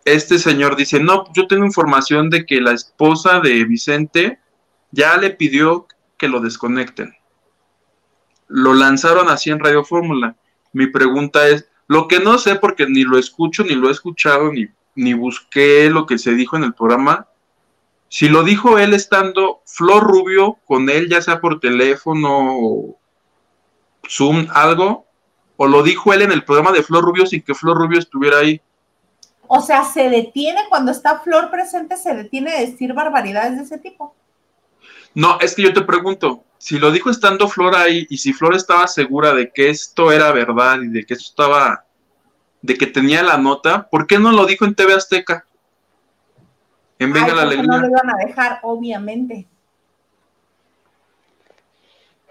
este 0.05 0.39
señor 0.39 0.77
dice, 0.77 1.01
no, 1.01 1.25
yo 1.33 1.47
tengo 1.47 1.65
información 1.65 2.31
de 2.31 2.45
que 2.45 2.61
la 2.61 2.73
esposa 2.73 3.41
de 3.41 3.65
Vicente 3.65 4.41
ya 4.91 5.17
le 5.17 5.31
pidió 5.31 5.87
que 6.19 6.29
lo 6.29 6.41
desconecten 6.41 7.15
lo 8.53 8.75
lanzaron 8.75 9.31
así 9.31 9.51
en 9.51 9.61
Radio 9.61 9.83
Fórmula. 9.83 10.37
Mi 10.73 10.87
pregunta 10.87 11.49
es, 11.49 11.69
lo 11.89 12.07
que 12.07 12.21
no 12.21 12.37
sé 12.39 12.57
porque 12.57 12.87
ni 12.87 13.03
lo 13.03 13.19
escucho, 13.19 13.65
ni 13.65 13.75
lo 13.75 13.89
he 13.89 13.93
escuchado, 13.93 14.53
ni, 14.53 14.69
ni 14.95 15.15
busqué 15.15 15.89
lo 15.91 16.07
que 16.07 16.19
se 16.19 16.35
dijo 16.35 16.57
en 16.57 16.65
el 16.65 16.75
programa, 16.75 17.29
si 18.09 18.29
lo 18.29 18.43
dijo 18.43 18.79
él 18.79 18.93
estando 18.93 19.63
Flor 19.65 20.03
Rubio 20.03 20.59
con 20.67 20.91
él, 20.91 21.09
ya 21.09 21.23
sea 21.23 21.41
por 21.41 21.61
teléfono 21.61 22.95
Zoom, 24.07 24.47
algo, 24.53 25.07
o 25.63 25.69
lo 25.69 25.85
dijo 25.85 26.13
él 26.13 26.23
en 26.23 26.33
el 26.33 26.45
programa 26.45 26.73
de 26.73 26.83
Flor 26.83 27.05
Rubio 27.05 27.25
sin 27.25 27.41
que 27.41 27.55
Flor 27.55 27.79
Rubio 27.79 28.01
estuviera 28.01 28.39
ahí. 28.39 28.61
O 29.47 29.61
sea, 29.61 29.85
se 29.85 30.11
detiene 30.11 30.63
cuando 30.69 30.91
está 30.91 31.21
Flor 31.21 31.53
presente, 31.53 31.97
se 31.97 32.13
detiene 32.15 32.51
de 32.51 32.67
decir 32.67 32.93
barbaridades 32.93 33.57
de 33.59 33.63
ese 33.63 33.79
tipo. 33.79 34.13
No, 35.15 35.39
es 35.39 35.55
que 35.55 35.63
yo 35.63 35.73
te 35.73 35.83
pregunto, 35.83 36.43
si 36.59 36.81
lo 36.81 36.91
dijo 36.91 37.11
estando 37.11 37.47
Flor 37.47 37.77
ahí 37.77 38.09
y 38.11 38.19
si 38.19 38.33
Flor 38.33 38.57
estaba 38.57 38.89
segura 38.89 39.35
de 39.35 39.53
que 39.53 39.71
esto 39.71 40.11
era 40.11 40.33
verdad 40.33 40.81
y 40.83 40.89
de 40.89 41.07
que 41.07 41.15
esto 41.15 41.27
estaba, 41.31 41.85
de 42.61 42.75
que 42.75 42.89
tenía 42.89 43.23
la 43.23 43.39
nota, 43.39 43.89
¿por 43.89 44.09
qué 44.09 44.19
no 44.19 44.33
lo 44.33 44.47
dijo 44.47 44.65
en 44.65 44.75
TV 44.75 44.95
Azteca? 44.95 45.47
En 46.99 47.13
Venga 47.13 47.37
la 47.37 47.43
Alegría. 47.43 47.69
No 47.69 47.79
lo 47.79 47.87
iban 47.87 48.11
a 48.11 48.17
dejar, 48.17 48.59
obviamente. 48.65 49.47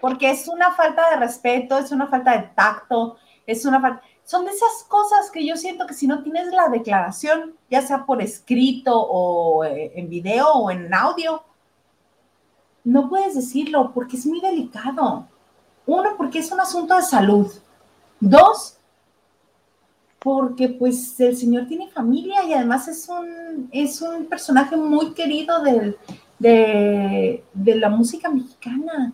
Porque 0.02 0.30
es 0.30 0.48
una 0.48 0.72
falta 0.72 1.08
de 1.08 1.16
respeto, 1.16 1.78
es 1.78 1.92
una 1.92 2.08
falta 2.08 2.32
de 2.32 2.42
tacto, 2.54 3.16
es 3.46 3.64
una. 3.64 4.00
Son 4.24 4.44
de 4.44 4.52
esas 4.52 4.84
cosas 4.88 5.30
que 5.30 5.46
yo 5.46 5.56
siento 5.56 5.86
que 5.86 5.94
si 5.94 6.06
no 6.06 6.22
tienes 6.22 6.48
la 6.48 6.68
declaración, 6.68 7.54
ya 7.70 7.82
sea 7.82 8.06
por 8.06 8.22
escrito 8.22 8.92
o 8.94 9.64
eh, 9.64 9.92
en 9.96 10.08
video 10.08 10.48
o 10.48 10.70
en 10.70 10.92
audio, 10.94 11.42
no 12.84 13.08
puedes 13.08 13.34
decirlo 13.34 13.92
porque 13.92 14.16
es 14.16 14.26
muy 14.26 14.40
delicado. 14.40 15.26
Uno, 15.86 16.10
porque 16.16 16.38
es 16.38 16.52
un 16.52 16.60
asunto 16.60 16.94
de 16.94 17.02
salud. 17.02 17.52
Dos, 18.20 18.78
porque 20.20 20.68
pues 20.68 21.18
el 21.18 21.36
señor 21.36 21.66
tiene 21.66 21.90
familia 21.90 22.44
y 22.44 22.52
además 22.52 22.86
es 22.86 23.08
un, 23.08 23.68
es 23.72 24.00
un 24.00 24.26
personaje 24.26 24.76
muy 24.76 25.12
querido 25.12 25.60
de, 25.60 27.42
de 27.52 27.74
la 27.74 27.88
música 27.88 28.28
mexicana. 28.28 29.12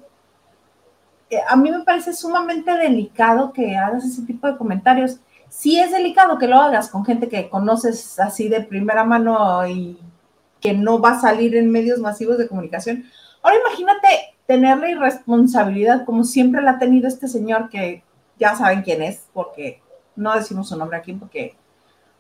A 1.49 1.57
mí 1.57 1.71
me 1.71 1.85
parece 1.85 2.13
sumamente 2.13 2.71
delicado 2.73 3.53
que 3.53 3.77
hagas 3.77 4.05
ese 4.05 4.23
tipo 4.23 4.47
de 4.47 4.57
comentarios. 4.57 5.21
Sí 5.49 5.79
es 5.79 5.91
delicado 5.93 6.39
que 6.39 6.49
lo 6.49 6.57
hagas 6.57 6.89
con 6.89 7.05
gente 7.05 7.29
que 7.29 7.49
conoces 7.49 8.19
así 8.19 8.49
de 8.49 8.61
primera 8.61 9.05
mano 9.05 9.67
y 9.67 9.99
que 10.61 10.73
no 10.73 11.01
va 11.01 11.13
a 11.13 11.21
salir 11.21 11.57
en 11.57 11.71
medios 11.71 11.99
masivos 12.01 12.39
de 12.39 12.49
comunicación, 12.49 13.05
Ahora 13.43 13.57
imagínate 13.61 14.09
tener 14.47 14.79
la 14.79 14.91
irresponsabilidad 14.91 16.05
como 16.05 16.25
siempre 16.25 16.63
la 16.63 16.73
ha 16.73 16.79
tenido 16.79 17.07
este 17.07 17.29
señor 17.29 17.69
que 17.69 18.03
ya 18.39 18.55
saben 18.55 18.83
quién 18.83 19.03
es, 19.03 19.27
porque 19.33 19.83
no 20.17 20.35
decimos 20.35 20.69
su 20.69 20.77
nombre 20.77 20.99
aquí 20.99 21.13
porque 21.13 21.57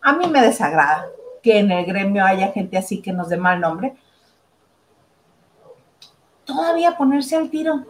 a 0.01 0.13
mí 0.13 0.27
me 0.29 0.43
desagrada 0.43 1.07
que 1.43 1.59
en 1.59 1.71
el 1.71 1.85
gremio 1.87 2.25
haya 2.25 2.53
gente 2.53 2.79
así 2.79 3.03
que 3.03 3.13
nos 3.13 3.29
dé 3.29 3.37
mal 3.37 3.61
nombre. 3.61 3.95
Todavía 6.45 6.97
ponerse 6.97 7.37
al 7.37 7.51
tiro. 7.51 7.85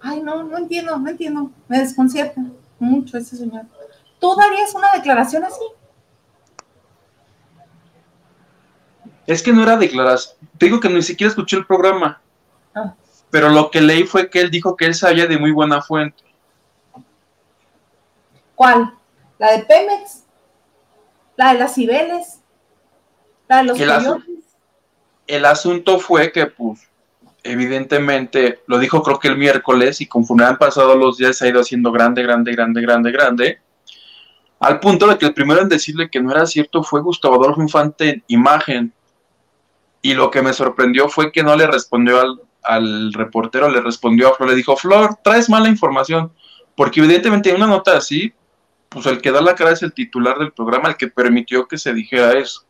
Ay, 0.00 0.22
no, 0.22 0.42
no 0.44 0.58
entiendo, 0.58 0.96
no 0.98 1.08
entiendo. 1.08 1.50
Me 1.66 1.78
desconcierta 1.78 2.40
mucho 2.78 3.18
ese 3.18 3.36
señor. 3.36 3.66
¿Tú 4.20 4.34
darías 4.34 4.74
una 4.74 4.88
declaración 4.94 5.44
así? 5.44 5.64
Es 9.26 9.42
que 9.42 9.52
no 9.52 9.62
era 9.62 9.76
declaración. 9.76 10.36
Te 10.56 10.66
digo 10.66 10.80
que 10.80 10.88
ni 10.88 11.02
siquiera 11.02 11.28
escuché 11.28 11.56
el 11.56 11.66
programa. 11.66 12.20
Ah. 12.74 12.94
Pero 13.30 13.50
lo 13.50 13.70
que 13.70 13.80
leí 13.80 14.04
fue 14.04 14.30
que 14.30 14.40
él 14.40 14.50
dijo 14.50 14.76
que 14.76 14.86
él 14.86 14.94
sabía 14.94 15.26
de 15.26 15.38
muy 15.38 15.52
buena 15.52 15.82
fuente. 15.82 16.24
¿Cuál? 18.54 18.94
¿La 19.38 19.52
de 19.52 19.64
Pemex? 19.64 20.24
¿La 21.36 21.52
de 21.52 21.58
las 21.60 21.74
Cibeles? 21.74 22.40
¿La 23.46 23.58
de 23.58 23.62
los 23.64 23.78
el, 23.78 24.24
el 25.28 25.44
asunto 25.44 26.00
fue 26.00 26.32
que, 26.32 26.46
pues, 26.46 26.87
evidentemente, 27.50 28.60
lo 28.66 28.78
dijo 28.78 29.02
creo 29.02 29.18
que 29.18 29.28
el 29.28 29.36
miércoles 29.36 30.00
y 30.00 30.06
conforme 30.06 30.44
han 30.44 30.58
pasado 30.58 30.94
los 30.94 31.16
días 31.16 31.36
se 31.36 31.46
ha 31.46 31.48
ido 31.48 31.60
haciendo 31.60 31.90
grande, 31.90 32.22
grande, 32.22 32.52
grande, 32.52 32.80
grande, 32.82 33.10
grande. 33.10 33.58
Al 34.60 34.80
punto 34.80 35.06
de 35.06 35.18
que 35.18 35.26
el 35.26 35.34
primero 35.34 35.62
en 35.62 35.68
decirle 35.68 36.10
que 36.10 36.20
no 36.20 36.32
era 36.32 36.46
cierto 36.46 36.82
fue 36.82 37.00
Gustavo 37.00 37.36
Adolfo 37.36 37.62
Infante 37.62 38.08
en 38.08 38.24
imagen 38.28 38.92
y 40.02 40.14
lo 40.14 40.30
que 40.30 40.42
me 40.42 40.52
sorprendió 40.52 41.08
fue 41.08 41.32
que 41.32 41.42
no 41.42 41.56
le 41.56 41.66
respondió 41.66 42.20
al, 42.62 43.12
reportero, 43.12 43.70
le 43.70 43.80
respondió 43.80 44.28
a 44.28 44.34
Flor, 44.34 44.50
le 44.50 44.56
dijo, 44.56 44.76
Flor, 44.76 45.16
traes 45.22 45.48
mala 45.48 45.68
información, 45.68 46.32
porque 46.76 47.00
evidentemente 47.00 47.50
en 47.50 47.56
una 47.56 47.66
nota 47.66 47.96
así, 47.96 48.32
pues 48.88 49.06
el 49.06 49.20
que 49.20 49.32
da 49.32 49.40
la 49.40 49.54
cara 49.54 49.72
es 49.72 49.82
el 49.82 49.92
titular 49.92 50.38
del 50.38 50.52
programa, 50.52 50.88
el 50.88 50.96
que 50.96 51.08
permitió 51.08 51.66
que 51.66 51.78
se 51.78 51.92
dijera 51.92 52.32
eso. 52.38 52.67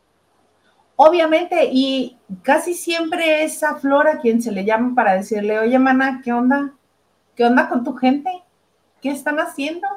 Obviamente, 1.01 1.69
y 1.71 2.17
casi 2.43 2.73
siempre 2.73 3.45
es 3.45 3.63
a 3.63 3.75
Flor 3.75 4.05
a 4.09 4.19
quien 4.19 4.41
se 4.41 4.51
le 4.51 4.65
llama 4.65 4.93
para 4.93 5.13
decirle, 5.13 5.57
oye, 5.57 5.79
mana, 5.79 6.19
¿qué 6.21 6.33
onda? 6.33 6.73
¿Qué 7.37 7.45
onda 7.45 7.69
con 7.69 7.85
tu 7.85 7.95
gente? 7.95 8.29
¿Qué 9.01 9.09
están 9.09 9.39
haciendo? 9.39 9.87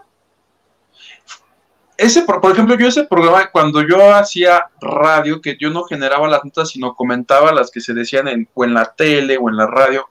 ese, 1.97 2.23
por, 2.23 2.53
ejemplo, 2.53 2.77
yo 2.77 2.87
ese 2.87 3.03
programa, 3.03 3.51
cuando 3.51 3.83
yo 3.83 4.15
hacía 4.15 4.67
radio, 4.81 5.41
que 5.41 5.57
yo 5.59 5.71
no 5.71 5.83
generaba 5.83 6.29
las 6.29 6.45
notas, 6.45 6.69
sino 6.71 6.95
comentaba 6.95 7.53
las 7.53 7.73
que 7.73 7.81
se 7.81 7.95
decían 7.95 8.29
en, 8.29 8.49
o 8.55 8.65
en 8.65 8.73
la 8.73 8.95
tele 8.95 9.39
o 9.39 9.49
en 9.49 9.57
la 9.57 9.67
radio, 9.67 10.09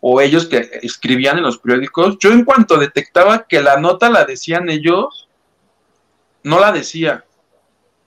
o 0.00 0.22
ellos 0.22 0.46
que 0.46 0.70
escribían 0.80 1.36
en 1.36 1.44
los 1.44 1.58
periódicos, 1.58 2.16
yo 2.18 2.32
en 2.32 2.46
cuanto 2.46 2.78
detectaba 2.78 3.46
que 3.46 3.60
la 3.60 3.78
nota 3.78 4.08
la 4.08 4.24
decían 4.24 4.70
ellos, 4.70 5.28
no 6.42 6.60
la 6.60 6.72
decía. 6.72 7.26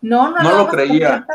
No, 0.01 0.31
no, 0.31 0.41
no 0.41 0.57
lo 0.57 0.68
creía. 0.68 1.27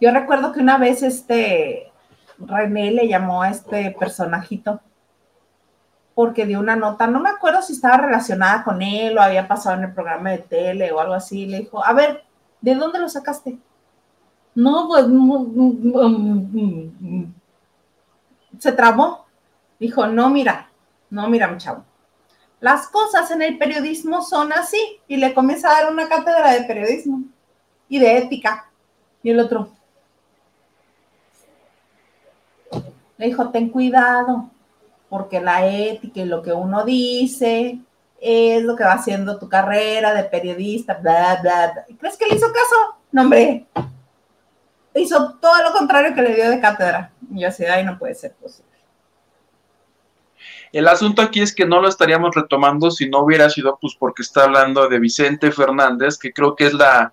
Yo 0.00 0.10
recuerdo 0.10 0.52
que 0.52 0.60
una 0.60 0.78
vez 0.78 1.02
este 1.02 1.92
René 2.38 2.90
le 2.90 3.08
llamó 3.08 3.42
a 3.42 3.50
este 3.50 3.90
personajito 3.92 4.80
porque 6.14 6.44
dio 6.44 6.60
una 6.60 6.76
nota, 6.76 7.06
no 7.06 7.20
me 7.20 7.30
acuerdo 7.30 7.62
si 7.62 7.72
estaba 7.72 7.96
relacionada 7.96 8.64
con 8.64 8.82
él 8.82 9.16
o 9.16 9.22
había 9.22 9.48
pasado 9.48 9.76
en 9.76 9.84
el 9.84 9.94
programa 9.94 10.30
de 10.30 10.38
tele 10.38 10.92
o 10.92 11.00
algo 11.00 11.14
así, 11.14 11.46
le 11.46 11.60
dijo, 11.60 11.84
a 11.84 11.92
ver, 11.92 12.24
¿de 12.60 12.74
dónde 12.74 12.98
lo 12.98 13.08
sacaste? 13.08 13.58
No, 14.54 14.88
pues 14.88 15.06
se 18.58 18.72
trabó. 18.72 19.24
Dijo, 19.80 20.06
no, 20.06 20.28
mira, 20.30 20.68
no, 21.10 21.28
mira, 21.28 21.48
mi 21.48 21.58
chavo. 21.58 21.84
Las 22.62 22.86
cosas 22.86 23.28
en 23.32 23.42
el 23.42 23.58
periodismo 23.58 24.22
son 24.22 24.52
así. 24.52 25.00
Y 25.08 25.16
le 25.16 25.34
comienza 25.34 25.68
a 25.68 25.82
dar 25.82 25.92
una 25.92 26.08
cátedra 26.08 26.52
de 26.52 26.62
periodismo 26.62 27.24
y 27.88 27.98
de 27.98 28.18
ética. 28.18 28.70
Y 29.20 29.30
el 29.30 29.40
otro. 29.40 29.72
Le 33.18 33.26
dijo, 33.26 33.50
ten 33.50 33.68
cuidado, 33.68 34.48
porque 35.08 35.40
la 35.40 35.66
ética 35.66 36.20
y 36.20 36.24
lo 36.24 36.40
que 36.40 36.52
uno 36.52 36.84
dice 36.84 37.80
es 38.20 38.62
lo 38.62 38.76
que 38.76 38.84
va 38.84 38.92
haciendo 38.92 39.40
tu 39.40 39.48
carrera 39.48 40.14
de 40.14 40.22
periodista, 40.22 40.94
bla, 40.94 41.40
bla, 41.42 41.72
bla. 41.72 41.84
¿Crees 41.98 42.16
que 42.16 42.26
le 42.26 42.36
hizo 42.36 42.46
caso? 42.46 42.96
No, 43.10 43.22
hombre. 43.22 43.66
Hizo 44.94 45.34
todo 45.40 45.62
lo 45.64 45.72
contrario 45.72 46.14
que 46.14 46.22
le 46.22 46.36
dio 46.36 46.48
de 46.48 46.60
cátedra. 46.60 47.10
Y 47.28 47.40
yo 47.40 47.48
así, 47.48 47.64
ay, 47.64 47.84
no 47.84 47.98
puede 47.98 48.14
ser 48.14 48.34
posible. 48.34 48.71
El 50.72 50.88
asunto 50.88 51.20
aquí 51.20 51.42
es 51.42 51.54
que 51.54 51.66
no 51.66 51.80
lo 51.80 51.88
estaríamos 51.88 52.34
retomando 52.34 52.90
si 52.90 53.08
no 53.08 53.20
hubiera 53.20 53.50
sido 53.50 53.78
pues 53.78 53.94
porque 53.98 54.22
está 54.22 54.44
hablando 54.44 54.88
de 54.88 54.98
Vicente 54.98 55.52
Fernández, 55.52 56.16
que 56.16 56.32
creo 56.32 56.56
que 56.56 56.66
es 56.66 56.72
la 56.72 57.12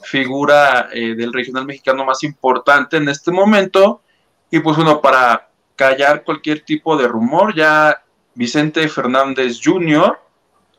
figura 0.00 0.90
eh, 0.92 1.14
del 1.14 1.32
regional 1.32 1.64
mexicano 1.64 2.04
más 2.04 2.22
importante 2.22 2.98
en 2.98 3.08
este 3.08 3.30
momento. 3.30 4.02
Y 4.50 4.60
pues 4.60 4.76
bueno, 4.76 5.00
para 5.00 5.48
callar 5.74 6.22
cualquier 6.22 6.60
tipo 6.60 6.98
de 6.98 7.08
rumor, 7.08 7.54
ya 7.54 8.04
Vicente 8.34 8.86
Fernández 8.88 9.58
Jr. 9.64 10.18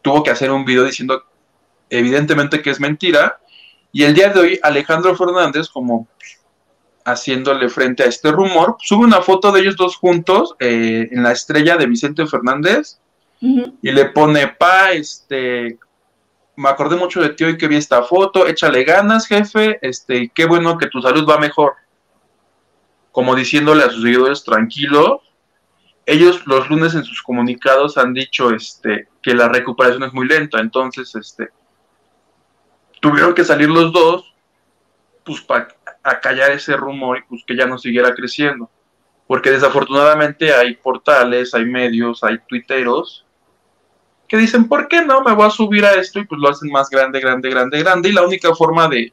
tuvo 0.04 0.22
que 0.22 0.30
hacer 0.30 0.52
un 0.52 0.66
video 0.66 0.84
diciendo 0.84 1.24
evidentemente 1.90 2.62
que 2.62 2.70
es 2.70 2.80
mentira. 2.80 3.40
Y 3.92 4.04
el 4.04 4.14
día 4.14 4.30
de 4.30 4.40
hoy 4.40 4.60
Alejandro 4.62 5.16
Fernández, 5.16 5.68
como 5.68 6.08
haciéndole 7.12 7.70
frente 7.70 8.04
a 8.04 8.08
este 8.08 8.32
rumor, 8.32 8.78
sube 8.80 9.06
una 9.06 9.22
foto 9.22 9.52
de 9.52 9.62
ellos 9.62 9.76
dos 9.76 9.96
juntos 9.96 10.56
eh, 10.60 11.08
en 11.12 11.24
la 11.24 11.32
estrella 11.32 11.78
de 11.78 11.88
Vicente 11.88 12.26
Fernández 12.28 13.00
y 13.42 13.92
le 13.92 14.06
pone, 14.06 14.48
pa, 14.48 14.92
este, 14.92 15.80
me 16.56 16.70
acordé 16.70 16.98
mucho 16.98 17.22
de 17.22 17.30
ti 17.30 17.46
hoy 17.46 17.58
que 17.58 17.70
vi 17.70 17.78
esta 17.78 18.04
foto, 18.04 18.46
échale 18.46 18.84
ganas, 18.84 19.28
jefe, 19.28 19.80
este, 19.82 20.30
qué 20.36 20.46
bueno 20.46 20.78
que 20.78 20.88
tu 20.88 21.02
salud 21.02 21.26
va 21.28 21.38
mejor. 21.38 21.76
Como 23.12 23.36
diciéndole 23.36 23.84
a 23.84 23.90
sus 23.90 24.04
seguidores 24.04 24.44
tranquilos, 24.44 25.22
ellos 26.06 26.46
los 26.48 26.70
lunes 26.70 26.96
en 26.96 27.04
sus 27.06 27.22
comunicados 27.22 27.98
han 27.98 28.14
dicho 28.14 28.52
este, 28.52 29.08
que 29.22 29.34
la 29.34 29.48
recuperación 29.48 30.04
es 30.04 30.14
muy 30.14 30.28
lenta, 30.28 30.60
entonces 30.60 31.16
este, 31.16 31.50
tuvieron 33.00 33.34
que 33.34 33.46
salir 33.46 33.70
los 33.70 33.94
dos 33.94 34.26
pues 35.24 35.42
para 35.42 35.68
a 36.04 36.20
callar 36.20 36.52
ese 36.52 36.76
rumor 36.76 37.18
y 37.18 37.22
pues 37.24 37.44
que 37.46 37.56
ya 37.56 37.66
no 37.66 37.78
siguiera 37.78 38.14
creciendo. 38.14 38.70
Porque 39.28 39.52
desafortunadamente 39.52 40.54
hay 40.54 40.76
portales, 40.76 41.54
hay 41.54 41.66
medios, 41.66 42.24
hay 42.24 42.40
tuiteros 42.48 43.26
que 44.30 44.38
dicen, 44.38 44.68
¿por 44.68 44.88
qué 44.88 45.04
no? 45.04 45.22
Me 45.22 45.34
voy 45.34 45.48
a 45.48 45.50
subir 45.50 45.84
a 45.84 45.94
esto 45.94 46.20
y 46.20 46.26
pues 46.26 46.40
lo 46.40 46.50
hacen 46.50 46.72
más 46.72 46.90
grande, 46.90 47.20
grande, 47.20 47.50
grande, 47.50 47.80
grande. 47.80 48.10
Y 48.10 48.12
la 48.12 48.24
única 48.24 48.54
forma 48.54 48.88
de 48.88 49.12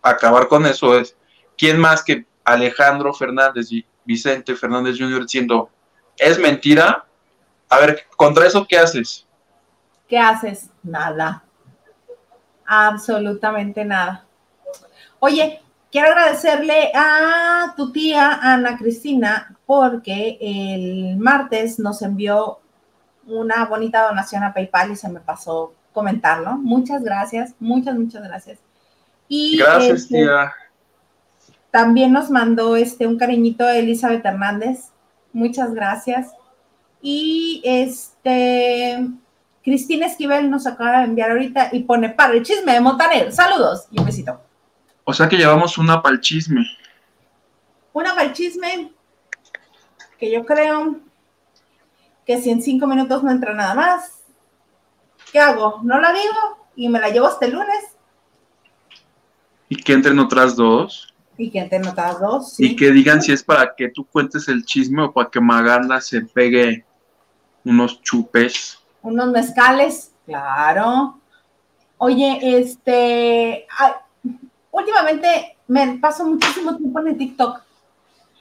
acabar 0.00 0.48
con 0.48 0.64
eso 0.64 0.98
es, 0.98 1.14
¿quién 1.58 1.78
más 1.78 2.02
que 2.02 2.26
Alejandro 2.42 3.12
Fernández 3.12 3.70
y 3.70 3.86
Vicente 4.04 4.56
Fernández 4.56 4.96
Jr. 4.98 5.22
diciendo, 5.22 5.70
es 6.16 6.38
mentira? 6.38 7.04
A 7.68 7.78
ver, 7.80 8.06
contra 8.16 8.46
eso, 8.46 8.66
¿qué 8.66 8.78
haces? 8.78 9.26
¿Qué 10.08 10.18
haces? 10.18 10.70
Nada. 10.82 11.44
Absolutamente 12.64 13.84
nada. 13.84 14.25
Oye, 15.18 15.60
quiero 15.90 16.08
agradecerle 16.08 16.92
a 16.94 17.74
tu 17.76 17.92
tía 17.92 18.38
Ana 18.42 18.76
Cristina 18.76 19.56
porque 19.66 20.38
el 20.40 21.16
martes 21.16 21.78
nos 21.78 22.02
envió 22.02 22.58
una 23.26 23.64
bonita 23.64 24.06
donación 24.06 24.42
a 24.44 24.54
PayPal 24.54 24.92
y 24.92 24.96
se 24.96 25.08
me 25.08 25.20
pasó 25.20 25.72
comentarlo. 25.92 26.56
Muchas 26.58 27.02
gracias, 27.02 27.54
muchas, 27.58 27.96
muchas 27.96 28.22
gracias. 28.22 28.58
Y 29.28 29.58
gracias, 29.58 30.02
este, 30.02 30.18
tía. 30.18 30.52
También 31.70 32.12
nos 32.12 32.30
mandó 32.30 32.76
este 32.76 33.06
un 33.06 33.18
cariñito 33.18 33.64
a 33.64 33.76
Elizabeth 33.76 34.24
Hernández. 34.24 34.90
Muchas 35.32 35.74
gracias. 35.74 36.32
Y 37.02 37.62
este 37.64 39.08
Cristina 39.62 40.06
Esquivel 40.06 40.50
nos 40.50 40.66
acaba 40.66 40.98
de 40.98 41.04
enviar 41.04 41.30
ahorita 41.32 41.70
y 41.72 41.80
pone 41.80 42.10
para 42.10 42.34
el 42.34 42.42
chisme 42.42 42.72
de 42.72 42.80
Montaner. 42.80 43.32
Saludos 43.32 43.88
y 43.90 43.98
un 43.98 44.06
besito. 44.06 44.40
O 45.08 45.14
sea 45.14 45.28
que 45.28 45.36
llevamos 45.36 45.78
una 45.78 46.02
para 46.02 46.16
el 46.16 46.20
chisme. 46.20 46.66
Una 47.92 48.10
para 48.10 48.24
el 48.24 48.32
chisme 48.32 48.92
que 50.18 50.32
yo 50.32 50.44
creo 50.44 50.96
que 52.26 52.40
si 52.40 52.50
en 52.50 52.60
cinco 52.60 52.88
minutos 52.88 53.22
no 53.22 53.30
entra 53.30 53.54
nada 53.54 53.74
más, 53.74 54.24
¿qué 55.30 55.38
hago? 55.38 55.80
¿No 55.84 56.00
la 56.00 56.12
digo 56.12 56.66
y 56.74 56.88
me 56.88 56.98
la 56.98 57.10
llevo 57.10 57.28
hasta 57.28 57.46
el 57.46 57.52
lunes? 57.52 57.84
¿Y 59.68 59.76
que 59.76 59.92
entren 59.92 60.18
otras 60.18 60.56
dos? 60.56 61.14
Y 61.38 61.50
que 61.50 61.60
entren 61.60 61.86
otras 61.86 62.18
dos, 62.18 62.58
Y 62.58 62.74
que 62.74 62.90
digan 62.90 63.22
si 63.22 63.30
es 63.30 63.44
para 63.44 63.76
que 63.76 63.90
tú 63.90 64.04
cuentes 64.04 64.48
el 64.48 64.64
chisme 64.64 65.04
o 65.04 65.12
para 65.12 65.30
que 65.30 65.40
Maganda 65.40 66.00
se 66.00 66.22
pegue 66.22 66.84
unos 67.62 68.02
chupes. 68.02 68.80
Unos 69.02 69.28
mezcales, 69.28 70.12
claro. 70.24 71.20
Oye, 71.98 72.40
este, 72.58 73.66
últimamente 74.76 75.56
me 75.68 75.98
paso 75.98 76.24
muchísimo 76.24 76.76
tiempo 76.76 77.00
en 77.00 77.08
el 77.08 77.18
TikTok. 77.18 77.60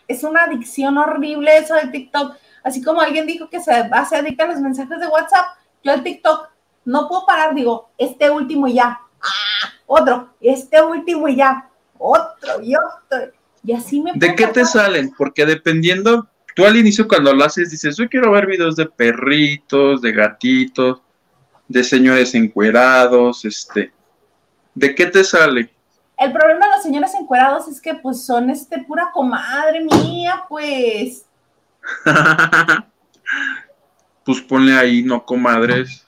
Es 0.07 0.23
una 0.23 0.43
adicción 0.43 0.97
horrible 0.97 1.57
eso 1.57 1.75
del 1.75 1.91
TikTok. 1.91 2.35
Así 2.63 2.83
como 2.83 3.01
alguien 3.01 3.25
dijo 3.25 3.49
que 3.49 3.61
se 3.61 3.71
hace 3.71 4.17
adicta 4.17 4.43
a 4.43 4.47
los 4.47 4.59
mensajes 4.59 4.99
de 4.99 5.07
WhatsApp, 5.07 5.45
yo 5.83 5.91
al 5.91 6.03
TikTok 6.03 6.49
no 6.85 7.07
puedo 7.07 7.25
parar, 7.25 7.55
digo, 7.55 7.89
este 7.97 8.29
último 8.29 8.67
y 8.67 8.75
ya, 8.75 8.99
ah, 9.21 9.73
otro, 9.87 10.35
este 10.41 10.81
último 10.81 11.27
y 11.27 11.37
ya, 11.37 11.69
otro 11.97 12.61
y 12.61 12.75
otro. 12.75 13.31
Y 13.63 13.73
así 13.73 14.01
me... 14.01 14.13
¿De 14.13 14.35
qué 14.35 14.47
te 14.47 14.65
salen? 14.65 15.11
Porque 15.17 15.45
dependiendo, 15.45 16.27
tú 16.55 16.65
al 16.65 16.75
inicio 16.75 17.07
cuando 17.07 17.33
lo 17.33 17.43
haces 17.43 17.71
dices, 17.71 17.97
yo 17.97 18.07
quiero 18.07 18.31
ver 18.31 18.45
videos 18.45 18.75
de 18.75 18.85
perritos, 18.85 20.01
de 20.01 20.11
gatitos, 20.11 21.01
de 21.67 21.83
señores 21.83 22.35
encuerados, 22.35 23.45
este, 23.45 23.91
¿de 24.75 24.93
qué 24.93 25.07
te 25.07 25.23
sale? 25.23 25.74
El 26.17 26.31
problema 26.31 26.65
de 26.65 26.71
los 26.71 26.83
señores 26.83 27.13
encuerados 27.13 27.67
es 27.67 27.81
que 27.81 27.93
pues 27.95 28.25
son 28.25 28.49
este 28.49 28.79
pura 28.83 29.09
comadre 29.13 29.81
mía, 29.81 30.45
pues. 30.47 31.25
pues 34.23 34.41
ponle 34.41 34.77
ahí, 34.77 35.03
no 35.03 35.25
comadres. 35.25 36.07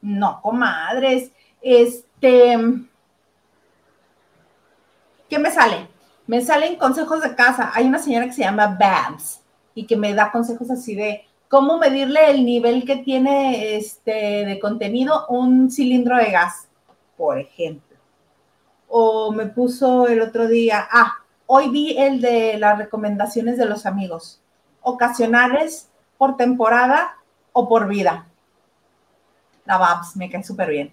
No, 0.00 0.40
comadres. 0.40 1.32
Este. 1.60 2.56
¿Qué 5.28 5.38
me 5.38 5.50
sale? 5.50 5.88
Me 6.26 6.40
salen 6.40 6.76
consejos 6.76 7.22
de 7.22 7.34
casa. 7.34 7.72
Hay 7.74 7.86
una 7.86 7.98
señora 7.98 8.26
que 8.26 8.32
se 8.32 8.42
llama 8.42 8.76
Babs 8.78 9.40
y 9.74 9.86
que 9.86 9.96
me 9.96 10.14
da 10.14 10.30
consejos 10.30 10.70
así 10.70 10.94
de 10.94 11.24
cómo 11.48 11.78
medirle 11.78 12.30
el 12.30 12.44
nivel 12.44 12.84
que 12.84 12.96
tiene 12.96 13.76
este 13.76 14.44
de 14.44 14.58
contenido 14.60 15.26
un 15.28 15.70
cilindro 15.70 16.16
de 16.16 16.30
gas, 16.30 16.68
por 17.16 17.38
ejemplo 17.38 17.87
o 18.88 19.32
me 19.32 19.46
puso 19.46 20.08
el 20.08 20.20
otro 20.20 20.48
día, 20.48 20.86
ah, 20.90 21.18
hoy 21.46 21.68
vi 21.70 21.96
el 21.98 22.20
de 22.20 22.58
las 22.58 22.78
recomendaciones 22.78 23.58
de 23.58 23.66
los 23.66 23.86
amigos, 23.86 24.40
ocasionales, 24.82 25.88
por 26.16 26.36
temporada 26.36 27.16
o 27.52 27.68
por 27.68 27.86
vida. 27.86 28.26
La 29.64 29.78
Babs, 29.78 30.16
me 30.16 30.30
cae 30.30 30.42
súper 30.42 30.70
bien. 30.70 30.92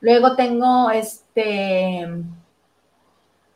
Luego 0.00 0.36
tengo 0.36 0.90
este, 0.90 2.06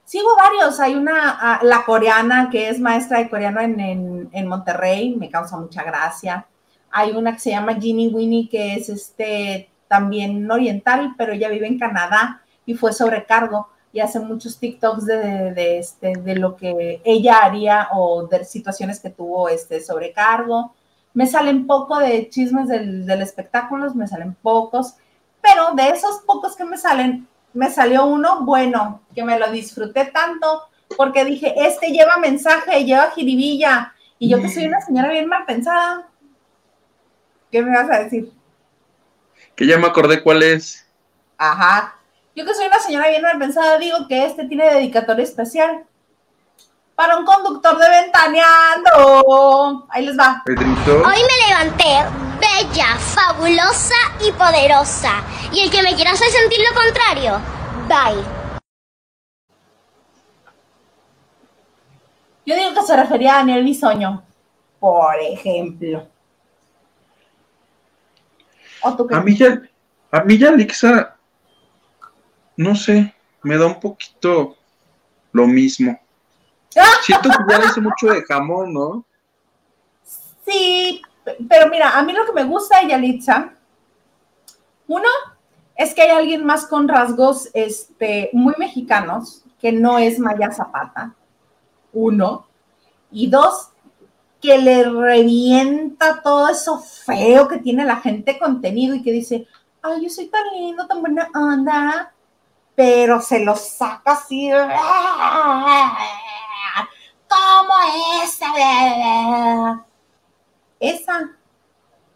sigo 0.05 0.35
varios, 0.37 0.81
hay 0.81 0.95
una, 0.95 1.39
ah, 1.41 1.61
la 1.63 1.85
coreana 1.85 2.49
que 2.51 2.69
es 2.69 2.81
maestra 2.81 3.19
de 3.19 3.29
coreano 3.31 3.61
en, 3.61 4.29
en, 4.33 4.47
Monterrey, 4.47 5.15
me 5.17 5.31
causa 5.31 5.57
mucha 5.57 5.83
gracia. 5.83 6.47
Hay 6.91 7.13
una 7.13 7.35
que 7.35 7.41
se 7.41 7.51
llama 7.51 7.75
Ginny 7.75 8.09
Winnie, 8.09 8.49
que 8.49 8.75
es 8.75 8.89
este, 8.89 9.71
también 9.87 10.51
oriental, 10.51 11.15
pero 11.19 11.33
ella 11.33 11.49
vive 11.49 11.67
en 11.67 11.79
Canadá 11.79 12.43
y 12.69 12.75
fue 12.75 12.93
sobrecargo 12.93 13.67
y 13.95 14.01
hace 14.01 14.21
muchos 14.21 14.59
TikToks 14.59 15.07
de, 15.07 15.79
este, 15.79 16.13
de 16.13 16.37
lo 16.37 16.55
que 16.55 17.01
ella 17.03 17.39
haría 17.39 17.89
o 17.95 18.27
de 18.27 18.45
situaciones 18.45 19.01
que 19.01 19.09
tuvo 19.09 19.49
este 19.49 19.81
sobrecargo. 19.81 20.75
Me 21.15 21.27
salen 21.27 21.67
poco 21.67 21.99
de 21.99 22.29
chismes 22.29 22.69
del, 22.69 23.07
del 23.07 23.23
espectáculo, 23.23 23.93
me 23.95 24.07
salen 24.07 24.35
pocos, 24.35 24.97
pero 25.41 25.73
de 25.75 25.89
esos 25.89 26.21
pocos 26.27 26.55
que 26.55 26.67
me 26.67 26.77
salen, 26.77 27.27
me 27.55 27.71
salió 27.71 28.05
uno 28.05 28.45
bueno, 28.45 29.01
que 29.15 29.25
me 29.25 29.39
lo 29.39 29.51
disfruté 29.51 30.05
tanto, 30.05 30.65
porque 30.95 31.25
dije, 31.25 31.55
este 31.57 31.91
lleva 31.91 32.19
mensaje, 32.19 32.85
lleva 32.85 33.13
jiribilla, 33.13 33.95
y 34.19 34.29
yo 34.29 34.43
que 34.43 34.51
soy 34.51 34.67
una 34.67 34.83
señora 34.83 35.11
bien 35.11 35.27
mal 35.27 35.47
pensada, 35.47 36.07
¿Qué 37.51 37.63
me 37.63 37.71
vas 37.71 37.91
a 37.91 38.03
decir? 38.05 38.31
Que 39.57 39.67
ya 39.67 39.79
me 39.79 39.87
acordé 39.87 40.23
cuál 40.23 40.43
es. 40.43 40.87
Ajá. 41.39 41.98
Yo 42.39 42.45
que 42.45 42.55
soy 42.55 42.67
una 42.69 42.79
señora 42.79 43.09
bien 43.09 43.21
mal 43.21 43.37
pensada, 43.37 43.79
digo 43.79 44.07
que 44.07 44.25
este 44.25 44.45
tiene 44.45 44.73
dedicatoria 44.73 45.25
especial. 45.25 45.85
Para 46.95 47.17
un 47.17 47.25
conductor 47.25 47.77
de 47.77 47.91
ventaneando. 47.91 49.89
Ahí 49.91 50.07
les 50.07 50.17
va. 50.17 50.41
Pedrito. 50.45 50.99
Hoy 50.99 51.17
me 51.21 51.49
levanté 51.49 52.05
bella, 52.39 52.97
fabulosa 52.97 53.97
y 54.25 54.31
poderosa. 54.31 55.21
Y 55.51 55.63
el 55.65 55.71
que 55.73 55.83
me 55.83 55.97
quiera 55.97 56.13
hacer 56.13 56.29
sentir 56.29 56.61
lo 56.61 56.81
contrario, 56.81 57.41
bye. 57.89 58.23
Yo 62.47 62.55
digo 62.55 62.73
que 62.73 62.83
se 62.87 62.97
refería 62.97 63.35
a 63.35 63.39
Daniel 63.39 63.65
Bisoño, 63.65 64.23
por 64.79 65.17
ejemplo. 65.21 66.07
¿O 68.83 68.95
tú 68.95 69.09
qué? 69.09 69.17
A 69.17 69.23
mí 69.23 69.37
ya, 69.37 69.61
a 70.13 70.21
mí 70.23 70.39
ya 70.39 70.53
Lixa, 70.53 71.18
no 72.59 72.75
sé, 72.75 73.15
me 73.45 73.57
da 73.57 73.67
un 73.67 73.79
poquito 73.79 74.57
lo 75.33 75.47
mismo. 75.47 75.99
Siento 77.03 77.29
que 77.31 77.37
ya 77.49 77.59
le 77.59 77.67
hice 77.67 77.81
mucho 77.81 78.09
de 78.09 78.23
jamón, 78.25 78.75
¿no? 78.75 79.05
Sí, 80.45 81.01
pero 81.49 81.71
mira, 81.71 81.97
a 81.97 82.03
mí 82.03 82.13
lo 82.13 82.27
que 82.27 82.33
me 82.33 82.43
gusta 82.43 82.81
de 82.81 82.89
Yalitza, 82.89 83.53
uno, 84.89 85.09
es 85.77 85.95
que 85.95 86.03
hay 86.03 86.11
alguien 86.11 86.45
más 86.45 86.67
con 86.67 86.89
rasgos 86.89 87.49
este, 87.55 88.31
muy 88.33 88.55
mexicanos, 88.59 89.45
que 89.61 89.71
no 89.71 89.99
es 89.99 90.19
Maya 90.19 90.51
Zapata, 90.51 91.15
uno, 91.93 92.49
y 93.13 93.29
dos, 93.29 93.69
que 94.41 94.59
le 94.59 94.83
revienta 94.83 96.23
todo 96.23 96.49
eso 96.49 96.81
feo 96.81 97.47
que 97.47 97.59
tiene 97.59 97.85
la 97.85 97.97
gente 97.97 98.37
contenido 98.37 98.97
y 98.97 99.03
que 99.03 99.13
dice, 99.13 99.47
ay, 99.81 100.03
yo 100.03 100.11
soy 100.11 100.27
tan 100.27 100.43
lindo, 100.57 100.89
tan 100.89 101.01
buena 101.01 101.29
onda, 101.35 102.13
pero 102.79 103.21
se 103.21 103.41
lo 103.41 103.57
saca 103.57 104.13
así, 104.13 104.49
¿cómo 107.29 107.75
es? 108.23 108.41
Esa, 110.79 111.31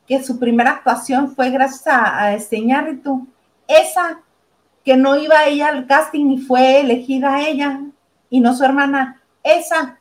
que 0.06 0.22
su 0.22 0.38
primera 0.38 0.70
actuación 0.70 1.34
fue 1.34 1.50
gracias 1.50 1.88
a, 1.88 2.16
a 2.16 2.34
este 2.34 2.58
Iñárritu. 2.58 3.26
esa, 3.66 4.20
que 4.84 4.96
no 4.96 5.16
iba 5.16 5.46
ella 5.46 5.66
al 5.66 5.88
casting 5.88 6.30
y 6.30 6.38
fue 6.38 6.78
elegida 6.78 7.40
ella 7.40 7.80
y 8.30 8.38
no 8.38 8.54
su 8.54 8.62
hermana, 8.62 9.20
esa, 9.42 9.98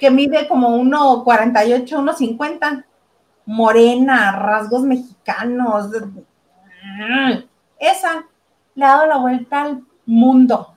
que 0.00 0.10
mide 0.10 0.48
como 0.48 0.76
1,48, 0.78 1.86
1,50, 1.86 2.84
morena, 3.44 4.32
rasgos 4.32 4.82
mexicanos, 4.82 5.92
esa 7.78 8.24
le 8.76 8.84
ha 8.84 8.90
dado 8.90 9.06
la 9.06 9.16
vuelta 9.18 9.62
al 9.62 9.84
mundo, 10.04 10.74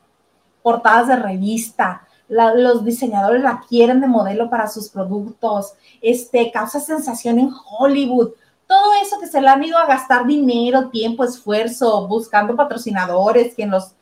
portadas 0.63 1.07
de 1.09 1.15
revista, 1.17 2.07
los 2.27 2.85
diseñadores 2.85 3.43
la 3.43 3.61
quieren 3.67 4.01
de 4.01 4.07
modelo 4.07 4.49
para 4.49 4.67
sus 4.67 4.89
productos, 4.89 5.73
este, 6.01 6.51
causa 6.51 6.79
sensación 6.79 7.39
en 7.39 7.51
Hollywood. 7.79 8.31
Todo 8.67 8.93
eso 9.01 9.19
que 9.19 9.27
se 9.27 9.41
le 9.41 9.49
han 9.49 9.63
ido 9.63 9.77
a 9.77 9.87
gastar 9.87 10.25
dinero, 10.25 10.89
tiempo, 10.89 11.23
esfuerzo, 11.23 12.07
buscando 12.07 12.55
patrocinadores, 12.55 13.55
que 13.55 13.65
los 13.65 13.93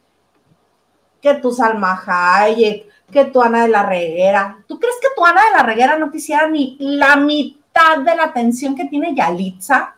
que 1.22 1.36
tu 1.36 1.52
Salma 1.52 2.00
Hayek, 2.06 2.86
que 3.12 3.26
tu 3.26 3.42
Ana 3.42 3.64
de 3.64 3.70
la 3.70 3.84
Reguera. 3.84 4.64
¿Tú 4.68 4.80
crees 4.80 4.96
que 5.02 5.08
tu 5.16 5.26
Ana 5.26 5.42
de 5.46 5.58
la 5.58 5.64
Reguera 5.64 5.98
no 5.98 6.12
quisiera 6.12 6.48
ni 6.48 6.78
la 6.80 7.16
mitad 7.16 8.00
de 8.00 8.16
la 8.16 8.26
atención 8.26 8.76
que 8.76 8.86
tiene 8.86 9.16
Yalitza? 9.16 9.96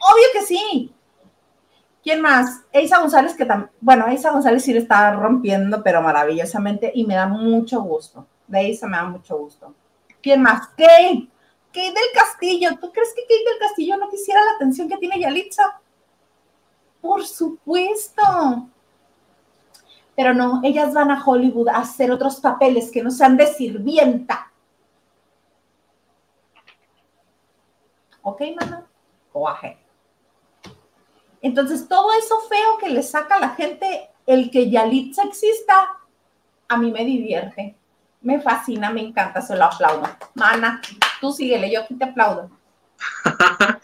Obvio 0.00 0.26
que 0.32 0.42
sí. 0.42 0.92
¿Quién 2.08 2.22
más? 2.22 2.64
Eisa 2.72 3.00
González, 3.00 3.34
que 3.34 3.44
también, 3.44 3.70
bueno, 3.82 4.08
Eisa 4.08 4.30
González 4.30 4.64
sí 4.64 4.72
le 4.72 4.78
está 4.78 5.12
rompiendo, 5.12 5.82
pero 5.82 6.00
maravillosamente, 6.00 6.90
y 6.94 7.04
me 7.04 7.14
da 7.14 7.26
mucho 7.26 7.82
gusto. 7.82 8.26
De 8.46 8.60
Eisa 8.60 8.86
me 8.86 8.96
da 8.96 9.04
mucho 9.04 9.36
gusto. 9.36 9.74
¿Quién 10.22 10.40
más? 10.40 10.68
Kate. 10.68 11.28
Kate 11.66 11.88
del 11.88 12.10
Castillo. 12.14 12.70
¿Tú 12.80 12.90
crees 12.92 13.12
que 13.14 13.24
Kate 13.24 13.50
del 13.50 13.58
Castillo 13.58 13.98
no 13.98 14.08
quisiera 14.08 14.42
la 14.42 14.52
atención 14.52 14.88
que 14.88 14.96
tiene 14.96 15.20
Yalitza? 15.20 15.82
Por 17.02 17.26
supuesto. 17.26 18.22
Pero 20.16 20.32
no, 20.32 20.62
ellas 20.64 20.94
van 20.94 21.10
a 21.10 21.22
Hollywood 21.22 21.68
a 21.68 21.76
hacer 21.76 22.10
otros 22.10 22.36
papeles 22.40 22.90
que 22.90 23.02
no 23.02 23.10
sean 23.10 23.36
de 23.36 23.48
sirvienta. 23.48 24.50
¿Ok, 28.22 28.40
mamá? 28.58 28.86
Coaje. 29.30 29.87
Entonces, 31.42 31.88
todo 31.88 32.12
eso 32.12 32.40
feo 32.48 32.78
que 32.80 32.90
le 32.90 33.02
saca 33.02 33.36
a 33.36 33.40
la 33.40 33.50
gente, 33.50 34.08
el 34.26 34.50
que 34.50 34.70
Yalitza 34.70 35.22
exista, 35.24 35.98
a 36.68 36.76
mí 36.76 36.90
me 36.90 37.04
divierte. 37.04 37.76
Me 38.20 38.40
fascina, 38.40 38.90
me 38.90 39.00
encanta, 39.00 39.40
se 39.40 39.56
lo 39.56 39.64
aplaudo. 39.64 40.08
Mana, 40.34 40.82
tú 41.20 41.32
síguele, 41.32 41.70
yo 41.70 41.82
aquí 41.82 41.94
te 41.94 42.04
aplaudo. 42.04 42.50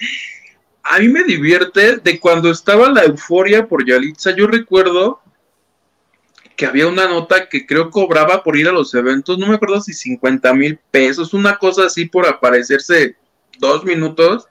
A 0.87 0.99
mí 0.99 1.09
me 1.09 1.25
divierte 1.25 1.97
de 1.97 2.21
cuando 2.21 2.51
estaba 2.51 2.91
la 2.91 3.05
euforia 3.05 3.67
por 3.67 3.87
Yalitza. 3.87 4.33
Yo 4.37 4.47
recuerdo 4.47 5.23
que 6.57 6.67
había 6.67 6.87
una 6.87 7.09
nota 7.09 7.49
que 7.49 7.67
creo 7.67 7.91
cobraba 7.91 8.43
por 8.43 8.57
ir 8.57 8.69
a 8.69 8.73
los 8.73 8.95
eventos, 8.95 9.39
no 9.39 9.47
me 9.47 9.55
acuerdo 9.55 9.81
si 9.81 9.93
50 9.93 10.55
mil 10.55 10.79
pesos, 10.91 11.35
una 11.35 11.57
cosa 11.59 11.87
así 11.87 12.05
por 12.05 12.27
aparecerse 12.27 13.17
dos 13.59 13.83
minutos. 13.85 14.47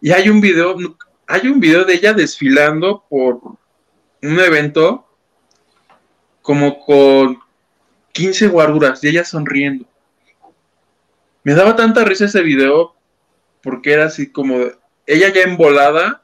Y 0.00 0.12
hay 0.12 0.28
un 0.28 0.40
video, 0.40 0.76
hay 1.32 1.48
un 1.48 1.60
video 1.60 1.86
de 1.86 1.94
ella 1.94 2.12
desfilando 2.12 3.06
por 3.08 3.40
un 3.42 4.38
evento 4.38 5.08
como 6.42 6.84
con 6.84 7.38
15 8.12 8.48
guaruras 8.48 9.02
y 9.02 9.08
ella 9.08 9.24
sonriendo. 9.24 9.86
Me 11.42 11.54
daba 11.54 11.74
tanta 11.74 12.04
risa 12.04 12.26
ese 12.26 12.42
video 12.42 12.94
porque 13.62 13.94
era 13.94 14.04
así 14.04 14.30
como 14.30 14.58
ella 15.06 15.32
ya 15.32 15.40
embolada 15.40 16.22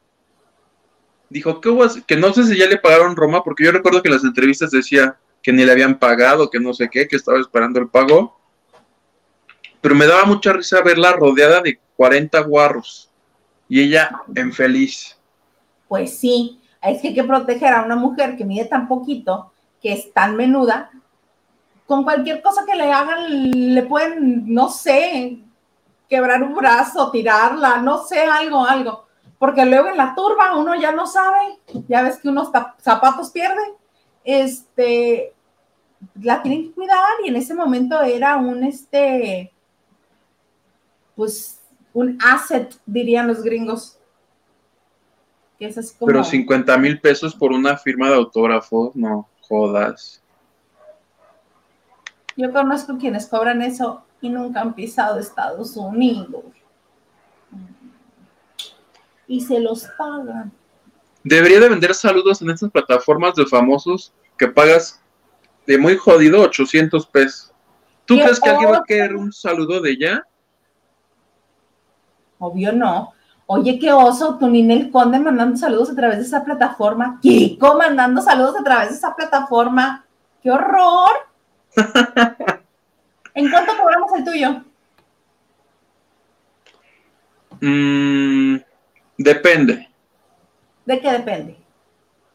dijo 1.31 1.63
que 1.63 2.17
no 2.17 2.35
sé 2.35 2.45
si 2.45 2.59
ya 2.59 2.67
le 2.67 2.77
pagaron 2.77 3.17
Roma 3.17 3.43
porque 3.43 3.65
yo 3.65 3.73
recuerdo 3.73 4.03
que 4.03 4.09
en 4.09 4.15
las 4.15 4.25
entrevistas 4.25 4.71
decía 4.73 5.17
que 5.43 5.55
ni 5.55 5.65
le 5.65 5.73
habían 5.73 5.99
pagado, 5.99 6.51
que 6.51 6.61
no 6.61 6.75
sé 6.75 6.91
qué, 6.91 7.09
que 7.09 7.17
estaba 7.17 7.41
esperando 7.41 7.81
el 7.81 7.89
pago. 7.89 8.39
Pero 9.81 9.95
me 9.95 10.07
daba 10.07 10.27
mucha 10.27 10.53
risa 10.53 10.83
verla 10.83 11.13
rodeada 11.13 11.63
de 11.63 11.81
40 11.97 12.39
guarros 12.41 13.08
y 13.69 13.81
ella 13.83 14.11
en 14.35 14.53
feliz. 14.53 15.17
Pues 15.89 16.19
sí, 16.19 16.61
es 16.83 17.01
que 17.01 17.09
hay 17.09 17.15
que 17.15 17.25
proteger 17.25 17.73
a 17.73 17.83
una 17.83 17.97
mujer 17.97 18.37
que 18.37 18.45
mide 18.45 18.65
tan 18.65 18.89
poquito, 18.89 19.53
que 19.81 19.93
es 19.93 20.13
tan 20.13 20.37
menuda, 20.37 20.91
con 21.87 22.05
cualquier 22.05 22.43
cosa 22.43 22.65
que 22.67 22.77
le 22.77 22.93
hagan, 22.93 23.51
le 23.75 23.83
pueden, 23.83 24.53
no 24.53 24.69
sé, 24.69 25.39
quebrar 26.09 26.43
un 26.43 26.55
brazo, 26.55 27.11
tirarla, 27.11 27.79
no 27.79 28.05
sé, 28.05 28.21
algo, 28.21 28.65
algo. 28.65 29.07
Porque 29.39 29.65
luego 29.65 29.89
en 29.89 29.97
la 29.97 30.15
turba 30.15 30.57
uno 30.57 30.75
ya 30.75 30.93
no 30.93 31.07
sabe, 31.07 31.59
ya 31.89 32.03
ves 32.03 32.19
que 32.19 32.29
unos 32.29 32.51
zapatos 32.79 33.31
pierde, 33.31 33.63
este, 34.25 35.33
la 36.21 36.43
tienen 36.43 36.65
que 36.65 36.73
cuidar 36.73 37.07
y 37.25 37.29
en 37.29 37.37
ese 37.37 37.55
momento 37.55 38.03
era 38.03 38.37
un, 38.37 38.65
este, 38.65 39.53
pues, 41.15 41.58
un 41.99 42.17
asset, 42.23 42.77
dirían 42.87 43.27
los 43.27 43.43
gringos. 43.43 43.99
Que 45.59 45.67
es 45.67 45.77
así 45.77 45.97
como... 45.99 46.07
Pero 46.07 46.23
50 46.23 46.79
mil 46.79 47.01
pesos 47.01 47.35
por 47.35 47.51
una 47.51 47.77
firma 47.77 48.09
de 48.09 48.15
autógrafos, 48.15 48.95
no 48.95 49.29
jodas. 49.41 50.23
Yo 52.37 52.53
conozco 52.53 52.97
quienes 52.99 53.27
cobran 53.27 53.63
eso 53.63 54.05
y 54.21 54.29
nunca 54.29 54.61
han 54.61 54.75
pisado 54.75 55.19
Estados 55.19 55.77
Unidos. 55.77 56.45
Y 59.27 59.41
se 59.41 59.59
los 59.59 59.89
pagan. 59.99 60.53
Debería 61.25 61.59
de 61.59 61.69
vender 61.69 61.95
saludos 61.95 62.41
en 62.43 62.51
estas 62.51 62.71
plataformas 62.71 63.35
de 63.35 63.45
famosos 63.45 64.13
que 64.37 64.47
pagas 64.47 65.03
de 65.67 65.77
muy 65.77 65.97
jodido 65.97 66.43
800 66.43 67.07
pesos. 67.09 67.53
¿Tú 68.05 68.15
¡Qué 68.15 68.23
crees 68.23 68.39
que 68.39 68.49
alguien 68.49 68.71
va 68.71 68.77
a 68.79 68.85
querer 68.87 69.17
un 69.17 69.33
saludo 69.33 69.81
de 69.81 69.91
ella? 69.91 70.28
Obvio 72.39 72.73
no. 72.73 73.13
Oye, 73.47 73.79
qué 73.79 73.93
oso, 73.93 74.37
tu 74.39 74.47
Ninel 74.49 74.91
Conde 74.91 75.19
mandando 75.19 75.57
saludos 75.57 75.91
a 75.91 75.95
través 75.97 76.19
de 76.19 76.25
esa 76.25 76.45
plataforma. 76.45 77.19
Kiko 77.23 77.77
mandando 77.79 78.21
saludos 78.21 78.57
a 78.61 78.63
través 78.65 78.91
de 78.91 78.97
esa 78.97 79.17
plataforma. 79.17 80.05
¡Qué 80.43 80.51
horror! 80.51 81.11
¿En 83.35 83.51
cuánto 83.51 83.73
cobramos 83.77 84.13
el 84.17 84.25
tuyo? 84.25 84.65
Mm, 87.61 88.57
depende. 89.17 89.89
¿De 90.85 91.01
qué 91.01 91.13
depende? 91.13 91.57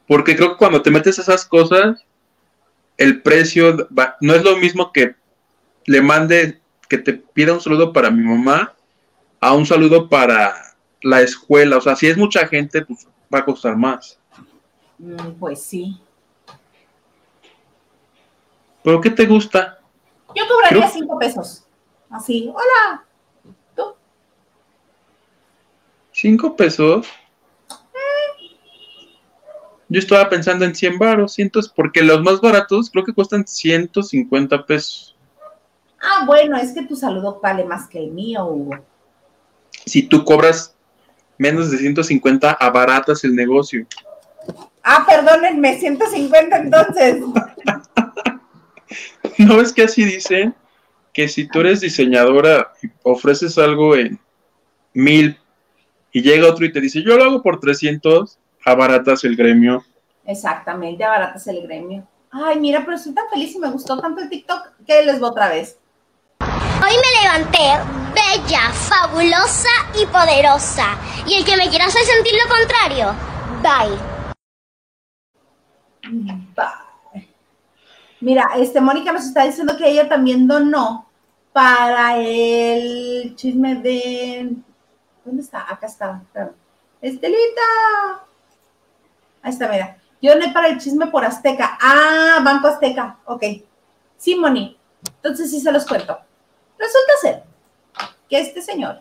Porque 0.08 0.36
creo 0.36 0.52
que 0.52 0.58
cuando 0.58 0.82
te 0.82 0.92
metes 0.92 1.18
a 1.20 1.22
esas 1.22 1.46
cosas, 1.46 2.04
el 2.98 3.22
precio 3.22 3.88
va- 3.98 4.18
no 4.22 4.34
es 4.34 4.44
lo 4.44 4.58
mismo 4.58 4.92
que 4.92 5.16
le 5.86 6.02
mande, 6.02 6.62
que 6.90 6.98
te 6.98 7.14
pida 7.14 7.54
un 7.54 7.62
saludo 7.62 7.94
para 7.94 8.12
mi 8.12 8.24
mamá, 8.24 8.74
a 9.44 9.54
un 9.54 9.66
saludo 9.66 10.08
para 10.08 10.56
la 11.02 11.22
escuela. 11.22 11.78
O 11.78 11.82
sea, 11.82 11.96
si 11.98 12.08
es 12.08 12.18
mucha 12.18 12.48
gente, 12.48 12.86
pues 12.86 13.06
va 13.34 13.40
a 13.40 13.46
costar 13.46 13.76
más. 13.76 14.18
Mm, 14.98 15.34
pues 15.38 15.62
sí. 15.62 16.00
¿Pero 18.82 19.02
qué 19.02 19.10
te 19.10 19.26
gusta? 19.26 19.80
Yo 20.34 20.44
cobraría 20.48 20.88
cinco 20.88 21.20
pesos. 21.20 21.66
Así, 22.10 22.50
hola. 22.50 23.04
¿Tú? 23.76 23.84
¿Cinco 26.14 26.56
pesos? 26.56 27.08
Yo 29.90 30.00
estaba 30.00 30.28
pensando 30.30 30.66
en 30.66 30.74
100 30.74 30.98
baros, 30.98 31.34
cientos, 31.34 31.70
porque 31.70 32.02
los 32.02 32.24
más 32.24 32.40
baratos 32.42 32.90
creo 32.90 33.04
que 33.04 33.14
cuestan 33.14 33.46
150 33.46 34.66
pesos. 34.66 35.16
Ah, 36.02 36.24
bueno, 36.26 36.58
es 36.58 36.74
que 36.74 36.84
tu 36.84 36.96
saludo 36.96 37.40
vale 37.44 37.64
más 37.66 37.88
que 37.88 38.00
el 38.00 38.12
mío, 38.12 38.46
Hugo. 38.46 38.93
Si 39.86 40.04
tú 40.04 40.24
cobras 40.24 40.76
menos 41.38 41.72
de 41.72 41.78
150, 41.78 42.52
abaratas 42.52 43.24
el 43.24 43.36
negocio. 43.36 43.86
Ah, 44.84 45.06
perdónenme, 45.08 45.80
150 45.80 46.58
entonces. 46.58 47.22
¿No 49.38 49.62
es 49.62 49.74
que 49.74 49.84
así 49.84 50.04
dicen? 50.04 50.54
Que 51.14 51.28
si 51.28 51.48
tú 51.48 51.62
eres 51.62 51.82
diseñadora 51.82 52.72
y 52.82 52.88
ofreces 53.04 53.58
algo 53.58 53.96
en 53.96 54.20
mil 54.94 55.38
y 56.12 56.22
llega 56.22 56.50
otro 56.50 56.66
y 56.66 56.72
te 56.72 56.82
dice, 56.82 57.04
yo 57.04 57.18
lo 57.18 57.24
hago 57.24 57.42
por 57.42 57.60
300, 57.60 58.38
abaratas 58.66 59.24
el 59.24 59.36
gremio. 59.36 59.84
Exactamente, 60.26 61.04
abaratas 61.04 61.48
el 61.48 61.62
gremio. 61.64 62.08
Ay, 62.32 62.60
mira, 62.60 62.84
pero 62.84 62.98
estoy 62.98 63.14
tan 63.14 63.30
feliz 63.30 63.56
y 63.56 63.60
me 63.60 63.70
gustó 63.70 64.00
tanto 64.00 64.22
el 64.22 64.30
TikTok 64.30 64.72
que 64.86 65.04
les 65.04 65.20
voy 65.20 65.30
otra 65.30 65.50
vez. 65.50 65.78
Hoy 66.84 66.96
me 66.98 67.22
levanté 67.22 67.80
bella, 68.14 68.70
fabulosa 68.74 69.70
y 69.96 70.06
poderosa. 70.06 70.98
Y 71.26 71.36
el 71.36 71.46
que 71.46 71.56
me 71.56 71.70
quiera 71.70 71.86
hacer 71.86 72.02
sentir 72.04 72.34
lo 72.34 72.54
contrario, 72.54 73.16
bye. 73.62 73.98
Bye. 76.54 77.30
Mira, 78.20 78.50
este 78.58 78.82
Mónica 78.82 79.14
nos 79.14 79.24
está 79.24 79.46
diciendo 79.46 79.78
que 79.78 79.88
ella 79.88 80.10
también 80.10 80.46
donó 80.46 81.10
para 81.54 82.18
el 82.18 83.34
chisme 83.38 83.76
de. 83.76 84.54
¿Dónde 85.24 85.42
está? 85.42 85.62
Acá 85.62 85.88
está. 85.88 86.22
Estelita. 87.02 87.62
Ahí 89.42 89.52
está, 89.52 89.70
mira. 89.70 89.98
Yo 90.22 90.34
doné 90.34 90.52
para 90.52 90.68
el 90.68 90.80
chisme 90.80 91.08
por 91.08 91.24
Azteca. 91.24 91.78
Ah, 91.82 92.42
Banco 92.44 92.68
Azteca. 92.68 93.20
Ok. 93.24 93.44
Sí, 94.18 94.36
Moni. 94.36 94.78
Entonces 95.16 95.50
sí 95.50 95.62
se 95.62 95.72
los 95.72 95.86
cuento. 95.86 96.20
Resulta 96.84 97.14
ser 97.22 97.44
que 98.28 98.40
este 98.42 98.62
señor, 98.62 99.00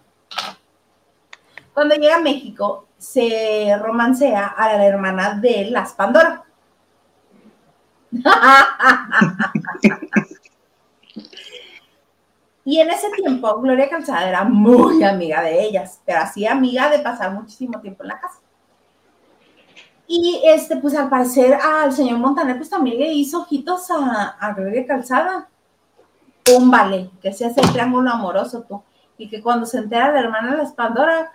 cuando 1.74 1.96
llega 1.96 2.14
a 2.16 2.20
México, 2.20 2.86
se 2.96 3.76
romancea 3.76 4.46
a 4.46 4.76
la 4.76 4.86
hermana 4.86 5.40
de 5.40 5.64
las 5.64 5.92
Pandora. 5.94 6.44
y 12.64 12.78
en 12.78 12.90
ese 12.90 13.10
tiempo, 13.10 13.60
Gloria 13.60 13.90
Calzada 13.90 14.28
era 14.28 14.44
muy 14.44 15.02
amiga 15.02 15.42
de 15.42 15.60
ellas, 15.64 16.00
pero 16.06 16.20
así 16.20 16.46
amiga 16.46 16.88
de 16.88 17.00
pasar 17.00 17.32
muchísimo 17.32 17.80
tiempo 17.80 18.04
en 18.04 18.10
la 18.10 18.20
casa. 18.20 18.38
Y 20.06 20.40
este, 20.44 20.76
pues 20.76 20.94
al 20.94 21.08
parecer 21.08 21.54
al 21.54 21.92
señor 21.92 22.18
Montaner, 22.18 22.56
pues 22.58 22.70
también 22.70 23.00
le 23.00 23.12
hizo 23.12 23.40
ojitos 23.40 23.90
a, 23.90 24.36
a 24.38 24.52
Gloria 24.52 24.86
Calzada. 24.86 25.48
Vale, 26.60 27.10
que 27.20 27.32
se 27.32 27.46
hace 27.46 27.60
el 27.60 27.72
triángulo 27.72 28.10
amoroso 28.10 28.64
tú. 28.68 28.82
Y 29.18 29.28
que 29.28 29.42
cuando 29.42 29.66
se 29.66 29.78
entera 29.78 30.12
la 30.12 30.20
hermana 30.20 30.52
de 30.52 30.58
las 30.58 30.72
Pandora, 30.72 31.30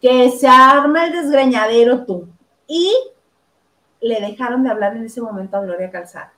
que 0.00 0.30
se 0.30 0.48
arma 0.48 1.06
el 1.06 1.12
desgreñadero 1.12 2.04
tú. 2.04 2.28
Y 2.66 2.92
le 4.00 4.20
dejaron 4.20 4.62
de 4.62 4.70
hablar 4.70 4.96
en 4.96 5.04
ese 5.04 5.20
momento 5.20 5.56
a 5.56 5.62
Gloria 5.62 5.90
Calzada. 5.90 6.32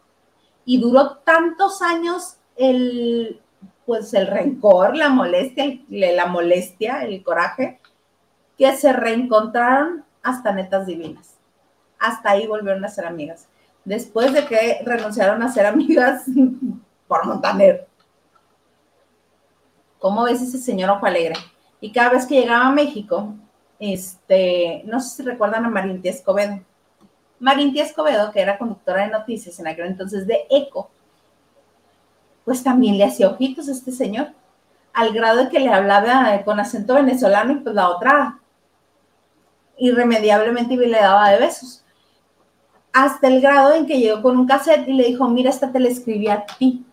Y 0.64 0.80
duró 0.80 1.16
tantos 1.18 1.82
años 1.82 2.36
el, 2.56 3.40
pues 3.86 4.12
el 4.14 4.26
rencor, 4.26 4.96
la 4.96 5.08
molestia, 5.08 5.78
la 5.88 6.26
molestia, 6.26 7.02
el 7.04 7.22
coraje, 7.22 7.80
que 8.58 8.76
se 8.76 8.92
reencontraron 8.92 10.04
hasta 10.22 10.52
netas 10.52 10.86
divinas 10.86 11.32
hasta 12.02 12.30
ahí 12.30 12.46
volvieron 12.46 12.84
a 12.84 12.88
ser 12.88 13.06
amigas. 13.06 13.46
Después 13.84 14.32
de 14.32 14.44
que 14.44 14.82
renunciaron 14.84 15.42
a 15.42 15.52
ser 15.52 15.66
amigas 15.66 16.24
por 17.12 17.26
Montaner. 17.26 17.86
¿Cómo 19.98 20.24
ves 20.24 20.40
ese 20.40 20.56
señor 20.56 20.88
Ojo 20.88 21.04
Alegre? 21.04 21.34
Y 21.78 21.92
cada 21.92 22.08
vez 22.08 22.24
que 22.24 22.40
llegaba 22.40 22.68
a 22.68 22.72
México, 22.72 23.34
este, 23.78 24.80
no 24.86 24.98
sé 24.98 25.16
si 25.16 25.22
recuerdan 25.22 25.66
a 25.66 25.68
Marintia 25.68 26.10
Escobedo. 26.10 26.60
Marintia 27.38 27.84
Escobedo, 27.84 28.32
que 28.32 28.40
era 28.40 28.56
conductora 28.56 29.02
de 29.02 29.10
noticias 29.10 29.60
en 29.60 29.66
aquel 29.66 29.88
entonces 29.88 30.26
de 30.26 30.46
ECO, 30.48 30.90
pues 32.46 32.64
también 32.64 32.96
le 32.96 33.04
hacía 33.04 33.28
ojitos 33.28 33.68
a 33.68 33.72
este 33.72 33.92
señor, 33.92 34.28
al 34.94 35.12
grado 35.12 35.44
de 35.44 35.50
que 35.50 35.60
le 35.60 35.68
hablaba 35.68 36.42
con 36.46 36.60
acento 36.60 36.94
venezolano 36.94 37.52
y 37.52 37.56
pues 37.56 37.74
la 37.74 37.90
otra 37.90 38.38
irremediablemente 39.76 40.78
le 40.78 40.98
daba 40.98 41.28
de 41.28 41.40
besos 41.40 41.82
hasta 42.92 43.28
el 43.28 43.40
grado 43.40 43.74
en 43.74 43.86
que 43.86 43.98
llegó 43.98 44.22
con 44.22 44.38
un 44.38 44.46
cassette 44.46 44.88
y 44.88 44.92
le 44.92 45.04
dijo, 45.04 45.28
mira, 45.28 45.50
esta 45.50 45.72
te 45.72 45.80
la 45.80 45.88
escribí 45.88 46.28
a 46.28 46.44
ti. 46.44 46.84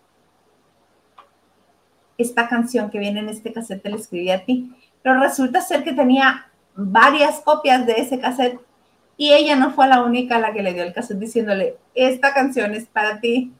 Esta 2.20 2.48
canción 2.48 2.92
que 2.92 3.00
viene 3.00 3.22
en 3.22 3.30
este 3.30 3.52
cassette 3.52 3.82
te 3.82 3.90
la 3.90 3.96
escribí 3.96 4.30
a 4.30 4.46
ti. 4.46 4.76
Pero 5.02 5.20
resulta 5.20 5.62
ser 5.62 5.84
que 5.84 5.94
tenía 5.94 6.52
varias 6.76 7.40
copias 7.40 7.86
de 7.86 7.94
ese 7.94 8.20
cassette 8.20 8.60
y 9.18 9.34
ella 9.34 9.56
no 9.56 9.72
fue 9.72 9.88
la 9.88 10.04
única 10.04 10.36
a 10.36 10.40
la 10.40 10.54
que 10.54 10.62
le 10.62 10.74
dio 10.74 10.84
el 10.84 10.94
cassette 10.94 11.18
diciéndole, 11.18 11.78
esta 11.96 12.34
canción 12.34 12.74
es 12.74 12.86
para 12.86 13.20
ti. 13.20 13.52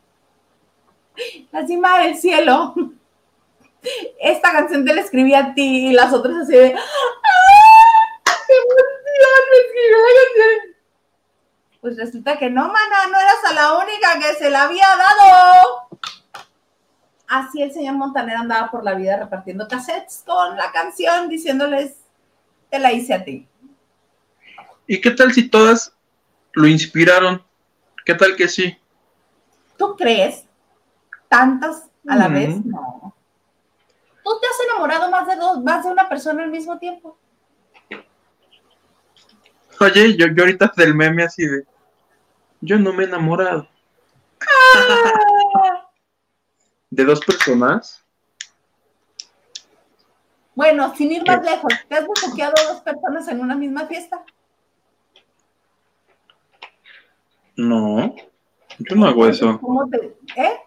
La 1.52 1.66
cima 1.66 2.00
del 2.00 2.16
cielo. 2.16 2.76
Esta 4.20 4.52
canción 4.52 4.84
te 4.84 4.94
la 4.94 5.02
escribí 5.02 5.34
a 5.34 5.54
ti 5.54 5.88
y 5.88 5.94
las 5.94 6.12
otras 6.12 6.36
así 6.36 6.54
de, 6.54 6.76
¡Ah! 6.76 6.82
¡Qué 8.26 8.54
emoción! 8.54 8.88
Me 9.06 9.12
la 9.24 10.10
canción 10.20 10.70
pues 11.82 11.96
resulta 11.96 12.38
que 12.38 12.50
no, 12.50 12.68
mana, 12.68 13.08
no 13.10 13.20
eras 13.20 13.44
a 13.46 13.54
la 13.54 13.78
única 13.78 14.20
que 14.20 14.36
se 14.36 14.50
la 14.50 14.64
había 14.64 14.86
dado. 14.86 15.88
Así 17.30 17.62
el 17.62 17.72
señor 17.72 17.94
Montaner 17.94 18.38
andaba 18.38 18.72
por 18.72 18.84
la 18.84 18.96
vida 18.96 19.16
repartiendo 19.16 19.68
cassettes 19.68 20.24
con 20.26 20.58
la 20.58 20.72
canción, 20.72 21.30
diciéndoles, 21.30 21.96
te 22.72 22.80
la 22.80 22.92
hice 22.92 23.14
a 23.14 23.24
ti. 23.24 23.48
¿Y 24.88 25.00
qué 25.00 25.12
tal 25.12 25.32
si 25.32 25.48
todas 25.48 25.94
lo 26.54 26.66
inspiraron? 26.66 27.46
¿Qué 28.04 28.16
tal 28.16 28.36
que 28.36 28.48
sí? 28.48 28.76
¿Tú 29.78 29.96
crees? 29.96 30.44
¿Tantas 31.28 31.88
a 32.08 32.16
la 32.16 32.30
vez? 32.30 32.66
No. 32.66 33.14
¿Tú 34.24 34.32
te 34.42 34.48
has 34.48 34.68
enamorado 34.68 35.12
más 35.12 35.28
de 35.28 35.36
dos, 35.36 35.64
más 35.64 35.84
de 35.86 35.92
una 35.92 36.10
persona 36.10 36.44
al 36.44 36.50
mismo 36.50 36.80
tiempo? 36.80 37.16
Oye, 39.80 40.18
yo, 40.18 40.26
yo 40.36 40.44
ahorita 40.44 40.74
del 40.76 40.96
meme 40.96 41.26
así 41.26 41.46
de. 41.46 41.64
Yo 42.60 42.80
no 42.80 42.92
me 42.92 43.04
he 43.04 43.08
enamorado. 43.08 43.70
¿De 46.90 47.06
dos 47.06 47.20
personas? 47.22 48.04
Bueno, 50.56 50.94
sin 50.96 51.12
ir 51.12 51.26
más 51.26 51.44
lejos, 51.44 51.72
¿te 51.88 51.96
has 51.96 52.06
besuqueado 52.08 52.54
a 52.58 52.74
dos 52.74 52.82
personas 52.82 53.28
en 53.28 53.40
una 53.40 53.56
misma 53.56 53.86
fiesta? 53.86 54.24
No, 57.56 58.16
yo 58.80 58.96
no 58.96 59.08
hago 59.08 59.28
eso. 59.28 59.60
¿Cómo 59.60 59.90
te, 59.90 60.18
¿Eh? 60.36 60.58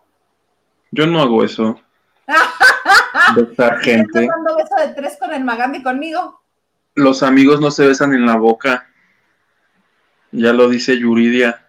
Yo 0.90 1.06
no 1.06 1.20
hago 1.20 1.42
eso. 1.42 1.80
¿Estás 3.36 3.84
dando 3.84 4.56
beso 4.56 4.74
de 4.78 4.94
tres 4.94 5.16
con 5.18 5.32
el 5.32 5.44
Magandi 5.44 5.82
conmigo? 5.82 6.40
Los 6.94 7.22
amigos 7.22 7.60
no 7.60 7.70
se 7.70 7.86
besan 7.86 8.12
en 8.12 8.26
la 8.26 8.36
boca. 8.36 8.88
Ya 10.30 10.52
lo 10.52 10.68
dice 10.68 10.98
Yuridia. 10.98 11.66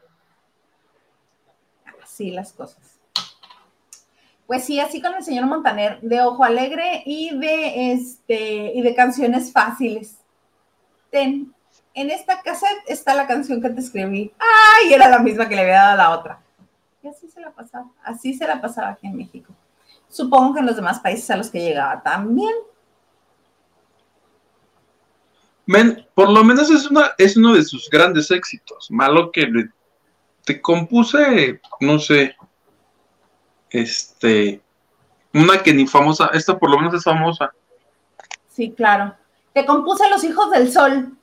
Así 2.02 2.32
las 2.32 2.54
cosas. 2.54 2.93
Pues 4.54 4.66
sí, 4.66 4.80
así 4.80 5.02
con 5.02 5.16
el 5.16 5.24
señor 5.24 5.48
Montaner, 5.48 6.00
de 6.02 6.22
ojo 6.22 6.44
alegre 6.44 7.02
y 7.08 7.36
de 7.36 7.92
este 7.92 8.72
y 8.76 8.84
de 8.84 8.94
canciones 8.94 9.52
fáciles. 9.52 10.20
Ten, 11.10 11.52
en 11.96 12.12
esta 12.12 12.40
cassette 12.44 12.84
está 12.86 13.16
la 13.16 13.26
canción 13.26 13.60
que 13.60 13.72
te 13.72 13.80
escribí. 13.80 14.32
¡Ay! 14.38 14.94
Era 14.94 15.10
la 15.10 15.18
misma 15.18 15.50
que 15.50 15.56
le 15.56 15.62
había 15.62 15.82
dado 15.82 15.94
a 15.94 15.96
la 15.96 16.10
otra. 16.12 16.40
Y 17.02 17.08
así 17.08 17.28
se 17.32 17.42
la 17.42 17.50
pasaba, 17.50 17.88
así 18.04 18.36
se 18.36 18.46
la 18.46 18.62
pasaba 18.62 18.90
aquí 18.90 19.08
en 19.08 19.18
México. 19.18 19.52
Supongo 20.08 20.54
que 20.54 20.60
en 20.60 20.68
los 20.68 20.76
demás 20.76 21.00
países 21.00 21.32
a 21.32 21.38
los 21.38 21.50
que 21.50 21.60
llegaba 21.60 22.04
también. 22.04 22.54
Por 26.14 26.30
lo 26.30 26.44
menos 26.44 26.70
es, 26.70 26.92
una, 26.92 27.14
es 27.18 27.36
uno 27.36 27.56
de 27.56 27.64
sus 27.64 27.90
grandes 27.90 28.30
éxitos. 28.30 28.92
Malo 28.92 29.32
que 29.32 29.48
te 30.46 30.62
compuse, 30.62 31.60
no 31.80 31.98
sé, 31.98 32.36
este, 33.74 34.62
una 35.34 35.62
que 35.62 35.74
ni 35.74 35.88
famosa, 35.88 36.30
esta 36.34 36.58
por 36.58 36.70
lo 36.70 36.78
menos 36.78 36.94
es 36.94 37.04
famosa. 37.04 37.52
Sí, 38.50 38.72
claro. 38.72 39.16
Te 39.52 39.66
compuse 39.66 40.10
Los 40.10 40.24
Hijos 40.24 40.52
del 40.52 40.72
Sol, 40.72 41.18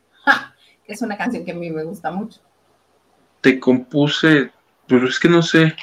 que 0.84 0.92
es 0.92 1.00
una 1.00 1.16
canción 1.16 1.44
que 1.44 1.52
a 1.52 1.54
mí 1.54 1.70
me 1.70 1.84
gusta 1.84 2.10
mucho. 2.10 2.40
Te 3.40 3.58
compuse, 3.58 4.50
pero 4.86 5.08
es 5.08 5.18
que 5.18 5.28
no 5.28 5.42
sé, 5.42 5.74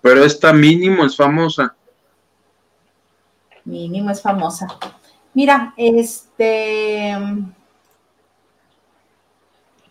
pero 0.00 0.24
esta 0.24 0.52
mínimo 0.52 1.04
es 1.04 1.16
famosa. 1.16 1.74
Mínimo 3.64 4.10
es 4.10 4.20
famosa. 4.20 4.66
Mira, 5.34 5.72
este... 5.76 7.16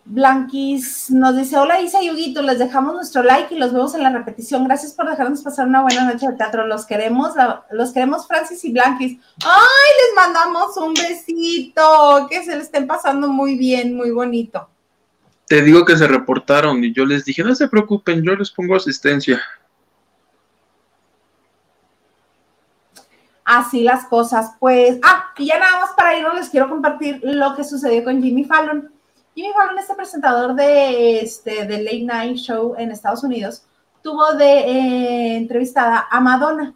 Blanquis 0.04 1.10
nos 1.10 1.36
dice, 1.36 1.56
hola 1.56 1.80
Isa 1.80 2.02
y 2.02 2.10
Huguito, 2.10 2.42
les 2.42 2.58
dejamos 2.58 2.94
nuestro 2.94 3.22
like 3.22 3.54
y 3.54 3.58
los 3.58 3.72
vemos 3.72 3.94
en 3.94 4.02
la 4.02 4.10
repetición. 4.10 4.64
Gracias 4.64 4.92
por 4.92 5.08
dejarnos 5.08 5.42
pasar 5.42 5.68
una 5.68 5.82
buena 5.82 6.04
noche 6.04 6.26
de 6.28 6.36
teatro. 6.36 6.66
Los 6.66 6.86
queremos, 6.86 7.34
los 7.70 7.92
queremos 7.92 8.26
Francis 8.26 8.64
y 8.64 8.72
Blanquis. 8.72 9.18
¡Ay! 9.44 9.92
Les 9.98 10.16
mandamos 10.16 10.76
un 10.76 10.92
besito, 10.94 12.26
que 12.28 12.44
se 12.44 12.56
le 12.56 12.62
estén 12.62 12.86
pasando 12.86 13.28
muy 13.28 13.56
bien, 13.56 13.96
muy 13.96 14.10
bonito. 14.10 14.68
Te 15.46 15.62
digo 15.62 15.84
que 15.84 15.96
se 15.96 16.08
reportaron 16.08 16.82
y 16.82 16.92
yo 16.92 17.06
les 17.06 17.24
dije, 17.24 17.44
no 17.44 17.54
se 17.54 17.68
preocupen, 17.68 18.22
yo 18.24 18.34
les 18.34 18.50
pongo 18.50 18.74
asistencia. 18.74 19.40
Así 23.44 23.82
las 23.82 24.06
cosas, 24.06 24.52
pues. 24.58 24.98
Ah, 25.02 25.32
y 25.36 25.46
ya 25.46 25.58
nada 25.58 25.80
más 25.80 25.90
para 25.96 26.16
irnos 26.16 26.34
les 26.34 26.48
quiero 26.48 26.68
compartir 26.68 27.20
lo 27.22 27.54
que 27.54 27.64
sucedió 27.64 28.02
con 28.02 28.20
Jimmy 28.20 28.44
Fallon. 28.44 28.90
Jimmy 29.34 29.52
Fallon, 29.52 29.78
este 29.78 29.94
presentador 29.94 30.54
de, 30.54 31.20
este, 31.20 31.66
de 31.66 31.82
Late 31.82 32.04
Night 32.04 32.36
Show 32.36 32.74
en 32.76 32.90
Estados 32.90 33.24
Unidos, 33.24 33.64
tuvo 34.02 34.34
de 34.34 34.58
eh, 34.58 35.36
entrevistada 35.36 36.06
a 36.10 36.20
Madonna. 36.20 36.74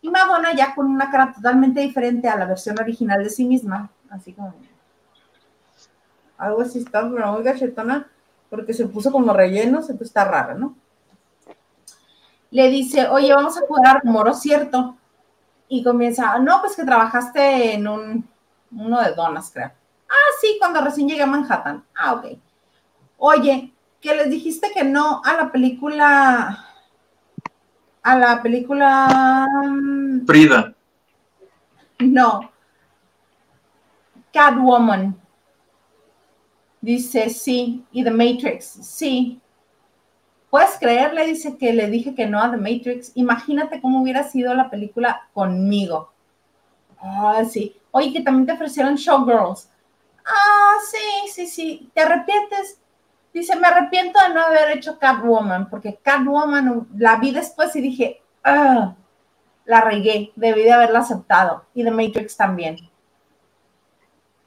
Y 0.00 0.08
Madonna 0.08 0.54
ya 0.54 0.74
con 0.74 0.86
una 0.86 1.10
cara 1.10 1.32
totalmente 1.32 1.80
diferente 1.80 2.28
a 2.28 2.36
la 2.36 2.46
versión 2.46 2.78
original 2.78 3.22
de 3.22 3.30
sí 3.30 3.44
misma, 3.44 3.90
así 4.08 4.32
como 4.32 4.54
algo 6.38 6.62
así 6.62 6.78
está, 6.78 7.08
pero 7.10 7.32
muy 7.32 7.42
gachetona, 7.42 8.10
porque 8.48 8.72
se 8.72 8.86
puso 8.86 9.12
como 9.12 9.32
rellenos, 9.32 9.90
entonces 9.90 10.08
está 10.08 10.24
rara, 10.24 10.54
¿no? 10.54 10.74
Le 12.50 12.68
dice, 12.68 13.08
oye, 13.08 13.32
vamos 13.34 13.58
a 13.58 13.66
jugar 13.66 14.04
moro 14.04 14.32
cierto. 14.32 14.96
Y 15.68 15.84
comienza, 15.84 16.38
no, 16.38 16.60
pues 16.60 16.74
que 16.74 16.84
trabajaste 16.84 17.74
en 17.74 17.86
un, 17.86 18.28
uno 18.72 19.00
de 19.00 19.12
donas, 19.12 19.50
creo. 19.52 19.70
Ah, 20.10 20.30
sí, 20.40 20.56
cuando 20.58 20.80
recién 20.80 21.08
llegué 21.08 21.22
a 21.22 21.26
Manhattan. 21.26 21.84
Ah, 21.96 22.14
ok. 22.14 22.36
Oye, 23.16 23.72
que 24.00 24.14
les 24.14 24.28
dijiste 24.28 24.72
que 24.74 24.82
no 24.82 25.22
a 25.24 25.34
la 25.34 25.52
película. 25.52 26.66
A 28.02 28.18
la 28.18 28.42
película. 28.42 29.46
Mm, 29.64 30.26
Frida. 30.26 30.74
No. 32.00 32.50
Catwoman. 34.32 35.16
Dice 36.80 37.30
sí. 37.30 37.84
Y 37.92 38.02
The 38.02 38.10
Matrix. 38.10 38.66
Sí. 38.66 39.40
¿Puedes 40.50 40.76
creerle? 40.80 41.26
Dice 41.26 41.56
que 41.56 41.72
le 41.72 41.88
dije 41.88 42.16
que 42.16 42.26
no 42.26 42.40
a 42.42 42.50
The 42.50 42.56
Matrix. 42.56 43.12
Imagínate 43.14 43.80
cómo 43.80 44.02
hubiera 44.02 44.24
sido 44.24 44.54
la 44.54 44.70
película 44.70 45.28
conmigo. 45.32 46.10
Ah, 47.00 47.44
sí. 47.48 47.76
Oye, 47.92 48.12
que 48.12 48.22
también 48.22 48.46
te 48.46 48.52
ofrecieron 48.52 48.96
Showgirls. 48.96 49.69
Ah, 50.30 50.76
sí, 50.90 51.32
sí, 51.32 51.46
sí. 51.46 51.90
¿Te 51.94 52.02
arrepientes? 52.02 52.78
Dice, 53.32 53.56
me 53.56 53.68
arrepiento 53.68 54.18
de 54.20 54.34
no 54.34 54.42
haber 54.42 54.76
hecho 54.76 54.98
Catwoman, 54.98 55.70
porque 55.70 55.98
Catwoman 56.02 56.88
la 56.96 57.16
vi 57.16 57.30
después 57.30 57.74
y 57.76 57.80
dije, 57.80 58.22
ah, 58.44 58.94
la 59.64 59.80
regué, 59.82 60.32
debí 60.34 60.62
de 60.62 60.72
haberla 60.72 61.00
aceptado. 61.00 61.66
Y 61.74 61.84
The 61.84 61.90
Matrix 61.90 62.36
también. 62.36 62.76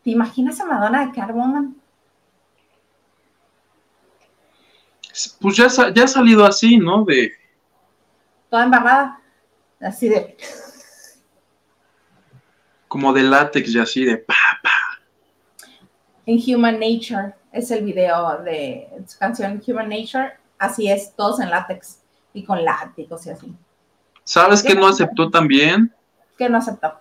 ¿Te 0.03 0.09
imaginas 0.09 0.59
a 0.59 0.65
Madonna 0.65 1.05
de 1.05 1.11
Catwoman? 1.13 1.77
Pues 5.39 5.55
ya, 5.55 5.67
ya 5.93 6.03
ha 6.03 6.07
salido 6.07 6.43
así, 6.45 6.77
¿no? 6.77 7.05
De. 7.05 7.31
Toda 8.49 8.63
embarrada. 8.63 9.21
Así 9.79 10.09
de. 10.09 10.35
Como 12.87 13.13
de 13.13 13.23
látex 13.23 13.69
y 13.69 13.79
así 13.79 14.05
de 14.05 14.17
pa, 14.17 14.35
en 16.25 16.37
Human 16.37 16.79
Nature, 16.79 17.33
es 17.51 17.69
el 17.71 17.83
video 17.83 18.41
de 18.43 18.89
su 19.07 19.17
canción 19.17 19.61
Human 19.65 19.89
Nature, 19.89 20.33
así 20.57 20.89
es, 20.89 21.13
todos 21.15 21.39
en 21.39 21.49
látex 21.49 21.99
y 22.33 22.43
con 22.43 22.63
látigos 22.63 23.25
y 23.25 23.29
así. 23.31 23.53
¿Sabes 24.23 24.63
qué 24.63 24.73
no 24.73 24.87
aceptó 24.87 25.29
también? 25.29 25.93
¿Qué 26.37 26.49
no 26.49 26.57
aceptó? 26.57 26.93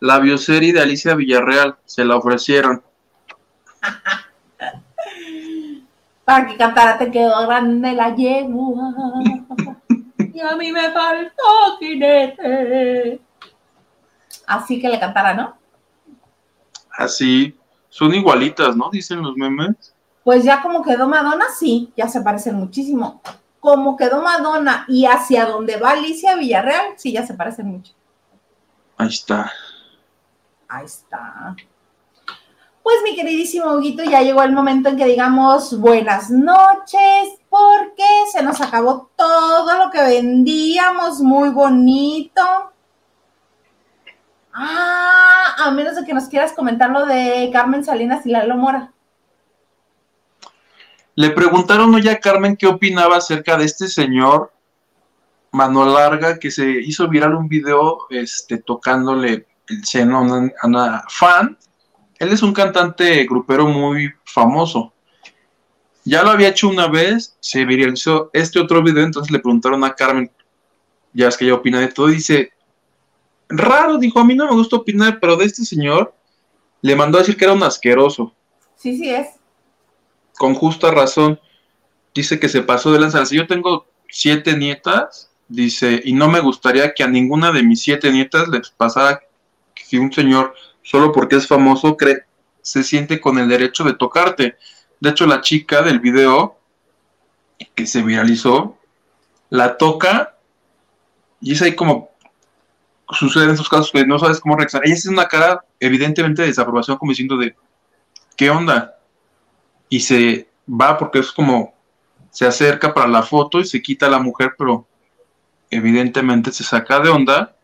La 0.00 0.18
bioserie 0.18 0.72
de 0.72 0.80
Alicia 0.80 1.14
Villarreal, 1.14 1.76
se 1.84 2.04
la 2.04 2.16
ofrecieron. 2.16 2.82
Para 6.24 6.46
que 6.46 6.56
cantara 6.56 6.96
Te 6.96 7.10
quedó 7.10 7.46
grande 7.46 7.92
la 7.92 8.14
yegua. 8.14 8.94
y 10.18 10.40
a 10.40 10.56
mí 10.56 10.72
me 10.72 10.90
faltó 10.90 11.76
jinete. 11.78 13.20
Así 14.46 14.80
que 14.80 14.88
le 14.88 14.98
cantara, 14.98 15.34
¿no? 15.34 15.56
Así. 16.90 17.58
Son 17.94 18.12
igualitas, 18.12 18.74
¿no? 18.74 18.90
Dicen 18.90 19.22
los 19.22 19.36
memes. 19.36 19.94
Pues 20.24 20.42
ya 20.42 20.60
como 20.60 20.82
quedó 20.82 21.06
Madonna, 21.06 21.44
sí, 21.56 21.92
ya 21.96 22.08
se 22.08 22.22
parecen 22.22 22.56
muchísimo. 22.56 23.22
Como 23.60 23.96
quedó 23.96 24.20
Madonna 24.20 24.84
y 24.88 25.06
hacia 25.06 25.46
donde 25.46 25.76
va 25.76 25.92
Alicia 25.92 26.34
Villarreal, 26.34 26.94
sí, 26.96 27.12
ya 27.12 27.24
se 27.24 27.34
parecen 27.34 27.68
mucho. 27.68 27.92
Ahí 28.96 29.06
está. 29.06 29.48
Ahí 30.66 30.86
está. 30.86 31.54
Pues 32.82 32.96
mi 33.04 33.14
queridísimo 33.14 33.72
Huguito, 33.72 34.02
ya 34.02 34.22
llegó 34.22 34.42
el 34.42 34.50
momento 34.50 34.88
en 34.88 34.96
que 34.96 35.06
digamos 35.06 35.78
buenas 35.78 36.30
noches, 36.30 37.38
porque 37.48 38.02
se 38.32 38.42
nos 38.42 38.60
acabó 38.60 39.08
todo 39.14 39.84
lo 39.84 39.92
que 39.92 40.02
vendíamos, 40.02 41.20
muy 41.20 41.50
bonito. 41.50 42.42
Ah, 44.54 45.56
a 45.58 45.70
menos 45.72 45.96
de 45.96 46.04
que 46.04 46.14
nos 46.14 46.28
quieras 46.28 46.52
comentar 46.52 46.90
lo 46.90 47.06
de 47.06 47.50
Carmen 47.52 47.84
Salinas 47.84 48.24
y 48.24 48.30
Lalo 48.30 48.56
Mora. 48.56 48.92
Le 51.16 51.30
preguntaron 51.30 51.94
hoy 51.94 52.08
a 52.08 52.20
Carmen 52.20 52.56
qué 52.56 52.68
opinaba 52.68 53.16
acerca 53.16 53.56
de 53.56 53.64
este 53.64 53.88
señor 53.88 54.52
mano 55.54 55.86
larga 55.86 56.38
que 56.38 56.50
se 56.50 56.68
hizo 56.68 57.08
viral 57.08 57.34
un 57.34 57.48
video 57.48 58.06
este, 58.10 58.58
tocándole 58.58 59.46
el 59.68 59.84
seno 59.84 60.18
a 60.18 60.66
una, 60.66 61.04
fan. 61.08 61.56
Él 62.18 62.32
es 62.32 62.42
un 62.42 62.52
cantante 62.52 63.24
grupero 63.24 63.66
muy 63.66 64.12
famoso. 64.24 64.92
Ya 66.04 66.22
lo 66.22 66.30
había 66.30 66.48
hecho 66.48 66.68
una 66.68 66.88
vez, 66.88 67.36
se 67.40 67.64
viralizó 67.64 68.30
este 68.32 68.60
otro 68.60 68.82
video, 68.82 69.04
entonces 69.04 69.30
le 69.30 69.38
preguntaron 69.38 69.84
a 69.84 69.94
Carmen, 69.94 70.30
ya 71.12 71.28
es 71.28 71.36
que 71.36 71.44
ella 71.44 71.54
opina 71.54 71.80
de 71.80 71.88
todo, 71.88 72.08
dice, 72.08 72.52
raro, 73.56 73.98
dijo, 73.98 74.20
a 74.20 74.24
mí 74.24 74.34
no 74.34 74.46
me 74.46 74.54
gusta 74.54 74.76
opinar, 74.76 75.18
pero 75.20 75.36
de 75.36 75.44
este 75.44 75.64
señor 75.64 76.14
le 76.82 76.96
mandó 76.96 77.18
a 77.18 77.20
decir 77.22 77.36
que 77.36 77.44
era 77.44 77.54
un 77.54 77.62
asqueroso. 77.62 78.34
Sí, 78.76 78.96
sí 78.96 79.10
es. 79.10 79.28
Con 80.36 80.54
justa 80.54 80.90
razón. 80.90 81.40
Dice 82.14 82.38
que 82.38 82.48
se 82.48 82.62
pasó 82.62 82.92
de 82.92 83.00
lanza. 83.00 83.24
Si 83.26 83.36
yo 83.36 83.46
tengo 83.46 83.86
siete 84.08 84.56
nietas, 84.56 85.30
dice, 85.48 86.00
y 86.04 86.12
no 86.12 86.28
me 86.28 86.40
gustaría 86.40 86.94
que 86.94 87.02
a 87.02 87.08
ninguna 87.08 87.52
de 87.52 87.62
mis 87.62 87.82
siete 87.82 88.12
nietas 88.12 88.48
les 88.48 88.70
pasara 88.70 89.20
que 89.74 89.98
un 89.98 90.12
señor, 90.12 90.54
solo 90.82 91.12
porque 91.12 91.36
es 91.36 91.46
famoso, 91.46 91.96
cree, 91.96 92.24
se 92.62 92.82
siente 92.82 93.20
con 93.20 93.38
el 93.38 93.48
derecho 93.48 93.84
de 93.84 93.94
tocarte. 93.94 94.56
De 95.00 95.10
hecho, 95.10 95.26
la 95.26 95.40
chica 95.40 95.82
del 95.82 96.00
video 96.00 96.58
que 97.74 97.86
se 97.86 98.02
viralizó, 98.02 98.78
la 99.50 99.76
toca 99.76 100.34
y 101.44 101.52
es 101.52 101.60
ahí 101.60 101.74
como 101.74 102.13
sucede 103.14 103.44
en 103.44 103.50
esos 103.50 103.68
casos 103.68 103.90
que 103.90 104.06
no 104.06 104.18
sabes 104.18 104.40
cómo 104.40 104.56
reaccionar. 104.56 104.86
Ella 104.86 104.96
tiene 105.00 105.16
una 105.16 105.28
cara 105.28 105.64
evidentemente 105.80 106.42
de 106.42 106.48
desaprobación 106.48 106.96
como 106.98 107.12
diciendo 107.12 107.36
de, 107.36 107.56
¿qué 108.36 108.50
onda? 108.50 108.98
Y 109.88 110.00
se 110.00 110.48
va 110.68 110.98
porque 110.98 111.20
es 111.20 111.32
como, 111.32 111.74
se 112.30 112.46
acerca 112.46 112.92
para 112.92 113.08
la 113.08 113.22
foto 113.22 113.60
y 113.60 113.64
se 113.64 113.82
quita 113.82 114.06
a 114.06 114.10
la 114.10 114.18
mujer, 114.18 114.54
pero 114.58 114.86
evidentemente 115.70 116.52
se 116.52 116.64
saca 116.64 117.00
de 117.00 117.10
onda. 117.10 117.56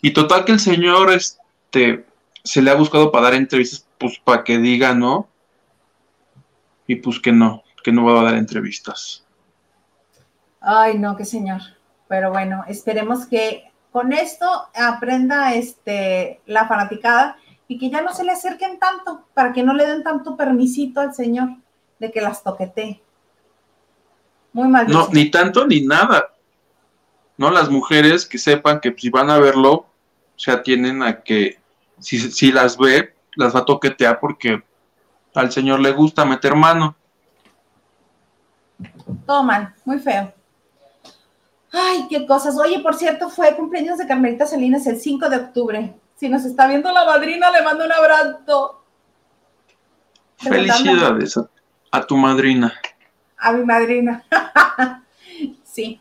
Y 0.00 0.12
total 0.12 0.44
que 0.44 0.52
el 0.52 0.60
señor 0.60 1.10
este, 1.12 2.06
se 2.44 2.62
le 2.62 2.70
ha 2.70 2.74
buscado 2.74 3.10
para 3.10 3.24
dar 3.24 3.34
entrevistas, 3.34 3.86
pues 3.98 4.18
para 4.18 4.44
que 4.44 4.58
diga 4.58 4.94
no. 4.94 5.28
Y 6.86 6.96
pues 6.96 7.20
que 7.20 7.32
no, 7.32 7.62
que 7.82 7.92
no 7.92 8.04
va 8.04 8.20
a 8.20 8.24
dar 8.24 8.34
entrevistas. 8.34 9.24
Ay, 10.60 10.98
no, 10.98 11.16
qué 11.16 11.24
señor. 11.24 11.60
Pero 12.08 12.30
bueno, 12.30 12.64
esperemos 12.68 13.26
que 13.26 13.67
con 13.92 14.12
esto 14.12 14.68
aprenda 14.74 15.54
este, 15.54 16.40
la 16.46 16.66
fanaticada 16.68 17.36
y 17.66 17.78
que 17.78 17.90
ya 17.90 18.00
no 18.00 18.12
se 18.12 18.24
le 18.24 18.32
acerquen 18.32 18.78
tanto, 18.78 19.26
para 19.34 19.52
que 19.52 19.62
no 19.62 19.74
le 19.74 19.86
den 19.86 20.02
tanto 20.02 20.36
permisito 20.36 21.00
al 21.00 21.14
Señor 21.14 21.50
de 21.98 22.10
que 22.10 22.20
las 22.20 22.42
toquete. 22.42 23.02
Muy 24.52 24.68
mal. 24.68 24.88
No, 24.88 25.08
ni 25.12 25.30
tanto 25.30 25.66
ni 25.66 25.82
nada. 25.82 26.34
No, 27.36 27.50
las 27.50 27.70
mujeres 27.70 28.26
que 28.26 28.38
sepan 28.38 28.80
que 28.80 28.94
si 28.96 29.10
van 29.10 29.30
a 29.30 29.38
verlo, 29.38 29.86
se 30.36 30.50
atienen 30.50 31.02
a 31.02 31.22
que 31.22 31.58
si, 31.98 32.18
si 32.18 32.52
las 32.52 32.76
ve, 32.78 33.14
las 33.36 33.54
va 33.54 33.60
a 33.60 33.64
toquetear 33.64 34.18
porque 34.18 34.62
al 35.34 35.52
señor 35.52 35.80
le 35.80 35.92
gusta 35.92 36.24
meter 36.24 36.54
mano. 36.54 36.96
Todo 39.26 39.42
mal, 39.42 39.74
muy 39.84 39.98
feo. 39.98 40.32
Ay, 41.72 42.06
qué 42.08 42.26
cosas. 42.26 42.56
Oye, 42.58 42.80
por 42.80 42.94
cierto, 42.94 43.28
fue 43.28 43.54
cumpleaños 43.54 43.98
de 43.98 44.06
Carmelita 44.06 44.46
Salinas 44.46 44.86
el 44.86 44.98
5 44.98 45.28
de 45.28 45.36
octubre. 45.36 45.94
Si 46.16 46.28
nos 46.28 46.44
está 46.44 46.66
viendo 46.66 46.90
la 46.92 47.04
madrina, 47.04 47.50
le 47.50 47.62
mando 47.62 47.84
un 47.84 47.92
abrazo. 47.92 48.82
Felicidades 50.38 51.38
a, 51.90 52.06
tu 52.06 52.16
madrina. 52.16 52.72
A 53.36 53.52
mi 53.52 53.64
madrina. 53.64 54.24
sí. 55.64 56.00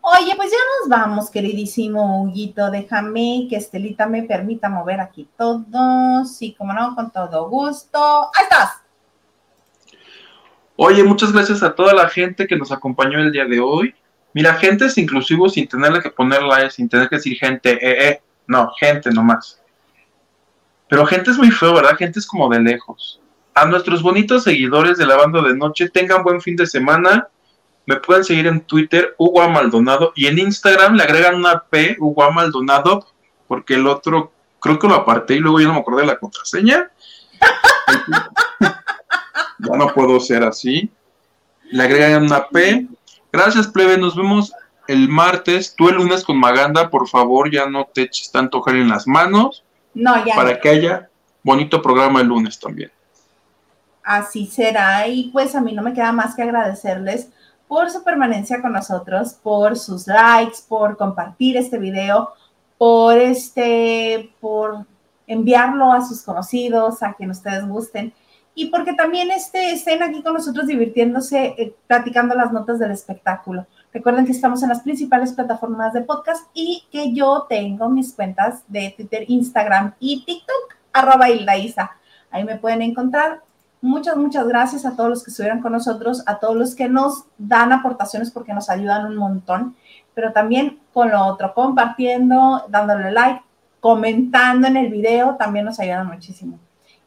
Oye, 0.00 0.32
pues 0.36 0.50
ya 0.50 0.58
nos 0.80 0.88
vamos, 0.88 1.30
queridísimo 1.30 2.22
Huguito. 2.22 2.70
Déjame 2.70 3.46
que 3.50 3.56
Estelita 3.56 4.06
me 4.06 4.22
permita 4.22 4.68
mover 4.68 5.00
aquí 5.00 5.28
todo. 5.36 6.24
Sí, 6.24 6.54
como 6.56 6.72
no, 6.72 6.94
con 6.94 7.10
todo 7.10 7.48
gusto. 7.50 7.98
¡Ahí 8.34 8.44
estás! 8.44 8.70
Oye, 10.76 11.02
muchas 11.02 11.32
gracias 11.32 11.62
a 11.62 11.74
toda 11.74 11.92
la 11.92 12.08
gente 12.08 12.46
que 12.46 12.56
nos 12.56 12.70
acompañó 12.70 13.18
el 13.18 13.32
día 13.32 13.44
de 13.44 13.58
hoy. 13.58 13.94
Mira, 14.34 14.54
gente 14.54 14.86
es 14.86 14.98
inclusivo 14.98 15.48
sin 15.48 15.66
tenerle 15.66 16.00
que 16.00 16.10
ponerla, 16.10 16.70
sin 16.70 16.88
tener 16.88 17.08
que 17.08 17.16
decir 17.16 17.36
gente, 17.38 17.72
eh, 17.72 18.08
eh. 18.08 18.22
No, 18.46 18.72
gente 18.78 19.10
nomás. 19.10 19.60
Pero 20.88 21.04
gente 21.06 21.30
es 21.30 21.38
muy 21.38 21.50
feo, 21.50 21.74
¿verdad? 21.74 21.96
Gente 21.96 22.18
es 22.18 22.26
como 22.26 22.48
de 22.48 22.60
lejos. 22.60 23.20
A 23.54 23.66
nuestros 23.66 24.02
bonitos 24.02 24.44
seguidores 24.44 24.96
de 24.96 25.06
la 25.06 25.16
banda 25.16 25.42
de 25.42 25.54
noche, 25.54 25.88
tengan 25.88 26.22
buen 26.22 26.40
fin 26.40 26.56
de 26.56 26.66
semana. 26.66 27.28
Me 27.86 27.96
pueden 27.96 28.24
seguir 28.24 28.46
en 28.46 28.60
Twitter, 28.60 29.14
Hugo 29.18 29.48
Maldonado, 29.48 30.12
y 30.14 30.26
en 30.26 30.38
Instagram 30.38 30.94
le 30.94 31.02
agregan 31.02 31.36
una 31.36 31.64
P, 31.64 31.96
Hugo 31.98 32.30
Maldonado, 32.30 33.06
porque 33.46 33.74
el 33.74 33.86
otro 33.86 34.32
creo 34.60 34.78
que 34.78 34.88
lo 34.88 34.94
aparté 34.94 35.34
y 35.34 35.38
luego 35.38 35.60
yo 35.60 35.68
no 35.68 35.74
me 35.74 35.80
acordé 35.80 36.02
de 36.02 36.08
la 36.08 36.18
contraseña. 36.18 36.90
ya 38.60 39.76
no 39.76 39.88
puedo 39.88 40.20
ser 40.20 40.42
así. 40.44 40.90
Le 41.70 41.82
agregan 41.82 42.24
una 42.24 42.48
P. 42.48 42.86
Gracias, 43.38 43.68
plebe. 43.68 43.96
Nos 43.96 44.16
vemos 44.16 44.52
el 44.88 45.08
martes. 45.08 45.72
Tú 45.76 45.88
el 45.88 45.94
lunes 45.94 46.24
con 46.24 46.36
Maganda, 46.40 46.90
por 46.90 47.06
favor, 47.06 47.48
ya 47.52 47.70
no 47.70 47.84
te 47.84 48.02
eches 48.02 48.32
tanto 48.32 48.60
gel 48.62 48.80
en 48.80 48.88
las 48.88 49.06
manos. 49.06 49.62
No, 49.94 50.24
ya. 50.24 50.34
Para 50.34 50.58
que 50.58 50.68
haya 50.68 51.08
bonito 51.44 51.80
programa 51.80 52.20
el 52.20 52.26
lunes 52.26 52.58
también. 52.58 52.90
Así 54.02 54.46
será. 54.46 55.06
Y 55.06 55.30
pues 55.30 55.54
a 55.54 55.60
mí 55.60 55.72
no 55.72 55.82
me 55.82 55.92
queda 55.92 56.10
más 56.10 56.34
que 56.34 56.42
agradecerles 56.42 57.28
por 57.68 57.90
su 57.90 58.02
permanencia 58.02 58.60
con 58.60 58.72
nosotros, 58.72 59.34
por 59.34 59.78
sus 59.78 60.08
likes, 60.08 60.58
por 60.66 60.96
compartir 60.96 61.56
este 61.56 61.78
video, 61.78 62.32
por 62.76 63.16
este, 63.16 64.34
por 64.40 64.84
enviarlo 65.28 65.92
a 65.92 66.04
sus 66.04 66.22
conocidos, 66.22 67.04
a 67.04 67.12
quien 67.12 67.30
ustedes 67.30 67.64
gusten 67.68 68.12
y 68.58 68.66
porque 68.66 68.92
también 68.92 69.30
este, 69.30 69.70
estén 69.70 70.02
aquí 70.02 70.20
con 70.20 70.34
nosotros 70.34 70.66
divirtiéndose, 70.66 71.54
eh, 71.56 71.76
platicando 71.86 72.34
las 72.34 72.52
notas 72.52 72.80
del 72.80 72.90
espectáculo. 72.90 73.68
Recuerden 73.92 74.26
que 74.26 74.32
estamos 74.32 74.64
en 74.64 74.70
las 74.70 74.80
principales 74.80 75.32
plataformas 75.32 75.92
de 75.92 76.02
podcast 76.02 76.44
y 76.54 76.82
que 76.90 77.12
yo 77.12 77.46
tengo 77.48 77.88
mis 77.88 78.12
cuentas 78.12 78.64
de 78.66 78.92
Twitter, 78.96 79.24
Instagram 79.28 79.94
y 80.00 80.24
TikTok, 80.24 80.76
arroba 80.92 81.30
Isa. 81.30 81.92
Ahí 82.32 82.42
me 82.42 82.56
pueden 82.56 82.82
encontrar. 82.82 83.42
Muchas, 83.80 84.16
muchas 84.16 84.48
gracias 84.48 84.84
a 84.84 84.96
todos 84.96 85.08
los 85.08 85.22
que 85.22 85.30
estuvieron 85.30 85.60
con 85.60 85.70
nosotros, 85.70 86.24
a 86.26 86.40
todos 86.40 86.56
los 86.56 86.74
que 86.74 86.88
nos 86.88 87.26
dan 87.38 87.72
aportaciones 87.72 88.32
porque 88.32 88.54
nos 88.54 88.68
ayudan 88.68 89.06
un 89.06 89.14
montón, 89.14 89.76
pero 90.14 90.32
también 90.32 90.80
con 90.92 91.12
lo 91.12 91.24
otro, 91.24 91.54
compartiendo, 91.54 92.64
dándole 92.68 93.12
like, 93.12 93.40
comentando 93.78 94.66
en 94.66 94.76
el 94.76 94.90
video, 94.90 95.36
también 95.36 95.64
nos 95.64 95.78
ayudan 95.78 96.08
muchísimo. 96.08 96.58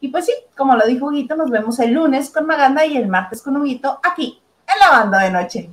Y 0.01 0.09
pues 0.09 0.25
sí, 0.25 0.33
como 0.57 0.75
lo 0.75 0.85
dijo 0.85 1.07
Huguito, 1.07 1.35
nos 1.35 1.51
vemos 1.51 1.79
el 1.79 1.93
lunes 1.93 2.31
con 2.31 2.47
Maganda 2.47 2.85
y 2.85 2.97
el 2.97 3.07
martes 3.07 3.41
con 3.41 3.55
Huguito 3.55 3.99
aquí 4.03 4.41
en 4.67 4.79
la 4.79 4.89
banda 4.89 5.19
de 5.19 5.31
noche. 5.31 5.69